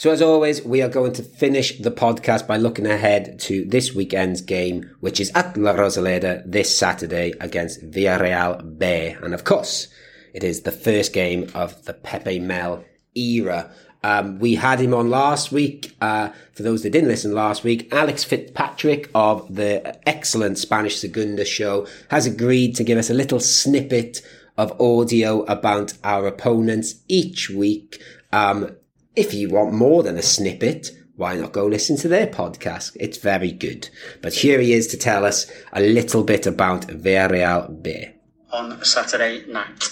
So, 0.00 0.10
as 0.10 0.22
always, 0.22 0.64
we 0.64 0.80
are 0.80 0.88
going 0.88 1.12
to 1.12 1.22
finish 1.22 1.76
the 1.78 1.90
podcast 1.90 2.46
by 2.46 2.56
looking 2.56 2.86
ahead 2.86 3.38
to 3.40 3.66
this 3.66 3.94
weekend's 3.94 4.40
game, 4.40 4.96
which 5.00 5.20
is 5.20 5.30
at 5.34 5.58
La 5.58 5.74
Rosaleda 5.74 6.42
this 6.50 6.74
Saturday 6.74 7.34
against 7.38 7.82
Villarreal 7.82 8.78
B. 8.78 9.14
And 9.22 9.34
of 9.34 9.44
course, 9.44 9.88
it 10.32 10.42
is 10.42 10.62
the 10.62 10.72
first 10.72 11.12
game 11.12 11.50
of 11.54 11.84
the 11.84 11.92
Pepe 11.92 12.38
Mel 12.38 12.82
era. 13.14 13.70
Um, 14.02 14.38
we 14.38 14.54
had 14.54 14.80
him 14.80 14.94
on 14.94 15.10
last 15.10 15.52
week. 15.52 15.94
Uh, 16.00 16.30
for 16.54 16.62
those 16.62 16.82
that 16.82 16.92
didn't 16.92 17.10
listen 17.10 17.34
last 17.34 17.62
week, 17.62 17.92
Alex 17.92 18.24
Fitzpatrick 18.24 19.10
of 19.14 19.54
the 19.54 19.98
excellent 20.08 20.56
Spanish 20.56 20.96
Segunda 20.96 21.44
show 21.44 21.86
has 22.08 22.24
agreed 22.24 22.74
to 22.76 22.84
give 22.84 22.96
us 22.96 23.10
a 23.10 23.14
little 23.14 23.38
snippet 23.38 24.22
of 24.56 24.80
audio 24.80 25.42
about 25.42 25.92
our 26.02 26.26
opponents 26.26 26.94
each 27.06 27.50
week. 27.50 28.02
Um, 28.32 28.76
if 29.16 29.34
you 29.34 29.48
want 29.48 29.72
more 29.72 30.02
than 30.02 30.16
a 30.16 30.22
snippet, 30.22 30.90
why 31.16 31.34
not 31.34 31.52
go 31.52 31.66
listen 31.66 31.96
to 31.98 32.08
their 32.08 32.26
podcast? 32.26 32.96
It's 32.98 33.18
very 33.18 33.52
good. 33.52 33.90
But 34.22 34.34
here 34.34 34.60
he 34.60 34.72
is 34.72 34.86
to 34.88 34.96
tell 34.96 35.24
us 35.24 35.50
a 35.72 35.80
little 35.80 36.22
bit 36.22 36.46
about 36.46 36.86
Villarreal 36.86 37.82
B. 37.82 38.08
On 38.52 38.82
Saturday 38.84 39.44
night. 39.46 39.88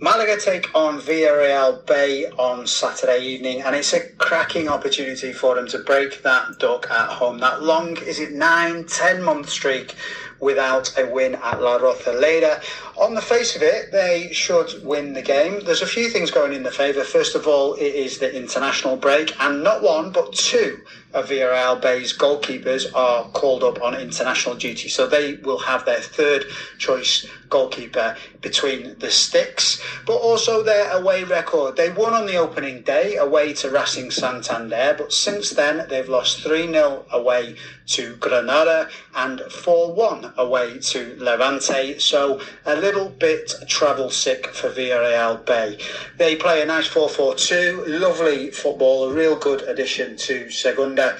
Malaga 0.00 0.36
take 0.36 0.74
on 0.74 1.00
Villarreal 1.00 1.86
B 1.86 2.26
on 2.36 2.66
Saturday 2.66 3.20
evening, 3.24 3.62
and 3.62 3.76
it's 3.76 3.92
a 3.92 4.08
cracking 4.14 4.68
opportunity 4.68 5.32
for 5.32 5.54
them 5.54 5.68
to 5.68 5.78
break 5.78 6.22
that 6.22 6.58
duck 6.58 6.90
at 6.90 7.08
home. 7.08 7.38
That 7.38 7.62
long, 7.62 7.96
is 7.98 8.18
it 8.18 8.32
nine, 8.32 8.84
ten 8.86 9.22
month 9.22 9.48
streak 9.48 9.94
without 10.42 10.92
a 10.98 11.06
win 11.06 11.36
at 11.36 11.62
La 11.62 11.78
Rosaleda. 11.78 12.60
On 13.02 13.14
the 13.14 13.20
face 13.20 13.56
of 13.56 13.62
it, 13.62 13.90
they 13.90 14.32
should 14.32 14.84
win 14.84 15.12
the 15.12 15.22
game. 15.22 15.58
There's 15.64 15.82
a 15.82 15.88
few 15.88 16.08
things 16.08 16.30
going 16.30 16.52
in 16.52 16.62
their 16.62 16.70
favour. 16.70 17.02
First 17.02 17.34
of 17.34 17.48
all, 17.48 17.74
it 17.74 17.96
is 17.96 18.18
the 18.18 18.32
international 18.32 18.96
break, 18.96 19.34
and 19.40 19.64
not 19.64 19.82
one, 19.82 20.12
but 20.12 20.32
two 20.32 20.78
of 21.14 21.28
Villarreal 21.28 21.80
B's 21.80 22.16
goalkeepers 22.16 22.86
are 22.94 23.24
called 23.30 23.64
up 23.64 23.82
on 23.82 23.94
international 23.94 24.54
duty. 24.54 24.88
So 24.88 25.06
they 25.06 25.34
will 25.34 25.58
have 25.58 25.84
their 25.84 26.00
third 26.00 26.44
choice 26.78 27.26
goalkeeper 27.48 28.16
between 28.40 28.98
the 28.98 29.10
sticks, 29.10 29.82
but 30.06 30.16
also 30.16 30.62
their 30.62 30.90
away 30.92 31.24
record. 31.24 31.76
They 31.76 31.90
won 31.90 32.14
on 32.14 32.26
the 32.26 32.36
opening 32.36 32.82
day 32.82 33.16
away 33.16 33.52
to 33.54 33.70
Racing 33.70 34.10
Santander, 34.10 34.94
but 34.96 35.12
since 35.12 35.50
then 35.50 35.86
they've 35.88 36.08
lost 36.08 36.42
3 36.42 36.68
0 36.68 37.04
away 37.10 37.56
to 37.88 38.16
Granada 38.16 38.88
and 39.14 39.40
4 39.40 39.92
1 39.92 40.34
away 40.38 40.78
to 40.78 41.16
Levante. 41.18 41.98
So 41.98 42.40
a 42.64 42.76
little 42.76 42.91
bit 43.18 43.52
travel 43.68 44.10
sick 44.10 44.46
for 44.48 44.70
Villarreal 44.70 45.44
B. 45.46 45.82
They 46.18 46.36
play 46.36 46.62
a 46.62 46.66
nice 46.66 46.86
4 46.86 47.08
4 47.08 47.34
2, 47.34 47.84
lovely 47.86 48.50
football, 48.50 49.10
a 49.10 49.12
real 49.12 49.36
good 49.36 49.62
addition 49.62 50.16
to 50.18 50.50
Segunda 50.50 51.18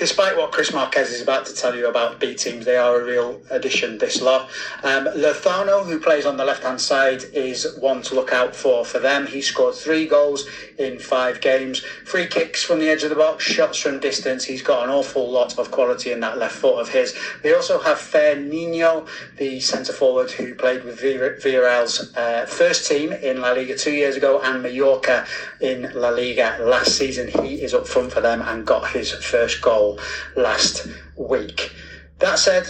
despite 0.00 0.34
what 0.34 0.50
Chris 0.50 0.72
Marquez 0.72 1.10
is 1.10 1.20
about 1.20 1.44
to 1.44 1.54
tell 1.54 1.76
you 1.76 1.86
about 1.86 2.18
B 2.18 2.34
teams, 2.34 2.64
they 2.64 2.78
are 2.78 2.98
a 2.98 3.04
real 3.04 3.38
addition, 3.50 3.98
this 3.98 4.22
lot. 4.22 4.48
Um, 4.82 5.04
who 5.04 6.00
plays 6.00 6.24
on 6.24 6.38
the 6.38 6.44
left 6.44 6.62
hand 6.62 6.80
side, 6.80 7.24
is 7.34 7.76
one 7.78 8.00
to 8.02 8.14
look 8.14 8.32
out 8.32 8.56
for 8.56 8.82
for 8.82 8.98
them. 8.98 9.26
He 9.26 9.42
scored 9.42 9.74
three 9.74 10.06
goals 10.06 10.48
in 10.78 10.98
five 10.98 11.42
games, 11.42 11.80
free 12.06 12.26
kicks 12.26 12.62
from 12.62 12.78
the 12.78 12.88
edge 12.88 13.02
of 13.02 13.10
the 13.10 13.16
box, 13.16 13.44
shots 13.44 13.76
from 13.76 14.00
distance. 14.00 14.42
He's 14.42 14.62
got 14.62 14.84
an 14.84 14.90
awful 14.90 15.30
lot 15.30 15.58
of 15.58 15.70
quality 15.70 16.12
in 16.12 16.20
that 16.20 16.38
left 16.38 16.56
foot 16.56 16.80
of 16.80 16.88
his. 16.88 17.14
They 17.42 17.52
also 17.52 17.78
have 17.78 17.98
Fer 17.98 18.36
Nino, 18.36 19.06
the 19.36 19.60
centre 19.60 19.92
forward 19.92 20.30
who 20.30 20.54
played 20.54 20.82
with 20.82 20.98
Villarreal's 20.98 22.16
uh, 22.16 22.46
first 22.46 22.88
team 22.88 23.12
in 23.12 23.42
La 23.42 23.50
Liga 23.50 23.76
two 23.76 23.92
years 23.92 24.16
ago 24.16 24.40
and 24.40 24.62
Mallorca 24.62 25.26
in 25.60 25.92
La 25.94 26.08
Liga 26.08 26.56
last 26.62 26.96
season. 26.96 27.28
He 27.28 27.60
is 27.60 27.74
up 27.74 27.86
front 27.86 28.12
for 28.12 28.22
them 28.22 28.40
and 28.40 28.66
got 28.66 28.88
his 28.88 29.12
first 29.12 29.60
goal 29.60 29.89
last 30.36 30.86
week. 31.16 31.72
That 32.18 32.38
said, 32.38 32.66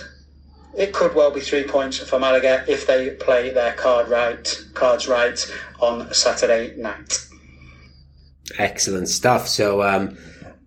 it 0.77 0.93
could 0.93 1.14
well 1.14 1.31
be 1.31 1.41
three 1.41 1.64
points 1.64 1.99
for 1.99 2.18
Malaga 2.18 2.64
if 2.68 2.87
they 2.87 3.11
play 3.11 3.51
their 3.51 3.73
card 3.73 4.09
right, 4.09 4.64
cards 4.75 5.09
right 5.09 5.39
on 5.81 6.12
Saturday 6.14 6.77
night. 6.77 7.27
Excellent 8.59 9.09
stuff. 9.09 9.49
So, 9.49 9.83
um, 9.83 10.16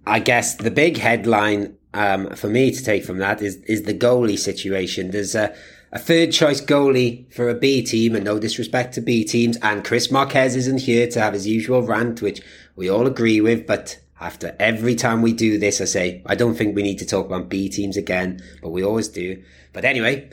I 0.06 0.20
guess 0.20 0.56
the 0.56 0.72
big 0.72 0.97
headline 0.97 1.78
um, 1.93 2.36
for 2.36 2.49
me 2.49 2.72
to 2.72 2.84
take 2.84 3.06
from 3.06 3.20
that 3.20 3.41
is 3.41 3.58
is 3.68 3.84
the 3.84 3.93
goalie 3.93 4.39
situation. 4.39 5.12
There's 5.12 5.36
a, 5.36 5.56
a 5.91 5.99
third 5.99 6.32
choice 6.32 6.60
goalie 6.60 7.32
for 7.34 7.49
a 7.49 7.56
B 7.56 7.82
team, 7.84 8.16
and 8.16 8.26
no 8.26 8.39
disrespect 8.39 8.93
to 8.95 9.01
B 9.01 9.24
teams. 9.24 9.58
And 9.58 9.86
Chris 9.86 10.12
Marquez 10.12 10.56
isn't 10.56 10.82
here 10.82 11.08
to 11.08 11.22
have 11.22 11.34
his 11.34 11.47
usual 11.47 11.82
rant, 11.82 12.22
which 12.22 12.41
we 12.76 12.89
all 12.89 13.08
agree 13.08 13.39
with, 13.39 13.66
but 13.66 13.99
after 14.24 14.55
every 14.57 14.95
time 14.95 15.21
we 15.21 15.34
do 15.34 15.59
this, 15.59 15.82
I 15.82 15.86
say, 15.86 16.24
I 16.26 16.36
don't 16.36 16.55
think 16.55 16.76
we 16.76 16.82
need 16.82 16.99
to 16.99 17.05
talk 17.05 17.26
about 17.26 17.49
B 17.49 17.67
teams 17.67 17.97
again, 17.97 18.41
but 18.61 18.69
we 18.69 18.84
always 18.84 19.09
do. 19.09 19.43
But 19.74 19.84
anyway, 19.84 20.30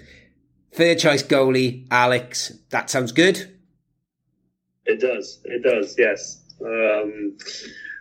third 0.73 1.01
choice 1.01 1.25
goalie, 1.25 1.89
Alex. 1.91 2.53
That 2.71 2.89
sounds 2.89 3.11
good. 3.11 3.59
It 4.87 5.01
does. 5.01 5.41
It 5.45 5.63
does. 5.65 5.97
Yes. 5.99 6.41
Um, 6.65 7.37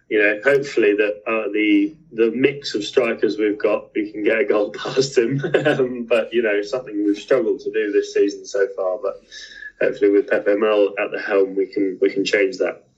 you 0.10 0.20
know, 0.22 0.40
hopefully 0.44 0.96
that 0.96 1.22
uh, 1.26 1.52
the 1.54 1.96
the 2.12 2.32
mix 2.36 2.76
of 2.76 2.84
strikers 2.84 3.38
we've 3.38 3.60
got, 3.60 3.90
we 3.96 4.12
can 4.12 4.24
get 4.24 4.40
a 4.40 4.46
goal 4.46 4.72
past 4.78 5.18
him. 5.18 5.42
um, 5.66 6.06
but 6.06 6.32
you 6.32 6.44
know, 6.44 6.62
something 6.62 7.04
we've 7.04 7.18
struggled 7.18 7.62
to 7.62 7.72
do 7.72 7.92
this 7.92 8.14
season 8.14 8.46
so 8.46 8.68
far. 8.76 9.00
But 9.02 9.22
hopefully, 9.82 10.12
with 10.12 10.28
Pepe 10.28 10.56
Mel 10.56 10.94
at 11.00 11.12
the 11.12 11.20
helm, 11.20 11.56
we 11.56 11.66
can 11.66 11.98
we 12.00 12.12
can 12.12 12.26
change 12.26 12.58
that. 12.58 12.89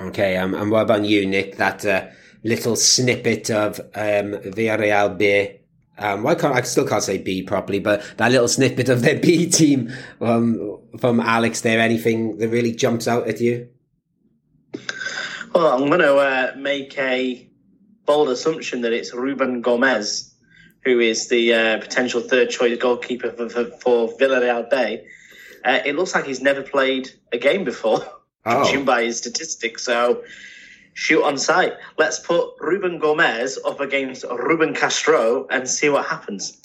Okay, 0.00 0.36
um, 0.36 0.54
and 0.54 0.70
what 0.70 0.82
about 0.82 1.04
you, 1.04 1.26
Nick? 1.26 1.56
That 1.56 1.84
uh, 1.86 2.06
little 2.44 2.76
snippet 2.76 3.50
of 3.50 3.80
um, 3.94 4.32
Villarreal 4.52 5.16
B. 5.16 5.60
Um, 5.98 6.22
why 6.22 6.34
can't 6.34 6.54
I 6.54 6.60
still 6.62 6.86
can't 6.86 7.02
say 7.02 7.18
B 7.18 7.42
properly, 7.42 7.78
but 7.78 8.02
that 8.18 8.30
little 8.30 8.48
snippet 8.48 8.88
of 8.88 9.00
their 9.00 9.18
B 9.20 9.48
team 9.48 9.92
um, 10.20 10.78
from 10.98 11.20
Alex 11.20 11.62
there. 11.62 11.80
Anything 11.80 12.38
that 12.38 12.48
really 12.48 12.72
jumps 12.72 13.08
out 13.08 13.26
at 13.28 13.40
you? 13.40 13.68
Well, 15.54 15.72
I'm 15.72 15.88
going 15.88 16.00
to 16.00 16.16
uh, 16.16 16.52
make 16.58 16.98
a 16.98 17.48
bold 18.04 18.28
assumption 18.28 18.82
that 18.82 18.92
it's 18.92 19.14
Ruben 19.14 19.62
Gomez, 19.62 20.34
who 20.84 21.00
is 21.00 21.28
the 21.28 21.54
uh, 21.54 21.78
potential 21.78 22.20
third 22.20 22.50
choice 22.50 22.78
goalkeeper 22.78 23.32
for, 23.32 23.48
for, 23.48 23.64
for 23.80 24.08
Villarreal 24.18 24.68
B. 24.70 25.06
Uh, 25.64 25.80
it 25.84 25.96
looks 25.96 26.14
like 26.14 26.26
he's 26.26 26.42
never 26.42 26.62
played 26.62 27.10
a 27.32 27.38
game 27.38 27.64
before, 27.64 28.06
oh. 28.46 28.84
by 28.84 29.04
his 29.04 29.18
statistics. 29.18 29.84
So 29.84 30.22
shoot 30.94 31.22
on 31.22 31.38
sight. 31.38 31.74
Let's 31.98 32.18
put 32.18 32.50
Ruben 32.60 32.98
Gomez 32.98 33.58
up 33.64 33.80
against 33.80 34.24
Ruben 34.24 34.74
Castro 34.74 35.46
and 35.50 35.68
see 35.68 35.88
what 35.88 36.06
happens. 36.06 36.60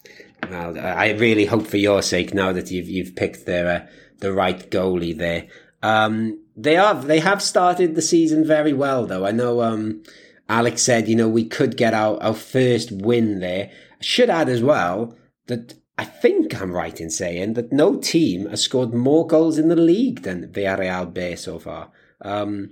Well, 0.50 0.80
I 0.80 1.12
really 1.12 1.46
hope 1.46 1.68
for 1.68 1.78
your 1.78 2.02
sake 2.02 2.34
now 2.34 2.52
that 2.52 2.72
you've 2.72 2.90
you've 2.90 3.16
picked 3.16 3.46
the 3.46 3.68
uh, 3.68 3.88
the 4.20 4.34
right 4.34 4.70
goalie 4.72 5.18
there. 5.18 5.48
Um, 5.84 6.40
they 6.56 6.78
are 6.78 6.96
they 6.96 7.20
have 7.20 7.42
started 7.42 7.96
the 7.96 8.02
season 8.02 8.46
very 8.46 8.74
well 8.74 9.06
though. 9.06 9.26
I 9.26 9.32
know 9.32 9.62
um, 9.62 10.04
Alex 10.50 10.82
said 10.82 11.08
you 11.08 11.16
know 11.16 11.30
we 11.30 11.46
could 11.46 11.78
get 11.78 11.94
our, 11.94 12.22
our 12.24 12.34
first 12.34 12.92
win 12.92 13.40
there. 13.40 13.70
I 14.00 14.04
should 14.04 14.30
add 14.30 14.50
as 14.50 14.64
well 14.64 15.16
that 15.48 15.76
I 16.02 16.06
think 16.06 16.60
I'm 16.60 16.72
right 16.72 17.00
in 17.00 17.12
saying 17.12 17.54
that 17.54 17.72
no 17.72 17.96
team 17.96 18.50
has 18.50 18.64
scored 18.64 18.92
more 18.92 19.28
goals 19.28 19.60
in 19.60 19.68
the 19.68 19.76
league 19.76 20.24
than 20.24 20.48
Villarreal 20.48 21.14
B 21.14 21.36
so 21.36 21.60
far. 21.60 21.92
Um, 22.22 22.72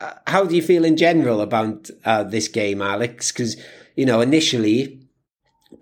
uh, 0.00 0.12
how 0.28 0.44
do 0.44 0.54
you 0.54 0.62
feel 0.62 0.84
in 0.84 0.96
general 0.96 1.40
about 1.40 1.90
uh, 2.04 2.22
this 2.22 2.46
game, 2.46 2.82
Alex? 2.82 3.32
Because 3.32 3.56
you 3.96 4.06
know, 4.06 4.20
initially, 4.20 5.00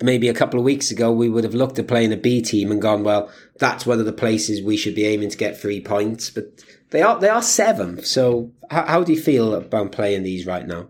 maybe 0.03 0.27
a 0.27 0.33
couple 0.33 0.59
of 0.59 0.65
weeks 0.65 0.91
ago, 0.91 1.13
we 1.13 1.29
would 1.29 1.45
have 1.45 1.53
looked 1.53 1.79
at 1.79 1.87
playing 1.87 2.15
a 2.15 2.17
B 2.17 2.41
team 2.41 2.73
and 2.73 2.81
gone, 2.81 3.05
"Well, 3.05 3.31
that's 3.59 3.85
one 3.85 4.01
of 4.01 4.07
the 4.07 4.13
places 4.15 4.63
we 4.63 4.79
should 4.79 4.95
be 4.95 5.05
aiming 5.05 5.29
to 5.29 5.37
get 5.37 5.61
three 5.61 5.83
points." 5.83 6.31
But 6.31 6.65
they 6.93 7.03
are 7.03 7.21
they 7.21 7.29
are 7.29 7.43
seventh. 7.43 8.07
So, 8.07 8.53
how, 8.71 8.87
how 8.87 9.05
do 9.05 9.13
you 9.13 9.21
feel 9.21 9.53
about 9.53 9.93
playing 9.93 10.23
these 10.23 10.47
right 10.47 10.67
now? 10.67 10.89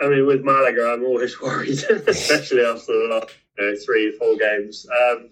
I 0.00 0.08
mean, 0.08 0.26
with 0.26 0.42
Malaga, 0.42 0.94
I'm 0.94 1.04
always 1.04 1.38
worried, 1.42 1.84
especially 1.90 2.64
after 2.64 2.94
the 2.94 3.08
last 3.10 3.34
you 3.58 3.64
know, 3.64 3.76
three, 3.84 4.16
four 4.18 4.36
games. 4.36 4.86
Um, 4.88 5.30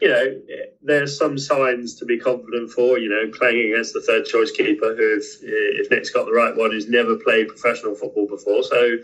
you 0.00 0.08
know, 0.08 0.40
there's 0.82 1.18
some 1.18 1.36
signs 1.36 1.94
to 1.96 2.06
be 2.06 2.18
confident 2.18 2.70
for. 2.70 2.98
You 2.98 3.10
know, 3.10 3.30
playing 3.38 3.72
against 3.72 3.92
the 3.92 4.00
third 4.00 4.24
choice 4.24 4.50
keeper, 4.50 4.96
who, 4.96 5.18
if, 5.18 5.24
if 5.42 5.90
Nick's 5.90 6.10
got 6.10 6.24
the 6.26 6.32
right 6.32 6.56
one, 6.56 6.72
has 6.72 6.88
never 6.88 7.16
played 7.16 7.48
professional 7.48 7.94
football 7.94 8.26
before. 8.26 8.62
So, 8.62 8.96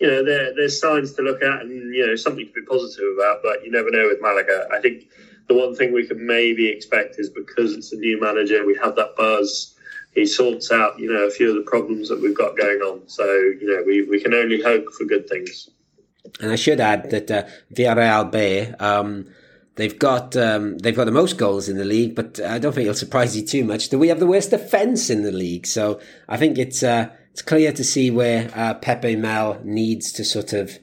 you 0.00 0.06
know, 0.06 0.24
there, 0.24 0.54
there's 0.56 0.80
signs 0.80 1.12
to 1.14 1.22
look 1.22 1.42
at 1.42 1.60
and, 1.60 1.94
you 1.94 2.06
know, 2.06 2.16
something 2.16 2.46
to 2.46 2.52
be 2.52 2.62
positive 2.62 3.04
about. 3.18 3.40
But 3.42 3.64
you 3.64 3.70
never 3.70 3.90
know 3.90 4.08
with 4.08 4.22
Malaga. 4.22 4.68
I 4.72 4.80
think 4.80 5.04
the 5.48 5.54
one 5.54 5.74
thing 5.74 5.92
we 5.92 6.06
can 6.06 6.24
maybe 6.26 6.68
expect 6.68 7.16
is 7.18 7.30
because 7.30 7.72
it's 7.74 7.92
a 7.92 7.96
new 7.96 8.20
manager, 8.20 8.64
we 8.64 8.76
have 8.76 8.96
that 8.96 9.16
buzz. 9.16 9.74
He 10.14 10.24
sorts 10.24 10.70
out, 10.72 10.98
you 10.98 11.12
know, 11.12 11.26
a 11.26 11.30
few 11.30 11.50
of 11.50 11.56
the 11.56 11.70
problems 11.70 12.08
that 12.08 12.20
we've 12.20 12.36
got 12.36 12.56
going 12.56 12.80
on. 12.80 13.08
So, 13.08 13.24
you 13.24 13.66
know, 13.66 13.82
we, 13.86 14.02
we 14.02 14.20
can 14.20 14.34
only 14.34 14.60
hope 14.62 14.86
for 14.96 15.04
good 15.04 15.28
things. 15.28 15.68
And 16.40 16.52
I 16.52 16.56
should 16.56 16.80
add 16.80 17.10
that 17.10 17.30
uh, 17.30 17.44
Villarreal 17.74 18.30
B, 18.30 18.74
um, 18.78 19.26
They've 19.76 19.96
got 19.96 20.36
um, 20.36 20.76
they've 20.78 20.96
got 20.96 21.04
the 21.04 21.12
most 21.12 21.38
goals 21.38 21.68
in 21.68 21.76
the 21.76 21.84
league, 21.84 22.16
but 22.16 22.40
I 22.40 22.58
don't 22.58 22.72
think 22.72 22.86
it'll 22.86 22.94
surprise 22.94 23.36
you 23.36 23.46
too 23.46 23.62
much. 23.62 23.90
that 23.90 23.98
we 23.98 24.08
have 24.08 24.18
the 24.18 24.26
worst 24.26 24.50
defense 24.50 25.08
in 25.08 25.22
the 25.22 25.30
league? 25.30 25.68
So 25.68 26.00
I 26.28 26.36
think 26.36 26.58
it's 26.58 26.82
uh, 26.82 27.10
it's 27.30 27.42
clear 27.42 27.70
to 27.72 27.84
see 27.84 28.10
where 28.10 28.50
uh, 28.56 28.74
Pepe 28.74 29.14
Mel 29.14 29.60
needs 29.62 30.10
to 30.14 30.24
sort 30.24 30.52
of 30.52 30.76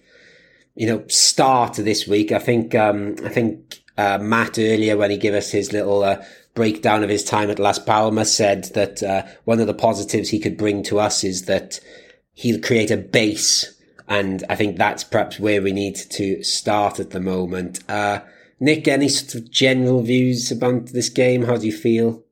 you 0.76 0.88
know 0.88 1.04
start 1.10 1.74
this 1.76 2.08
week. 2.08 2.32
I 2.32 2.40
think 2.40 2.74
um, 2.74 3.18
I 3.26 3.30
think 3.30 3.82
Uh, 3.98 4.18
Matt 4.18 4.60
earlier, 4.60 4.98
when 4.98 5.12
he 5.12 5.18
gave 5.18 5.34
us 5.34 5.52
his 5.52 5.72
little 5.72 6.04
uh, 6.04 6.22
breakdown 6.54 7.04
of 7.04 7.10
his 7.10 7.24
time 7.24 7.50
at 7.50 7.60
Las 7.60 7.80
Palmas, 7.80 8.36
said 8.36 8.66
that 8.74 9.02
uh, 9.02 9.24
one 9.46 9.62
of 9.62 9.68
the 9.68 9.74
positives 9.74 10.30
he 10.30 10.40
could 10.40 10.58
bring 10.58 10.84
to 10.84 11.00
us 11.00 11.24
is 11.24 11.46
that 11.46 11.80
he'll 12.34 12.62
create 12.62 12.92
a 12.92 12.98
base. 12.98 13.75
And 14.08 14.44
I 14.50 14.56
think 14.56 14.78
that's 14.78 15.04
perhaps 15.04 15.40
where 15.40 15.62
we 15.62 15.72
need 15.72 15.96
to 15.96 16.44
start 16.44 17.00
at 17.00 17.10
the 17.10 17.20
moment. 17.20 17.80
Uh, 17.90 18.20
Nick, 18.60 18.88
any 18.88 19.10
sort 19.10 19.36
of 19.36 19.52
general 19.52 20.02
views 20.02 20.52
about 20.52 20.88
this 20.88 21.10
game? 21.10 21.44
How 21.44 21.58
do 21.58 21.66
you 21.66 21.74
feel? 21.74 22.24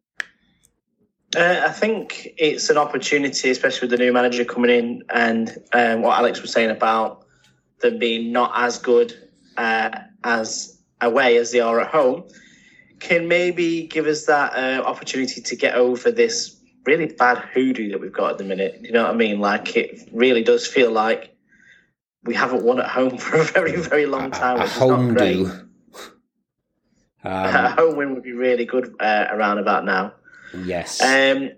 Uh, 1.35 1.63
I 1.65 1.71
think 1.71 2.33
it's 2.37 2.69
an 2.69 2.77
opportunity, 2.77 3.49
especially 3.49 3.87
with 3.87 3.97
the 3.97 4.05
new 4.05 4.13
manager 4.13 4.45
coming 4.45 4.69
in, 4.69 5.03
and 5.09 5.57
um, 5.73 6.03
what 6.03 6.17
Alex 6.17 6.41
was 6.41 6.51
saying 6.51 6.69
about 6.69 7.25
them 7.81 7.97
being 7.97 8.31
not 8.31 8.51
as 8.55 8.77
good 8.77 9.13
uh, 9.57 9.89
as 10.23 10.79
away 11.01 11.37
as 11.37 11.51
they 11.51 11.59
are 11.59 11.81
at 11.81 11.87
home, 11.87 12.23
can 12.99 13.27
maybe 13.27 13.87
give 13.87 14.05
us 14.05 14.25
that 14.27 14.53
uh, 14.55 14.83
opportunity 14.83 15.41
to 15.41 15.55
get 15.55 15.75
over 15.75 16.11
this 16.11 16.55
really 16.85 17.07
bad 17.07 17.37
hoodoo 17.53 17.89
that 17.91 17.99
we've 17.99 18.13
got 18.13 18.31
at 18.31 18.37
the 18.37 18.43
minute. 18.43 18.79
You 18.81 18.91
know 18.91 19.03
what 19.03 19.11
I 19.11 19.15
mean? 19.15 19.39
Like 19.39 19.75
it 19.75 20.07
really 20.11 20.43
does 20.43 20.67
feel 20.67 20.91
like 20.91 21.32
we 22.23 22.33
haven't 22.33 22.63
won 22.63 22.79
at 22.79 22.89
home 22.89 23.17
for 23.25 23.37
a 23.37 23.43
very, 23.43 23.75
very 23.75 24.05
long 24.05 24.31
time. 24.31 24.59
A, 24.59 24.63
a 24.63 24.67
home 24.67 25.13
do. 25.15 25.51
Um, 27.25 27.31
a 27.45 27.69
home 27.69 27.95
win 27.95 28.13
would 28.13 28.23
be 28.23 28.33
really 28.33 28.65
good 28.65 28.95
uh, 28.99 29.27
around 29.29 29.57
about 29.57 29.85
now. 29.85 30.13
Yes. 30.65 31.01
Um, 31.01 31.51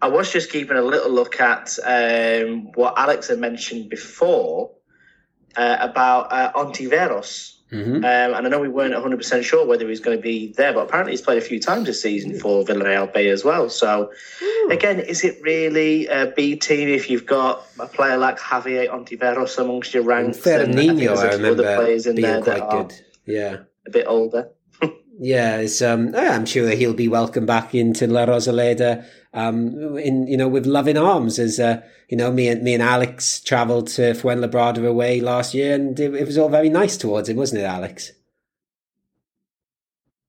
I 0.00 0.06
was 0.06 0.32
just 0.32 0.52
keeping 0.52 0.76
a 0.76 0.82
little 0.82 1.10
look 1.10 1.40
at 1.40 1.76
um, 1.84 2.70
what 2.74 2.94
Alex 2.96 3.26
had 3.26 3.40
mentioned 3.40 3.90
before 3.90 4.70
uh, 5.56 5.76
about 5.80 6.32
uh, 6.32 6.52
Ontiveros. 6.52 7.56
Mm-hmm. 7.72 7.96
Um, 7.96 8.02
and 8.04 8.46
I 8.46 8.48
know 8.48 8.58
we 8.58 8.68
weren't 8.68 8.94
100% 8.94 9.44
sure 9.44 9.66
whether 9.66 9.84
he 9.84 9.90
was 9.90 10.00
going 10.00 10.16
to 10.16 10.22
be 10.22 10.52
there, 10.52 10.72
but 10.72 10.80
apparently 10.80 11.12
he's 11.12 11.22
played 11.22 11.38
a 11.38 11.40
few 11.40 11.60
times 11.60 11.86
this 11.86 12.02
season 12.02 12.38
for 12.38 12.64
Villarreal 12.64 13.12
B 13.12 13.28
as 13.28 13.44
well. 13.44 13.68
So, 13.70 14.10
Ooh. 14.42 14.68
again, 14.70 14.98
is 14.98 15.22
it 15.22 15.40
really 15.42 16.06
a 16.08 16.32
B 16.34 16.56
team 16.56 16.88
if 16.88 17.08
you've 17.08 17.26
got 17.26 17.64
a 17.78 17.86
player 17.86 18.16
like 18.16 18.38
Javier 18.38 18.88
Ontiveros 18.88 19.56
amongst 19.58 19.94
your 19.94 20.02
ranks? 20.02 20.38
Fernandinho, 20.38 21.16
I, 21.16 21.28
I 21.28 21.34
remember 21.34 21.64
other 21.64 21.76
players 21.76 22.06
in 22.06 22.16
there 22.16 22.42
quite 22.42 22.68
good. 22.70 22.94
Yeah. 23.24 23.58
A 23.86 23.90
bit 23.90 24.06
older. 24.06 24.50
Yeah, 25.22 25.58
it's, 25.58 25.82
um, 25.82 26.14
I'm 26.16 26.46
sure 26.46 26.70
he'll 26.70 26.94
be 26.94 27.06
welcome 27.06 27.44
back 27.44 27.74
into 27.74 28.06
La 28.06 28.24
Rosaleda 28.24 29.04
um, 29.34 29.98
in 29.98 30.26
you 30.26 30.36
know 30.36 30.48
with 30.48 30.64
loving 30.64 30.96
arms 30.96 31.38
as 31.38 31.60
uh, 31.60 31.82
you 32.08 32.16
know 32.16 32.32
me 32.32 32.48
and 32.48 32.62
me 32.62 32.72
and 32.72 32.82
Alex 32.82 33.38
travelled 33.40 33.88
to 33.88 34.14
Fuenlabrada 34.14 34.88
away 34.88 35.20
last 35.20 35.52
year, 35.52 35.74
and 35.74 36.00
it, 36.00 36.14
it, 36.14 36.26
was 36.26 36.38
all 36.38 36.48
very 36.48 36.70
nice 36.70 36.96
towards 36.96 37.28
him, 37.28 37.36
wasn't 37.36 37.60
it, 37.60 37.64
Alex? 37.64 38.12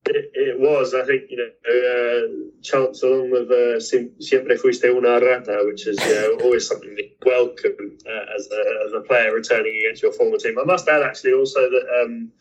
It, 0.07 0.29
it 0.33 0.59
was. 0.59 0.93
I 0.93 1.05
think 1.05 1.23
you 1.29 1.37
know 1.37 1.49
uh, 1.71 2.61
chants 2.61 3.01
along 3.01 3.31
with 3.31 3.49
uh, 3.49 3.79
"Siempre 3.79 4.57
fuiste 4.57 4.89
una 4.89 5.21
rata," 5.21 5.61
which 5.63 5.87
is 5.87 5.97
you 6.05 6.13
know, 6.13 6.37
always 6.43 6.67
something 6.67 6.93
that 6.95 7.11
welcome 7.25 7.97
uh, 8.05 8.35
as 8.35 8.49
a 8.51 8.87
as 8.87 8.93
a 8.93 8.99
player 9.07 9.33
returning 9.33 9.77
against 9.77 10.03
your 10.03 10.11
former 10.11 10.37
team. 10.37 10.59
I 10.59 10.65
must 10.65 10.89
add 10.89 11.01
actually 11.01 11.31
also 11.31 11.61
that. 11.61 12.03
Um, 12.03 12.33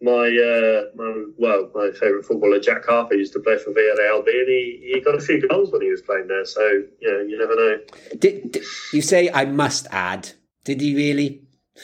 my 0.00 0.12
uh, 0.12 0.84
my 0.94 1.24
well, 1.36 1.70
my 1.74 1.90
favourite 1.92 2.24
footballer 2.24 2.60
Jack 2.60 2.86
Harper 2.86 3.14
used 3.14 3.32
to 3.32 3.40
play 3.40 3.58
for 3.58 3.72
Villarreal 3.72 4.24
B, 4.24 4.30
and 4.32 4.48
he, 4.48 4.92
he 4.94 5.00
got 5.00 5.16
a 5.16 5.20
few 5.20 5.46
goals 5.48 5.72
when 5.72 5.82
he 5.82 5.90
was 5.90 6.02
playing 6.02 6.28
there. 6.28 6.44
So 6.44 6.62
you 7.00 7.12
know, 7.12 7.20
you 7.20 7.38
never 7.38 7.56
know. 7.56 7.78
Did, 8.18 8.52
did 8.52 8.64
you 8.92 9.02
say 9.02 9.30
I 9.32 9.44
must 9.44 9.86
add? 9.90 10.30
Did 10.64 10.80
he 10.80 10.94
really? 10.94 11.42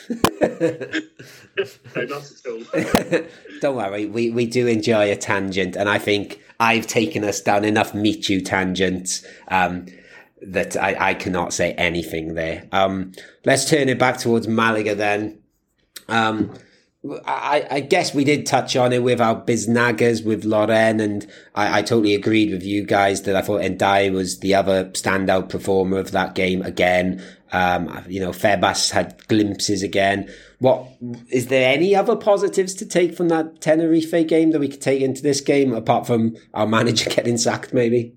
no, 0.11 0.51
not 1.95 2.23
at 2.23 2.47
all. 2.49 3.23
Don't 3.61 3.77
worry, 3.77 4.07
we, 4.07 4.31
we 4.31 4.47
do 4.47 4.67
enjoy 4.67 5.11
a 5.11 5.17
tangent, 5.17 5.77
and 5.77 5.89
I 5.89 5.99
think 5.99 6.41
I've 6.59 6.87
taken 6.87 7.25
us 7.25 7.41
down 7.41 7.65
enough 7.65 7.95
meet 7.95 8.29
you 8.29 8.41
tangents 8.41 9.25
um, 9.49 9.87
that 10.43 10.77
I, 10.77 11.11
I 11.11 11.15
cannot 11.15 11.53
say 11.53 11.73
anything 11.73 12.35
there. 12.35 12.69
Um, 12.73 13.13
let's 13.45 13.69
turn 13.69 13.89
it 13.89 13.99
back 13.99 14.19
towards 14.19 14.49
Malaga 14.49 14.95
then. 14.95 15.41
Um, 16.09 16.53
I, 17.27 17.67
I, 17.71 17.81
guess 17.81 18.15
we 18.15 18.25
did 18.25 18.47
touch 18.47 18.77
on 18.77 18.93
it 18.93 19.03
with 19.03 19.21
our 19.21 19.37
Biznagas, 19.41 20.25
with 20.25 20.45
Loren, 20.45 21.01
and 21.01 21.27
I, 21.55 21.81
I, 21.81 21.83
totally 21.83 22.15
agreed 22.15 22.51
with 22.51 22.63
you 22.63 22.83
guys 22.85 23.23
that 23.23 23.37
I 23.37 23.43
thought 23.43 23.61
Ndiaye 23.61 24.11
was 24.11 24.39
the 24.39 24.55
other 24.55 24.87
standout 24.87 25.51
performer 25.51 25.99
of 25.99 26.13
that 26.13 26.35
game 26.35 26.63
again. 26.63 27.23
Um, 27.53 28.05
you 28.09 28.21
know, 28.21 28.31
Febas 28.31 28.91
had 28.91 29.27
glimpses 29.29 29.83
again. 29.83 30.33
What 30.61 30.89
is 31.29 31.49
there 31.49 31.73
any 31.75 31.95
other 31.95 32.17
positives 32.17 32.75
to 32.77 32.87
take 32.87 33.15
from 33.15 33.29
that 33.29 33.61
Tenerife 33.61 34.27
game 34.27 34.53
that 34.53 34.61
we 34.61 34.69
could 34.69 34.81
take 34.81 35.03
into 35.03 35.23
this 35.23 35.43
game 35.43 35.75
apart 35.75 36.07
from 36.07 36.37
our 36.55 36.67
manager 36.67 37.11
getting 37.15 37.37
sacked, 37.37 37.75
maybe? 37.75 38.15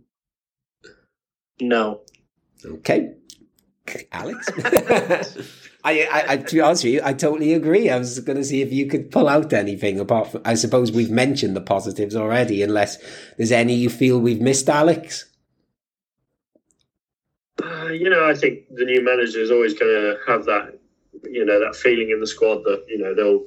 No. 1.59 2.01
Okay, 2.65 3.15
Alex. 4.13 4.49
I, 5.93 6.25
I, 6.33 6.37
to 6.37 6.55
be 6.55 6.61
honest 6.61 6.83
with 6.83 6.93
you, 6.93 7.01
I 7.03 7.13
totally 7.13 7.53
agree. 7.53 7.89
I 7.89 7.97
was 7.97 8.19
going 8.19 8.37
to 8.37 8.43
see 8.43 8.61
if 8.61 8.73
you 8.73 8.87
could 8.87 9.09
pull 9.09 9.29
out 9.29 9.53
anything 9.53 9.99
apart 9.99 10.31
from. 10.31 10.41
I 10.43 10.55
suppose 10.55 10.91
we've 10.91 11.11
mentioned 11.11 11.55
the 11.55 11.61
positives 11.61 12.15
already, 12.15 12.61
unless 12.61 12.97
there's 13.37 13.51
any 13.51 13.73
you 13.73 13.89
feel 13.89 14.19
we've 14.19 14.41
missed, 14.41 14.67
Alex. 14.69 15.25
Uh, 17.63 17.87
you 17.87 18.09
know, 18.09 18.29
I 18.29 18.35
think 18.35 18.67
the 18.69 18.85
new 18.85 19.03
manager 19.03 19.39
is 19.39 19.49
always 19.49 19.73
going 19.73 19.91
to 19.91 20.17
have 20.27 20.45
that, 20.45 20.77
you 21.23 21.45
know, 21.45 21.59
that 21.59 21.75
feeling 21.75 22.09
in 22.11 22.19
the 22.19 22.27
squad 22.27 22.63
that 22.63 22.85
you 22.87 22.97
know 22.97 23.15
they'll 23.15 23.45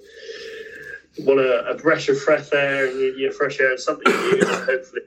want 1.26 1.41
a, 1.41 1.70
a 1.70 1.74
breath 1.74 2.09
of 2.09 2.20
fresh 2.20 2.49
air 2.53 2.86
and 2.86 2.99
you 3.18 3.26
know, 3.26 3.32
fresh 3.32 3.61
air 3.61 3.72
and 3.72 3.80
something 3.80 4.11
new. 4.12 4.47
hopefully, 4.47 5.03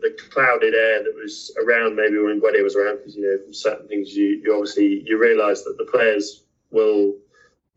the 0.00 0.16
clouded 0.30 0.74
air 0.74 1.02
that 1.02 1.14
was 1.14 1.54
around 1.62 1.96
maybe 1.96 2.18
when 2.18 2.40
Guedes 2.40 2.62
was 2.62 2.76
around 2.76 2.98
because 2.98 3.16
you 3.16 3.22
know 3.22 3.52
certain 3.52 3.86
things 3.88 4.14
you, 4.14 4.40
you 4.42 4.54
obviously 4.54 5.02
you 5.06 5.18
realise 5.18 5.62
that 5.62 5.76
the 5.78 5.84
players 5.84 6.44
will 6.70 7.14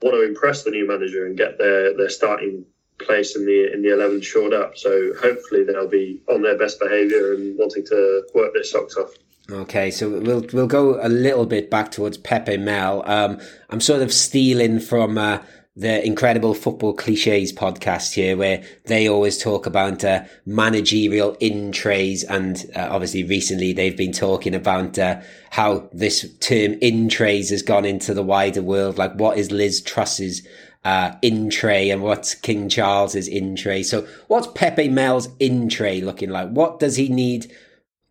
want 0.02 0.16
to 0.16 0.24
impress 0.24 0.64
the 0.64 0.72
new 0.72 0.88
manager 0.88 1.26
and 1.26 1.38
get 1.38 1.58
their, 1.58 1.96
their 1.96 2.10
starting 2.10 2.66
place 3.00 3.36
in 3.36 3.46
the 3.46 3.74
in 3.74 3.82
the 3.82 3.94
eleven 3.94 4.22
shored 4.22 4.54
up. 4.54 4.78
So 4.78 5.14
hopefully 5.22 5.64
they'll 5.64 5.90
be 5.90 6.22
on 6.30 6.42
their 6.42 6.58
best 6.58 6.80
behaviour 6.80 7.34
and 7.34 7.58
wanting 7.58 7.86
to 7.88 8.24
work 8.34 8.54
their 8.54 8.64
socks 8.64 8.96
off. 8.96 9.12
Okay, 9.50 9.92
so 9.92 10.10
we'll 10.10 10.46
we'll 10.54 10.68
go 10.68 11.06
a 11.06 11.10
little 11.10 11.46
bit 11.46 11.70
back 11.70 11.92
towards 11.92 12.18
Pepe 12.18 12.58
Mel. 12.58 13.04
Um, 13.06 13.40
I'm 13.70 13.82
sort 13.82 14.02
of 14.02 14.14
stealing 14.14 14.80
from 14.80 15.18
uh, 15.18 15.40
the 15.76 16.06
incredible 16.06 16.54
football 16.54 16.94
cliches 16.94 17.52
podcast 17.52 18.14
here 18.14 18.38
where 18.38 18.64
they 18.86 19.08
always 19.08 19.42
talk 19.42 19.66
about 19.66 20.04
uh, 20.04 20.24
managerial 20.46 21.36
in 21.40 21.72
trays 21.72 22.24
and 22.24 22.70
uh, 22.76 22.88
obviously 22.92 23.24
recently 23.24 23.74
they've 23.74 23.98
been 23.98 24.12
talking 24.12 24.54
about 24.54 25.00
uh, 25.00 25.20
how 25.50 25.90
this 25.92 26.32
term 26.38 26.74
in 26.80 27.10
trays 27.10 27.50
has 27.50 27.64
gone 27.64 27.86
into 27.86 28.14
the 28.14 28.22
wider 28.22 28.62
world. 28.62 29.00
Like 29.00 29.16
what 29.16 29.38
is 29.38 29.52
liz 29.52 29.82
truss's 29.82 30.48
uh, 30.84 31.16
in 31.24 31.50
tray 31.50 31.90
and 31.90 32.04
what's 32.04 32.36
king 32.36 32.70
charles's 32.70 33.28
in 33.28 33.56
tray 33.56 33.82
so 33.82 34.06
what's 34.28 34.48
pepe 34.48 34.90
mel's 34.90 35.30
in 35.40 35.70
tray 35.70 36.02
looking 36.02 36.30
like? 36.30 36.50
What 36.50 36.80
does 36.80 36.98
he 36.98 37.10
need 37.10 37.52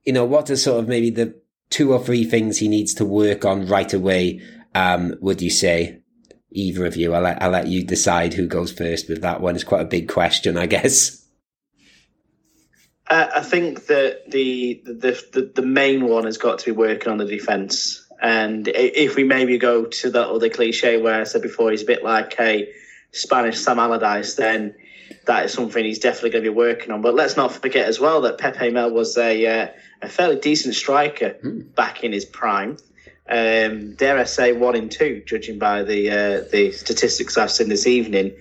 you 0.04 0.12
know 0.12 0.24
what 0.24 0.50
are 0.50 0.56
sort 0.56 0.80
of 0.80 0.88
maybe 0.88 1.10
the 1.10 1.40
two 1.70 1.92
or 1.92 2.02
three 2.02 2.24
things 2.24 2.58
he 2.58 2.66
needs 2.66 2.92
to 2.94 3.04
work 3.04 3.44
on 3.44 3.66
right 3.66 3.92
away 3.94 4.40
um, 4.74 5.14
would 5.20 5.40
you 5.40 5.50
say 5.50 6.01
either 6.54 6.86
of 6.86 6.96
you. 6.96 7.14
I'll 7.14 7.22
let, 7.22 7.42
I'll 7.42 7.50
let 7.50 7.66
you 7.66 7.84
decide 7.84 8.34
who 8.34 8.46
goes 8.46 8.72
first 8.72 9.08
with 9.08 9.22
that 9.22 9.40
one. 9.40 9.54
It's 9.54 9.64
quite 9.64 9.82
a 9.82 9.86
big 9.86 10.08
question, 10.08 10.56
I 10.56 10.66
guess. 10.66 11.22
Uh, 13.08 13.28
I 13.36 13.42
think 13.42 13.86
that 13.86 14.30
the, 14.30 14.80
the, 14.84 15.22
the 15.32 15.52
the 15.54 15.62
main 15.62 16.06
one 16.06 16.24
has 16.24 16.38
got 16.38 16.60
to 16.60 16.64
be 16.64 16.70
working 16.70 17.12
on 17.12 17.18
the 17.18 17.26
defence. 17.26 18.06
And 18.22 18.68
if 18.68 19.16
we 19.16 19.24
maybe 19.24 19.58
go 19.58 19.84
to 19.84 20.10
that 20.10 20.28
other 20.28 20.48
cliche 20.48 21.00
where 21.02 21.20
I 21.20 21.24
said 21.24 21.42
before 21.42 21.72
he's 21.72 21.82
a 21.82 21.86
bit 21.86 22.04
like 22.04 22.36
a 22.40 22.72
Spanish 23.10 23.58
Sam 23.58 23.80
Allardyce, 23.80 24.36
then 24.36 24.74
that 25.26 25.44
is 25.44 25.52
something 25.52 25.84
he's 25.84 25.98
definitely 25.98 26.30
going 26.30 26.44
to 26.44 26.50
be 26.50 26.56
working 26.56 26.92
on. 26.92 27.02
But 27.02 27.14
let's 27.14 27.36
not 27.36 27.52
forget 27.52 27.86
as 27.86 27.98
well 28.00 28.20
that 28.22 28.38
Pepe 28.38 28.70
Mel 28.70 28.92
was 28.92 29.18
a 29.18 29.46
uh, 29.46 29.66
a 30.00 30.08
fairly 30.08 30.36
decent 30.36 30.74
striker 30.74 31.36
mm. 31.44 31.74
back 31.74 32.04
in 32.04 32.12
his 32.12 32.24
prime 32.24 32.76
um, 33.28 33.94
dare 33.94 34.18
I 34.18 34.24
say, 34.24 34.52
one 34.52 34.76
in 34.76 34.88
two, 34.88 35.22
judging 35.26 35.58
by 35.58 35.82
the 35.82 36.10
uh, 36.10 36.44
the 36.50 36.72
statistics 36.72 37.36
I've 37.38 37.50
seen 37.50 37.68
this 37.68 37.86
evening. 37.86 38.32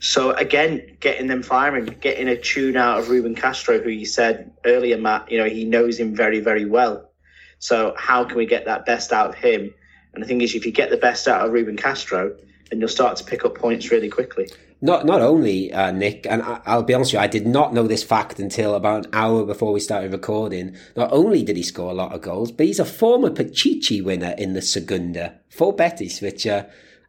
So 0.00 0.32
again, 0.32 0.96
getting 1.00 1.26
them 1.26 1.42
firing, 1.42 1.84
getting 2.00 2.26
a 2.28 2.36
tune 2.36 2.76
out 2.76 3.00
of 3.00 3.10
Ruben 3.10 3.34
Castro, 3.34 3.80
who 3.80 3.90
you 3.90 4.06
said 4.06 4.50
earlier, 4.64 4.96
Matt. 4.96 5.30
You 5.30 5.38
know 5.38 5.48
he 5.48 5.64
knows 5.64 5.98
him 5.98 6.14
very 6.14 6.40
very 6.40 6.64
well. 6.64 7.10
So 7.58 7.94
how 7.98 8.24
can 8.24 8.38
we 8.38 8.46
get 8.46 8.64
that 8.64 8.86
best 8.86 9.12
out 9.12 9.28
of 9.28 9.34
him? 9.34 9.74
And 10.14 10.22
the 10.22 10.26
thing 10.26 10.40
is, 10.40 10.54
if 10.54 10.64
you 10.64 10.72
get 10.72 10.90
the 10.90 10.96
best 10.96 11.28
out 11.28 11.44
of 11.44 11.52
Ruben 11.52 11.76
Castro, 11.76 12.34
then 12.70 12.80
you'll 12.80 12.88
start 12.88 13.16
to 13.18 13.24
pick 13.24 13.44
up 13.44 13.54
points 13.54 13.90
really 13.90 14.08
quickly. 14.08 14.48
Not 14.82 15.04
not 15.04 15.20
only 15.20 15.72
uh, 15.72 15.90
Nick, 15.90 16.26
and 16.28 16.42
I, 16.42 16.76
will 16.76 16.82
be 16.82 16.94
honest 16.94 17.10
with 17.10 17.20
you, 17.20 17.24
I 17.24 17.26
did 17.26 17.46
not 17.46 17.74
know 17.74 17.86
this 17.86 18.02
fact 18.02 18.38
until 18.38 18.74
about 18.74 19.06
an 19.06 19.10
hour 19.12 19.44
before 19.44 19.72
we 19.72 19.80
started 19.80 20.12
recording. 20.12 20.76
Not 20.96 21.12
only 21.12 21.42
did 21.42 21.56
he 21.56 21.62
score 21.62 21.90
a 21.90 21.94
lot 21.94 22.12
of 22.12 22.22
goals, 22.22 22.50
but 22.50 22.66
he's 22.66 22.80
a 22.80 22.84
former 22.86 23.30
Pichichi 23.30 24.02
winner 24.02 24.34
in 24.38 24.54
the 24.54 24.62
Segunda 24.62 25.38
for 25.50 25.74
Betis, 25.74 26.22
which 26.22 26.46
uh, 26.46 26.64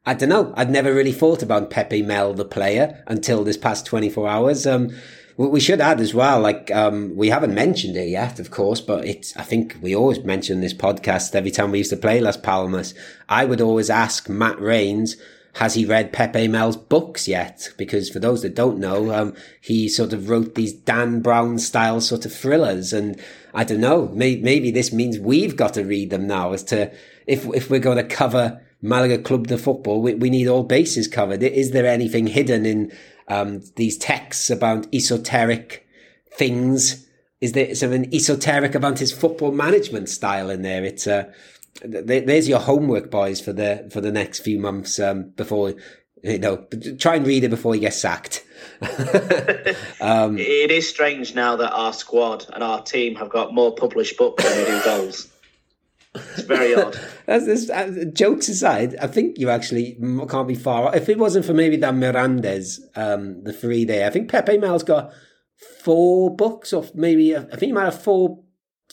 I 0.06 0.16
don't 0.16 0.30
know. 0.30 0.54
I'd 0.58 0.70
never 0.70 0.94
really 0.94 1.14
thought 1.14 1.44
about 1.44 1.70
Pepe 1.70 2.02
Mel, 2.02 2.34
the 2.34 2.44
player, 2.44 3.04
until 3.08 3.44
this 3.44 3.58
past 3.58 3.86
24 3.86 4.28
hours. 4.28 4.68
Um, 4.68 4.90
we 5.38 5.60
should 5.60 5.80
add 5.80 6.02
as 6.02 6.14
well, 6.14 6.40
like, 6.40 6.70
um, 6.72 7.16
we 7.16 7.30
haven't 7.30 7.56
mentioned 7.56 7.96
it 7.96 8.10
yet, 8.10 8.40
of 8.40 8.52
course, 8.52 8.82
but 8.82 9.06
it's, 9.06 9.36
I 9.38 9.44
think 9.44 9.78
we 9.82 9.96
always 9.96 10.20
mention 10.24 10.62
this 10.62 10.74
podcast 10.74 11.34
every 11.36 11.52
time 11.52 11.72
we 11.72 11.80
used 11.80 11.90
to 11.92 11.98
play 11.98 12.20
Las 12.20 12.38
Palmas. 12.38 12.94
I 13.30 13.46
would 13.46 13.62
always 13.62 13.90
ask 13.90 14.28
Matt 14.28 14.60
Rains, 14.60 15.16
has 15.56 15.74
he 15.74 15.86
read 15.86 16.14
Pepe 16.14 16.48
Mel's 16.48 16.78
books 16.78 17.28
yet? 17.28 17.70
Because 17.78 18.10
for 18.10 18.20
those 18.20 18.42
that 18.42 18.56
don't 18.56 18.80
know, 18.80 19.14
um, 19.14 19.36
he 19.60 19.90
sort 19.90 20.14
of 20.14 20.30
wrote 20.30 20.56
these 20.56 20.74
Dan 20.74 21.20
Brown 21.20 21.60
style 21.60 22.00
sort 22.00 22.26
of 22.26 22.34
thrillers. 22.34 22.94
And 22.94 23.20
I 23.54 23.64
don't 23.64 23.82
know, 23.82 24.08
may- 24.10 24.38
maybe 24.38 24.72
this 24.72 24.94
means 24.94 25.20
we've 25.20 25.58
got 25.58 25.74
to 25.74 25.84
read 25.84 26.10
them 26.10 26.26
now 26.26 26.54
as 26.54 26.64
to, 26.66 26.92
if, 27.28 27.46
if 27.48 27.70
we're 27.70 27.80
going 27.80 27.98
to 27.98 28.04
cover 28.04 28.62
Malaga 28.82 29.18
Club 29.18 29.48
de 29.48 29.58
Football, 29.58 30.02
we, 30.02 30.16
we 30.16 30.30
need 30.30 30.48
all 30.48 30.64
bases 30.64 31.08
covered. 31.08 31.44
Is 31.44 31.72
there 31.72 31.86
anything 31.86 32.28
hidden 32.28 32.66
in 32.66 32.92
um, 33.28 33.62
these 33.76 33.98
texts 33.98 34.50
about 34.50 34.88
esoteric 34.94 35.86
things? 36.34 37.08
Is 37.42 37.52
there 37.52 37.76
something 37.76 38.14
esoteric 38.14 38.74
about 38.74 39.00
his 39.00 39.12
football 39.12 39.52
management 39.52 40.10
style 40.10 40.50
in 40.50 40.62
there? 40.62 40.86
It's 40.86 41.08
uh, 41.08 41.32
there's 41.84 42.48
your 42.48 42.60
homework, 42.60 43.10
boys, 43.10 43.42
for 43.42 43.54
the 43.54 43.90
for 43.92 44.02
the 44.02 44.12
next 44.12 44.40
few 44.40 44.60
months 44.60 45.00
um, 45.00 45.30
before 45.30 45.74
you 46.24 46.40
know. 46.40 46.66
Try 47.00 47.16
and 47.16 47.26
read 47.26 47.44
it 47.44 47.50
before 47.50 47.76
you 47.76 47.82
get 47.82 47.94
sacked. 47.94 48.44
um, 50.02 50.38
it 50.38 50.72
is 50.72 50.88
strange 50.88 51.34
now 51.34 51.56
that 51.56 51.72
our 51.72 51.94
squad 51.94 52.46
and 52.54 52.64
our 52.64 52.84
team 52.84 53.16
have 53.16 53.30
got 53.30 53.54
more 53.54 53.74
published 53.74 54.18
books 54.18 54.44
than 54.44 54.58
we 54.58 54.66
do 54.66 54.84
goals. 54.84 55.28
It's 56.14 56.42
very 56.42 56.76
odd. 56.76 57.00
That's, 57.26 57.70
uh, 57.70 58.06
jokes 58.14 58.50
aside, 58.50 58.98
I 58.98 59.08
think 59.08 59.40
you 59.40 59.50
actually 59.50 59.98
can't 60.30 60.48
be 60.48 60.56
far. 60.56 60.94
If 60.96 61.08
it 61.08 61.18
wasn't 61.18 61.46
for 61.46 61.54
maybe 61.54 61.78
that 61.78 61.94
Mirandes, 61.94 62.80
um, 62.96 63.44
the 63.44 63.54
free 63.54 63.86
day, 63.86 64.06
I 64.06 64.10
think 64.10 64.30
Pepe 64.30 64.58
Mel's 64.58 64.84
got 64.84 65.14
four 65.82 66.36
books, 66.36 66.74
or 66.74 66.86
maybe 66.94 67.36
I 67.36 67.42
think 67.42 67.62
he 67.62 67.72
might 67.72 67.86
have 67.86 68.02
four 68.02 68.44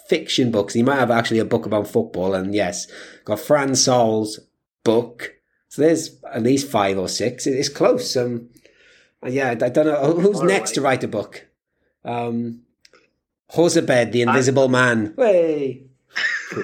fiction 0.09 0.51
books. 0.51 0.75
He 0.75 0.83
might 0.83 0.99
have 0.99 1.11
actually 1.11 1.39
a 1.39 1.45
book 1.45 1.67
about 1.67 1.87
football, 1.87 2.35
and 2.35 2.55
yes, 2.55 2.87
got 3.25 3.41
Fran 3.41 3.75
Sol's 3.75 4.41
book. 4.85 5.35
So 5.69 5.83
there's 5.83 6.23
at 6.25 6.43
least 6.43 6.71
five 6.71 6.99
or 6.99 7.09
six. 7.09 7.47
It's 7.47 7.69
close. 7.69 8.17
Um, 8.17 8.49
yeah, 9.27 9.51
I 9.51 9.55
don't 9.55 9.87
know 9.87 10.15
who's 10.15 10.39
All 10.39 10.45
next 10.45 10.71
right. 10.71 10.75
to 10.75 10.81
write 10.81 11.05
a 11.05 11.09
book. 11.09 11.47
Um, 12.05 12.63
Jozabed, 13.53 14.13
the 14.13 14.23
Invisible 14.23 14.69
Man. 14.69 15.15
Way. 15.17 15.85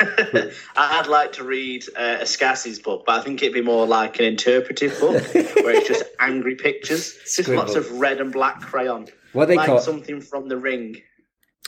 I'd 0.76 1.06
like 1.06 1.32
to 1.32 1.44
read 1.44 1.84
uh, 1.96 2.18
Escassi's 2.22 2.78
book, 2.78 3.04
but 3.06 3.20
I 3.20 3.22
think 3.22 3.42
it'd 3.42 3.54
be 3.54 3.62
more 3.62 3.86
like 3.86 4.18
an 4.18 4.24
interpretive 4.24 4.98
book 4.98 5.22
where 5.34 5.76
it's 5.76 5.88
just 5.88 6.04
angry 6.18 6.54
pictures, 6.54 7.18
just 7.24 7.48
lots 7.48 7.74
of 7.74 7.90
red 7.92 8.20
and 8.20 8.32
black 8.32 8.60
crayon. 8.60 9.08
What 9.32 9.48
they 9.48 9.56
like 9.56 9.66
call 9.66 9.80
something 9.80 10.20
from 10.20 10.48
the 10.48 10.56
ring. 10.56 11.02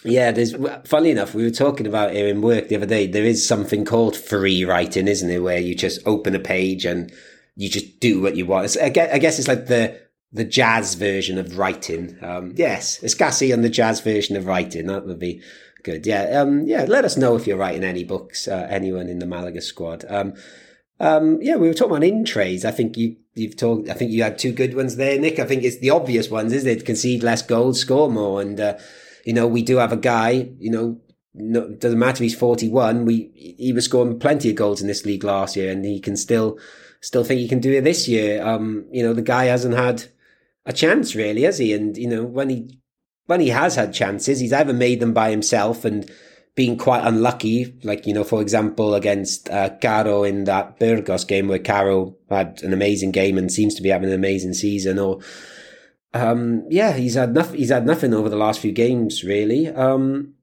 Yeah, 0.07 0.33
there's. 0.33 0.55
Funny 0.85 1.11
enough, 1.11 1.35
we 1.35 1.43
were 1.45 1.51
talking 1.51 1.87
about 1.87 2.13
here 2.13 2.29
in 2.29 2.43
work 2.43 2.69
the 2.69 2.77
other 2.77 2.87
day. 2.87 3.07
There 3.07 3.25
is 3.25 3.47
something 3.47 3.85
called 3.85 4.17
free 4.17 4.65
writing, 4.65 5.09
isn't 5.09 5.31
it, 5.31 5.41
where 5.41 5.59
you 5.59 5.75
just 5.75 6.01
open 6.07 6.35
a 6.35 6.41
page 6.41 6.85
and 6.85 7.13
you 7.57 7.69
just 7.69 8.01
do 8.01 8.21
what 8.21 8.37
you 8.37 8.47
want. 8.47 8.67
It's, 8.67 8.77
I 8.77 8.89
guess 8.89 9.39
it's 9.39 9.49
like 9.49 9.67
the 9.67 10.01
the 10.33 10.45
jazz 10.45 10.95
version 10.95 11.39
of 11.39 11.59
writing. 11.59 12.19
Um, 12.23 12.53
yes, 12.57 13.01
Escassi 13.01 13.53
on 13.53 13.63
the 13.63 13.71
jazz 13.71 14.01
version 14.01 14.37
of 14.37 14.47
writing. 14.47 14.87
That 14.87 15.07
would 15.07 15.19
be 15.19 15.43
good. 15.83 16.07
Yeah, 16.07 16.41
um, 16.41 16.67
yeah. 16.67 16.85
Let 16.85 17.05
us 17.05 17.17
know 17.17 17.37
if 17.37 17.47
you're 17.47 17.57
writing 17.57 17.85
any 17.85 18.05
books. 18.05 18.49
Uh, 18.49 18.67
anyone 18.71 19.09
in 19.09 19.19
the 19.19 19.27
Malaga 19.27 19.61
squad. 19.61 20.05
Um, 20.09 20.35
um, 20.99 21.39
yeah, 21.43 21.57
we 21.57 21.69
were 21.69 21.75
talking 21.75 21.97
about 21.97 22.05
in 22.05 22.25
trays. 22.25 22.65
I 22.65 22.71
think 22.71 22.97
you 22.97 23.17
you've 23.35 23.57
talked. 23.57 23.89
I 23.89 23.95
think 23.95 24.11
you 24.11 24.23
had 24.23 24.39
two 24.39 24.53
good 24.53 24.75
ones 24.75 24.97
there, 24.97 25.19
Nick. 25.19 25.39
I 25.39 25.45
think 25.45 25.63
it's 25.63 25.79
the 25.79 25.91
obvious 25.91 26.31
ones, 26.31 26.53
isn't 26.53 26.71
it? 26.71 26.87
Concede 26.87 27.23
less 27.23 27.43
goals, 27.43 27.81
score 27.81 28.11
more, 28.11 28.41
and 28.41 28.59
uh, 28.59 28.79
you 29.27 29.35
know 29.35 29.47
we 29.47 29.63
do 29.63 29.77
have 29.77 29.93
a 29.93 29.97
guy. 29.99 30.49
You 30.59 30.71
know, 30.71 31.01
no, 31.35 31.69
doesn't 31.69 31.99
matter. 31.99 32.23
He's 32.23 32.39
forty 32.39 32.69
one. 32.69 33.05
We 33.05 33.31
he 33.35 33.73
was 33.73 33.85
scoring 33.85 34.19
plenty 34.19 34.49
of 34.51 34.57
goals 34.57 34.81
in 34.81 34.87
this 34.87 35.05
league 35.05 35.25
last 35.25 35.57
year, 35.57 35.71
and 35.71 35.85
he 35.85 36.01
can 36.01 36.17
still 36.17 36.59
still 37.03 37.25
think 37.25 37.41
he 37.41 37.49
can 37.49 37.61
do 37.61 37.73
it 37.73 37.83
this 37.83 38.09
year. 38.09 38.43
Um, 38.43 38.87
you 38.91 39.03
know, 39.03 39.13
the 39.13 39.23
guy 39.23 39.45
hasn't 39.45 39.75
had 39.75 40.05
a 40.65 40.73
chance 40.73 41.15
really, 41.15 41.43
has 41.43 41.59
he? 41.59 41.75
And 41.75 41.97
you 41.97 42.09
know, 42.09 42.25
when 42.25 42.49
he 42.49 42.81
when 43.27 43.41
he 43.41 43.49
has 43.49 43.75
had 43.75 43.93
chances, 43.93 44.41
he's 44.41 44.53
either 44.53 44.73
made 44.73 45.01
them 45.01 45.13
by 45.13 45.31
himself 45.31 45.85
and 45.85 46.11
been 46.55 46.79
quite 46.79 47.05
unlucky, 47.05 47.79
like, 47.83 48.07
you 48.07 48.15
know, 48.15 48.25
for 48.25 48.41
example, 48.41 48.95
against 48.95 49.51
uh, 49.51 49.69
Caro 49.83 50.25
in 50.25 50.45
that 50.45 50.79
Burgos 50.79 51.25
game 51.25 51.49
where 51.49 51.59
Caro 51.59 52.17
had 52.31 52.63
an 52.63 52.73
amazing 52.73 53.11
game 53.13 53.37
and 53.37 53.53
seems 53.53 53.75
to 53.75 53.83
be 53.83 53.91
having 53.91 54.09
an 54.09 54.15
amazing 54.15 54.55
season, 54.55 54.99
or, 54.99 55.21
um, 56.17 56.65
yeah, 56.71 56.93
he's 56.93 57.15
had 57.15 57.35
nothing, 57.35 57.59
he's 57.59 57.71
had 57.71 57.87
nothing 57.87 58.15
over 58.15 58.29
the 58.29 58.37
last 58.37 58.61
few 58.61 58.73
games, 58.73 59.25
really. 59.25 59.69
Um, 59.69 60.35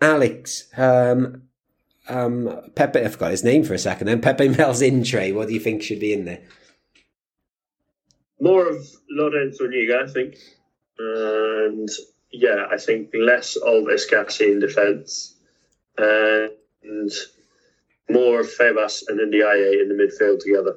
Alex, 0.00 0.68
um, 0.76 1.42
um, 2.08 2.70
Pepe, 2.74 3.00
I 3.00 3.08
forgot 3.08 3.30
his 3.30 3.44
name 3.44 3.64
for 3.64 3.74
a 3.74 3.78
second 3.78 4.06
then. 4.06 4.20
Pepe 4.20 4.48
Mel's 4.56 4.82
in 4.82 5.02
tray. 5.02 5.32
What 5.32 5.48
do 5.48 5.54
you 5.54 5.60
think 5.60 5.82
should 5.82 6.00
be 6.00 6.12
in 6.12 6.24
there? 6.24 6.42
More 8.40 8.68
of 8.68 8.86
Loren 9.10 9.52
Zuniga, 9.52 10.04
I 10.06 10.12
think. 10.12 10.36
And 10.98 11.88
yeah, 12.30 12.66
I 12.70 12.76
think 12.76 13.10
less 13.14 13.56
of 13.56 13.84
Escassi 13.84 14.52
in 14.52 14.60
defence 14.60 15.34
and 15.98 17.10
more 18.08 18.40
of 18.40 18.46
Febas 18.46 19.02
and 19.08 19.18
Ndiaye 19.18 19.82
in 19.82 19.88
the 19.88 19.94
midfield 19.94 20.40
together. 20.40 20.76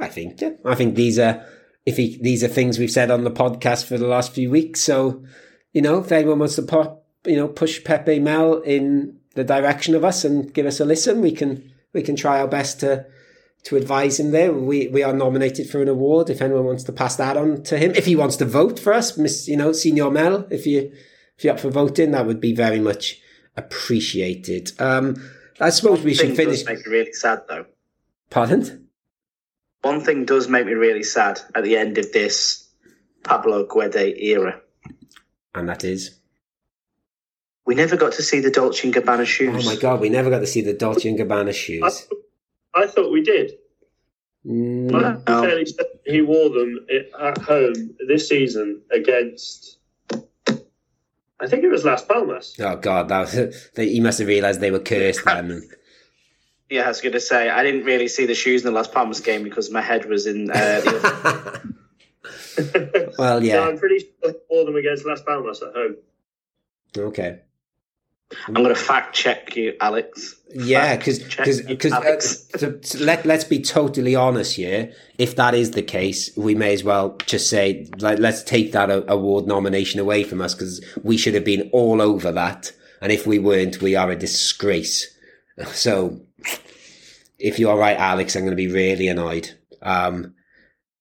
I 0.00 0.08
think, 0.08 0.40
yeah. 0.40 0.50
I 0.64 0.74
think 0.74 0.94
these 0.94 1.18
are 1.18 1.44
if 1.86 1.96
he, 1.96 2.18
these 2.20 2.42
are 2.42 2.48
things 2.48 2.78
we've 2.78 2.90
said 2.90 3.10
on 3.10 3.24
the 3.24 3.30
podcast 3.30 3.86
for 3.86 3.96
the 3.96 4.08
last 4.08 4.32
few 4.32 4.50
weeks. 4.50 4.80
So, 4.80 5.24
you 5.72 5.80
know, 5.80 6.00
if 6.00 6.10
anyone 6.10 6.40
wants 6.40 6.56
to 6.56 6.62
pop, 6.62 7.06
you 7.24 7.36
know, 7.36 7.48
push 7.48 7.82
Pepe 7.82 8.18
Mel 8.18 8.60
in 8.62 9.18
the 9.34 9.44
direction 9.44 9.94
of 9.94 10.04
us 10.04 10.24
and 10.24 10.52
give 10.52 10.66
us 10.66 10.80
a 10.80 10.84
listen, 10.84 11.20
we 11.20 11.30
can 11.30 11.72
we 11.92 12.02
can 12.02 12.16
try 12.16 12.40
our 12.40 12.48
best 12.48 12.80
to 12.80 13.06
to 13.64 13.76
advise 13.76 14.18
him 14.18 14.32
there. 14.32 14.52
We 14.52 14.88
we 14.88 15.02
are 15.04 15.12
nominated 15.12 15.70
for 15.70 15.80
an 15.80 15.88
award. 15.88 16.28
If 16.28 16.42
anyone 16.42 16.64
wants 16.64 16.84
to 16.84 16.92
pass 16.92 17.16
that 17.16 17.36
on 17.36 17.62
to 17.64 17.78
him, 17.78 17.92
if 17.94 18.06
he 18.06 18.16
wants 18.16 18.36
to 18.36 18.44
vote 18.44 18.78
for 18.80 18.92
us, 18.92 19.16
Miss, 19.16 19.46
you 19.46 19.56
know, 19.56 19.72
Senior 19.72 20.10
Mel, 20.10 20.46
if 20.50 20.66
you 20.66 20.92
if 21.36 21.44
you're 21.44 21.54
up 21.54 21.60
for 21.60 21.70
voting, 21.70 22.10
that 22.10 22.26
would 22.26 22.40
be 22.40 22.54
very 22.54 22.80
much 22.80 23.20
appreciated. 23.56 24.72
Um, 24.80 25.16
I 25.60 25.70
suppose 25.70 26.02
we 26.02 26.14
should 26.14 26.36
finish. 26.36 26.62
Does 26.62 26.66
make 26.66 26.86
me 26.86 26.92
really 26.92 27.12
sad 27.12 27.42
though. 27.48 27.66
Pardon? 28.30 28.85
One 29.82 30.00
thing 30.00 30.24
does 30.24 30.48
make 30.48 30.66
me 30.66 30.72
really 30.72 31.04
sad 31.04 31.40
at 31.54 31.64
the 31.64 31.76
end 31.76 31.98
of 31.98 32.12
this 32.12 32.68
Pablo 33.22 33.66
Guede 33.66 34.16
era, 34.18 34.60
and 35.54 35.68
that 35.68 35.84
is 35.84 36.18
we 37.66 37.74
never 37.74 37.96
got 37.96 38.12
to 38.12 38.22
see 38.22 38.40
the 38.40 38.50
Dolce 38.50 38.86
and 38.86 38.94
Gabbana 38.94 39.26
shoes. 39.26 39.66
Oh 39.66 39.70
my 39.70 39.76
god, 39.76 40.00
we 40.00 40.08
never 40.08 40.30
got 40.30 40.38
to 40.38 40.46
see 40.46 40.60
the 40.60 40.72
Dolce 40.72 41.08
and 41.08 41.18
Gabbana 41.18 41.52
shoes. 41.52 42.08
I 42.74 42.86
thought 42.86 43.10
we 43.10 43.22
did. 43.22 43.52
Mm. 44.46 44.90
No. 45.26 45.42
fairly 45.42 45.66
he 46.04 46.22
wore 46.22 46.50
them 46.50 46.86
at 47.20 47.38
home 47.38 47.96
this 48.06 48.28
season 48.28 48.82
against. 48.92 49.78
I 51.38 51.46
think 51.48 51.64
it 51.64 51.68
was 51.68 51.84
Las 51.84 52.04
Palmas. 52.04 52.54
Oh 52.60 52.76
God, 52.76 53.08
that 53.08 53.20
was, 53.20 53.70
he 53.76 54.00
must 54.00 54.20
have 54.20 54.28
realised 54.28 54.60
they 54.60 54.70
were 54.70 54.78
cursed 54.78 55.24
then. 55.24 55.68
Yeah, 56.68 56.82
I 56.82 56.88
was 56.88 57.00
going 57.00 57.12
to 57.12 57.20
say 57.20 57.48
I 57.48 57.62
didn't 57.62 57.84
really 57.84 58.08
see 58.08 58.26
the 58.26 58.34
shoes 58.34 58.62
in 58.62 58.72
the 58.72 58.76
Las 58.76 58.88
Palmas 58.88 59.20
game 59.20 59.44
because 59.44 59.70
my 59.70 59.80
head 59.80 60.06
was 60.06 60.26
in 60.26 60.50
uh, 60.50 60.54
the. 60.54 61.74
well, 63.18 63.42
yeah, 63.42 63.54
so 63.54 63.68
I'm 63.68 63.78
pretty 63.78 64.00
sure 64.00 64.32
he 64.32 64.38
wore 64.50 64.64
them 64.64 64.76
against 64.76 65.06
Las 65.06 65.22
Palmas 65.22 65.62
at 65.62 65.72
home. 65.74 65.96
Okay. 66.96 67.40
I'm 68.48 68.54
going 68.54 68.68
to 68.68 68.74
fact 68.74 69.14
check 69.14 69.54
you, 69.54 69.74
Alex. 69.80 70.34
Yeah, 70.52 70.96
because 70.96 71.20
because 71.20 71.92
uh, 72.62 72.72
let 72.98 73.24
let's 73.24 73.44
be 73.44 73.60
totally 73.60 74.16
honest 74.16 74.56
here. 74.56 74.92
If 75.16 75.36
that 75.36 75.54
is 75.54 75.72
the 75.72 75.82
case, 75.82 76.36
we 76.36 76.56
may 76.56 76.72
as 76.72 76.82
well 76.82 77.16
just 77.26 77.48
say 77.48 77.88
like 77.98 78.18
let's 78.18 78.42
take 78.42 78.72
that 78.72 78.90
award 79.08 79.46
nomination 79.46 80.00
away 80.00 80.24
from 80.24 80.40
us 80.40 80.54
because 80.54 80.84
we 81.04 81.16
should 81.16 81.34
have 81.34 81.44
been 81.44 81.70
all 81.72 82.02
over 82.02 82.32
that, 82.32 82.72
and 83.00 83.12
if 83.12 83.28
we 83.28 83.38
weren't, 83.38 83.80
we 83.80 83.94
are 83.94 84.10
a 84.10 84.16
disgrace. 84.16 85.12
So, 85.72 86.20
if 87.38 87.58
you're 87.58 87.76
right, 87.76 87.96
Alex, 87.96 88.34
I'm 88.34 88.42
going 88.42 88.50
to 88.50 88.56
be 88.56 88.72
really 88.72 89.08
annoyed. 89.08 89.50
Um, 89.82 90.34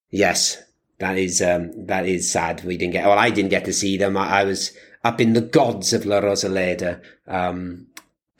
yes, 0.10 0.62
that 0.99 1.18
is 1.18 1.41
um, 1.41 1.86
that 1.88 2.07
is 2.07 2.32
sad. 2.32 2.64
We 2.64 2.78
didn't 2.78 2.94
get. 2.94 3.06
Well, 3.06 3.20
I 3.20 3.30
didn't 3.30 3.52
get 3.52 3.66
to 3.66 3.74
see 3.74 3.98
them. 3.98 4.18
I, 4.18 4.41
I 4.41 4.44
was 4.44 4.72
up 5.03 5.22
in 5.22 5.34
the 5.34 5.41
gods 5.41 5.94
of 5.94 6.06
La 6.06 6.22
Rosaleda. 6.22 7.02
Um, 7.28 7.88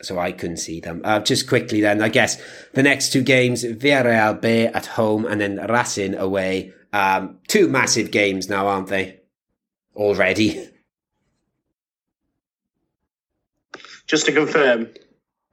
so 0.02 0.20
I 0.20 0.32
couldn't 0.32 0.58
see 0.58 0.80
them. 0.80 1.02
Uh, 1.04 1.20
just 1.20 1.48
quickly 1.48 1.82
then, 1.82 2.02
I 2.02 2.10
guess 2.10 2.42
the 2.74 2.84
next 2.84 3.14
two 3.14 3.22
games, 3.22 3.64
Villarreal 3.64 4.42
B 4.42 4.66
at 4.66 4.86
home 4.86 5.26
and 5.26 5.40
then 5.40 5.58
Racing 5.70 6.16
away. 6.16 6.74
Um, 6.92 7.40
two 7.48 7.68
massive 7.68 8.12
games 8.12 8.50
now, 8.50 8.68
aren't 8.68 8.88
they? 8.88 9.20
Already. 9.96 10.70
Just 14.08 14.28
to 14.28 14.32
confirm, 14.32 14.90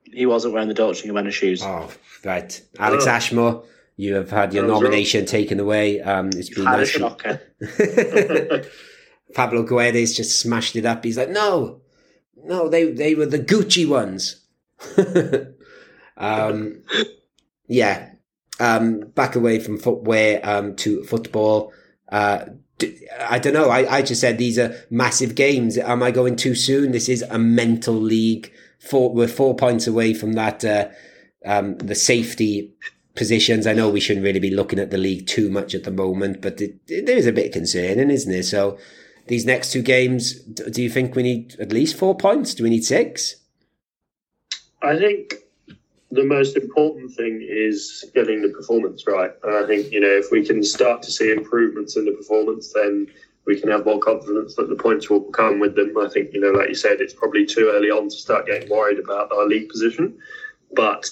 he 0.04 0.26
wasn't 0.26 0.52
wearing 0.52 0.68
the 0.68 0.74
Dolce 0.74 1.08
& 1.08 1.08
Gabbana 1.08 1.32
shoes. 1.32 1.62
Oh, 1.62 1.90
right. 2.24 2.60
Alex 2.78 3.06
oh. 3.06 3.10
Ashmore, 3.10 3.64
You 3.96 4.14
have 4.14 4.30
had 4.30 4.54
your 4.54 4.66
nomination 4.66 5.26
taken 5.26 5.60
away. 5.60 6.00
Um, 6.00 6.28
it's 6.28 6.50
been 6.50 6.66
Had 6.66 6.74
a 6.74 6.78
nice. 6.78 6.88
shocker. 6.88 7.40
Pablo 9.34 9.64
Guedes 9.64 10.14
just 10.14 10.40
smashed 10.40 10.76
it 10.76 10.84
up. 10.86 11.04
He's 11.04 11.18
like, 11.18 11.30
no, 11.30 11.80
no, 12.44 12.68
they 12.68 12.90
they 12.92 13.14
were 13.14 13.26
the 13.26 13.38
Gucci 13.38 13.86
ones. 13.86 14.40
um, 16.16 16.82
yeah. 17.66 18.10
Um, 18.60 19.00
back 19.00 19.34
away 19.34 19.58
from 19.58 19.78
footwear 19.78 20.40
um, 20.44 20.76
to 20.76 21.02
football. 21.04 21.72
Uh, 22.10 22.44
I 23.20 23.38
don't 23.38 23.54
know. 23.54 23.70
I, 23.70 23.96
I 23.96 24.02
just 24.02 24.20
said 24.20 24.38
these 24.38 24.58
are 24.58 24.74
massive 24.90 25.34
games. 25.34 25.78
Am 25.78 26.02
I 26.02 26.10
going 26.10 26.36
too 26.36 26.54
soon? 26.54 26.92
This 26.92 27.08
is 27.08 27.22
a 27.22 27.38
mental 27.38 27.94
league. 27.94 28.52
Four, 28.78 29.14
we're 29.14 29.28
four 29.28 29.54
points 29.54 29.86
away 29.86 30.14
from 30.14 30.32
that. 30.34 30.64
Uh, 30.64 30.88
um, 31.44 31.76
the 31.78 31.94
safety 31.94 32.72
positions. 33.14 33.66
I 33.66 33.74
know 33.74 33.88
we 33.88 34.00
shouldn't 34.00 34.24
really 34.24 34.40
be 34.40 34.54
looking 34.54 34.78
at 34.78 34.90
the 34.90 34.98
league 34.98 35.26
too 35.26 35.50
much 35.50 35.74
at 35.74 35.84
the 35.84 35.90
moment, 35.90 36.40
but 36.40 36.60
it, 36.60 36.76
it, 36.88 37.06
there 37.06 37.16
is 37.16 37.26
a 37.26 37.32
bit 37.32 37.52
concerning, 37.52 38.10
isn't 38.10 38.32
there? 38.32 38.42
So 38.42 38.78
these 39.26 39.44
next 39.44 39.72
two 39.72 39.82
games, 39.82 40.34
do 40.34 40.82
you 40.82 40.90
think 40.90 41.14
we 41.14 41.22
need 41.22 41.56
at 41.60 41.72
least 41.72 41.96
four 41.96 42.16
points? 42.16 42.54
Do 42.54 42.62
we 42.62 42.70
need 42.70 42.84
six? 42.84 43.36
I 44.82 44.98
think 44.98 45.34
the 46.10 46.24
most 46.24 46.56
important 46.56 47.12
thing 47.12 47.46
is 47.48 48.04
getting 48.14 48.42
the 48.42 48.48
performance 48.48 49.06
right. 49.06 49.30
And 49.44 49.56
I 49.56 49.66
think, 49.66 49.92
you 49.92 50.00
know, 50.00 50.08
if 50.08 50.26
we 50.30 50.44
can 50.44 50.62
start 50.62 51.02
to 51.04 51.10
see 51.10 51.30
improvements 51.30 51.96
in 51.96 52.04
the 52.04 52.12
performance, 52.12 52.72
then 52.72 53.06
we 53.44 53.60
can 53.60 53.70
have 53.70 53.84
more 53.84 53.98
confidence 53.98 54.54
that 54.56 54.68
the 54.68 54.76
points 54.76 55.08
will 55.08 55.22
come 55.22 55.58
with 55.58 55.74
them. 55.74 55.96
I 55.98 56.08
think, 56.08 56.32
you 56.32 56.40
know, 56.40 56.50
like 56.50 56.68
you 56.68 56.74
said, 56.74 57.00
it's 57.00 57.14
probably 57.14 57.46
too 57.46 57.70
early 57.72 57.90
on 57.90 58.08
to 58.08 58.16
start 58.16 58.46
getting 58.46 58.68
worried 58.68 58.98
about 58.98 59.32
our 59.32 59.46
league 59.46 59.68
position. 59.68 60.18
But 60.74 61.10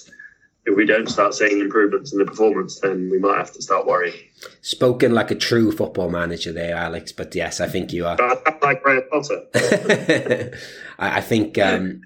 if 0.65 0.75
we 0.75 0.85
don't 0.85 1.09
start 1.09 1.33
seeing 1.33 1.59
improvements 1.59 2.13
in 2.13 2.19
the 2.19 2.25
performance, 2.25 2.79
then 2.79 3.09
we 3.11 3.17
might 3.17 3.37
have 3.37 3.51
to 3.53 3.61
start 3.61 3.87
worrying. 3.87 4.15
Spoken 4.61 5.13
like 5.13 5.31
a 5.31 5.35
true 5.35 5.71
football 5.71 6.09
manager 6.09 6.51
there, 6.51 6.75
Alex. 6.75 7.11
But 7.11 7.33
yes, 7.33 7.59
I 7.59 7.67
think 7.67 7.91
you 7.91 8.05
are. 8.05 8.17
I 8.21 8.57
like 8.61 8.83
Graham 8.83 9.03
Potter. 9.11 9.43
I, 10.99 11.17
I 11.17 11.21
think 11.21 11.57
um, 11.57 12.01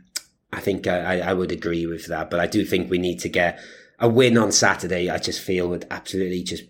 I 0.54 0.62
think 0.62 0.88
I, 0.88 1.20
I 1.20 1.34
would 1.34 1.52
agree 1.52 1.86
with 1.86 2.08
that, 2.08 2.30
but 2.30 2.40
I 2.40 2.48
do 2.48 2.64
think 2.64 2.90
we 2.90 2.98
need 2.98 3.20
to 3.22 3.30
get 3.30 3.60
a 4.00 4.08
win 4.08 4.38
on 4.38 4.52
Saturday. 4.52 5.10
I 5.10 5.18
just 5.18 5.42
feel 5.42 5.68
would 5.70 5.86
absolutely 5.92 6.44
just 6.44 6.64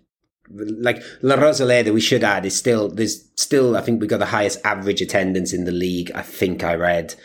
like 0.49 1.03
La 1.21 1.35
Rosaleda. 1.35 1.93
We 1.93 2.01
should 2.01 2.23
add 2.23 2.45
is 2.45 2.55
still 2.55 2.89
there's 2.89 3.29
still 3.35 3.77
I 3.77 3.81
think 3.81 4.01
we 4.01 4.07
got 4.07 4.19
the 4.19 4.25
highest 4.25 4.59
average 4.65 5.01
attendance 5.01 5.53
in 5.53 5.65
the 5.65 5.71
league. 5.71 6.11
I 6.15 6.23
think 6.23 6.63
I 6.63 6.75
read. 6.75 7.15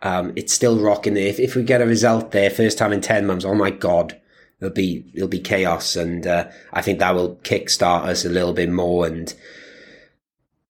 Um, 0.00 0.32
it's 0.36 0.52
still 0.52 0.78
rocking. 0.78 1.16
If 1.16 1.40
if 1.40 1.56
we 1.56 1.62
get 1.62 1.82
a 1.82 1.86
result 1.86 2.30
there, 2.30 2.50
first 2.50 2.78
time 2.78 2.92
in 2.92 3.00
ten 3.00 3.26
months, 3.26 3.44
oh 3.44 3.54
my 3.54 3.70
god, 3.70 4.20
it'll 4.60 4.72
be 4.72 5.10
it'll 5.14 5.28
be 5.28 5.40
chaos, 5.40 5.96
and 5.96 6.26
uh, 6.26 6.48
I 6.72 6.82
think 6.82 6.98
that 6.98 7.14
will 7.14 7.36
kickstart 7.36 8.04
us 8.04 8.24
a 8.24 8.28
little 8.28 8.52
bit 8.52 8.70
more 8.70 9.06
and 9.06 9.34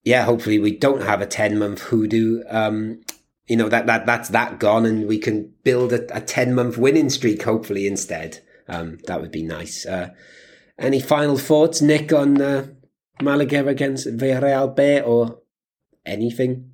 yeah, 0.09 0.25
hopefully 0.25 0.59
we 0.59 0.75
don't 0.75 1.03
have 1.03 1.21
a 1.21 1.27
10 1.27 1.59
month 1.59 1.83
hoodoo. 1.83 2.43
Um, 2.49 3.03
you 3.47 3.57
know, 3.57 3.69
that, 3.69 3.87
that, 3.87 4.07
that's 4.07 4.31
that 4.31 4.59
gone 4.59 4.87
and 4.87 5.07
we 5.07 5.19
can 5.19 5.53
build 5.65 5.93
a, 5.93 6.17
a 6.17 6.23
10 6.23 6.55
month 6.55 6.79
winning 6.79 7.11
streak, 7.11 7.43
hopefully 7.43 7.87
instead. 7.87 8.41
Um, 8.69 9.01
that 9.07 9.21
would 9.21 9.31
be 9.31 9.43
nice. 9.43 9.85
Uh, 9.85 10.15
any 10.79 11.01
final 11.01 11.37
thoughts, 11.37 11.83
Nick, 11.83 12.11
on, 12.13 12.41
uh, 12.41 12.69
Malaga 13.21 13.67
against 13.67 14.07
Villarreal 14.07 14.75
B 14.75 15.01
or 15.01 15.41
anything? 16.07 16.73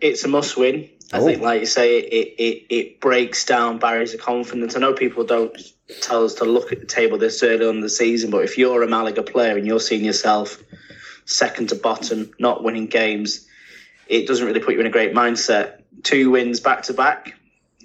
it's 0.00 0.24
a 0.24 0.28
must 0.28 0.56
win. 0.56 0.88
I 1.12 1.18
Oh. 1.18 1.26
think, 1.26 1.40
like 1.40 1.60
you 1.60 1.66
say, 1.66 1.98
it, 1.98 2.34
it, 2.38 2.66
it 2.74 3.00
breaks 3.00 3.44
down 3.44 3.78
barriers 3.78 4.12
of 4.14 4.20
confidence. 4.20 4.76
I 4.76 4.80
know 4.80 4.92
people 4.92 5.24
don't 5.24 5.56
tell 6.02 6.24
us 6.24 6.34
to 6.34 6.44
look 6.44 6.70
at 6.70 6.80
the 6.80 6.86
table 6.86 7.16
this 7.18 7.42
early 7.42 7.66
on 7.66 7.76
in 7.76 7.80
the 7.80 7.88
season, 7.88 8.30
but 8.30 8.44
if 8.44 8.58
you're 8.58 8.82
a 8.82 8.88
Malaga 8.88 9.22
player 9.22 9.56
and 9.56 9.66
you're 9.66 9.80
seeing 9.80 10.04
yourself 10.04 10.62
second 11.24 11.70
to 11.70 11.74
bottom, 11.74 12.30
not 12.38 12.62
winning 12.62 12.86
games, 12.86 13.46
it 14.06 14.26
doesn't 14.26 14.46
really 14.46 14.60
put 14.60 14.74
you 14.74 14.80
in 14.80 14.86
a 14.86 14.90
great 14.90 15.14
mindset. 15.14 15.82
Two 16.02 16.30
wins 16.30 16.60
back 16.60 16.82
to 16.84 16.92
back 16.92 17.34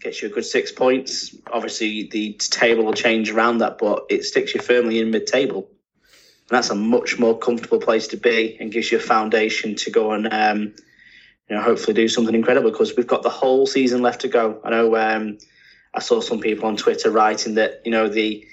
gets 0.01 0.21
you 0.21 0.27
a 0.27 0.31
good 0.31 0.45
six 0.45 0.71
points. 0.71 1.33
Obviously, 1.51 2.09
the 2.11 2.33
table 2.33 2.83
will 2.83 2.93
change 2.93 3.31
around 3.31 3.59
that, 3.59 3.77
but 3.77 4.05
it 4.09 4.23
sticks 4.23 4.53
you 4.53 4.61
firmly 4.61 4.99
in 4.99 5.11
mid 5.11 5.25
table. 5.27 5.69
And 6.49 6.57
that's 6.57 6.69
a 6.69 6.75
much 6.75 7.17
more 7.17 7.37
comfortable 7.37 7.79
place 7.79 8.07
to 8.09 8.17
be 8.17 8.57
and 8.59 8.69
gives 8.71 8.91
you 8.91 8.97
a 8.97 9.01
foundation 9.01 9.75
to 9.75 9.89
go 9.89 10.11
and 10.11 10.31
um, 10.31 10.75
you 11.49 11.55
know, 11.55 11.61
hopefully 11.61 11.93
do 11.93 12.07
something 12.07 12.35
incredible 12.35 12.71
because 12.71 12.95
we've 12.95 13.07
got 13.07 13.23
the 13.23 13.29
whole 13.29 13.65
season 13.65 14.01
left 14.01 14.21
to 14.21 14.27
go. 14.27 14.59
I 14.63 14.69
know 14.69 14.95
um, 14.95 15.37
I 15.93 15.99
saw 15.99 16.21
some 16.21 16.39
people 16.39 16.67
on 16.67 16.77
Twitter 16.77 17.11
writing 17.11 17.55
that 17.55 17.81
you 17.85 17.91
know 17.91 18.07
the 18.07 18.45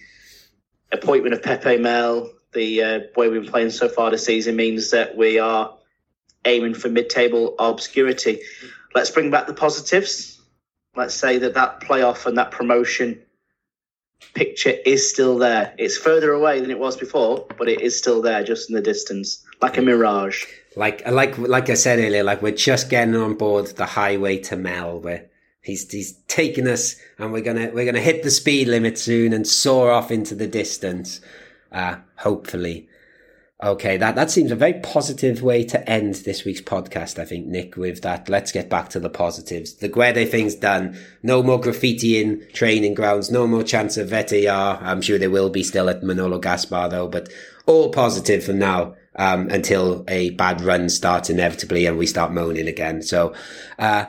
appointment 0.93 1.35
of 1.35 1.43
Pepe 1.43 1.79
Mel, 1.79 2.31
the 2.53 2.83
uh, 2.83 3.01
way 3.17 3.29
we've 3.29 3.43
been 3.43 3.51
playing 3.51 3.71
so 3.71 3.89
far 3.89 4.11
this 4.11 4.25
season 4.25 4.57
means 4.57 4.91
that 4.91 5.17
we 5.17 5.39
are 5.39 5.75
aiming 6.45 6.75
for 6.75 6.89
mid-table 6.89 7.55
obscurity. 7.59 8.41
Let's 8.95 9.11
bring 9.11 9.31
back 9.31 9.47
the 9.47 9.55
positives. 9.55 10.41
Let's 10.97 11.15
say 11.15 11.39
that 11.39 11.55
that 11.55 11.81
playoff 11.81 12.27
and 12.27 12.37
that 12.39 12.51
promotion 12.51 13.23
picture 14.35 14.75
is 14.85 15.09
still 15.09 15.39
there. 15.39 15.75
It's 15.79 15.97
further 15.97 16.33
away 16.33 16.61
than 16.61 16.71
it 16.71 16.79
was 16.79 16.97
before, 16.97 17.47
but 17.57 17.69
it 17.69 17.81
is 17.81 17.97
still 17.97 18.21
there, 18.21 18.43
just 18.43 18.69
in 18.69 18.75
the 18.75 18.83
distance, 18.83 19.45
like 19.63 19.79
a 19.79 19.83
mirage. 19.83 20.45
Like, 20.77 21.07
like, 21.09 21.37
like 21.39 21.69
I 21.69 21.75
said 21.75 21.99
earlier, 21.99 22.23
like 22.23 22.43
we're 22.43 22.53
just 22.53 22.91
getting 22.91 23.17
on 23.17 23.35
board 23.35 23.67
the 23.77 23.87
highway 23.87 24.39
to 24.39 24.57
Mel 24.57 25.01
where 25.01 25.29
he's, 25.63 25.91
he's 25.91 26.13
taking 26.29 26.69
us 26.69 26.97
and 27.19 27.33
we're 27.33 27.43
gonna, 27.43 27.71
we're 27.73 27.85
gonna 27.85 28.01
hit 28.01 28.23
the 28.23 28.31
speed 28.31 28.69
limit 28.69 28.99
soon 28.99 29.33
and 29.33 29.47
soar 29.47 29.91
off 29.91 30.11
into 30.11 30.35
the 30.35 30.47
distance. 30.47 31.21
Uh, 31.73 31.97
hopefully. 32.17 32.89
Okay, 33.63 33.99
that, 33.99 34.15
that 34.15 34.31
seems 34.31 34.51
a 34.51 34.57
very 34.57 34.73
positive 34.81 35.43
way 35.43 35.65
to 35.65 35.89
end 35.89 36.15
this 36.15 36.47
week's 36.47 36.63
podcast, 36.63 37.19
I 37.19 37.27
think, 37.27 37.47
Nick, 37.47 37.77
with 37.77 38.01
that. 38.01 38.27
Let's 38.31 38.53
get 38.53 38.71
back 38.71 38.89
to 38.91 39.01
the 39.01 39.11
positives. 39.11 39.75
The 39.75 39.89
Guede 39.89 40.31
thing's 40.31 40.55
done. 40.55 40.99
No 41.23 41.43
more 41.43 41.61
graffiti 41.61 42.23
in 42.23 42.47
training 42.55 42.95
grounds. 42.95 43.31
No 43.31 43.47
more 43.47 43.63
chance 43.63 43.99
of 43.99 44.09
VTR. 44.09 44.81
I'm 44.81 45.03
sure 45.03 45.19
there 45.19 45.29
will 45.29 45.51
be 45.51 45.63
still 45.63 45.91
at 45.91 46.03
Manolo 46.03 46.39
Gaspar 46.39 46.89
though, 46.89 47.07
but 47.07 47.29
all 47.67 47.91
positive 47.91 48.43
for 48.43 48.55
now. 48.55 48.97
Um, 49.21 49.51
until 49.51 50.03
a 50.09 50.31
bad 50.31 50.63
run 50.63 50.89
starts 50.89 51.29
inevitably 51.29 51.85
and 51.85 51.99
we 51.99 52.07
start 52.07 52.33
moaning 52.33 52.67
again. 52.67 53.03
So, 53.03 53.35
uh, 53.79 54.07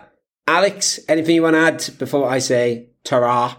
Alex, 0.48 1.02
anything 1.10 1.36
you 1.36 1.44
want 1.44 1.56
to 1.56 1.60
add 1.60 1.98
before 1.98 2.30
I 2.30 2.40
say 2.40 2.92
ta 3.04 3.58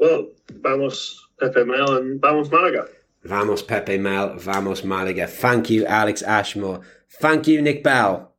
Well, 0.00 0.26
vamos 0.50 1.24
Pepe 1.38 1.62
Mel 1.62 1.96
and 1.96 2.20
vamos 2.20 2.50
Malaga. 2.50 2.88
Vamos 3.22 3.62
Pepe 3.62 3.96
Mel, 3.96 4.36
vamos 4.38 4.82
Malaga. 4.82 5.28
Thank 5.28 5.70
you, 5.70 5.86
Alex 5.86 6.22
Ashmore. 6.22 6.80
Thank 7.20 7.46
you, 7.46 7.62
Nick 7.62 7.84
Bell. 7.84 8.34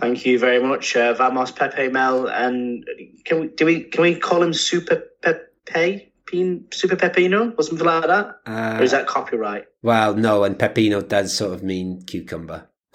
Thank 0.00 0.26
you 0.26 0.38
very 0.38 0.62
much, 0.62 0.96
uh, 0.96 1.14
Vamos 1.14 1.50
Pepe 1.52 1.88
Mel, 1.88 2.26
and 2.26 2.84
can 3.24 3.40
we 3.40 3.48
do 3.48 3.66
we 3.66 3.84
can 3.84 4.02
we 4.02 4.14
call 4.16 4.42
him 4.42 4.54
Super 4.54 5.04
Pepe 5.22 6.09
Super 6.30 6.96
Pepino 6.96 7.54
or 7.58 7.62
something 7.62 7.86
like 7.86 8.06
that? 8.06 8.40
Uh, 8.46 8.76
or 8.78 8.82
is 8.82 8.92
that 8.92 9.06
copyright? 9.06 9.64
Well, 9.82 10.14
no, 10.14 10.44
and 10.44 10.58
Pepino 10.58 11.06
does 11.06 11.36
sort 11.36 11.52
of 11.54 11.62
mean 11.62 12.02
cucumber. 12.06 12.68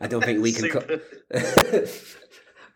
I 0.00 0.06
don't 0.06 0.24
think 0.24 0.42
we 0.42 0.52
can. 0.52 0.70
Co- 0.70 1.00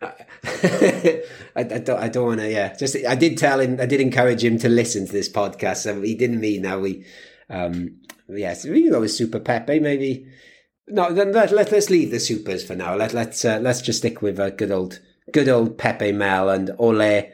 I, 0.01 1.23
I 1.55 1.63
don't. 1.63 1.99
I 1.99 2.07
don't 2.07 2.25
want 2.25 2.39
to. 2.39 2.51
Yeah, 2.51 2.75
just 2.75 2.95
I 3.07 3.15
did 3.15 3.37
tell 3.37 3.59
him. 3.59 3.79
I 3.79 3.85
did 3.85 4.01
encourage 4.01 4.43
him 4.43 4.57
to 4.59 4.69
listen 4.69 5.05
to 5.05 5.11
this 5.11 5.29
podcast. 5.29 5.77
So 5.77 6.01
he 6.01 6.15
didn't 6.15 6.39
mean 6.39 6.63
that 6.63 6.81
we. 6.81 7.05
Um, 7.49 7.99
yes, 8.27 8.65
we 8.65 8.81
can 8.83 8.91
go 8.91 9.01
with 9.01 9.11
Super 9.11 9.39
Pepe. 9.39 9.79
Maybe. 9.79 10.27
No, 10.87 11.13
then 11.13 11.33
let, 11.33 11.51
let 11.51 11.71
us 11.71 11.89
leave 11.91 12.09
the 12.09 12.19
supers 12.19 12.65
for 12.65 12.75
now. 12.75 12.95
Let 12.95 13.13
let's 13.13 13.45
uh, 13.45 13.59
let's 13.61 13.81
just 13.81 13.99
stick 13.99 14.21
with 14.21 14.39
a 14.39 14.49
good 14.51 14.71
old 14.71 14.99
good 15.33 15.49
old 15.49 15.77
Pepe 15.77 16.11
Mel 16.11 16.49
and 16.49 16.71
Ole. 16.79 17.29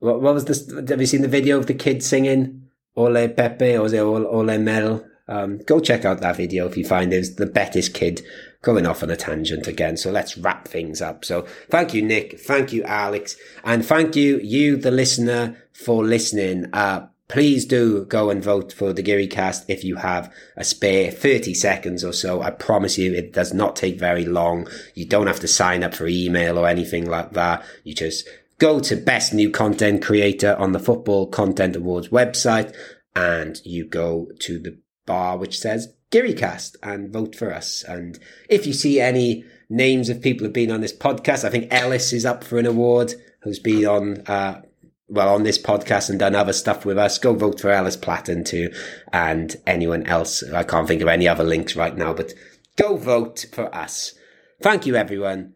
What, 0.00 0.20
what 0.20 0.34
was 0.34 0.46
this? 0.46 0.70
Have 0.72 1.00
you 1.00 1.06
seen 1.06 1.22
the 1.22 1.28
video 1.28 1.58
of 1.58 1.66
the 1.66 1.74
kid 1.74 2.02
singing 2.02 2.68
Ole 2.96 3.28
Pepe 3.28 3.76
or 3.76 3.86
it 3.86 3.98
Ole, 3.98 4.58
Mel? 4.58 5.06
Um, 5.28 5.58
go 5.58 5.78
check 5.78 6.04
out 6.04 6.20
that 6.22 6.36
video 6.36 6.66
if 6.66 6.76
you 6.76 6.84
find 6.84 7.12
it. 7.12 7.36
the 7.36 7.46
Betis 7.46 7.88
kid 7.88 8.22
going 8.62 8.86
off 8.86 9.02
on 9.02 9.10
a 9.10 9.16
tangent 9.16 9.68
again. 9.68 9.96
So 9.96 10.10
let's 10.10 10.36
wrap 10.36 10.66
things 10.66 11.00
up. 11.00 11.24
So 11.24 11.46
thank 11.68 11.94
you, 11.94 12.02
Nick. 12.02 12.40
Thank 12.40 12.72
you, 12.72 12.82
Alex. 12.82 13.36
And 13.62 13.84
thank 13.84 14.16
you, 14.16 14.38
you, 14.38 14.76
the 14.76 14.90
listener, 14.90 15.56
for 15.72 16.04
listening. 16.04 16.66
Uh, 16.72 17.06
please 17.28 17.64
do 17.64 18.04
go 18.06 18.28
and 18.28 18.42
vote 18.42 18.72
for 18.72 18.92
the 18.92 19.02
Geary 19.02 19.28
cast 19.28 19.70
if 19.70 19.84
you 19.84 19.96
have 19.96 20.34
a 20.56 20.64
spare 20.64 21.12
30 21.12 21.54
seconds 21.54 22.02
or 22.02 22.12
so. 22.12 22.42
I 22.42 22.50
promise 22.50 22.98
you 22.98 23.14
it 23.14 23.32
does 23.32 23.54
not 23.54 23.76
take 23.76 24.00
very 24.00 24.24
long. 24.24 24.66
You 24.94 25.06
don't 25.06 25.28
have 25.28 25.40
to 25.40 25.48
sign 25.48 25.84
up 25.84 25.94
for 25.94 26.08
email 26.08 26.58
or 26.58 26.66
anything 26.66 27.08
like 27.08 27.32
that. 27.32 27.64
You 27.84 27.94
just 27.94 28.28
go 28.60 28.78
to 28.78 28.94
best 28.94 29.34
new 29.34 29.50
content 29.50 30.02
creator 30.02 30.54
on 30.58 30.72
the 30.72 30.78
football 30.78 31.26
content 31.26 31.74
awards 31.74 32.10
website 32.10 32.72
and 33.16 33.60
you 33.64 33.84
go 33.84 34.28
to 34.38 34.60
the 34.60 34.78
bar 35.06 35.36
which 35.36 35.58
says 35.58 35.92
GearyCast 36.12 36.76
and 36.82 37.12
vote 37.12 37.34
for 37.34 37.52
us. 37.52 37.82
And 37.82 38.18
if 38.48 38.66
you 38.66 38.72
see 38.72 39.00
any 39.00 39.44
names 39.68 40.08
of 40.08 40.20
people 40.20 40.44
who've 40.44 40.52
been 40.52 40.70
on 40.70 40.80
this 40.80 40.96
podcast, 40.96 41.44
I 41.44 41.50
think 41.50 41.72
Ellis 41.72 42.12
is 42.12 42.26
up 42.26 42.44
for 42.44 42.58
an 42.58 42.66
award, 42.66 43.14
who's 43.42 43.58
been 43.58 43.86
on, 43.86 44.18
uh, 44.26 44.60
well, 45.08 45.34
on 45.34 45.44
this 45.44 45.58
podcast 45.58 46.10
and 46.10 46.18
done 46.18 46.34
other 46.34 46.52
stuff 46.52 46.84
with 46.84 46.98
us, 46.98 47.18
go 47.18 47.32
vote 47.32 47.60
for 47.60 47.70
Ellis 47.70 47.96
Platten 47.96 48.44
too, 48.44 48.72
and 49.12 49.56
anyone 49.66 50.06
else. 50.06 50.42
I 50.42 50.64
can't 50.64 50.86
think 50.86 51.00
of 51.00 51.08
any 51.08 51.26
other 51.26 51.44
links 51.44 51.76
right 51.76 51.96
now, 51.96 52.12
but 52.12 52.34
go 52.76 52.96
vote 52.96 53.46
for 53.52 53.74
us. 53.74 54.14
Thank 54.60 54.84
you, 54.84 54.96
everyone. 54.96 55.54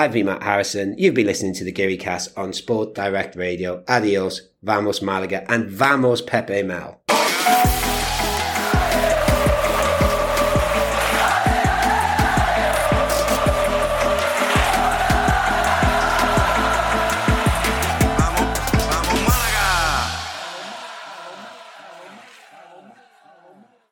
I've 0.00 0.14
been 0.14 0.24
Matt 0.24 0.42
Harrison. 0.42 0.94
You've 0.96 1.12
been 1.12 1.26
listening 1.26 1.52
to 1.56 1.64
the 1.64 1.72
Geary 1.72 1.98
Cast 1.98 2.34
on 2.38 2.54
Sport 2.54 2.94
Direct 2.94 3.36
Radio. 3.36 3.84
Adios, 3.86 4.48
vamos 4.62 5.02
Malaga, 5.02 5.44
and 5.52 5.68
vamos 5.68 6.22
Pepe 6.22 6.62
Mel. 6.62 6.99